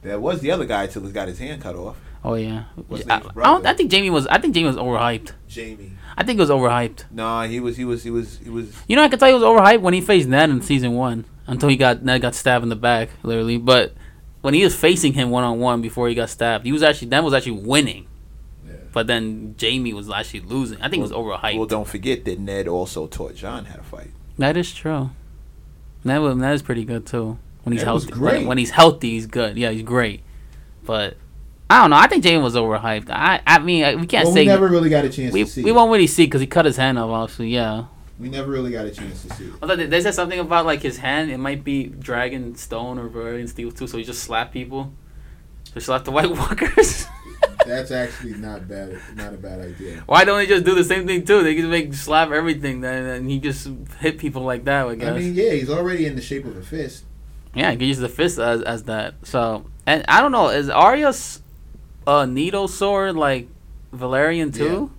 There 0.00 0.18
was 0.18 0.40
the 0.40 0.50
other 0.50 0.64
guy 0.64 0.86
till 0.86 1.02
he 1.02 1.12
got 1.12 1.28
his 1.28 1.38
hand 1.38 1.60
cut 1.60 1.76
off. 1.76 1.96
Oh 2.24 2.34
yeah. 2.34 2.64
I, 3.08 3.20
I. 3.36 3.60
I 3.64 3.74
think 3.74 3.92
Jaime 3.92 4.10
was. 4.10 4.26
I 4.28 4.38
think 4.38 4.54
Jaime 4.54 4.66
was 4.68 4.76
overhyped. 4.76 5.32
Jaime. 5.52 5.92
I 6.16 6.24
think 6.24 6.38
it 6.38 6.42
was 6.42 6.50
overhyped. 6.50 7.04
No, 7.10 7.42
he 7.42 7.58
was 7.58 7.76
he 7.76 7.84
was 7.84 8.02
he 8.04 8.10
was 8.10 8.38
he 8.38 8.50
was 8.50 8.72
You 8.86 8.96
know, 8.96 9.02
I 9.02 9.08
can 9.08 9.18
tell 9.18 9.28
he 9.28 9.34
was 9.34 9.42
overhyped 9.42 9.80
when 9.80 9.94
he 9.94 10.00
faced 10.00 10.28
Ned 10.28 10.50
in 10.50 10.60
season 10.62 10.92
one 10.94 11.24
until 11.46 11.68
he 11.68 11.76
got 11.76 12.04
Ned 12.04 12.20
got 12.22 12.34
stabbed 12.34 12.62
in 12.62 12.68
the 12.68 12.76
back, 12.76 13.08
literally. 13.22 13.58
But 13.58 13.94
when 14.42 14.54
he 14.54 14.62
was 14.62 14.74
facing 14.74 15.14
him 15.14 15.30
one 15.30 15.42
on 15.44 15.58
one 15.58 15.82
before 15.82 16.08
he 16.08 16.14
got 16.14 16.30
stabbed, 16.30 16.64
he 16.64 16.72
was 16.72 16.82
actually 16.82 17.08
Ned 17.08 17.24
was 17.24 17.34
actually 17.34 17.60
winning. 17.62 18.06
Yeah. 18.66 18.74
But 18.92 19.06
then 19.08 19.56
Jaime 19.60 19.92
was 19.92 20.10
actually 20.10 20.40
losing. 20.40 20.80
I 20.80 20.88
think 20.88 21.00
it 21.00 21.02
was 21.02 21.12
overhyped. 21.12 21.56
Well 21.56 21.66
don't 21.66 21.88
forget 21.88 22.24
that 22.26 22.38
Ned 22.38 22.68
also 22.68 23.06
taught 23.08 23.34
Jon 23.34 23.64
how 23.64 23.76
to 23.76 23.82
fight. 23.82 24.10
that 24.38 24.56
is 24.56 24.72
true. 24.72 25.10
That 26.04 26.18
was, 26.18 26.36
that 26.38 26.52
is 26.54 26.62
pretty 26.62 26.84
good 26.84 27.06
too. 27.06 27.38
When 27.62 27.72
he's 27.72 27.82
That 27.82 27.86
healthy, 27.86 28.44
when 28.44 28.58
he's 28.58 28.70
healthy, 28.70 29.10
he's 29.10 29.26
good. 29.26 29.56
Yeah, 29.56 29.70
he's 29.70 29.82
great. 29.84 30.22
But 30.84 31.16
I 31.70 31.80
don't 31.80 31.90
know. 31.90 31.96
I 31.96 32.06
think 32.06 32.24
Jaime 32.24 32.42
was 32.42 32.54
overhyped. 32.54 33.08
I 33.10 33.40
I 33.46 33.58
mean 33.58 33.84
I- 33.84 33.94
we 33.94 34.06
can't 34.06 34.26
Well, 34.26 34.34
say 34.34 34.42
we 34.42 34.46
never 34.46 34.68
really 34.68 34.90
got 34.90 35.04
a 35.04 35.08
chance 35.08 35.32
we, 35.32 35.44
to 35.44 35.50
see. 35.50 35.62
we 35.64 35.72
won't 35.72 35.90
really 35.90 36.06
see 36.06 36.24
because 36.26 36.40
he 36.40 36.46
cut 36.46 36.64
his 36.66 36.76
hand 36.76 36.98
off. 36.98 37.10
Obviously, 37.10 37.48
yeah. 37.48 37.84
We 38.18 38.28
never 38.28 38.50
really 38.50 38.70
got 38.70 38.86
a 38.86 38.90
chance 38.90 39.22
to 39.24 39.34
see. 39.34 39.44
it. 39.46 39.52
Although 39.62 39.76
they- 39.76 40.00
said 40.02 40.14
something 40.14 40.38
about 40.38 40.66
like 40.66 40.82
his 40.82 40.98
hand. 40.98 41.30
It 41.30 41.38
might 41.38 41.64
be 41.64 41.84
Dragon 41.84 42.54
Stone 42.56 42.98
or 42.98 43.08
Valyrian 43.08 43.48
Steel 43.48 43.72
too. 43.72 43.86
So 43.86 43.96
he 43.98 44.04
just 44.04 44.22
slap 44.22 44.52
people. 44.52 44.92
Just 45.74 45.86
slap 45.86 46.04
the 46.04 46.10
White 46.10 46.30
Walkers. 46.36 47.06
That's 47.66 47.90
actually 47.90 48.34
not 48.34 48.68
bad. 48.68 48.98
Not 49.14 49.32
a 49.34 49.36
bad 49.36 49.60
idea. 49.60 50.02
Why 50.06 50.24
don't 50.24 50.36
they 50.36 50.46
just 50.46 50.64
do 50.64 50.74
the 50.74 50.84
same 50.84 51.06
thing 51.06 51.24
too? 51.24 51.42
They 51.42 51.54
can 51.54 51.70
make 51.70 51.94
slap 51.94 52.30
everything 52.30 52.80
then, 52.80 53.04
and 53.04 53.30
he 53.30 53.38
just 53.38 53.68
hit 54.00 54.18
people 54.18 54.42
like 54.42 54.64
that. 54.64 54.86
I 54.86 54.94
guess. 54.96 55.14
I 55.14 55.18
mean, 55.18 55.34
yeah, 55.34 55.52
he's 55.52 55.70
already 55.70 56.04
in 56.06 56.16
the 56.16 56.22
shape 56.22 56.44
of 56.44 56.56
a 56.56 56.62
fist. 56.62 57.04
Yeah, 57.54 57.70
he 57.70 57.76
can 57.76 57.86
use 57.86 57.98
the 57.98 58.08
fist 58.08 58.38
as, 58.38 58.62
as 58.62 58.84
that. 58.84 59.14
So, 59.22 59.66
and 59.86 60.04
I 60.08 60.20
don't 60.20 60.32
know, 60.32 60.48
is 60.48 60.68
Arya's 60.70 61.41
uh, 62.06 62.26
needle 62.26 62.68
sword 62.68 63.16
like 63.16 63.48
Valyrian 63.94 64.54
too? 64.54 64.90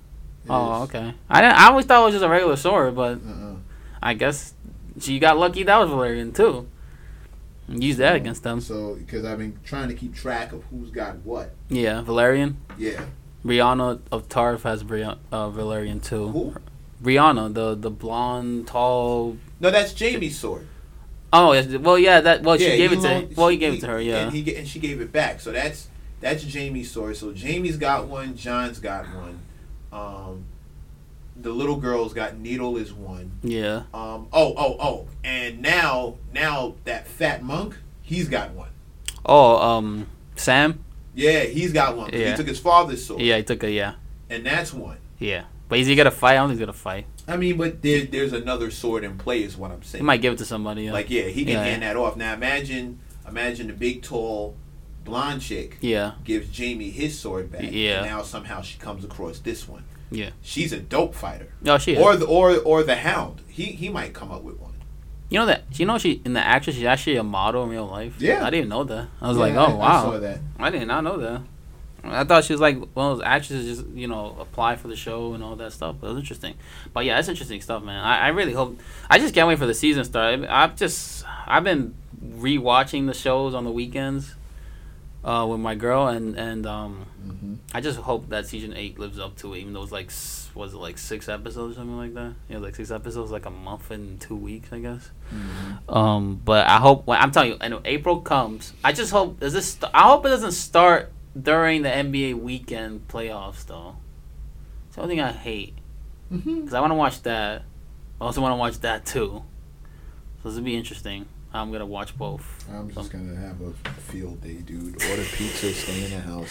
It 0.46 0.50
oh, 0.50 0.84
is. 0.84 0.90
okay. 0.90 1.14
I 1.30 1.44
I 1.44 1.68
always 1.70 1.86
thought 1.86 2.02
it 2.02 2.06
was 2.06 2.14
just 2.14 2.26
a 2.26 2.30
regular 2.30 2.56
sword, 2.56 2.96
but 2.96 3.18
Uh-uh. 3.18 3.56
I 4.02 4.14
guess 4.14 4.54
she 5.00 5.20
got 5.20 5.38
lucky 5.38 5.64
that 5.64 5.78
was 5.78 5.90
Valyrian 5.90 6.36
too. 6.36 6.68
Use 7.70 7.98
that 7.98 8.16
against 8.16 8.44
them. 8.44 8.60
So, 8.60 8.96
because 8.96 9.24
I've 9.24 9.38
been 9.38 9.58
trying 9.64 9.88
to 9.88 9.94
keep 9.94 10.14
track 10.14 10.52
of 10.52 10.64
who's 10.66 10.92
got 10.92 11.16
what. 11.20 11.54
Yeah, 11.70 12.04
Valyrian. 12.06 12.56
Yeah. 12.78 13.06
Rihanna 13.46 14.02
of 14.12 14.28
Tarth 14.28 14.64
has 14.64 14.84
Bri- 14.84 15.04
uh, 15.04 15.18
Valyrian 15.32 16.04
too. 16.04 16.28
Who? 16.30 16.56
Rihanna, 17.02 17.54
the 17.54 17.76
the 17.76 17.90
blonde, 17.90 18.68
tall. 18.68 19.38
No, 19.60 19.72
that's 19.72 19.98
Jaime's 19.98 20.38
sword. 20.38 20.68
Oh, 21.32 21.54
yes, 21.54 21.68
well, 21.78 21.98
yeah, 21.98 22.22
that. 22.22 22.44
Well, 22.44 22.58
she 22.58 22.78
gave 22.78 22.92
it 22.94 22.98
to. 22.98 23.02
loaned- 23.02 23.36
well, 23.36 23.48
he 23.48 23.58
gave 23.58 23.74
it 23.74 23.80
to 23.82 23.88
her. 23.88 24.00
Yeah. 24.02 24.26
And 24.26 24.34
he 24.34 24.56
and 24.56 24.68
she 24.68 24.80
gave 24.80 25.02
it 25.02 25.12
back. 25.12 25.40
So 25.40 25.52
that's 25.52 25.88
that's 26.24 26.44
Jaime's 26.44 26.90
sword. 26.90 27.18
So 27.18 27.34
Jaime's 27.34 27.78
got 27.78 28.08
one. 28.08 28.36
Jon's 28.36 28.80
got 28.80 29.06
one. 29.06 29.40
Um, 29.92 30.46
the 31.36 31.52
little 31.52 31.76
girl's 31.76 32.14
got 32.14 32.38
needle 32.38 32.78
is 32.78 32.94
one. 32.94 33.32
yeah. 33.44 33.84
Um, 33.94 34.28
oh, 34.32 34.54
oh, 34.58 34.78
oh, 34.80 35.08
and 35.24 35.62
now 35.62 36.16
now 36.34 36.76
that 36.86 37.08
fat 37.08 37.44
monk, 37.44 37.78
he's 38.02 38.28
got 38.30 38.52
one. 38.52 38.70
Oh, 39.26 39.58
um, 39.58 40.08
Sam. 40.36 40.84
Yeah, 41.14 41.42
he's 41.44 41.74
got 41.74 41.96
one. 41.96 42.10
Yeah. 42.12 42.32
He 42.32 42.38
took 42.38 42.48
his 42.48 42.60
father's 42.60 43.06
sword. 43.06 43.22
Yeah, 43.22 43.38
he 43.38 43.44
took 43.44 43.64
a 43.64 43.70
yeah. 43.70 43.96
and 44.30 44.46
that's 44.46 44.74
one. 44.74 44.98
Yeah. 45.20 45.44
But 45.70 45.80
is 45.80 45.88
he 45.88 45.96
gonna 45.96 46.12
fight? 46.12 46.34
I 46.34 46.36
don't 46.36 46.50
think 46.50 46.60
he's 46.60 46.66
gonna 46.66 46.74
fight. 46.74 47.06
I 47.28 47.38
mean, 47.38 47.58
but 47.58 47.82
there, 47.82 48.06
there's 48.06 48.34
another 48.34 48.70
sword 48.72 49.04
in 49.04 49.18
play, 49.18 49.44
is 49.44 49.56
what 49.58 49.72
I'm 49.72 49.84
saying. 49.84 50.04
He 50.04 50.06
might 50.06 50.22
give 50.22 50.34
it 50.34 50.38
to 50.38 50.46
somebody. 50.46 50.84
Yeah. 50.84 50.94
Like, 50.94 51.10
yeah, 51.10 51.24
he 51.24 51.46
can 51.46 51.54
Yeah. 51.54 51.64
hand 51.64 51.82
that 51.84 51.96
off. 51.96 52.16
Now, 52.18 52.34
imagine, 52.34 53.00
imagine 53.28 53.68
the 53.68 53.74
big, 53.74 54.02
tall, 54.02 54.56
blonde 55.04 55.42
chick 55.42 55.78
yeah. 55.82 56.14
gives 56.24 56.58
Jaime 56.58 56.90
his 56.90 57.18
sword 57.20 57.52
back. 57.52 57.64
Yeah. 57.72 58.00
And 58.00 58.08
now 58.08 58.22
somehow 58.24 58.62
she 58.62 58.78
comes 58.80 59.04
across 59.04 59.40
this 59.40 59.68
one. 59.68 59.84
Yeah. 60.12 60.30
She's 60.42 60.72
a 60.74 60.80
dope 60.80 61.16
fighter. 61.16 61.50
No, 61.62 61.78
she 61.78 61.94
is. 61.94 62.00
Or 62.00 62.16
the 62.16 62.26
or 62.26 62.56
or 62.60 62.84
the 62.84 62.96
Hound. 62.96 63.42
He 63.48 63.64
he 63.66 63.90
might 63.90 64.14
come 64.14 64.32
up 64.32 64.44
with 64.44 64.60
one. 64.60 64.74
you 65.30 65.40
know 65.40 65.46
that? 65.48 65.64
You 65.74 65.86
know 65.86 65.98
she 65.98 66.22
in 66.24 66.34
the 66.34 66.40
actress. 66.46 66.76
She's 66.76 66.86
actually 66.86 67.16
a 67.18 67.24
model 67.24 67.64
in 67.64 67.70
real 67.70 67.88
life. 67.88 68.16
Yeah. 68.20 68.46
I 68.46 68.50
didn't 68.50 68.70
know 68.70 68.84
that. 68.84 69.08
I 69.22 69.28
was 69.30 69.38
Yeah, 69.38 69.44
like, 69.44 69.54
I- 69.56 69.66
oh 69.72 69.76
wow. 69.76 69.86
I 69.88 70.02
saw 70.04 70.20
that. 70.20 70.40
I 70.60 70.70
did 70.70 70.88
not 70.88 71.04
know 71.04 71.18
that. 71.18 71.42
I 72.06 72.26
thought 72.26 72.44
she 72.44 72.52
was 72.54 72.60
like 72.60 72.78
one 72.94 73.12
of 73.14 73.18
those 73.18 73.26
actresses, 73.26 73.78
just 73.78 73.88
you 73.96 74.08
know, 74.08 74.36
apply 74.40 74.76
for 74.76 74.90
the 74.90 74.96
show 74.96 75.34
and 75.34 75.44
all 75.44 75.56
that 75.56 75.72
stuff. 75.72 75.96
But 76.02 76.08
it 76.08 76.10
was 76.12 76.20
interesting. 76.20 76.56
But 76.94 77.06
yeah, 77.06 77.18
it's 77.18 77.30
interesting 77.30 77.62
stuff, 77.62 77.82
man. 77.82 78.04
I, 78.04 78.26
I 78.26 78.28
really 78.28 78.52
hope. 78.54 78.78
I 79.10 79.20
just 79.20 79.34
can't 79.34 79.48
wait 79.48 79.58
for 79.58 79.66
the 79.66 79.74
season 79.74 80.04
start. 80.04 80.42
I've 80.50 80.76
just 80.76 81.24
I've 81.48 81.64
been 81.64 81.96
rewatching 82.24 83.08
the 83.08 83.14
shows 83.14 83.54
on 83.56 83.64
the 83.64 83.72
weekends 83.72 84.36
uh, 85.24 85.46
with 85.50 85.60
my 85.60 85.76
girl, 85.76 86.08
and 86.08 86.38
and 86.38 86.66
um, 86.66 87.06
hmm 87.24 87.54
I 87.74 87.82
just 87.82 88.00
hope 88.00 88.30
that 88.30 88.46
season 88.46 88.74
eight 88.76 89.00
lives 89.00 89.18
up 89.20 89.36
to 89.38 89.54
it. 89.54 89.60
Even 89.60 89.74
though 89.74 89.84
it's 89.84 89.92
like 89.92 90.12
was 90.56 90.74
it 90.74 90.78
like 90.78 90.98
six 90.98 91.28
episodes 91.30 91.74
or 91.74 91.80
something 91.80 91.98
like 91.98 92.14
that? 92.14 92.34
Yeah, 92.50 92.58
like 92.60 92.76
six 92.76 92.92
episodes, 92.92 93.32
like 93.32 93.46
a 93.46 93.50
month 93.50 93.90
and 93.92 94.20
two 94.20 94.36
weeks, 94.36 94.72
I 94.72 94.80
guess. 94.80 95.10
Um, 95.90 96.42
but 96.44 96.68
I 96.68 96.78
hope 96.78 97.08
when 97.08 97.20
I'm 97.20 97.32
telling 97.32 97.52
you, 97.52 97.58
and 97.62 97.80
April 97.86 98.22
comes, 98.22 98.74
I 98.84 98.92
just 98.92 99.12
hope 99.12 99.40
does 99.40 99.54
this. 99.54 99.74
St- 99.74 99.92
I 99.94 100.04
hope 100.04 100.26
it 100.26 100.30
doesn't 100.30 100.52
start 100.52 101.12
during 101.40 101.82
the 101.82 101.90
NBA 101.90 102.36
weekend 102.36 103.08
playoffs 103.08 103.66
though. 103.66 103.96
It's 104.88 104.96
the 104.96 105.02
only 105.02 105.16
thing 105.16 105.24
I 105.24 105.32
hate 105.32 105.74
because 106.30 106.74
I 106.74 106.80
want 106.82 106.92
to 106.92 106.96
watch 106.96 107.22
that. 107.24 107.64
I 108.22 108.26
also 108.26 108.42
want 108.42 108.52
to 108.54 108.58
watch 108.58 108.80
that 108.82 109.06
too. 109.06 109.44
So 110.42 110.50
this 110.50 110.56
will 110.56 110.64
be 110.64 110.76
interesting. 110.76 111.26
I'm 111.54 111.72
gonna 111.72 111.86
watch 111.86 112.18
both. 112.18 112.66
I'm 112.74 112.90
just 112.92 113.12
So- 113.12 113.18
gonna 113.18 113.36
have 113.36 113.62
a 113.62 113.72
field 114.02 114.42
day, 114.42 114.56
dude. 114.56 115.02
Order 115.10 115.24
pizza, 115.24 115.72
stay 115.74 116.06
in 116.06 116.12
the 116.12 116.20
house. 116.22 116.50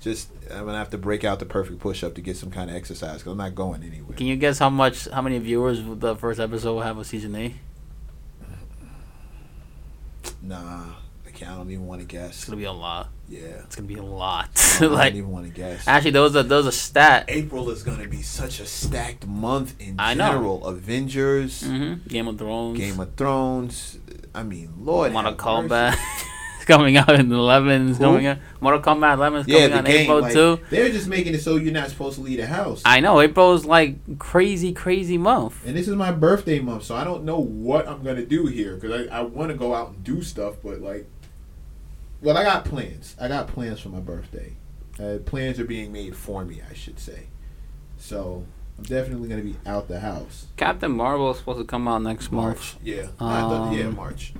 Just 0.00 0.30
I'm 0.50 0.64
gonna 0.66 0.78
have 0.78 0.90
to 0.90 0.98
break 0.98 1.22
out 1.22 1.38
the 1.38 1.46
perfect 1.46 1.78
push 1.78 2.02
up 2.02 2.14
to 2.16 2.20
get 2.20 2.36
some 2.36 2.50
kind 2.50 2.68
of 2.68 2.74
exercise 2.74 3.18
because 3.18 3.30
I'm 3.32 3.38
not 3.38 3.54
going 3.54 3.84
anywhere. 3.84 4.16
Can 4.16 4.26
you 4.26 4.34
guess 4.36 4.58
how 4.58 4.68
much, 4.68 5.06
how 5.08 5.22
many 5.22 5.38
viewers 5.38 5.80
the 5.84 6.16
first 6.16 6.40
episode 6.40 6.74
will 6.74 6.80
have 6.82 6.98
of 6.98 7.06
season 7.06 7.36
eight? 7.36 7.54
Nah, 10.40 10.86
I 11.26 11.30
can't. 11.30 11.52
I 11.52 11.56
don't 11.56 11.70
even 11.70 11.86
want 11.86 12.00
to 12.00 12.06
guess. 12.06 12.30
It's 12.30 12.44
gonna 12.46 12.56
be 12.56 12.64
a 12.64 12.72
lot. 12.72 13.10
Yeah, 13.28 13.40
It's 13.64 13.76
gonna 13.76 13.88
be 13.88 13.94
a 13.94 14.02
lot. 14.02 14.50
I 14.76 14.80
don't 14.80 14.92
like 14.94 15.14
even 15.14 15.30
want 15.30 15.46
to 15.46 15.52
guess. 15.52 15.86
actually, 15.86 16.10
those 16.10 16.34
are 16.36 16.42
those 16.42 16.66
are 16.66 16.72
stat. 16.72 17.26
April 17.28 17.70
is 17.70 17.82
gonna 17.82 18.08
be 18.08 18.22
such 18.22 18.58
a 18.60 18.66
stacked 18.66 19.26
month 19.26 19.80
in 19.80 19.96
I 19.98 20.14
know. 20.14 20.32
general. 20.32 20.66
Avengers, 20.66 21.62
hmm 21.64 21.94
Game 22.08 22.26
of 22.28 22.38
Thrones. 22.38 22.76
Game 22.78 22.98
of 23.00 23.14
Thrones. 23.14 23.98
I 24.34 24.42
mean, 24.42 24.72
Lord, 24.78 25.12
Mortal 25.12 25.34
Kombat. 25.34 25.96
It's 26.62 26.68
coming 26.68 26.96
out 26.96 27.12
in 27.18 27.32
11. 27.32 27.88
It's 27.90 27.98
coming 27.98 28.24
out. 28.24 28.38
Mortal 28.60 28.80
Kombat 28.80 29.14
11 29.14 29.40
is 29.40 29.48
Yeah, 29.48 29.62
coming 29.68 29.72
out 29.72 29.78
in 29.80 29.84
game. 29.84 30.00
April 30.02 30.20
Like, 30.20 30.32
too. 30.32 30.60
they're 30.70 30.90
just 30.90 31.08
making 31.08 31.34
it 31.34 31.40
so 31.42 31.56
you're 31.56 31.72
not 31.72 31.90
supposed 31.90 32.14
to 32.14 32.20
leave 32.20 32.38
the 32.38 32.46
house. 32.46 32.82
I 32.84 33.00
know 33.00 33.20
April's 33.20 33.64
like 33.64 34.20
crazy, 34.20 34.72
crazy 34.72 35.18
month. 35.18 35.66
And 35.66 35.76
this 35.76 35.88
is 35.88 35.96
my 35.96 36.12
birthday 36.12 36.60
month, 36.60 36.84
so 36.84 36.94
I 36.94 37.02
don't 37.02 37.24
know 37.24 37.40
what 37.40 37.88
I'm 37.88 38.04
gonna 38.04 38.24
do 38.24 38.46
here 38.46 38.76
because 38.76 39.08
I, 39.10 39.18
I 39.18 39.22
want 39.22 39.50
to 39.50 39.56
go 39.56 39.74
out 39.74 39.88
and 39.88 40.04
do 40.04 40.22
stuff, 40.22 40.54
but 40.62 40.80
like, 40.80 41.08
well, 42.20 42.38
I 42.38 42.44
got 42.44 42.64
plans. 42.64 43.16
I 43.20 43.26
got 43.26 43.48
plans 43.48 43.80
for 43.80 43.88
my 43.88 43.98
birthday. 43.98 44.52
Uh, 45.00 45.18
plans 45.18 45.58
are 45.58 45.64
being 45.64 45.90
made 45.90 46.14
for 46.14 46.44
me, 46.44 46.60
I 46.70 46.74
should 46.74 47.00
say. 47.00 47.26
So 47.98 48.46
I'm 48.78 48.84
definitely 48.84 49.28
gonna 49.28 49.42
be 49.42 49.56
out 49.66 49.88
the 49.88 50.00
house. 50.00 50.46
Captain 50.56 50.90
Marvel 50.90 51.30
is 51.30 51.38
supposed 51.38 51.58
to 51.60 51.64
come 51.64 51.86
out 51.88 52.02
next 52.02 52.32
month. 52.32 52.76
yeah, 52.82 53.06
I 53.20 53.40
thought, 53.42 53.72
yeah, 53.72 53.84
Um, 53.84 53.96
March. 53.96 54.32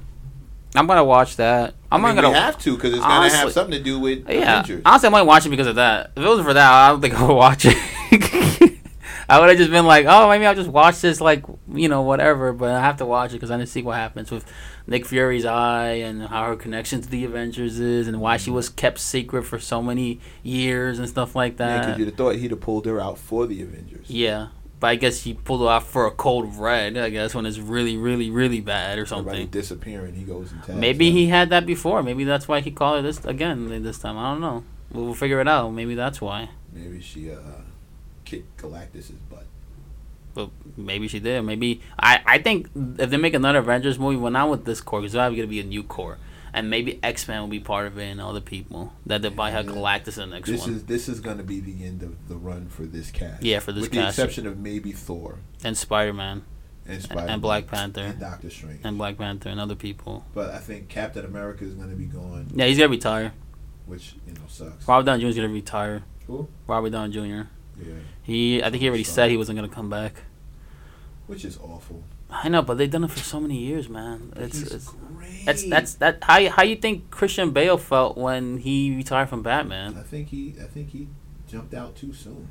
I'm 0.74 0.87
gonna 0.87 1.05
watch 1.05 1.37
that. 1.37 1.74
I'm 1.91 2.03
I 2.05 2.09
mean, 2.09 2.16
not 2.16 2.22
gonna. 2.22 2.41
have 2.41 2.59
to 2.61 2.74
because 2.76 2.95
it's 2.95 3.03
gonna 3.03 3.28
have 3.28 3.53
something 3.53 3.72
to 3.76 3.83
do 3.83 4.01
with 4.01 4.28
yeah, 4.28 4.61
Avengers. 4.61 4.83
honestly, 4.87 5.07
I 5.09 5.11
might 5.11 5.22
watch 5.22 5.45
it 5.47 5.51
because 5.51 5.66
of 5.66 5.74
that. 5.76 6.12
If 6.16 6.22
it 6.24 6.26
wasn't 6.26 6.47
for 6.49 6.55
that, 6.55 6.72
I 6.72 6.89
don't 6.89 7.01
think 7.03 7.14
I 7.14 7.26
would 7.26 7.35
watch 7.35 7.66
it. 7.66 7.76
I 9.33 9.41
would 9.41 9.49
have 9.49 9.57
just 9.57 9.70
been 9.70 9.87
like, 9.87 10.05
oh, 10.07 10.28
maybe 10.28 10.45
I'll 10.45 10.55
just 10.55 10.68
watch 10.68 11.01
this, 11.01 11.18
like 11.18 11.43
you 11.72 11.89
know, 11.89 12.03
whatever. 12.03 12.53
But 12.53 12.70
I 12.72 12.80
have 12.80 12.99
to 12.99 13.07
watch 13.07 13.30
it 13.30 13.35
because 13.35 13.51
I 13.51 13.57
need 13.57 13.64
to 13.64 13.70
see 13.70 13.80
what 13.83 13.97
happens 13.97 14.30
with 14.30 14.45
Nick 14.87 15.07
Fury's 15.07 15.47
eye 15.47 15.93
and 15.93 16.24
how 16.24 16.45
her 16.49 16.57
connection 16.57 17.01
to 17.01 17.09
the 17.09 17.24
Avengers 17.24 17.80
is, 17.80 18.09
and 18.09 18.20
why 18.20 18.37
she 18.37 18.51
was 18.51 18.68
kept 18.68 18.99
secret 18.99 19.45
for 19.45 19.59
so 19.59 19.83
many 19.83 20.20
years 20.43 20.99
and 20.99 21.09
stuff 21.09 21.35
like 21.35 21.57
that. 21.57 21.66
Yeah, 21.76 21.80
because 21.87 21.99
you'd 21.99 22.09
have 22.09 22.16
thought 22.16 22.37
he'd 22.37 22.51
have 22.51 22.61
pulled 22.61 22.85
her 22.85 23.01
out 23.01 23.16
for 23.16 23.47
the 23.47 23.62
Avengers. 23.62 24.11
Yeah, 24.11 24.49
but 24.80 24.89
I 24.89 24.97
guess 24.97 25.22
he 25.22 25.33
pulled 25.33 25.62
her 25.62 25.68
out 25.68 25.85
for 25.85 26.07
a 26.07 26.11
cold 26.11 26.55
red. 26.57 26.99
I 26.99 27.09
guess 27.09 27.35
when 27.35 27.47
it's 27.47 27.59
really, 27.59 27.97
really, 27.97 28.30
really 28.30 28.61
bad 28.61 28.99
or 28.99 29.03
Everybody 29.03 29.24
something. 29.24 29.47
disappearing, 29.49 30.14
he 30.14 30.24
goes 30.24 30.53
and 30.53 30.78
Maybe 30.78 31.07
them. 31.09 31.16
he 31.16 31.28
had 31.28 31.49
that 31.49 31.64
before. 31.64 32.03
Maybe 32.03 32.24
that's 32.24 32.47
why 32.49 32.61
he 32.61 32.70
called 32.70 32.97
her 32.97 33.03
this 33.03 33.24
again 33.24 33.83
this 33.83 33.99
time. 33.99 34.18
I 34.18 34.33
don't 34.33 34.43
know. 34.43 34.62
We'll, 34.93 35.07
we'll 35.07 35.14
figure 35.14 35.41
it 35.41 35.49
out. 35.49 35.70
Maybe 35.70 35.95
that's 35.95 36.20
why. 36.20 36.51
Maybe 36.70 37.01
she 37.01 37.30
uh, 37.30 37.37
kicked 38.33 38.57
Galactus's 38.59 39.11
butt. 39.30 39.47
But 40.35 40.49
maybe 40.76 41.09
she 41.09 41.20
did. 41.20 41.43
Maybe 41.43 41.83
I. 41.99 42.20
I 42.24 42.39
think 42.39 42.68
if 42.99 43.11
they 43.11 43.16
make 43.18 43.35
another 43.35 43.59
Avengers 43.59 43.99
movie, 43.99 44.16
well, 44.16 44.33
not 44.33 44.49
with 44.49 44.64
this 44.64 44.80
core, 44.80 45.01
because 45.01 45.12
there's 45.12 45.35
gonna 45.35 45.47
be 45.47 45.61
a 45.61 45.64
new 45.64 45.83
core, 45.83 46.16
and 46.55 46.70
maybe 46.70 46.99
X 47.03 47.28
Men 47.28 47.43
will 47.43 47.49
be 47.49 47.61
part 47.61 47.87
of 47.87 47.99
it 47.99 48.05
and 48.11 48.18
other 48.20 48.41
people 48.41 48.95
that 49.05 49.20
they 49.20 49.28
might 49.28 49.51
have 49.51 49.66
Galactus 49.66 50.16
in 50.22 50.30
the 50.30 50.37
next 50.37 50.49
This 50.49 50.62
one 50.62 50.70
is 50.74 50.85
this 50.85 51.09
is 51.09 51.20
going 51.20 51.37
to 51.37 51.43
be 51.45 51.61
the 51.61 51.85
end 51.85 52.03
of 52.03 52.28
the 52.28 52.37
run 52.37 52.68
for 52.68 52.85
this 52.85 53.11
cast. 53.11 53.43
Yeah, 53.43 53.59
for 53.59 53.72
this 53.72 53.83
with 53.83 53.93
cast. 53.93 54.16
the 54.16 54.22
exception 54.22 54.47
of 54.47 54.57
maybe 54.59 54.93
Thor 54.93 55.39
and 55.62 55.76
Spider 55.76 56.14
Man 56.14 56.45
and 56.87 57.07
and 57.14 57.43
Black 57.43 57.66
Panther 57.66 58.01
and 58.01 58.18
Doctor 58.18 58.49
Strange. 58.49 58.80
and 58.85 58.97
Black 58.97 59.18
Panther 59.18 59.51
and 59.51 59.61
other 59.61 59.74
people. 59.74 60.24
but 60.33 60.49
I 60.55 60.59
think 60.61 60.89
Captain 60.89 61.26
America 61.26 61.64
is 61.64 61.74
going 61.74 61.91
to 61.91 61.97
be 61.97 62.07
gone, 62.07 62.49
Yeah, 62.55 62.64
he's 62.64 62.78
gonna 62.78 62.89
retire. 62.89 63.35
which 63.85 64.14
you 64.26 64.33
know 64.33 64.41
sucks. 64.49 64.89
Robert 64.89 65.05
Downey 65.05 65.20
Jr. 65.24 65.26
is 65.28 65.37
gonna 65.37 65.49
retire. 65.51 66.05
Who? 66.26 66.49
Robert 66.66 66.89
Downey 66.91 67.12
Jr. 67.12 67.49
Yeah, 67.87 67.95
He, 68.22 68.62
I 68.62 68.70
think 68.70 68.80
he 68.83 68.89
already 68.89 69.05
said 69.05 69.30
he 69.30 69.37
wasn't 69.37 69.57
gonna 69.57 69.68
come 69.68 69.91
back. 69.91 70.14
which 71.26 71.45
is 71.45 71.59
awful. 71.59 72.03
I 72.30 72.49
know, 72.49 72.62
but 72.62 72.78
they've 72.78 72.91
done 72.91 73.05
it 73.05 73.11
for 73.11 73.18
so 73.18 73.41
many 73.41 73.59
years, 73.59 73.89
man. 73.89 74.33
It's, 74.37 74.59
He's 74.61 74.72
it's 74.72 74.89
great. 74.89 75.43
that's 75.45 75.68
that's 75.68 75.95
that. 75.97 76.18
How 76.22 76.49
how 76.49 76.62
you 76.62 76.76
think 76.76 77.11
Christian 77.11 77.51
Bale 77.51 77.76
felt 77.76 78.16
when 78.16 78.57
he 78.59 78.95
retired 78.97 79.28
from 79.28 79.43
Batman? 79.43 79.97
I 79.99 80.03
think 80.03 80.28
he. 80.28 80.55
I 80.61 80.64
think 80.64 80.91
he 80.91 81.09
jumped 81.47 81.74
out 81.74 81.95
too 81.95 82.14
soon. 82.14 82.49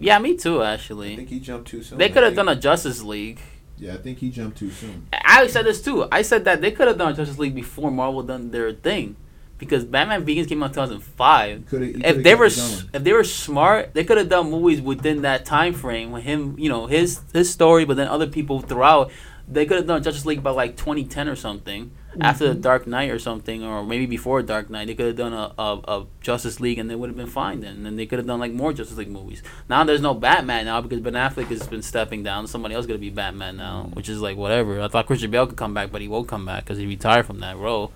Yeah, 0.00 0.18
me 0.20 0.36
too. 0.36 0.62
Actually, 0.62 1.14
I 1.14 1.16
think 1.16 1.28
he 1.30 1.40
jumped 1.40 1.68
too 1.68 1.82
soon. 1.82 1.98
they 1.98 2.08
could 2.08 2.22
have 2.22 2.36
done 2.36 2.48
a 2.48 2.54
Justice 2.54 3.02
League. 3.02 3.40
Yeah, 3.78 3.94
I 3.94 3.96
think 3.98 4.18
he 4.18 4.30
jumped 4.30 4.58
too 4.58 4.70
soon. 4.70 5.08
I 5.12 5.48
said 5.48 5.66
this 5.66 5.82
too. 5.82 6.06
I 6.10 6.22
said 6.22 6.44
that 6.44 6.60
they 6.60 6.70
could 6.70 6.86
have 6.88 6.96
done 6.96 7.12
a 7.12 7.16
Justice 7.16 7.38
League 7.38 7.54
before 7.54 7.90
Marvel 7.90 8.22
done 8.22 8.50
their 8.52 8.72
thing, 8.72 9.16
because 9.58 9.84
Batman 9.84 10.24
Begins 10.24 10.46
came 10.46 10.62
out 10.62 10.70
in 10.70 10.74
2005. 10.74 11.66
Coulda- 11.68 12.08
If 12.08 12.22
they 12.22 12.34
were 12.34 12.44
it 12.46 12.52
s- 12.52 12.82
going. 12.82 12.90
if 12.94 13.04
they 13.04 13.12
were 13.12 13.24
smart, 13.24 13.94
they 13.94 14.04
could 14.04 14.18
have 14.18 14.28
done 14.28 14.50
movies 14.50 14.80
within 14.80 15.22
that 15.22 15.44
time 15.44 15.72
frame 15.74 16.12
with 16.12 16.24
him. 16.24 16.54
You 16.58 16.68
know 16.68 16.86
his 16.86 17.20
his 17.32 17.50
story, 17.50 17.84
but 17.84 17.96
then 17.96 18.08
other 18.08 18.26
people 18.26 18.60
throughout. 18.60 19.10
They 19.48 19.64
could 19.64 19.76
have 19.76 19.86
done 19.86 20.02
Justice 20.02 20.26
League 20.26 20.42
by 20.42 20.50
like 20.50 20.76
2010 20.76 21.28
or 21.28 21.36
something, 21.36 21.92
after 22.20 22.48
the 22.48 22.54
Mm-hmm. 22.54 22.62
Dark 22.62 22.86
Knight 22.88 23.10
or 23.12 23.20
something, 23.20 23.62
or 23.62 23.84
maybe 23.86 24.04
before 24.04 24.42
Dark 24.42 24.68
Knight. 24.70 24.88
They 24.88 24.96
could 24.96 25.06
have 25.06 25.14
done 25.16 25.32
a, 25.32 25.52
a, 25.56 25.74
a 25.86 26.06
Justice 26.20 26.58
League 26.58 26.80
and 26.80 26.90
they 26.90 26.96
would 26.96 27.08
have 27.10 27.16
been 27.16 27.28
fine 27.28 27.60
then. 27.60 27.76
And 27.76 27.86
then 27.86 27.94
they 27.94 28.06
could 28.06 28.18
have 28.18 28.26
done 28.26 28.40
like 28.40 28.50
more 28.52 28.72
Justice 28.72 28.98
League 28.98 29.08
movies. 29.08 29.44
Now 29.68 29.84
there's 29.84 30.00
no 30.00 30.14
Batman 30.14 30.64
now 30.64 30.80
because 30.80 30.98
Ben 30.98 31.12
Affleck 31.12 31.46
has 31.46 31.64
been 31.68 31.82
stepping 31.82 32.24
down. 32.24 32.48
Somebody 32.48 32.74
else 32.74 32.86
gonna 32.86 32.98
be 32.98 33.10
Batman 33.10 33.56
now, 33.56 33.84
Mm-hmm. 33.84 33.94
which 33.94 34.08
is 34.08 34.20
like 34.20 34.36
whatever. 34.36 34.80
I 34.80 34.88
thought 34.88 35.06
Christian 35.06 35.30
Bale 35.30 35.46
could 35.46 35.56
come 35.56 35.74
back, 35.74 35.92
but 35.92 36.00
he 36.02 36.08
won't 36.08 36.26
come 36.26 36.44
back 36.44 36.64
because 36.64 36.78
he 36.78 36.86
retired 36.86 37.24
from 37.24 37.38
that 37.38 37.56
role. 37.56 37.92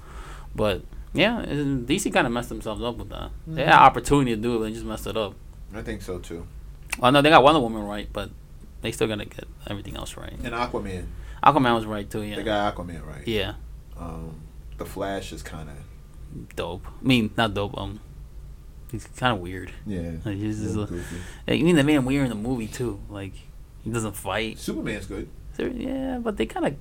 But 0.54 0.82
yeah, 1.12 1.40
it- 1.40 1.86
DC 1.86 2.12
kind 2.12 2.26
of 2.26 2.32
messed 2.32 2.48
themselves 2.48 2.82
up 2.82 2.96
with 2.96 3.08
that. 3.10 3.30
They 3.46 3.62
Mm-hmm. 3.62 3.70
had 3.70 3.78
opportunity 3.80 4.34
to 4.34 4.40
do 4.40 4.54
it, 4.56 4.58
but 4.58 4.64
they 4.66 4.72
just 4.72 4.84
messed 4.86 5.06
it 5.06 5.16
up. 5.16 5.34
I 5.74 5.82
think 5.82 6.02
so 6.02 6.18
too. 6.18 6.46
Well, 6.98 7.12
no, 7.12 7.22
they 7.22 7.30
got 7.30 7.42
Wonder 7.42 7.60
Woman 7.60 7.82
right, 7.84 8.08
but 8.12 8.30
they 8.82 8.92
still 8.92 9.06
gonna 9.08 9.24
get 9.26 9.44
everything 9.68 9.96
else 9.96 10.16
right. 10.16 10.32
And 10.44 10.54
Aquaman, 10.54 11.06
Aquaman 11.44 11.74
was 11.74 11.86
right 11.86 12.08
too. 12.10 12.22
Yeah, 12.22 12.36
they 12.36 12.42
got 12.42 12.74
Aquaman 12.74 13.06
right. 13.06 13.26
yeah, 13.26 13.54
Um, 13.96 14.40
the 14.78 14.84
Flash 14.86 15.32
is 15.32 15.42
kind 15.42 15.68
of 15.68 15.76
dope. 16.56 16.86
I 16.86 17.06
mean, 17.06 17.30
not 17.36 17.54
dope. 17.54 17.76
Um, 17.78 18.00
he's 18.90 19.06
kind 19.16 19.32
of 19.34 19.40
weird. 19.40 19.72
yeah. 19.86 20.12
Like, 20.24 20.36
he's 20.36 20.60
just 20.62 20.76
a- 20.76 20.86
goofy. 20.86 21.16
You 21.56 21.64
mean 21.64 21.76
they 21.76 21.82
made 21.82 21.94
him 21.96 22.04
weird 22.04 22.24
in 22.24 22.30
the 22.30 22.34
movie 22.48 22.66
too? 22.66 23.00
Like 23.08 23.32
he 23.84 23.90
doesn't 23.90 24.16
fight. 24.16 24.58
Superman's 24.58 25.06
good. 25.06 25.28
So, 25.56 25.64
yeah, 25.66 26.18
but 26.22 26.36
they 26.36 26.46
kind 26.46 26.66
of 26.66 26.74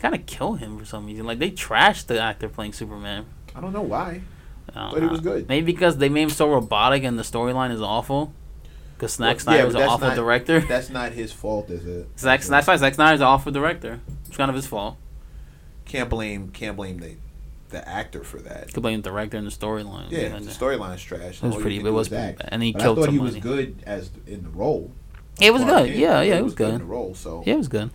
kind 0.00 0.14
of 0.14 0.26
kill 0.26 0.54
him 0.54 0.78
for 0.78 0.84
some 0.84 1.06
reason. 1.06 1.26
Like 1.26 1.38
they 1.38 1.50
trashed 1.50 2.06
the 2.06 2.20
actor 2.20 2.48
playing 2.48 2.72
Superman. 2.74 3.26
I 3.56 3.60
don't 3.60 3.72
know 3.72 3.82
why. 3.82 4.20
I 4.74 4.80
don't 4.80 4.92
But 4.94 5.02
know. 5.02 5.08
was 5.08 5.20
good. 5.20 5.48
Maybe 5.48 5.72
because 5.72 5.96
they 5.98 6.08
made 6.08 6.22
him 6.24 6.30
so 6.30 6.48
robotic 6.50 7.04
and 7.04 7.18
the 7.18 7.22
storyline 7.22 7.70
is 7.72 7.80
awful. 7.80 8.32
Because 8.96 9.12
Zack 9.14 9.36
Well, 9.36 9.38
Snyder 9.40 9.58
yeah, 9.58 9.64
was 9.66 9.74
an 9.74 9.82
awful 9.82 10.08
not- 10.08 10.16
director. 10.16 10.60
That's 10.60 10.88
not 10.90 11.12
his 11.12 11.32
fault, 11.32 11.70
is 11.70 11.86
it? 11.86 12.08
Zack, 12.18 12.42
that's 12.42 12.66
why 12.66 12.76
Zack 12.76 12.94
Snyder's 12.94 13.20
an 13.20 13.26
awful 13.26 13.52
director. 13.52 14.00
It's 14.26 14.36
kind 14.36 14.48
of 14.50 14.54
his 14.56 14.66
fault. 14.66 14.96
Can't 15.84 16.08
blame 16.10 16.50
can't 16.50 16.76
blame 16.76 16.98
the 16.98 17.16
the 17.68 17.86
actor 17.88 18.22
for 18.24 18.38
that. 18.38 18.72
Could 18.72 18.82
blame 18.82 19.02
the 19.02 19.10
director 19.10 19.36
and 19.36 19.46
the 19.46 19.50
storyline. 19.50 20.10
Yeah, 20.10 20.20
And 20.36 20.44
the 20.46 20.50
storyline's 20.52 21.02
trash. 21.02 21.42
It 21.42 21.46
was 21.46 21.56
pretty. 21.56 21.78
It 21.78 21.90
was 21.90 22.08
pretty 22.08 22.32
bad. 22.36 22.48
And 22.48 22.62
he 22.62 22.72
But 22.72 22.80
I 22.80 22.84
killed 22.84 22.98
thought 22.98 23.08
he 23.10 23.18
was 23.18 23.32
somebody. 23.34 23.56
good 23.64 23.82
as 23.86 24.10
in 24.26 24.42
the 24.44 24.48
role. 24.50 24.92
It 25.40 25.52
was 25.52 25.64
good. 25.64 25.90
Yeah, 25.90 26.22
yeah, 26.22 26.36
it 26.36 26.44
was 26.44 26.52
in 26.52 26.56
good. 26.56 26.74
In 26.74 26.78
the 26.80 26.84
role. 26.86 27.14
So 27.14 27.42
Yeah, 27.44 27.54
it 27.54 27.58
was 27.58 27.68
good. 27.68 27.90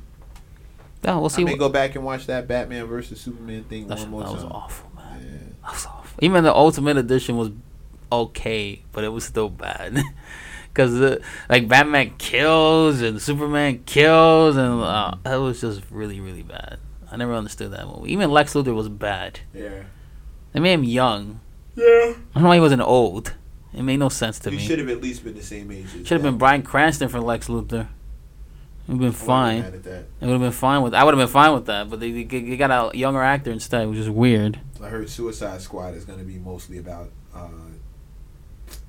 Yeah, 1.03 1.17
we'll 1.17 1.29
see. 1.29 1.41
I 1.41 1.45
may 1.45 1.51
what, 1.53 1.59
go 1.59 1.69
back 1.69 1.95
and 1.95 2.03
watch 2.05 2.27
that 2.27 2.47
Batman 2.47 2.85
versus 2.85 3.19
Superman 3.19 3.63
thing 3.63 3.87
one 3.87 4.09
more 4.09 4.21
that 4.21 4.27
time. 4.27 4.35
Yeah. 4.35 4.41
That 4.41 4.45
was 4.45 4.53
awful. 4.53 4.90
Even 6.19 6.43
the 6.43 6.53
Ultimate 6.53 6.97
Edition 6.97 7.37
was 7.37 7.51
okay, 8.11 8.83
but 8.91 9.03
it 9.03 9.09
was 9.09 9.23
still 9.23 9.49
bad. 9.49 9.97
Because 10.73 11.19
like 11.49 11.67
Batman 11.67 12.13
kills 12.17 13.01
and 13.01 13.21
Superman 13.21 13.83
kills, 13.85 14.55
and 14.55 14.79
uh, 14.81 15.15
that 15.23 15.35
was 15.35 15.59
just 15.59 15.81
really, 15.91 16.21
really 16.21 16.43
bad. 16.43 16.79
I 17.11 17.17
never 17.17 17.33
understood 17.33 17.71
that 17.71 17.85
movie. 17.87 18.13
Even 18.13 18.31
Lex 18.31 18.53
Luthor 18.53 18.73
was 18.73 18.87
bad. 18.87 19.41
Yeah. 19.53 19.83
They 20.53 20.61
made 20.61 20.71
him 20.75 20.85
young. 20.85 21.41
Yeah. 21.75 21.83
I 21.85 22.15
don't 22.35 22.43
know 22.43 22.47
why 22.47 22.55
he 22.55 22.61
wasn't 22.61 22.83
old. 22.83 23.33
It 23.73 23.83
made 23.83 23.97
no 23.99 24.07
sense 24.07 24.39
to 24.39 24.49
He 24.49 24.55
me. 24.55 24.63
should 24.65 24.79
have 24.79 24.87
at 24.87 25.01
least 25.01 25.25
been 25.25 25.35
the 25.35 25.43
same 25.43 25.69
age. 25.73 25.87
as 25.87 26.07
Should 26.07 26.11
have 26.11 26.23
been. 26.23 26.37
Bryan 26.37 26.63
Cranston 26.63 27.09
for 27.09 27.19
Lex 27.19 27.49
Luthor. 27.49 27.89
It'd 28.91 28.99
been 28.99 29.07
wouldn't 29.07 29.21
be 29.21 29.25
fine. 29.25 29.61
mad 29.61 29.73
at 29.75 29.83
that. 29.83 30.05
It 30.19 30.25
would 30.25 30.31
have 30.31 30.41
been 30.41 30.51
fine 30.51 30.81
with. 30.81 30.93
I 30.93 31.03
would 31.03 31.13
have 31.13 31.19
been 31.19 31.31
fine 31.31 31.53
with 31.53 31.65
that. 31.67 31.89
But 31.89 31.99
they, 31.99 32.11
they, 32.11 32.23
they 32.23 32.57
got 32.57 32.93
a 32.93 32.97
younger 32.97 33.21
actor 33.21 33.51
instead, 33.51 33.87
which 33.87 33.97
is 33.97 34.09
weird. 34.09 34.59
I 34.81 34.89
heard 34.89 35.09
Suicide 35.09 35.61
Squad 35.61 35.93
is 35.95 36.05
going 36.05 36.19
to 36.19 36.25
be 36.25 36.37
mostly 36.37 36.77
about 36.77 37.09
uh, 37.35 37.47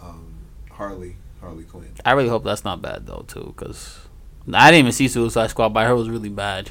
um, 0.00 0.34
Harley 0.70 1.16
Harley 1.40 1.64
Quinn. 1.64 1.92
I 2.04 2.12
really 2.12 2.28
hope 2.28 2.44
that's 2.44 2.64
not 2.64 2.82
bad 2.82 3.06
though, 3.06 3.24
too, 3.28 3.54
because 3.56 4.00
I 4.52 4.70
didn't 4.70 4.80
even 4.80 4.92
see 4.92 5.08
Suicide 5.08 5.50
Squad, 5.50 5.70
but 5.70 5.80
I 5.80 5.84
heard 5.84 5.92
it 5.92 5.96
was 5.96 6.10
really 6.10 6.28
bad. 6.28 6.70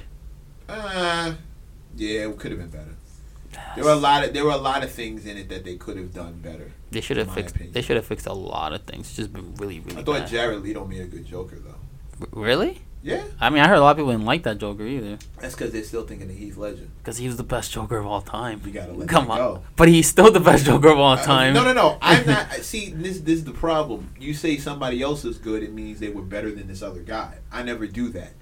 Uh, 0.67 1.33
yeah, 1.95 2.27
it 2.27 2.37
could 2.37 2.51
have 2.51 2.59
been 2.59 2.69
better. 2.69 2.95
There 3.75 3.83
were 3.83 3.91
a 3.91 3.95
lot 3.95 4.25
of 4.25 4.33
there 4.33 4.43
were 4.45 4.51
a 4.51 4.57
lot 4.57 4.83
of 4.83 4.91
things 4.91 5.25
in 5.25 5.37
it 5.37 5.49
that 5.49 5.63
they 5.63 5.75
could 5.75 5.97
have 5.97 6.13
done 6.13 6.39
better. 6.41 6.71
They 6.91 7.01
should 7.01 7.17
have 7.17 7.33
fixed. 7.33 7.55
opinion. 7.55 7.73
They 7.73 7.81
should 7.81 7.95
have 7.95 8.05
fixed 8.05 8.27
a 8.27 8.33
lot 8.33 8.73
of 8.73 8.83
things. 8.83 9.07
It's 9.07 9.15
just 9.15 9.33
been 9.33 9.55
really, 9.55 9.79
really. 9.79 10.01
I 10.01 10.03
thought 10.03 10.19
bad. 10.19 10.27
Jared 10.27 10.61
Leto 10.61 10.85
made 10.85 11.01
a 11.01 11.05
good 11.05 11.25
Joker 11.25 11.57
though. 11.57 11.75
R- 12.21 12.27
really? 12.31 12.81
Yeah, 13.03 13.23
I 13.39 13.49
mean, 13.49 13.63
I 13.63 13.67
heard 13.67 13.77
a 13.77 13.81
lot 13.81 13.91
of 13.91 13.97
people 13.97 14.11
didn't 14.11 14.25
like 14.25 14.43
that 14.43 14.59
Joker 14.59 14.85
either, 14.85 15.17
that's 15.39 15.55
because 15.55 15.71
they're 15.71 15.83
still 15.83 16.05
thinking 16.05 16.29
of 16.29 16.35
Heath 16.35 16.55
Ledger. 16.55 16.87
because 16.99 17.17
he 17.17 17.25
was 17.25 17.35
the 17.35 17.43
best 17.43 17.71
Joker 17.71 17.97
of 17.97 18.05
all 18.05 18.21
time. 18.21 18.61
You 18.63 18.71
gotta 18.71 18.91
let 18.93 19.09
Come 19.09 19.25
that 19.27 19.31
on, 19.31 19.37
go. 19.39 19.63
but 19.75 19.87
he's 19.89 20.07
still 20.07 20.31
the 20.31 20.39
best 20.39 20.65
Joker 20.65 20.89
of 20.89 20.99
all 20.99 21.13
Uh, 21.13 21.23
time. 21.23 21.55
no, 21.55 21.63
no, 21.63 21.73
no. 21.73 21.97
I'm 22.01 22.25
not. 22.27 22.47
I- 22.51 22.59
See, 22.59 22.91
this 22.91 23.19
this 23.21 23.39
is 23.39 23.43
the 23.45 23.53
problem. 23.53 24.13
You 24.19 24.35
say 24.35 24.57
somebody 24.57 25.01
else 25.01 25.25
is 25.25 25.39
good, 25.39 25.63
it 25.63 25.73
means 25.73 25.99
they 25.99 26.09
were 26.09 26.21
better 26.21 26.51
than 26.51 26.67
this 26.67 26.83
other 26.83 26.99
guy. 27.01 27.39
I 27.51 27.63
never 27.63 27.87
do 27.87 28.09
that. 28.09 28.33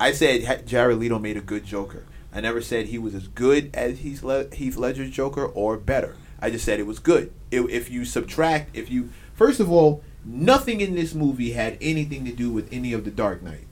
I 0.00 0.10
said 0.12 0.66
Jared 0.66 0.98
Leto 0.98 1.18
made 1.20 1.36
a 1.36 1.40
good 1.40 1.64
Joker. 1.64 2.04
I 2.32 2.40
never 2.40 2.60
said 2.60 2.86
he 2.86 2.98
was 2.98 3.14
as 3.14 3.28
good 3.28 3.70
as 3.72 3.98
Heath, 4.00 4.22
Le- 4.24 4.52
Heath 4.54 4.76
Ledger's 4.76 5.10
Joker 5.10 5.44
or 5.46 5.76
better. 5.76 6.16
I 6.42 6.50
just 6.50 6.64
said 6.64 6.80
it 6.80 6.86
was 6.86 6.98
good. 6.98 7.32
If 7.52 7.68
if 7.70 7.88
you 7.88 8.04
subtract, 8.04 8.76
if 8.76 8.90
you 8.90 9.10
first 9.34 9.60
of 9.60 9.70
all, 9.70 10.02
nothing 10.24 10.80
in 10.80 10.96
this 10.96 11.14
movie 11.14 11.52
had 11.52 11.78
anything 11.80 12.24
to 12.24 12.32
do 12.32 12.50
with 12.50 12.68
any 12.72 12.92
of 12.92 13.04
the 13.04 13.12
Dark 13.12 13.44
Knight. 13.44 13.66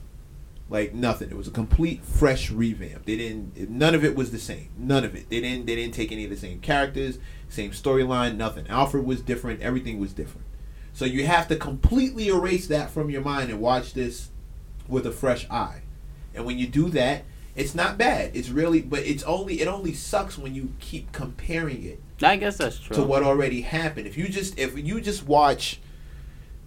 Like 0.69 0.93
nothing. 0.93 1.29
It 1.29 1.37
was 1.37 1.47
a 1.47 1.51
complete 1.51 2.03
fresh 2.03 2.51
revamp. 2.51 3.05
They 3.05 3.15
didn't. 3.15 3.69
None 3.69 3.95
of 3.95 4.03
it 4.03 4.15
was 4.15 4.31
the 4.31 4.39
same. 4.39 4.69
None 4.77 5.05
of 5.05 5.15
it. 5.15 5.29
They 5.29 5.39
didn't. 5.39 5.65
They 5.65 5.75
didn't 5.75 5.93
take 5.93 6.11
any 6.11 6.25
of 6.25 6.29
the 6.29 6.37
same 6.37 6.59
characters, 6.59 7.19
same 7.47 7.71
storyline. 7.71 8.35
Nothing. 8.35 8.67
Alfred 8.67 9.05
was 9.05 9.21
different. 9.21 9.61
Everything 9.61 9.99
was 9.99 10.11
different. 10.13 10.45
So 10.93 11.05
you 11.05 11.25
have 11.25 11.47
to 11.49 11.55
completely 11.55 12.27
erase 12.27 12.67
that 12.67 12.89
from 12.89 13.09
your 13.09 13.21
mind 13.21 13.49
and 13.49 13.61
watch 13.61 13.93
this 13.93 14.29
with 14.87 15.05
a 15.05 15.11
fresh 15.11 15.49
eye. 15.49 15.83
And 16.35 16.45
when 16.45 16.57
you 16.57 16.67
do 16.67 16.89
that, 16.89 17.23
it's 17.55 17.73
not 17.73 17.97
bad. 17.97 18.35
It's 18.35 18.49
really, 18.49 18.81
but 18.81 18.99
it's 18.99 19.23
only. 19.23 19.61
It 19.61 19.67
only 19.67 19.93
sucks 19.93 20.37
when 20.37 20.53
you 20.53 20.73
keep 20.79 21.11
comparing 21.11 21.83
it 21.83 22.01
I 22.21 22.35
guess 22.37 22.57
that's 22.57 22.79
true. 22.79 22.95
to 22.95 23.03
what 23.03 23.23
already 23.23 23.61
happened. 23.61 24.07
If 24.07 24.17
you 24.17 24.27
just 24.27 24.57
if 24.57 24.77
you 24.77 24.99
just 25.01 25.27
watch 25.27 25.79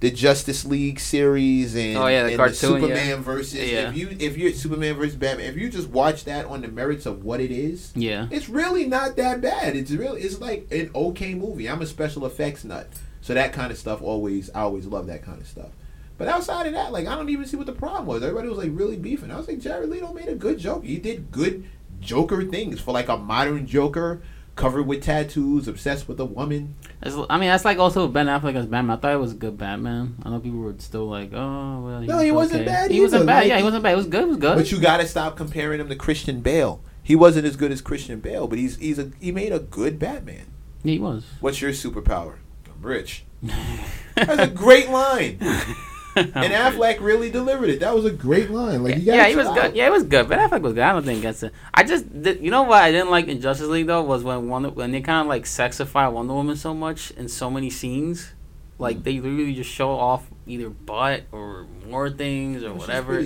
the 0.00 0.10
Justice 0.10 0.64
League 0.64 0.98
series 0.98 1.74
and, 1.76 1.96
Oh, 1.96 2.06
yeah, 2.06 2.22
the 2.22 2.28
and 2.30 2.36
cartoon, 2.36 2.54
Superman 2.56 3.08
yeah. 3.08 3.16
versus 3.16 3.54
Yeah. 3.54 3.90
if 3.90 3.96
you 3.96 4.16
if 4.18 4.36
you're 4.38 4.52
Superman 4.52 4.96
versus 4.96 5.16
Batman, 5.16 5.46
if 5.50 5.56
you 5.56 5.68
just 5.68 5.88
watch 5.90 6.24
that 6.24 6.46
on 6.46 6.62
the 6.62 6.68
merits 6.68 7.04
of 7.06 7.22
what 7.24 7.40
it 7.40 7.50
is, 7.50 7.92
yeah. 7.94 8.26
it's 8.30 8.48
really 8.48 8.86
not 8.86 9.16
that 9.16 9.40
bad. 9.40 9.76
It's 9.76 9.90
really 9.90 10.22
it's 10.22 10.40
like 10.40 10.66
an 10.70 10.90
okay 10.94 11.34
movie. 11.34 11.68
I'm 11.68 11.82
a 11.82 11.86
special 11.86 12.24
effects 12.26 12.64
nut, 12.64 12.88
so 13.20 13.34
that 13.34 13.52
kind 13.52 13.70
of 13.70 13.78
stuff 13.78 14.00
always 14.02 14.50
I 14.54 14.60
always 14.60 14.86
love 14.86 15.06
that 15.08 15.22
kind 15.22 15.40
of 15.40 15.46
stuff. 15.46 15.68
But 16.16 16.28
outside 16.28 16.66
of 16.66 16.72
that, 16.74 16.92
like 16.92 17.06
I 17.06 17.14
don't 17.14 17.28
even 17.30 17.46
see 17.46 17.56
what 17.56 17.66
the 17.66 17.72
problem 17.72 18.06
was. 18.06 18.22
Everybody 18.22 18.48
was 18.48 18.58
like 18.58 18.70
really 18.72 18.96
beefing. 18.96 19.30
I 19.30 19.36
was 19.36 19.48
like, 19.48 19.58
Jared 19.60 19.88
Leto 19.90 20.12
made 20.12 20.28
a 20.28 20.34
good 20.34 20.58
joke 20.58 20.84
He 20.84 20.96
did 20.98 21.30
good 21.30 21.64
Joker 22.00 22.42
things 22.44 22.80
for 22.80 22.92
like 22.92 23.08
a 23.08 23.16
modern 23.18 23.66
Joker, 23.66 24.22
covered 24.60 24.82
with 24.86 25.02
tattoos, 25.02 25.66
obsessed 25.66 26.06
with 26.06 26.20
a 26.20 26.24
woman. 26.24 26.74
I 27.02 27.38
mean, 27.38 27.48
that's 27.48 27.64
like 27.64 27.78
also 27.78 28.06
Ben 28.08 28.26
Affleck 28.26 28.54
as 28.54 28.66
Batman. 28.66 28.96
I 28.98 29.00
thought 29.00 29.14
it 29.14 29.18
was 29.18 29.32
a 29.32 29.36
good 29.36 29.56
Batman. 29.56 30.16
I 30.22 30.28
know 30.28 30.38
people 30.38 30.58
were 30.60 30.74
still 30.78 31.06
like, 31.06 31.30
oh, 31.32 31.80
well. 31.80 32.00
No, 32.02 32.18
he 32.18 32.30
wasn't 32.30 32.62
okay. 32.62 32.70
bad 32.70 32.90
He 32.90 33.00
wasn't 33.00 33.26
bad. 33.26 33.38
like- 33.40 33.48
yeah, 33.48 33.56
he 33.58 33.64
wasn't 33.64 33.82
bad. 33.82 33.94
It 33.94 33.96
was 33.96 34.06
good. 34.06 34.22
It 34.22 34.28
was 34.28 34.36
good. 34.36 34.56
But 34.56 34.70
you 34.70 34.78
got 34.80 34.98
to 34.98 35.06
stop 35.06 35.36
comparing 35.36 35.80
him 35.80 35.88
to 35.88 35.96
Christian 35.96 36.40
Bale. 36.42 36.82
He 37.02 37.16
wasn't 37.16 37.46
as 37.46 37.56
good 37.56 37.72
as 37.72 37.80
Christian 37.80 38.20
Bale, 38.20 38.46
but 38.46 38.58
he's 38.58 38.76
he's 38.76 38.98
a 38.98 39.10
he 39.18 39.32
made 39.32 39.52
a 39.52 39.58
good 39.58 39.98
Batman. 39.98 40.46
yeah, 40.84 40.92
he 40.92 40.98
was. 40.98 41.24
What's 41.40 41.60
your 41.62 41.72
superpower? 41.72 42.34
I'm 42.66 42.82
rich. 42.82 43.24
That's 44.14 44.42
a 44.42 44.46
great 44.46 44.90
line. 44.90 45.38
And 46.16 46.34
Affleck 46.34 47.00
really 47.00 47.30
delivered 47.30 47.68
it. 47.70 47.80
That 47.80 47.94
was 47.94 48.04
a 48.04 48.10
great 48.10 48.50
line. 48.50 48.82
Like 48.82 48.96
you 48.96 49.02
yeah, 49.02 49.16
gotta 49.18 49.28
he 49.30 49.36
was 49.36 49.48
good. 49.48 49.76
Yeah, 49.76 49.86
it 49.86 49.92
was 49.92 50.02
good. 50.04 50.28
But 50.28 50.38
Affleck 50.38 50.62
was 50.62 50.72
good. 50.74 50.82
I 50.82 50.92
don't 50.92 51.04
think 51.04 51.22
that's 51.22 51.42
it. 51.42 51.52
I 51.72 51.84
just, 51.84 52.06
you 52.40 52.50
know 52.50 52.62
what 52.64 52.82
I 52.82 52.90
didn't 52.90 53.10
like 53.10 53.28
in 53.28 53.40
Justice 53.40 53.68
League 53.68 53.86
though 53.86 54.02
was 54.02 54.24
when 54.24 54.48
Wonder, 54.48 54.70
when 54.70 54.90
they 54.92 55.00
kind 55.00 55.20
of 55.20 55.26
like 55.28 55.44
sexify 55.44 56.10
Wonder 56.12 56.34
Woman 56.34 56.56
so 56.56 56.74
much 56.74 57.10
in 57.12 57.28
so 57.28 57.50
many 57.50 57.70
scenes. 57.70 58.32
Like 58.78 58.98
Mm. 58.98 59.04
they 59.04 59.20
literally 59.20 59.54
just 59.54 59.70
show 59.70 59.90
off 59.90 60.26
either 60.46 60.70
butt 60.70 61.24
or 61.32 61.66
more 61.86 62.08
things 62.10 62.64
or 62.64 62.72
whatever. 62.74 63.22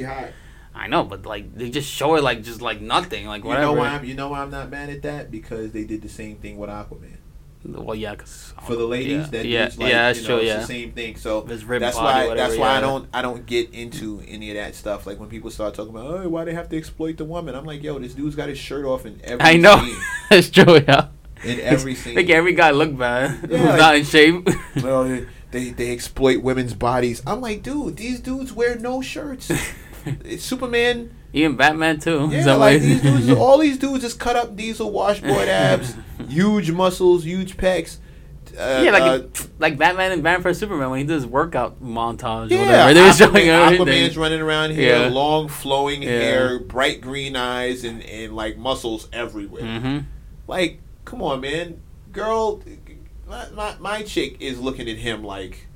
I 0.75 0.89
know, 0.89 1.05
but 1.05 1.25
like 1.25 1.55
they 1.55 1.71
just 1.71 1.89
show 1.89 2.17
it 2.17 2.25
like 2.25 2.43
just 2.43 2.61
like 2.61 2.81
nothing, 2.81 3.27
like 3.27 3.45
You 3.45 3.49
whatever. 3.51 3.67
know 3.67 3.73
why? 3.75 3.89
I'm, 3.91 4.05
you 4.05 4.15
know 4.15 4.29
why 4.31 4.41
I'm 4.43 4.51
not 4.51 4.71
mad 4.71 4.91
at 4.91 5.03
that 5.03 5.31
because 5.31 5.71
they 5.71 5.85
did 5.85 6.03
the 6.03 6.09
same 6.09 6.37
thing 6.37 6.59
with 6.59 6.69
Aquaman. 6.71 7.19
Well, 7.67 7.95
yeah, 7.95 8.15
cause 8.15 8.53
For 8.67 8.77
the 8.77 8.85
ladies, 8.87 9.23
yeah, 9.23 9.27
that 9.29 9.47
yeah, 9.47 9.65
like, 9.65 9.79
yeah, 9.79 9.87
that's 10.09 10.21
you 10.21 10.27
true. 10.27 10.35
know, 10.37 10.41
it's 10.43 10.49
Yeah, 10.49 10.59
the 10.59 10.67
same 10.67 10.93
thing. 10.93 11.17
So 11.17 11.41
that's 11.43 11.65
why 11.65 12.27
whatever, 12.27 12.35
that's 12.35 12.57
why 12.59 12.77
I 12.77 12.81
don't 12.81 13.09
I 13.15 13.23
don't 13.23 13.47
get 13.47 13.73
into 13.73 14.23
any 14.29 14.51
of 14.51 14.57
that 14.57 14.75
stuff. 14.75 15.07
Like 15.07 15.19
when 15.19 15.31
people 15.31 15.51
start 15.51 15.75
talking 15.75 15.91
about 15.95 16.07
oh 16.07 16.29
why 16.29 16.45
they 16.45 16.53
have 16.53 16.69
to 16.69 16.77
exploit 16.77 17.17
the 17.17 17.25
woman, 17.25 17.55
I'm 17.55 17.65
like 17.65 17.83
yo 17.83 17.99
this 17.99 18.13
dude's 18.15 18.37
got 18.37 18.51
his 18.51 18.59
shirt 18.59 18.85
off 18.85 19.07
in 19.07 19.19
every 19.25 19.45
I 19.45 19.57
know. 19.57 19.79
scene. 19.79 19.97
that's 20.31 20.51
true. 20.51 20.75
Yeah, 20.87 21.09
in 21.43 21.61
every 21.61 21.95
scene. 21.95 22.15
Make 22.17 22.29
every 22.29 22.53
guy 22.53 22.71
look 22.71 22.97
bad 22.99 23.39
Yeah, 23.51 23.57
who's 23.59 23.67
like- 23.69 23.79
not 23.79 23.97
in 23.97 24.05
shape. 24.05 24.49
Well, 24.83 25.05
they, 25.05 25.27
they 25.51 25.71
they 25.71 25.91
exploit 25.93 26.43
women's 26.43 26.75
bodies. 26.75 27.23
I'm 27.27 27.41
like, 27.41 27.63
dude, 27.63 27.97
these 27.97 28.21
dudes 28.21 28.53
wear 28.53 28.77
no 28.79 29.01
shirts. 29.01 29.51
Superman 30.39 31.15
Even 31.35 31.57
Batman 31.57 31.99
too. 32.01 32.29
Yeah, 32.33 32.55
like 32.55 32.81
these 32.81 33.03
dudes, 33.03 33.29
all 33.39 33.59
these 33.59 33.77
dudes 33.79 34.03
just 34.03 34.19
cut 34.19 34.37
up 34.37 34.57
diesel 34.57 34.91
washboard 34.91 35.49
abs, 35.49 35.95
huge 36.29 36.71
muscles, 36.71 37.25
huge 37.25 37.57
pecs. 37.57 37.99
Uh, 38.57 38.83
yeah, 38.85 38.91
like 38.93 39.03
uh, 39.03 39.23
like 39.59 39.77
Batman 39.77 40.13
and 40.13 40.23
Batman 40.23 40.43
vs 40.43 40.61
Superman 40.61 40.89
when 40.91 41.01
he 41.01 41.05
does 41.05 41.25
his 41.25 41.27
workout 41.31 41.83
montage. 41.83 42.53
or 42.53 42.55
yeah, 42.55 42.87
whatever. 42.87 43.07
Were 43.09 43.13
showing 43.13 43.47
Aquaman. 43.49 43.79
Aquaman's 43.79 44.17
running 44.17 44.41
around 44.41 44.71
here, 44.71 44.97
Yeah. 44.97 45.09
long 45.09 45.49
flowing 45.49 46.05
Yeah. 46.05 46.11
hair, 46.11 46.59
bright 46.61 47.01
green 47.01 47.35
eyes, 47.35 47.83
and, 47.83 48.01
and 48.05 48.37
like 48.37 48.57
muscles 48.57 49.09
everywhere. 49.13 49.65
hmm 49.81 49.99
Like, 50.47 50.81
come 51.05 51.21
on, 51.21 51.41
man, 51.41 51.81
girl, 52.13 52.63
my, 53.29 53.49
my 53.51 53.75
my 53.81 54.03
chick 54.03 54.37
is 54.41 54.61
looking 54.61 54.89
at 54.89 54.99
him 54.99 55.25
like. 55.25 55.67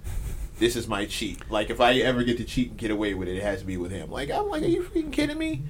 This 0.59 0.75
is 0.77 0.89
my 0.89 1.07
cheat. 1.07 1.51
Like, 1.51 1.71
if 1.71 1.81
I 1.81 1.95
ever 1.99 2.23
get 2.25 2.37
to 2.39 2.45
cheat 2.45 2.71
and 2.71 2.79
get 2.79 2.91
away 2.91 3.15
with 3.15 3.29
it, 3.29 3.37
it 3.37 3.43
has 3.43 3.61
to 3.61 3.67
be 3.67 3.77
with 3.77 3.91
him. 3.93 4.11
Like, 4.11 4.31
I'm 4.31 4.49
like, 4.49 4.63
are 4.63 4.67
you 4.67 4.83
freaking 4.83 5.13
kidding 5.13 5.39
me? 5.39 5.63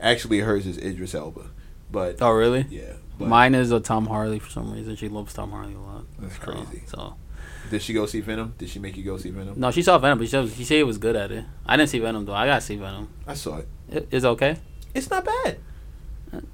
Actually, 0.00 0.40
hers 0.40 0.66
is 0.66 0.76
Idris 0.78 1.14
Elba, 1.14 1.46
but 1.90 2.20
Oh 2.20 2.30
really? 2.30 2.66
yeah, 2.68 2.92
but 3.18 3.28
Mine 3.28 3.54
is 3.54 3.70
a 3.72 3.80
Tom 3.80 4.06
Hardy 4.08 4.38
for 4.38 4.50
some 4.50 4.70
reason. 4.72 4.94
She 4.96 5.08
loves 5.08 5.32
Tom 5.32 5.50
Hardy 5.52 5.72
a 5.74 5.78
lot. 5.78 6.04
That's 6.18 6.36
crazy. 6.36 6.82
So, 6.86 7.14
Did 7.70 7.80
she 7.80 7.94
go 7.94 8.04
see 8.04 8.20
Venom? 8.20 8.52
Did 8.58 8.68
she 8.68 8.78
make 8.78 8.94
you 8.98 9.02
go 9.04 9.16
see 9.16 9.30
Venom? 9.30 9.58
no, 9.58 9.70
she 9.70 9.80
saw 9.80 9.96
Venom, 9.96 10.18
but 10.18 10.24
she 10.26 10.30
said, 10.32 10.50
she 10.50 10.64
said 10.64 10.76
it 10.76 10.82
was 10.86 10.98
good 10.98 11.16
at 11.16 11.32
it. 11.32 11.46
I 11.64 11.78
didn't 11.78 11.88
see 11.88 11.98
Venom 11.98 12.26
though. 12.26 12.34
I 12.34 12.44
gotta 12.46 12.60
see 12.60 12.76
Venom. 12.76 13.08
I 13.26 13.32
saw 13.32 13.56
it. 13.56 13.68
It, 13.90 14.08
it's 14.10 14.24
okay. 14.26 14.58
It's 14.94 15.08
not 15.08 15.24
bad. 15.24 15.58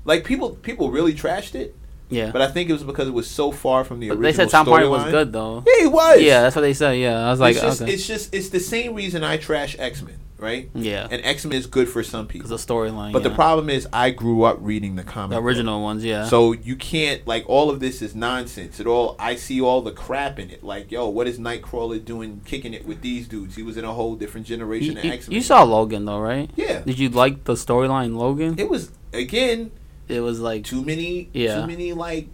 Like 0.04 0.24
people, 0.24 0.50
people 0.50 0.90
really 0.92 1.14
trashed 1.14 1.56
it, 1.56 1.74
Yeah. 2.12 2.30
but 2.30 2.42
I 2.42 2.48
think 2.48 2.70
it 2.70 2.72
was 2.74 2.82
because 2.84 3.08
it 3.08 3.14
was 3.14 3.28
so 3.28 3.50
far 3.52 3.84
from 3.84 4.00
the 4.00 4.08
But 4.08 4.18
original. 4.18 4.32
they 4.32 4.36
said 4.36 4.50
Tom 4.50 4.66
Hardy 4.66 4.86
was 4.88 5.04
good 5.10 5.32
though. 5.32 5.64
Yeah, 5.66 5.80
he 5.80 5.86
was. 5.86 6.20
Yeah, 6.20 6.42
that's 6.42 6.54
what 6.56 6.62
they 6.62 6.74
said. 6.74 6.92
Yeah, 6.92 7.26
I 7.26 7.30
was 7.30 7.40
like, 7.40 7.56
it's 7.56 7.62
just, 7.64 7.82
okay. 7.82 7.92
it's 7.92 8.06
just, 8.06 8.34
it's 8.34 8.48
the 8.50 8.60
same 8.60 8.94
reason 8.94 9.24
I 9.24 9.36
trash 9.38 9.76
X 9.78 10.02
Men, 10.02 10.18
right? 10.38 10.68
yeah, 10.74 11.08
And 11.10 11.24
X 11.24 11.44
Men 11.44 11.56
is 11.56 11.66
good 11.66 11.88
for 11.88 12.02
some 12.02 12.26
people, 12.26 12.48
the 12.48 12.56
storyline. 12.56 13.12
but 13.12 13.22
yeah. 13.22 13.28
the 13.28 13.34
problem 13.34 13.70
is 13.70 13.86
I 13.92 14.10
grew 14.10 14.42
up 14.42 14.58
reading 14.60 14.96
the 14.96 15.02
comic, 15.04 15.30
the 15.30 15.36
book. 15.36 15.44
original 15.44 15.82
ones, 15.82 16.04
yeah. 16.04 16.26
So 16.26 16.52
you 16.52 16.76
can't 16.76 17.26
like 17.26 17.44
all 17.48 17.70
of 17.70 17.80
this 17.80 18.02
is 18.02 18.14
nonsense. 18.14 18.78
It 18.80 18.86
all 18.86 19.16
I 19.18 19.36
see 19.36 19.60
all 19.60 19.80
the 19.82 19.92
crap 19.92 20.38
in 20.38 20.50
it. 20.50 20.62
Like, 20.62 20.90
yo, 20.92 21.08
what 21.08 21.26
is 21.26 21.38
Nightcrawler 21.38 22.04
doing 22.04 22.42
kicking 22.44 22.74
it 22.74 22.86
with 22.86 23.00
these 23.00 23.26
dudes? 23.28 23.56
He 23.56 23.62
was 23.62 23.76
in 23.76 23.84
a 23.84 23.92
whole 23.92 24.14
different 24.16 24.46
generation 24.46 24.94
you, 24.96 24.98
of 24.98 25.04
X 25.06 25.28
Men. 25.28 25.34
you 25.36 25.40
saw 25.42 25.62
Logan 25.62 26.04
though, 26.04 26.20
right? 26.20 26.50
Yeah. 26.56 26.80
Did 26.80 26.98
you 26.98 27.08
like 27.08 27.44
the 27.44 27.54
storyline 27.54 28.16
Logan? 28.16 28.58
It 28.58 28.68
was 28.68 28.90
again 29.12 29.70
It 30.12 30.20
was 30.20 30.40
like 30.40 30.64
too 30.64 30.84
many 30.84 31.28
Yeah. 31.32 31.60
too 31.60 31.66
many 31.66 31.92
like 31.92 32.28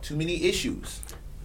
too 0.00 0.16
many 0.16 0.44
issues. 0.44 1.00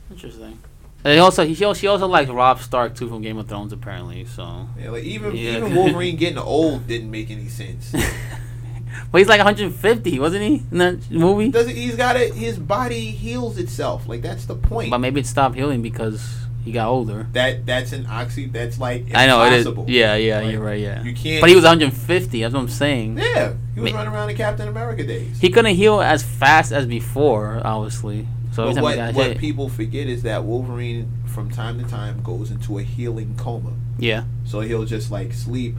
interesting. 0.09 0.57
And 1.03 1.13
he 1.13 1.19
also 1.19 1.45
he 1.45 1.63
also, 1.63 1.79
she 1.79 1.87
also 1.87 2.07
likes 2.07 2.29
Robb 2.29 2.59
Stark 2.59 2.95
too 2.95 3.07
from 3.07 3.21
Game 3.21 3.37
of 3.37 3.47
Thrones 3.47 3.71
apparently. 3.71 4.25
So, 4.25 4.67
Yeah, 4.81 4.89
like 4.91 5.03
even 5.03 5.35
Yeah. 5.35 5.57
even 5.57 5.75
Wolverine 5.75 6.15
getting 6.15 6.37
old 6.39 6.87
didn't 6.87 7.11
make 7.11 7.29
any 7.29 7.47
sense. 7.49 7.91
but 9.11 9.17
he's 9.19 9.27
like 9.27 9.37
150, 9.39 10.19
wasn't 10.19 10.43
he 10.43 10.63
in 10.71 10.77
that 10.79 11.11
movie? 11.11 11.49
Doesn't 11.49 11.75
he's 11.75 11.95
got 11.95 12.15
it 12.15 12.33
his 12.33 12.57
body 12.57 13.11
heals 13.11 13.57
itself. 13.57 14.07
Like 14.07 14.21
that's 14.21 14.45
the 14.45 14.55
point. 14.55 14.89
But 14.89 14.97
maybe 14.99 15.19
it 15.21 15.27
stopped 15.27 15.55
healing 15.55 15.81
because 15.81 16.25
he 16.67 16.71
got 16.73 16.87
older. 16.87 17.27
that 17.33 17.65
that's 17.65 17.91
an 17.93 18.05
oxy 18.07 18.45
that's 18.45 18.77
like 18.79 19.05
I 19.15 19.25
know 19.27 19.43
it 19.43 19.53
is. 19.53 19.65
impossible. 19.65 19.85
Yeah, 19.89 20.15
yeah, 20.15 20.41
Like, 20.41 20.51
you're 20.51 20.61
right. 20.63 20.79
Yeah, 20.79 21.01
You 21.03 21.13
can't 21.13 21.41
but 21.41 21.49
he 21.49 21.55
was 21.55 21.63
150. 21.63 22.41
That's 22.41 22.53
what 22.53 22.59
I'm 22.59 22.67
saying. 22.69 23.17
Yeah. 23.17 23.53
He 23.73 23.79
was 23.81 23.91
Ma- 23.93 23.99
running 23.99 24.13
around 24.13 24.29
in 24.29 24.37
Captain 24.37 24.67
America 24.67 25.03
days. 25.03 25.39
He 25.39 25.49
couldn't 25.49 25.75
heal 25.75 26.01
as 26.01 26.23
fast 26.23 26.71
as 26.71 26.85
before, 26.85 27.61
obviously. 27.63 28.27
So 28.53 28.73
But 28.73 28.81
what, 28.81 28.97
what 29.13 29.27
hit, 29.27 29.37
people 29.37 29.69
forget 29.69 30.07
is 30.07 30.23
that 30.23 30.43
Wolverine 30.43 31.11
from 31.25 31.49
time 31.51 31.81
to 31.83 31.87
time 31.87 32.21
goes 32.23 32.49
into 32.51 32.79
a 32.79 32.83
healing 32.83 33.35
coma. 33.37 33.73
yeah, 33.99 34.23
So 34.45 34.61
he'll 34.61 34.85
just 34.85 35.11
like 35.11 35.33
sleep 35.33 35.75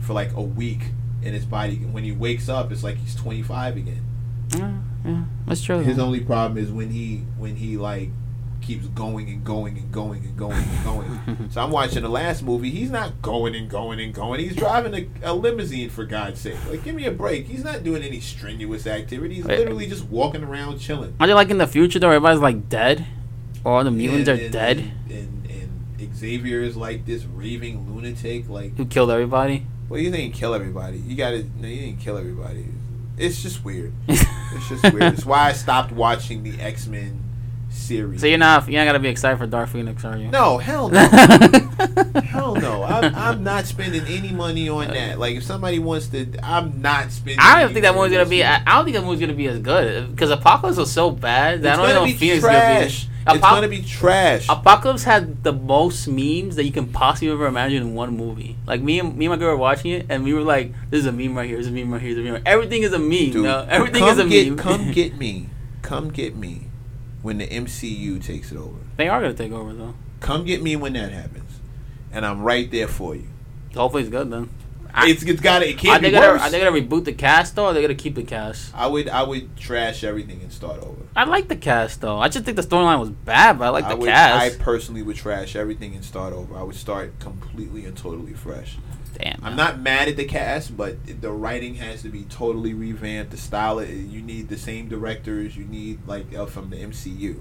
for 0.00 0.14
like 0.14 0.32
a 0.34 0.42
week 0.42 0.90
and 1.22 1.34
his 1.34 1.44
body 1.44 1.76
when 1.76 2.04
he 2.04 2.12
wakes 2.12 2.48
up 2.48 2.72
it's 2.72 2.82
like 2.82 2.96
he's 2.96 3.14
25 3.14 3.76
again. 3.76 4.02
yeah, 4.56 4.72
yeah, 5.04 5.24
that's 5.46 5.60
true. 5.62 5.80
His 5.80 5.98
only 5.98 6.20
problem 6.20 6.56
is 6.56 6.70
when 6.72 6.90
he 6.90 7.24
when 7.36 7.56
he 7.56 7.76
like 7.76 8.08
keeps 8.68 8.86
going 8.88 9.28
and 9.30 9.42
going 9.44 9.78
and 9.78 9.90
going 9.90 10.22
and 10.22 10.36
going 10.36 10.52
and 10.62 10.84
going. 10.84 11.48
so 11.50 11.62
I'm 11.62 11.70
watching 11.70 12.02
the 12.02 12.08
last 12.10 12.42
movie. 12.42 12.68
He's 12.70 12.90
not 12.90 13.22
going 13.22 13.54
and 13.54 13.68
going 13.70 13.98
and 13.98 14.12
going. 14.12 14.40
He's 14.40 14.54
driving 14.54 14.94
a, 14.94 15.30
a 15.30 15.34
limousine 15.34 15.88
for 15.88 16.04
God's 16.04 16.40
sake. 16.40 16.56
Like 16.68 16.84
give 16.84 16.94
me 16.94 17.06
a 17.06 17.10
break. 17.10 17.46
He's 17.46 17.64
not 17.64 17.82
doing 17.82 18.02
any 18.02 18.20
strenuous 18.20 18.86
activity. 18.86 19.36
He's 19.36 19.46
literally 19.46 19.86
just 19.86 20.04
walking 20.04 20.44
around 20.44 20.78
chilling. 20.80 21.16
Are 21.18 21.26
they 21.26 21.32
like 21.32 21.48
in 21.50 21.56
the 21.58 21.66
future 21.66 21.98
though? 21.98 22.08
Everybody's 22.10 22.40
like 22.40 22.68
dead, 22.68 23.06
or 23.64 23.78
all 23.78 23.84
the 23.84 23.90
mutants 23.90 24.28
And- 24.28 24.38
are 24.38 24.42
and- 24.44 24.52
dead. 24.52 24.78
And, 25.08 25.46
and 25.50 26.00
and 26.00 26.14
Xavier 26.16 26.60
is 26.60 26.76
like 26.76 27.06
this 27.06 27.24
raving 27.24 27.92
lunatic. 27.94 28.48
Like 28.50 28.76
Who 28.76 28.84
killed 28.84 29.10
everybody? 29.10 29.66
well, 29.88 29.98
you 29.98 30.10
didn't 30.10 30.34
kill 30.34 30.52
everybody. 30.54 30.98
You 30.98 31.16
got 31.16 31.30
to. 31.30 31.42
No, 31.58 31.66
you 31.66 31.80
didn't 31.80 32.00
kill 32.00 32.18
everybody. 32.18 32.66
It's 33.16 33.42
just 33.42 33.64
weird. 33.64 33.92
It's 34.50 34.66
just 34.70 34.94
weird. 34.94 35.12
It's 35.12 35.26
why 35.26 35.48
I 35.48 35.52
stopped 35.52 35.92
watching 35.92 36.42
the 36.42 36.58
X 36.58 36.86
Men 36.86 37.22
series. 37.70 38.20
so 38.20 38.26
you're 38.26 38.38
not 38.38 38.68
you're 38.68 38.80
not 38.84 38.86
gonna 38.90 38.98
be 39.02 39.08
excited 39.08 39.38
for 39.38 39.46
Dark 39.46 39.68
Phoenix, 39.68 40.04
are 40.04 40.16
you? 40.16 40.28
No, 40.30 40.58
hell 40.58 40.88
no. 40.88 40.98
hell 42.24 42.54
no. 42.54 42.82
I'm, 42.82 43.14
I'm 43.14 43.44
not 43.44 43.66
spending 43.66 44.04
any 44.06 44.32
money 44.32 44.68
on 44.68 44.88
uh, 44.90 44.94
that. 44.94 45.18
Like, 45.18 45.36
if 45.36 45.44
somebody 45.44 45.78
wants 45.78 46.08
to, 46.08 46.26
I'm 46.42 46.80
not 46.82 47.10
spending. 47.12 47.38
I 47.40 47.60
don't 47.62 47.72
think 47.72 47.82
that 47.84 47.94
movie's 47.94 48.12
gonna 48.12 48.28
be. 48.28 48.44
I. 48.44 48.62
I 48.66 48.76
don't 48.76 48.84
think 48.84 48.96
that 48.96 49.04
movie's 49.04 49.20
gonna 49.20 49.34
be 49.34 49.46
as 49.48 49.58
good 49.60 50.10
because 50.10 50.30
Apocalypse 50.30 50.78
was 50.78 50.90
so 50.92 51.10
bad 51.10 51.62
that 51.62 51.70
It's 51.70 51.78
I 51.78 51.82
don't 51.82 51.86
gonna 51.94 52.00
know 52.00 52.06
be 52.06 52.14
Phoenix 52.18 52.40
trash. 52.42 52.54
gonna 52.64 52.80
be. 52.80 52.86
It's 53.30 53.44
Apoc- 53.44 53.50
gonna 53.50 53.68
be 53.68 53.82
trash. 53.82 54.46
Apocalypse 54.48 55.04
had 55.04 55.44
the 55.44 55.52
most 55.52 56.08
memes 56.08 56.56
that 56.56 56.64
you 56.64 56.72
can 56.72 56.88
possibly 56.88 57.28
ever 57.30 57.46
imagine 57.46 57.82
in 57.82 57.94
one 57.94 58.16
movie. 58.16 58.56
Like 58.66 58.80
me 58.80 58.98
and 59.00 59.16
me 59.16 59.26
and 59.26 59.32
my 59.32 59.36
girl 59.36 59.50
were 59.50 59.56
watching 59.58 59.90
it, 59.92 60.06
and 60.08 60.24
we 60.24 60.32
were 60.32 60.40
like, 60.40 60.72
"This 60.90 61.00
is 61.00 61.06
a 61.06 61.12
meme 61.12 61.36
right 61.36 61.46
here. 61.46 61.58
This 61.58 61.66
is 61.66 61.72
a 61.72 61.74
meme 61.74 61.92
right 61.92 62.00
here. 62.00 62.14
This 62.14 62.22
is 62.24 62.28
a 62.30 62.32
meme. 62.32 62.42
Everything 62.46 62.82
is 62.82 62.92
a 62.94 62.98
meme. 62.98 63.30
Dude, 63.30 63.44
no? 63.44 63.66
Everything 63.68 64.04
is 64.04 64.18
a 64.18 64.26
get, 64.26 64.46
meme. 64.48 64.56
Come 64.56 64.92
get 64.92 65.16
me. 65.18 65.48
Come 65.82 66.10
get 66.10 66.36
me 66.36 66.67
when 67.28 67.36
the 67.36 67.46
MCU 67.46 68.24
takes 68.24 68.50
it 68.50 68.56
over. 68.56 68.78
they 68.96 69.06
are 69.06 69.20
gonna 69.20 69.34
take 69.34 69.52
over 69.52 69.74
though. 69.74 69.94
Come 70.20 70.44
get 70.46 70.62
me 70.62 70.76
when 70.76 70.94
that 70.94 71.12
happens, 71.12 71.60
and 72.10 72.24
I'm 72.24 72.40
right 72.42 72.70
there 72.70 72.88
for 72.88 73.14
you. 73.14 73.28
Hopefully, 73.74 74.02
it's 74.04 74.10
good 74.10 74.30
then. 74.30 74.48
I- 74.94 75.10
It's, 75.10 75.22
it's 75.22 75.42
got 75.42 75.58
to. 75.58 75.68
It 75.68 75.74
Are 75.74 75.78
can't 75.78 76.02
they 76.02 76.08
be 76.08 76.14
gonna 76.14 76.32
worse. 76.32 76.40
Are 76.40 76.50
they 76.50 76.58
gonna 76.58 76.72
reboot 76.80 77.04
the 77.04 77.12
cast 77.12 77.54
though? 77.54 77.66
Or 77.66 77.68
are 77.68 77.72
they 77.74 77.82
gonna 77.82 77.94
keep 77.94 78.14
the 78.14 78.22
cast? 78.22 78.74
I 78.74 78.86
would. 78.86 79.08
I 79.10 79.22
would 79.22 79.54
trash 79.58 80.02
everything 80.02 80.40
and 80.40 80.50
start 80.50 80.80
over. 80.82 81.02
I 81.14 81.24
like 81.24 81.48
the 81.48 81.56
cast 81.56 82.00
though. 82.00 82.18
I 82.18 82.28
just 82.30 82.46
think 82.46 82.56
the 82.56 82.62
storyline 82.62 82.98
was 82.98 83.10
bad, 83.10 83.58
but 83.58 83.66
I 83.66 83.68
like 83.68 83.84
I 83.84 83.90
the 83.90 83.96
would, 83.98 84.08
cast. 84.08 84.54
I 84.60 84.62
personally 84.64 85.02
would 85.02 85.16
trash 85.16 85.54
everything 85.54 85.94
and 85.94 86.02
start 86.02 86.32
over. 86.32 86.56
I 86.56 86.62
would 86.62 86.74
start 86.74 87.18
completely 87.20 87.84
and 87.84 87.94
totally 87.96 88.32
fresh. 88.32 88.78
Damn. 89.16 89.36
I'm 89.42 89.54
man. 89.54 89.56
not 89.56 89.80
mad 89.80 90.08
at 90.08 90.16
the 90.16 90.24
cast, 90.24 90.76
but 90.76 90.96
the 91.20 91.30
writing 91.32 91.76
has 91.76 92.02
to 92.02 92.08
be 92.08 92.24
totally 92.24 92.74
revamped. 92.74 93.30
The 93.30 93.36
style, 93.36 93.82
you 93.82 94.20
need 94.22 94.48
the 94.48 94.58
same 94.58 94.88
directors. 94.88 95.56
You 95.56 95.64
need 95.64 96.06
like 96.06 96.34
uh, 96.34 96.46
from 96.46 96.70
the 96.70 96.76
MCU. 96.76 97.40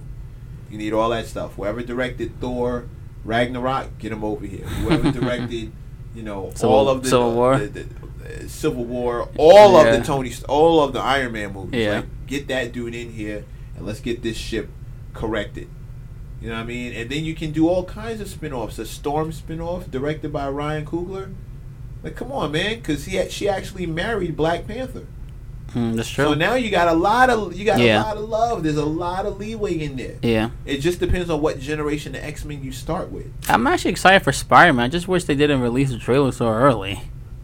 You 0.70 0.78
need 0.78 0.94
all 0.94 1.10
that 1.10 1.28
stuff. 1.28 1.56
Whoever 1.56 1.82
directed 1.82 2.40
Thor, 2.42 2.86
Ragnarok, 3.24 3.98
get 4.00 4.12
him 4.12 4.24
over 4.24 4.46
here. 4.46 4.66
Whoever 4.66 5.12
directed, 5.20 5.72
you 6.16 6.24
know, 6.24 6.52
Civil- 6.56 6.76
all 6.76 6.90
of 6.90 7.04
the 7.04 7.10
Civil 7.10 7.34
War? 7.34 7.58
the, 7.60 7.68
the, 7.68 7.84
uh, 7.84 8.48
Civil 8.48 8.86
War, 8.86 9.30
all 9.38 9.74
Yeah. 9.84 9.92
of 9.94 10.00
the 10.00 10.06
Tony, 10.06 10.34
all 10.50 10.84
of 10.84 10.94
the 10.94 11.00
Iron 11.00 11.32
Man 11.34 11.54
movies. 11.54 11.80
Yeah. 11.82 11.96
Like, 11.98 12.06
get 12.28 12.48
that 12.50 12.72
dude 12.74 12.94
in 12.96 13.12
here 13.14 13.46
and 13.78 13.86
let's 13.86 14.00
get 14.02 14.22
this 14.24 14.36
ship 14.38 14.70
corrected. 15.14 15.70
You 16.42 16.50
know 16.50 16.56
what 16.56 16.62
I 16.62 16.66
mean? 16.66 16.94
And 16.94 17.10
then 17.10 17.24
you 17.24 17.34
can 17.34 17.52
do 17.52 17.68
all 17.68 17.86
kinds 17.86 18.22
of 18.22 18.28
spin-offs. 18.28 18.78
A 18.78 18.86
Storm 18.86 19.32
spin-off 19.32 19.90
directed 19.90 20.32
by 20.32 20.48
Ryan 20.50 20.86
Coogler. 20.86 21.34
Like, 22.04 22.16
come 22.16 22.32
on, 22.32 22.52
man, 22.52 22.76
because 22.76 23.06
he 23.06 23.16
had, 23.18 23.32
she 23.32 23.50
actually 23.50 23.86
married 23.86 24.36
Black 24.38 24.68
Panther. 24.68 25.06
Mm, 25.74 25.96
that's 25.96 26.10
true. 26.10 26.26
So 26.26 26.34
now 26.34 26.56
you 26.56 26.70
got 26.72 26.88
a 26.88 26.94
lot 26.94 27.30
of 27.30 27.54
you 27.54 27.66
got 27.66 27.80
Yeah. 27.80 28.02
a 28.02 28.06
lot 28.06 28.18
of 28.18 28.30
love. 28.30 28.64
There's 28.64 28.78
a 28.78 28.86
lot 28.86 29.26
of 29.26 29.38
leeway 29.38 29.74
in 29.80 29.98
there. 29.98 30.16
yeah. 30.22 30.52
It 30.66 30.78
just 30.78 31.00
depends 31.00 31.30
on 31.30 31.42
what 31.42 31.60
generation 31.60 32.16
of 32.16 32.24
X 32.24 32.46
Men 32.46 32.64
you 32.64 32.72
start 32.72 33.12
with. 33.12 33.28
I'm 33.50 33.68
actually 33.68 33.92
excited 33.92 34.24
for 34.24 34.32
Spider 34.32 34.72
Man. 34.72 34.86
I 34.86 34.88
just 34.88 35.08
wish 35.10 35.26
they 35.26 35.36
didn't 35.36 35.60
release 35.62 35.90
the 35.92 35.98
trailer 35.98 36.32
so 36.32 36.48
early. 36.48 37.02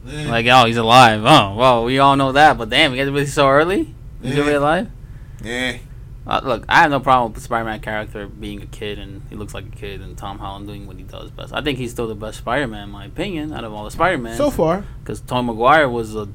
Eh, 0.09 0.29
Like, 0.29 0.45
oh, 0.47 0.65
he's 0.65 0.77
alive. 0.77 1.21
Oh, 1.25 1.55
well, 1.55 1.83
we 1.83 1.99
all 1.99 2.15
know 2.15 2.31
that, 2.31 2.57
but 2.57 2.69
damn, 2.69 2.91
you 2.93 2.97
guys 3.03 3.11
release 3.11 3.33
so 3.33 3.49
early? 3.49 3.93
He's 4.21 4.33
Yeah. 4.35 4.39
really 4.41 4.53
alive? 4.53 4.87
eh. 5.43 5.77
Uh, 6.25 6.39
look, 6.43 6.65
I 6.69 6.81
have 6.81 6.91
no 6.91 6.99
problem 6.99 7.31
with 7.31 7.35
the 7.35 7.43
Spider 7.43 7.65
Man 7.65 7.81
character 7.81 8.27
being 8.27 8.61
a 8.61 8.65
kid 8.65 8.97
and 8.97 9.23
he 9.29 9.35
looks 9.35 9.53
like 9.53 9.65
a 9.65 9.75
kid 9.75 10.01
and 10.01 10.17
Tom 10.17 10.39
Holland 10.39 10.67
doing 10.67 10.87
what 10.87 10.97
he 10.97 11.03
does 11.03 11.31
best. 11.31 11.53
I 11.53 11.61
think 11.61 11.77
he's 11.77 11.91
still 11.91 12.07
the 12.07 12.15
best 12.15 12.37
Spider 12.37 12.67
Man, 12.67 12.83
in 12.83 12.89
my 12.91 13.05
opinion, 13.05 13.53
out 13.53 13.63
of 13.63 13.73
all 13.73 13.83
the 13.83 13.91
Spider 13.91 14.17
Man. 14.17 14.37
So 14.37 14.49
far, 14.49 14.85
Because 14.99 15.19
Tom 15.21 15.47
Maguire 15.47 15.89
was 15.89 16.15
a 16.15 16.29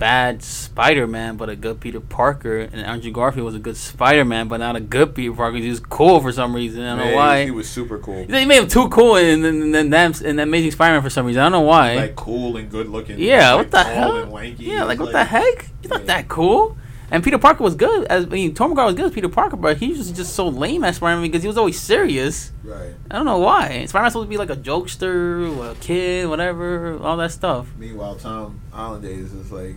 bad 0.00 0.42
Spider 0.42 1.06
Man, 1.06 1.36
but 1.36 1.48
a 1.48 1.54
good 1.54 1.78
Peter 1.78 2.00
Parker, 2.00 2.58
and 2.58 2.80
Andrew 2.80 3.12
Garfield 3.12 3.44
was 3.44 3.54
a 3.54 3.58
good 3.58 3.76
Spider 3.76 4.24
Man, 4.24 4.48
but 4.48 4.56
not 4.56 4.74
a 4.74 4.80
good 4.80 5.14
Peter 5.14 5.32
Parker. 5.32 5.58
He 5.58 5.68
was 5.68 5.78
cool 5.78 6.20
for 6.20 6.32
some 6.32 6.56
reason. 6.56 6.82
I 6.82 6.88
don't 6.88 6.98
man, 6.98 7.10
know 7.10 7.16
why. 7.16 7.44
he 7.44 7.50
was 7.50 7.68
super 7.68 7.98
cool. 7.98 8.24
They 8.26 8.44
made 8.46 8.62
him 8.62 8.68
too 8.68 8.88
cool 8.88 9.16
in 9.16 9.44
in, 9.44 9.74
in, 9.74 9.94
in, 9.94 10.14
in 10.24 10.38
Amazing 10.38 10.72
Spider-Man 10.72 11.02
for 11.02 11.10
some 11.10 11.26
reason. 11.26 11.40
I 11.40 11.44
don't 11.44 11.52
know 11.52 11.60
why. 11.60 11.94
Like 11.94 12.16
cool 12.16 12.56
and 12.56 12.70
good 12.70 12.88
looking. 12.88 13.18
yeah, 13.18 13.54
like, 13.54 13.58
what 13.58 13.70
the 13.70 13.82
tall 13.82 13.94
hell? 13.94 14.36
And. 14.36 14.58
Yeah, 14.58 14.84
like 14.84 14.98
He's 14.98 15.06
what 15.06 15.12
the 15.12 15.24
heck? 15.24 15.66
He's 15.82 15.90
not 15.90 16.06
that 16.06 16.28
cool. 16.28 16.76
And 17.10 17.24
Peter 17.24 17.38
Parker 17.38 17.64
was 17.64 17.74
good. 17.74 18.06
As 18.06 18.24
I 18.24 18.28
mean, 18.28 18.54
Tom 18.54 18.74
McGraw 18.74 18.86
was 18.86 18.94
good 18.94 19.06
as 19.06 19.12
Peter 19.12 19.28
Parker, 19.28 19.56
but 19.56 19.78
he 19.78 19.88
was 19.88 20.10
just 20.12 20.34
so 20.34 20.48
lame 20.48 20.84
as 20.84 20.96
Spider-Man 20.96 21.22
because 21.22 21.42
he 21.42 21.48
was 21.48 21.58
always 21.58 21.78
serious. 21.80 22.52
Right. 22.62 22.94
I 23.10 23.16
don't 23.16 23.26
know 23.26 23.38
why. 23.38 23.84
Spider-Man's 23.86 24.12
supposed 24.12 24.26
to 24.26 24.30
be 24.30 24.36
like 24.36 24.50
a 24.50 24.56
jokester, 24.56 25.72
a 25.72 25.74
kid, 25.76 26.28
whatever, 26.28 26.98
all 27.02 27.16
that 27.16 27.32
stuff. 27.32 27.68
Meanwhile, 27.76 28.16
Tom 28.16 28.60
Hollandaise 28.72 29.32
is 29.32 29.50
like 29.50 29.76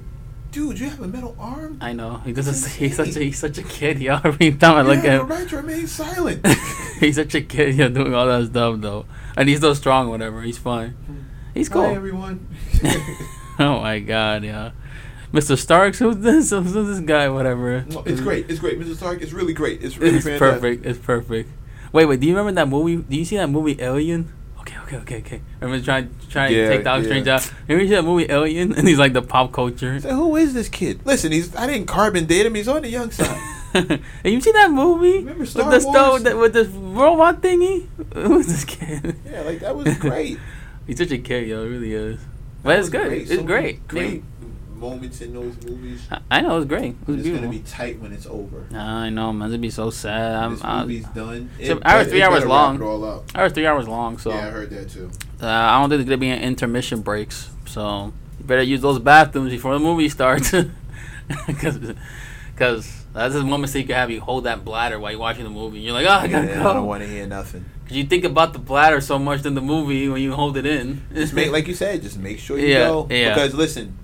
dude, 0.53 0.79
you 0.79 0.87
have 0.87 1.01
a 1.01 1.07
metal 1.07 1.35
arm. 1.39 1.79
I 1.81 1.93
know 1.93 2.17
he 2.17 2.31
doesn't. 2.31 2.71
He's 2.73 2.95
such 2.95 3.15
a 3.15 3.19
he's 3.19 3.39
such 3.39 3.57
a 3.57 3.63
kid. 3.63 3.99
Yo, 3.99 4.13
every 4.23 4.53
time 4.53 4.75
I 4.77 4.81
look 4.83 4.99
at 4.99 5.19
him, 5.19 5.27
right 5.27 5.49
to 5.49 5.57
remain 5.57 5.87
silent. 5.87 6.45
he's 6.99 7.15
such 7.15 7.35
a 7.35 7.41
kid. 7.41 7.75
Yo, 7.75 7.89
doing 7.89 8.13
all 8.13 8.27
that 8.27 8.45
stuff 8.45 8.79
though, 8.79 9.05
and 9.35 9.49
he's 9.49 9.59
so 9.59 9.73
strong. 9.73 10.09
Whatever, 10.09 10.41
he's 10.43 10.57
fine. 10.57 10.91
Hmm. 10.91 11.15
He's 11.53 11.69
cool. 11.69 11.83
Hi 11.83 11.95
everyone. 11.95 12.47
oh 13.59 13.81
my 13.81 13.99
god, 13.99 14.43
yeah. 14.43 14.71
Mr. 15.33 15.57
Starks, 15.57 15.97
who's 15.99 16.17
this? 16.17 16.51
Who's 16.51 16.73
this 16.73 16.99
guy? 16.99 17.27
Whatever. 17.29 17.83
No, 17.89 18.03
it's 18.05 18.21
great. 18.21 18.49
It's 18.49 18.59
great. 18.59 18.79
Mrs. 18.79 18.97
Stark, 18.97 19.21
it's 19.21 19.33
really 19.33 19.53
great. 19.53 19.83
It's 19.83 19.97
really 19.97 20.17
It's 20.17 20.25
fantastic. 20.25 20.61
perfect. 20.61 20.85
It's 20.85 20.99
perfect. 20.99 21.49
Wait, 21.91 22.05
wait. 22.05 22.19
Do 22.19 22.27
you 22.27 22.35
remember 22.37 22.51
that 22.61 22.67
movie? 22.69 22.97
Do 22.97 23.15
you 23.17 23.25
see 23.25 23.37
that 23.37 23.49
movie 23.49 23.75
Alien? 23.81 24.31
Okay, 24.59 24.77
okay, 24.83 24.97
okay, 24.97 25.17
okay. 25.17 25.41
Remember 25.59 25.83
trying 25.83 26.15
trying 26.29 26.53
Yeah, 26.53 26.69
to 26.69 26.75
take 26.77 26.83
Doctor 26.83 27.01
yeah. 27.01 27.07
Strange 27.07 27.27
out? 27.27 27.53
Remember 27.67 27.83
you 27.83 27.89
see 27.89 27.95
that 27.95 28.03
movie 28.05 28.25
Alien? 28.29 28.73
And 28.77 28.87
he's 28.87 28.99
like 28.99 29.13
the 29.13 29.21
pop 29.23 29.51
culture. 29.51 29.99
So 29.99 30.15
who 30.15 30.35
is 30.35 30.53
this 30.53 30.69
kid? 30.69 31.01
Listen, 31.03 31.31
he's 31.31 31.53
I 31.55 31.65
didn't 31.67 31.87
carbon 31.87 32.25
date 32.25 32.45
him. 32.45 32.53
He's 32.55 32.67
on 32.67 32.83
the 32.83 32.89
young 32.89 33.09
side. 33.19 33.41
and 33.73 33.99
you 34.23 34.39
see 34.39 34.51
that 34.51 34.69
movie 34.71 35.17
Remember 35.17 35.39
with 35.41 35.53
the 35.53 35.79
stone 35.79 35.93
Wars? 35.93 36.23
with 36.23 36.31
the, 36.31 36.37
with 36.37 36.53
the 36.53 36.65
robot 36.79 37.41
thingy? 37.41 37.87
Who's 38.13 38.45
this 38.47 38.65
kid? 38.65 39.15
yeah, 39.25 39.41
like 39.41 39.59
that 39.61 39.75
was 39.75 39.97
great. 39.97 40.37
He's 40.85 40.99
such 40.99 41.11
a 41.11 41.17
kid, 41.17 41.47
yo. 41.47 41.63
It 41.65 41.69
really 41.69 41.93
is. 41.93 42.19
But 42.61 42.77
it's 42.79 42.89
That 42.89 42.99
was 42.99 43.03
good. 43.03 43.07
great. 43.09 43.21
It's 43.23 43.31
So 43.31 43.43
great. 43.43 43.87
Great 43.87 44.23
moments 44.83 45.21
in 45.21 45.33
those 45.33 45.55
movies. 45.65 46.01
I- 46.11 46.19
I 46.29 46.41
know 46.41 46.57
it's 46.57 46.67
great. 46.67 46.95
It 47.01 47.07
was 47.07 47.25
it's 47.25 47.29
gonna 47.35 47.49
be 47.49 47.59
tight 47.59 47.99
when 48.01 48.11
it's 48.11 48.25
over. 48.27 48.65
I 48.75 49.09
know, 49.09 49.31
man. 49.33 49.49
It'd 49.49 49.61
be 49.61 49.69
so 49.69 49.89
sad. 49.89 50.35
I'm, 50.43 50.51
this 50.55 50.63
I, 50.63 50.81
movie's 50.81 51.05
done. 51.07 51.49
So, 51.57 51.77
It 51.77 51.81
hour 51.85 52.03
three 52.03 52.21
it 52.21 52.25
hours 52.25 52.45
long. 52.45 52.77
Wrap 52.77 52.81
it 52.87 52.91
all 52.91 53.05
up. 53.05 53.23
I 53.33 53.43
was 53.43 53.53
three 53.53 53.65
hours 53.65 53.87
long, 53.87 54.17
so 54.17 54.29
yeah, 54.31 54.47
I 54.47 54.49
heard 54.49 54.69
that 54.71 54.89
too. 54.89 55.09
uh, 55.41 55.47
I 55.47 55.79
don't 55.79 55.89
think 55.89 55.99
there's 55.99 56.09
gonna 56.09 56.17
be 56.17 56.29
any 56.29 56.43
intermission 56.43 57.01
breaks. 57.01 57.49
So 57.65 58.13
you 58.39 58.45
better 58.45 58.61
use 58.63 58.81
those 58.81 58.99
bathrooms 58.99 59.51
before 59.51 59.73
the 59.73 59.79
movie 59.79 60.09
starts, 60.09 60.51
because 61.47 61.79
that's 63.13 63.33
the 63.35 63.45
one 63.45 63.61
mistake 63.61 63.83
you 63.83 63.87
can 63.87 63.95
have. 63.95 64.11
You 64.11 64.21
hold 64.21 64.43
that 64.45 64.63
bladder 64.65 64.99
while 64.99 65.11
you're 65.11 65.19
watching 65.19 65.43
the 65.43 65.49
movie. 65.49 65.79
You're 65.79 65.93
like, 65.93 66.05
oh, 66.05 66.09
I 66.11 66.27
gotta 66.27 66.47
Yeah, 66.47 66.69
I 66.69 66.73
don't 66.73 66.85
want 66.85 67.03
to 67.03 67.07
hear 67.09 67.25
nothing. 67.27 67.65
Because 67.83 67.97
you 67.97 68.03
think 68.05 68.23
about 68.23 68.53
the 68.53 68.59
bladder 68.59 69.01
so 69.01 69.19
much 69.19 69.45
in 69.45 69.55
the 69.55 69.61
movie 69.61 70.07
when 70.07 70.21
you 70.21 70.33
hold 70.33 70.55
it 70.57 70.65
in. 70.65 71.03
Just 71.13 71.33
make 71.33 71.51
like 71.57 71.67
you 71.67 71.73
said. 71.75 72.01
Just 72.01 72.17
make 72.17 72.39
sure 72.39 72.57
you 72.57 72.67
Yeah, 72.67 72.87
go. 72.87 73.07
yeah. 73.09 73.33
Because 73.33 73.53
listen, 73.53 73.97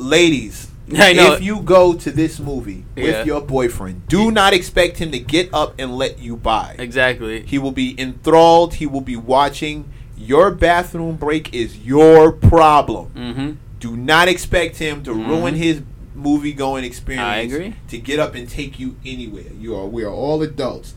ladies. 0.00 0.68
If 0.92 1.40
you 1.42 1.60
go 1.60 1.92
to 1.94 2.10
this 2.10 2.40
movie 2.40 2.84
with 2.96 3.04
Yeah. 3.06 3.24
your 3.24 3.40
boyfriend, 3.42 4.08
do 4.08 4.32
not 4.32 4.52
expect 4.52 4.98
him 4.98 5.12
to 5.12 5.20
get 5.20 5.48
up 5.52 5.74
and 5.78 5.96
let 5.96 6.18
you 6.18 6.34
by. 6.36 6.74
exactly. 6.78 7.44
He 7.46 7.58
will 7.58 7.70
be 7.70 7.94
enthralled. 8.00 8.74
He 8.74 8.86
will 8.86 9.00
be 9.02 9.14
watching. 9.16 9.84
Your 10.18 10.50
bathroom 10.50 11.14
break 11.16 11.54
is 11.54 11.78
your 11.78 12.32
problem. 12.32 13.10
Mm-hmm. 13.16 13.50
Do 13.78 13.96
not 13.96 14.26
expect 14.28 14.78
him 14.78 15.02
to 15.04 15.12
ruin 15.12 15.54
Mhm. 15.54 15.58
his 15.58 15.82
movie 16.14 16.52
going 16.52 16.82
experience. 16.84 17.24
I 17.24 17.36
agree. 17.38 17.74
To 17.88 17.96
get 17.98 18.18
up 18.18 18.34
and 18.34 18.48
take 18.48 18.78
you 18.80 18.96
anywhere. 19.06 19.44
You 19.58 19.76
are. 19.76 19.86
We 19.86 20.02
are 20.04 20.12
all 20.12 20.42
adults. 20.42 20.94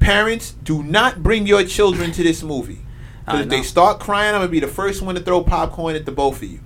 Parents, 0.00 0.54
do 0.64 0.82
not 0.82 1.22
bring 1.22 1.46
your 1.46 1.62
children 1.64 2.10
to 2.12 2.22
this 2.22 2.42
movie. 2.42 2.78
Because 3.26 3.42
if 3.42 3.48
they 3.48 3.62
start 3.62 4.00
crying, 4.00 4.34
I'm 4.34 4.40
gonna 4.40 4.48
be 4.50 4.58
the 4.60 4.66
first 4.66 5.02
one 5.02 5.14
to 5.14 5.20
throw 5.20 5.42
popcorn 5.42 5.94
at 5.94 6.06
the 6.06 6.10
both 6.12 6.42
of 6.42 6.50
you, 6.50 6.60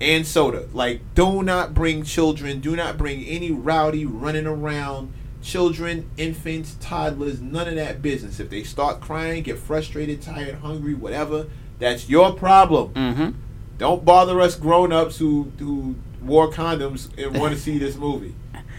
and 0.00 0.26
soda. 0.26 0.68
Like, 0.72 1.00
do 1.14 1.42
not 1.42 1.74
bring 1.74 2.02
children. 2.02 2.60
Do 2.60 2.76
not 2.76 2.96
bring 2.98 3.24
any 3.24 3.50
rowdy 3.50 4.04
running 4.04 4.46
around 4.46 5.12
children, 5.42 6.10
infants, 6.16 6.76
toddlers. 6.80 7.40
None 7.40 7.68
of 7.68 7.74
that 7.76 8.02
business. 8.02 8.40
If 8.40 8.50
they 8.50 8.64
start 8.64 9.00
crying, 9.00 9.42
get 9.42 9.58
frustrated, 9.58 10.22
tired, 10.22 10.56
hungry, 10.56 10.94
whatever, 10.94 11.46
that's 11.78 12.08
your 12.08 12.32
problem. 12.32 12.92
Mm-hmm. 12.94 13.30
Don't 13.78 14.04
bother 14.04 14.40
us 14.40 14.54
grown 14.54 14.92
ups 14.92 15.18
who 15.18 15.52
who 15.58 15.96
wore 16.22 16.50
condoms 16.50 17.16
and 17.18 17.38
want 17.38 17.54
to 17.54 17.60
see 17.60 17.78
this 17.78 17.96
movie. 17.96 18.34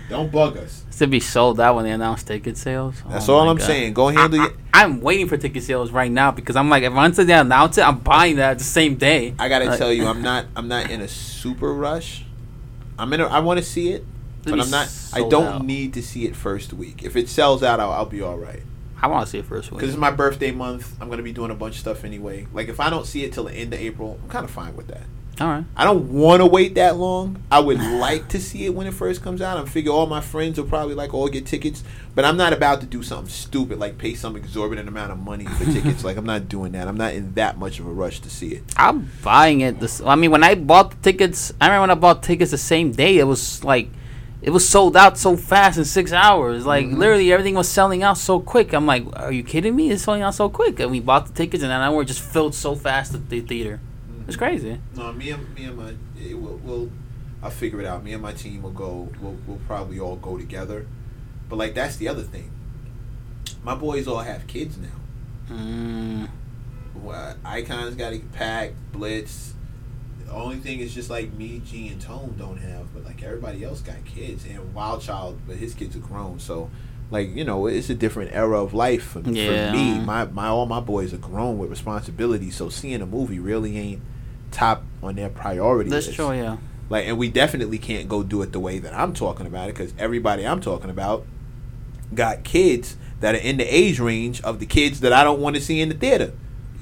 Don't 0.09 0.31
bug 0.31 0.57
us. 0.57 0.83
It's 0.87 0.97
to 0.99 1.07
be 1.07 1.19
sold 1.19 1.59
out 1.59 1.75
when 1.75 1.83
they 1.85 1.91
announce 1.91 2.23
ticket 2.23 2.57
sales. 2.57 2.95
That's 3.09 3.27
Oh 3.27 3.35
all 3.35 3.49
I'm 3.49 3.57
God. 3.57 3.65
saying. 3.65 3.93
Go 3.93 4.07
handle 4.07 4.39
your. 4.39 4.53
I, 4.73 4.83
am 4.83 5.01
waiting 5.01 5.27
for 5.27 5.35
ticket 5.37 5.63
sales 5.63 5.91
right 5.91 6.11
now 6.11 6.31
because 6.31 6.55
I'm 6.55 6.69
like, 6.69 6.83
if 6.83 6.93
once 6.93 7.17
they 7.17 7.33
announce 7.33 7.77
it, 7.77 7.81
I'm 7.85 7.99
buying 7.99 8.37
that 8.37 8.57
the 8.57 8.63
same 8.63 8.95
day. 8.95 9.35
I 9.37 9.49
gotta 9.49 9.65
Like- 9.65 9.77
tell 9.77 9.91
you, 9.91 10.07
I'm 10.11 10.21
not. 10.21 10.45
I'm 10.55 10.67
not 10.67 10.89
in 10.89 11.01
a 11.01 11.07
super 11.07 11.73
rush. 11.73 12.23
I'm 12.97 13.11
in. 13.13 13.21
A, 13.21 13.25
I 13.27 13.39
want 13.39 13.59
to 13.59 13.65
see 13.65 13.91
it, 13.91 14.05
but 14.43 14.59
I'm 14.59 14.69
not. 14.71 14.89
I 15.13 15.27
don't 15.27 15.45
out. 15.45 15.65
need 15.65 15.93
to 15.95 16.01
see 16.01 16.25
it 16.25 16.35
first 16.35 16.73
week. 16.73 17.03
If 17.03 17.15
it 17.15 17.27
sells 17.29 17.61
out, 17.61 17.79
I'll, 17.79 17.91
I'll 17.91 18.05
be 18.05 18.21
all 18.21 18.37
right. 18.37 18.61
I 18.99 19.07
want 19.07 19.25
to 19.25 19.29
see 19.29 19.37
it 19.37 19.45
first 19.45 19.69
week. 19.71 19.79
Because 19.79 19.93
it's 19.93 19.99
my 19.99 20.09
birthday 20.09 20.51
month. 20.51 20.95
I'm 21.01 21.09
gonna 21.09 21.21
be 21.21 21.33
doing 21.33 21.51
a 21.51 21.55
bunch 21.55 21.75
of 21.75 21.81
stuff 21.81 22.03
anyway. 22.03 22.47
Like 22.53 22.69
if 22.69 22.79
I 22.79 22.89
don't 22.89 23.05
see 23.05 23.23
it 23.25 23.33
till 23.33 23.43
the 23.43 23.53
end 23.53 23.73
of 23.73 23.79
April, 23.79 24.17
I'm 24.23 24.29
kind 24.29 24.45
of 24.45 24.49
fine 24.51 24.75
with 24.75 24.87
that. 24.87 25.03
All 25.39 25.47
right. 25.47 25.65
I 25.75 25.83
don't 25.83 26.09
want 26.13 26.41
to 26.41 26.47
wait 26.47 26.73
that 26.75 26.97
long. 26.97 27.43
I 27.51 27.59
would 27.59 27.79
like 27.99 28.27
to 28.29 28.39
see 28.39 28.65
it 28.65 28.73
when 28.73 28.87
it 28.87 28.93
first 28.95 29.21
comes 29.21 29.39
out. 29.39 29.57
I 29.57 29.65
figure 29.65 29.91
all 29.91 30.07
my 30.07 30.19
friends 30.21 30.59
will 30.59 30.65
probably 30.67 30.95
like 30.95 31.13
all 31.13 31.27
get 31.27 31.45
tickets, 31.45 31.83
but 32.15 32.25
I'm 32.25 32.37
not 32.37 32.53
about 32.53 32.81
to 32.81 32.87
do 32.87 33.03
something 33.03 33.29
stupid 33.29 33.77
like 33.77 33.99
pay 33.99 34.15
some 34.15 34.35
exorbitant 34.35 34.87
amount 34.89 35.11
of 35.11 35.19
money 35.19 35.45
for 35.45 35.65
tickets. 35.65 36.03
Like 36.07 36.17
I'm 36.17 36.25
not 36.25 36.49
doing 36.49 36.71
that. 36.71 36.87
I'm 36.87 36.97
not 36.97 37.13
in 37.13 37.33
that 37.35 37.57
much 37.59 37.79
of 37.79 37.85
a 37.85 37.91
rush 37.91 38.19
to 38.21 38.29
see 38.31 38.49
it. 38.53 38.63
I'm 38.77 39.11
buying 39.23 39.61
it. 39.61 39.79
This. 39.79 40.01
I 40.01 40.15
mean, 40.15 40.31
when 40.31 40.43
I 40.43 40.55
bought 40.55 40.89
the 40.91 40.97
tickets, 40.97 41.53
I 41.61 41.67
remember 41.67 41.81
when 41.81 41.91
I 41.91 41.95
bought 41.95 42.23
tickets 42.23 42.49
the 42.51 42.57
same 42.57 42.91
day. 42.93 43.17
It 43.19 43.25
was 43.25 43.63
like, 43.63 43.89
it 44.41 44.49
was 44.51 44.67
sold 44.67 44.95
out 44.97 45.17
so 45.19 45.35
fast 45.35 45.77
in 45.77 45.85
six 45.85 46.11
hours. 46.13 46.65
Like 46.65 46.85
Mhm. 46.87 46.97
literally, 46.97 47.31
everything 47.31 47.53
was 47.55 47.67
selling 47.69 48.01
out 48.01 48.17
so 48.17 48.39
quick. 48.39 48.73
I'm 48.73 48.85
like, 48.87 49.03
are 49.13 49.31
you 49.31 49.43
kidding 49.43 49.75
me? 49.75 49.91
It's 49.91 50.03
selling 50.03 50.23
out 50.23 50.33
so 50.33 50.49
quick. 50.49 50.79
And 50.79 50.89
we 50.89 50.99
bought 50.99 51.27
the 51.27 51.33
tickets, 51.33 51.61
and 51.61 51.71
then 51.71 51.81
I 51.81 51.89
were 51.91 52.05
just 52.05 52.21
filled 52.21 52.55
so 52.55 52.73
fast 52.73 53.13
at 53.13 53.29
the 53.29 53.41
theater. 53.41 53.79
It's 54.27 54.35
crazy. 54.35 54.79
No, 54.95 55.11
me 55.13 55.31
and 55.31 55.55
me 55.55 55.65
and 55.65 55.77
my 55.77 55.93
it 56.21 56.39
will 56.39 56.59
we'll 56.63 56.91
I'll 57.41 57.49
figure 57.49 57.79
it 57.79 57.85
out. 57.85 58.03
Me 58.03 58.13
and 58.13 58.21
my 58.21 58.33
team 58.33 58.61
will 58.61 58.71
go. 58.71 59.09
We'll 59.21 59.37
we'll 59.47 59.61
probably 59.67 59.99
all 59.99 60.15
go 60.17 60.37
together. 60.37 60.85
But 61.49 61.55
like 61.57 61.73
that's 61.73 61.95
the 61.97 62.07
other 62.09 62.23
thing. 62.23 62.51
My 63.63 63.75
boys 63.75 64.07
all 64.07 64.19
have 64.19 64.47
kids 64.47 64.77
now. 64.77 65.55
Mm, 65.55 66.29
Well, 66.95 67.35
Icons 67.45 67.95
got 67.95 68.11
to 68.11 68.19
pack 68.33 68.71
Blitz. 68.91 69.53
The 70.25 70.31
only 70.33 70.57
thing 70.57 70.79
is 70.79 70.93
just 70.93 71.09
like 71.09 71.31
me, 71.33 71.61
G, 71.65 71.87
and 71.87 72.01
Tone 72.01 72.35
don't 72.37 72.57
have, 72.57 72.93
but 72.93 73.05
like 73.05 73.23
everybody 73.23 73.63
else 73.63 73.79
got 73.81 74.03
kids. 74.03 74.45
And 74.45 74.73
Wild 74.73 75.01
Child, 75.01 75.39
but 75.47 75.55
his 75.55 75.73
kids 75.73 75.95
are 75.95 75.99
grown, 75.99 76.39
so 76.39 76.69
like 77.09 77.33
you 77.33 77.45
know 77.45 77.67
it's 77.67 77.89
a 77.89 77.95
different 77.95 78.31
era 78.33 78.61
of 78.61 78.73
life 78.73 79.03
for, 79.03 79.21
for 79.23 79.29
me. 79.29 79.99
My 79.99 80.25
my 80.25 80.47
all 80.47 80.65
my 80.65 80.81
boys 80.81 81.13
are 81.13 81.17
grown 81.17 81.57
with 81.57 81.69
responsibility, 81.69 82.51
so 82.51 82.67
seeing 82.67 83.01
a 83.01 83.05
movie 83.05 83.39
really 83.39 83.77
ain't 83.77 84.01
top 84.57 84.83
on 85.03 85.15
their 85.15 85.29
priority 85.29 85.89
that's 85.89 86.07
list. 86.07 86.15
true. 86.15 86.31
Yeah. 86.33 86.57
Like, 86.89 87.05
and 87.05 87.17
we 87.17 87.29
definitely 87.29 87.77
can't 87.77 88.09
go 88.09 88.23
do 88.23 88.41
it 88.41 88.51
the 88.53 88.59
way 88.59 88.79
that 88.79 88.93
I'm 88.93 89.13
talking 89.13 89.45
about 89.45 89.69
it 89.69 89.75
because 89.75 89.93
everybody 89.99 90.47
I'm 90.47 90.61
talking 90.61 90.89
about 90.89 91.25
got 92.13 92.43
kids 92.43 92.97
that 93.19 93.35
are 93.35 93.39
in 93.39 93.57
the 93.57 93.65
age 93.65 93.99
range 93.99 94.41
of 94.41 94.59
the 94.59 94.65
kids 94.65 95.01
that 95.01 95.13
I 95.13 95.23
don't 95.23 95.39
want 95.39 95.55
to 95.57 95.61
see 95.61 95.79
in 95.79 95.89
the 95.89 95.95
theater. 95.95 96.33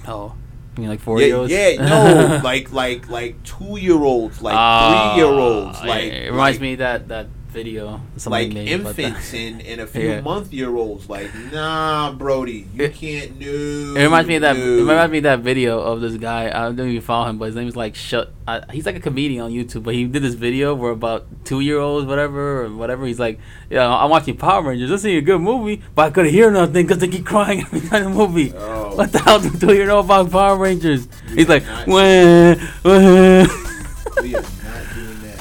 Oh, 0.08 0.36
you 0.78 0.82
mean 0.82 0.90
like 0.90 1.02
four 1.02 1.20
yeah, 1.20 1.26
year 1.26 1.36
olds? 1.36 1.52
yeah, 1.52 1.76
no, 1.78 2.42
like 2.44 2.72
like 2.72 3.10
like 3.10 3.44
two 3.44 3.78
year 3.78 3.98
olds, 3.98 4.42
like 4.42 4.56
ah, 4.56 5.14
three 5.14 5.24
year 5.24 5.34
olds, 5.34 5.82
like 5.84 6.04
it 6.04 6.32
reminds 6.32 6.58
like, 6.58 6.62
me 6.62 6.74
of 6.74 6.80
that 6.80 7.08
that 7.08 7.28
video 7.56 8.02
like 8.28 8.52
made 8.54 8.68
infants 8.68 9.34
and, 9.34 9.62
and 9.62 9.80
a 9.82 9.88
few 9.94 10.10
Yeah. 10.10 10.22
month 10.22 10.52
year 10.54 10.76
olds. 10.76 11.10
Like, 11.10 11.32
nah, 11.54 12.12
Brody, 12.12 12.68
you 12.76 12.84
It- 12.86 12.94
can't 12.94 13.40
do. 13.40 13.96
It 13.98 14.04
reminds 14.04 14.28
me 14.28 14.36
of 14.36 14.42
that. 14.42 14.58
It 14.58 14.62
reminds 14.82 15.12
me 15.12 15.18
of 15.20 15.24
that 15.24 15.40
video 15.40 15.80
of 15.80 16.02
this 16.02 16.18
guy. 16.18 16.48
I 16.50 16.72
don't 16.72 16.90
even 16.90 17.02
follow 17.02 17.28
him, 17.30 17.38
but 17.38 17.46
his 17.46 17.56
name 17.56 17.68
is 17.68 17.76
like 17.76 17.96
Shut. 17.96 18.34
Uh, 18.48 18.62
he's 18.72 18.86
like 18.86 18.96
a 18.96 19.00
comedian 19.00 19.42
on 19.42 19.52
YouTube, 19.52 19.84
but 19.84 19.96
he 19.96 20.04
did 20.06 20.22
this 20.22 20.36
video 20.36 20.76
where 20.76 20.92
about 20.92 21.26
two 21.46 21.62
year 21.62 21.80
olds, 21.80 22.06
whatever, 22.06 22.66
or 22.66 22.70
whatever. 22.76 23.06
He's 23.08 23.20
like, 23.20 23.40
"Yeah, 23.70 23.88
I'm 23.90 24.10
watching 24.12 24.38
Power 24.38 24.62
Rangers. 24.62 24.90
This 24.90 25.04
ain't 25.06 25.18
a 25.18 25.22
good 25.26 25.42
movie, 25.42 25.82
but 25.96 26.02
I 26.08 26.10
couldn't 26.12 26.32
hear 26.32 26.52
nothing 26.52 26.86
because 26.86 27.00
they 27.00 27.08
keep 27.08 27.26
crying 27.26 27.62
every 27.66 27.82
time 27.82 28.04
the 28.04 28.10
movie. 28.10 28.54
Oh. 28.56 28.96
What 28.96 29.12
the 29.12 29.20
hell 29.20 29.40
do 29.40 29.50
two 29.50 29.74
year 29.74 29.90
old 29.90 30.06
about 30.06 30.30
Power 30.30 30.58
Rangers? 30.58 31.08
We 31.30 31.38
He's 31.38 31.50
like, 31.50 31.64
wah. 31.88 32.56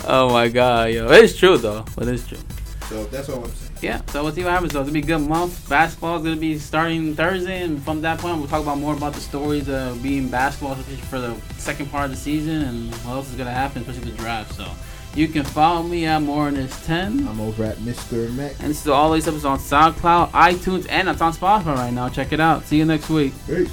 Oh 0.06 0.30
my 0.30 0.48
god, 0.48 0.92
yo, 0.92 1.08
it's 1.10 1.36
true 1.36 1.56
though, 1.58 1.84
but 1.96 2.08
it's 2.08 2.26
true. 2.26 2.38
So 2.88 3.04
that's 3.06 3.28
all 3.28 3.44
I'm 3.44 3.50
saying. 3.50 3.70
Yeah, 3.82 4.00
so 4.06 4.22
we'll 4.22 4.32
see 4.32 4.44
what 4.44 4.52
happens. 4.52 4.72
though. 4.72 4.80
It's 4.80 4.88
gonna 4.90 5.00
be 5.00 5.12
a 5.12 5.18
good 5.18 5.26
month. 5.26 5.68
Basketball 5.68 6.16
is 6.18 6.22
gonna 6.22 6.36
be 6.36 6.58
starting 6.58 7.14
Thursday, 7.14 7.62
and 7.62 7.82
from 7.82 8.00
that 8.02 8.18
point, 8.18 8.38
we'll 8.38 8.46
talk 8.46 8.62
about 8.62 8.78
more 8.78 8.94
about 8.94 9.14
the 9.14 9.20
stories 9.20 9.68
of 9.68 10.02
being 10.02 10.28
basketball, 10.28 10.74
for 10.74 11.18
the 11.20 11.34
second 11.58 11.90
part 11.90 12.06
of 12.06 12.10
the 12.10 12.16
season, 12.16 12.62
and 12.62 12.94
what 12.96 13.14
else 13.14 13.30
is 13.30 13.36
gonna 13.36 13.50
happen, 13.50 13.82
especially 13.82 14.10
the 14.10 14.16
draft. 14.18 14.54
So 14.54 14.66
you 15.14 15.28
can 15.28 15.44
follow 15.44 15.82
me 15.82 16.06
at 16.06 16.22
Morenus10, 16.22 17.26
I'm 17.28 17.40
over 17.40 17.64
at 17.64 17.76
Mr. 17.78 18.32
Mac. 18.34 18.52
and 18.60 18.70
this 18.70 18.82
is 18.82 18.88
all 18.88 19.12
these 19.12 19.28
episodes 19.28 19.44
on 19.44 19.58
SoundCloud, 19.94 20.30
iTunes, 20.30 20.86
and 20.88 21.08
it's 21.08 21.20
on 21.20 21.32
Spotify 21.32 21.74
right 21.76 21.92
now. 21.92 22.08
Check 22.08 22.32
it 22.32 22.40
out. 22.40 22.64
See 22.64 22.78
you 22.78 22.84
next 22.84 23.08
week. 23.08 23.32
Peace. 23.46 23.70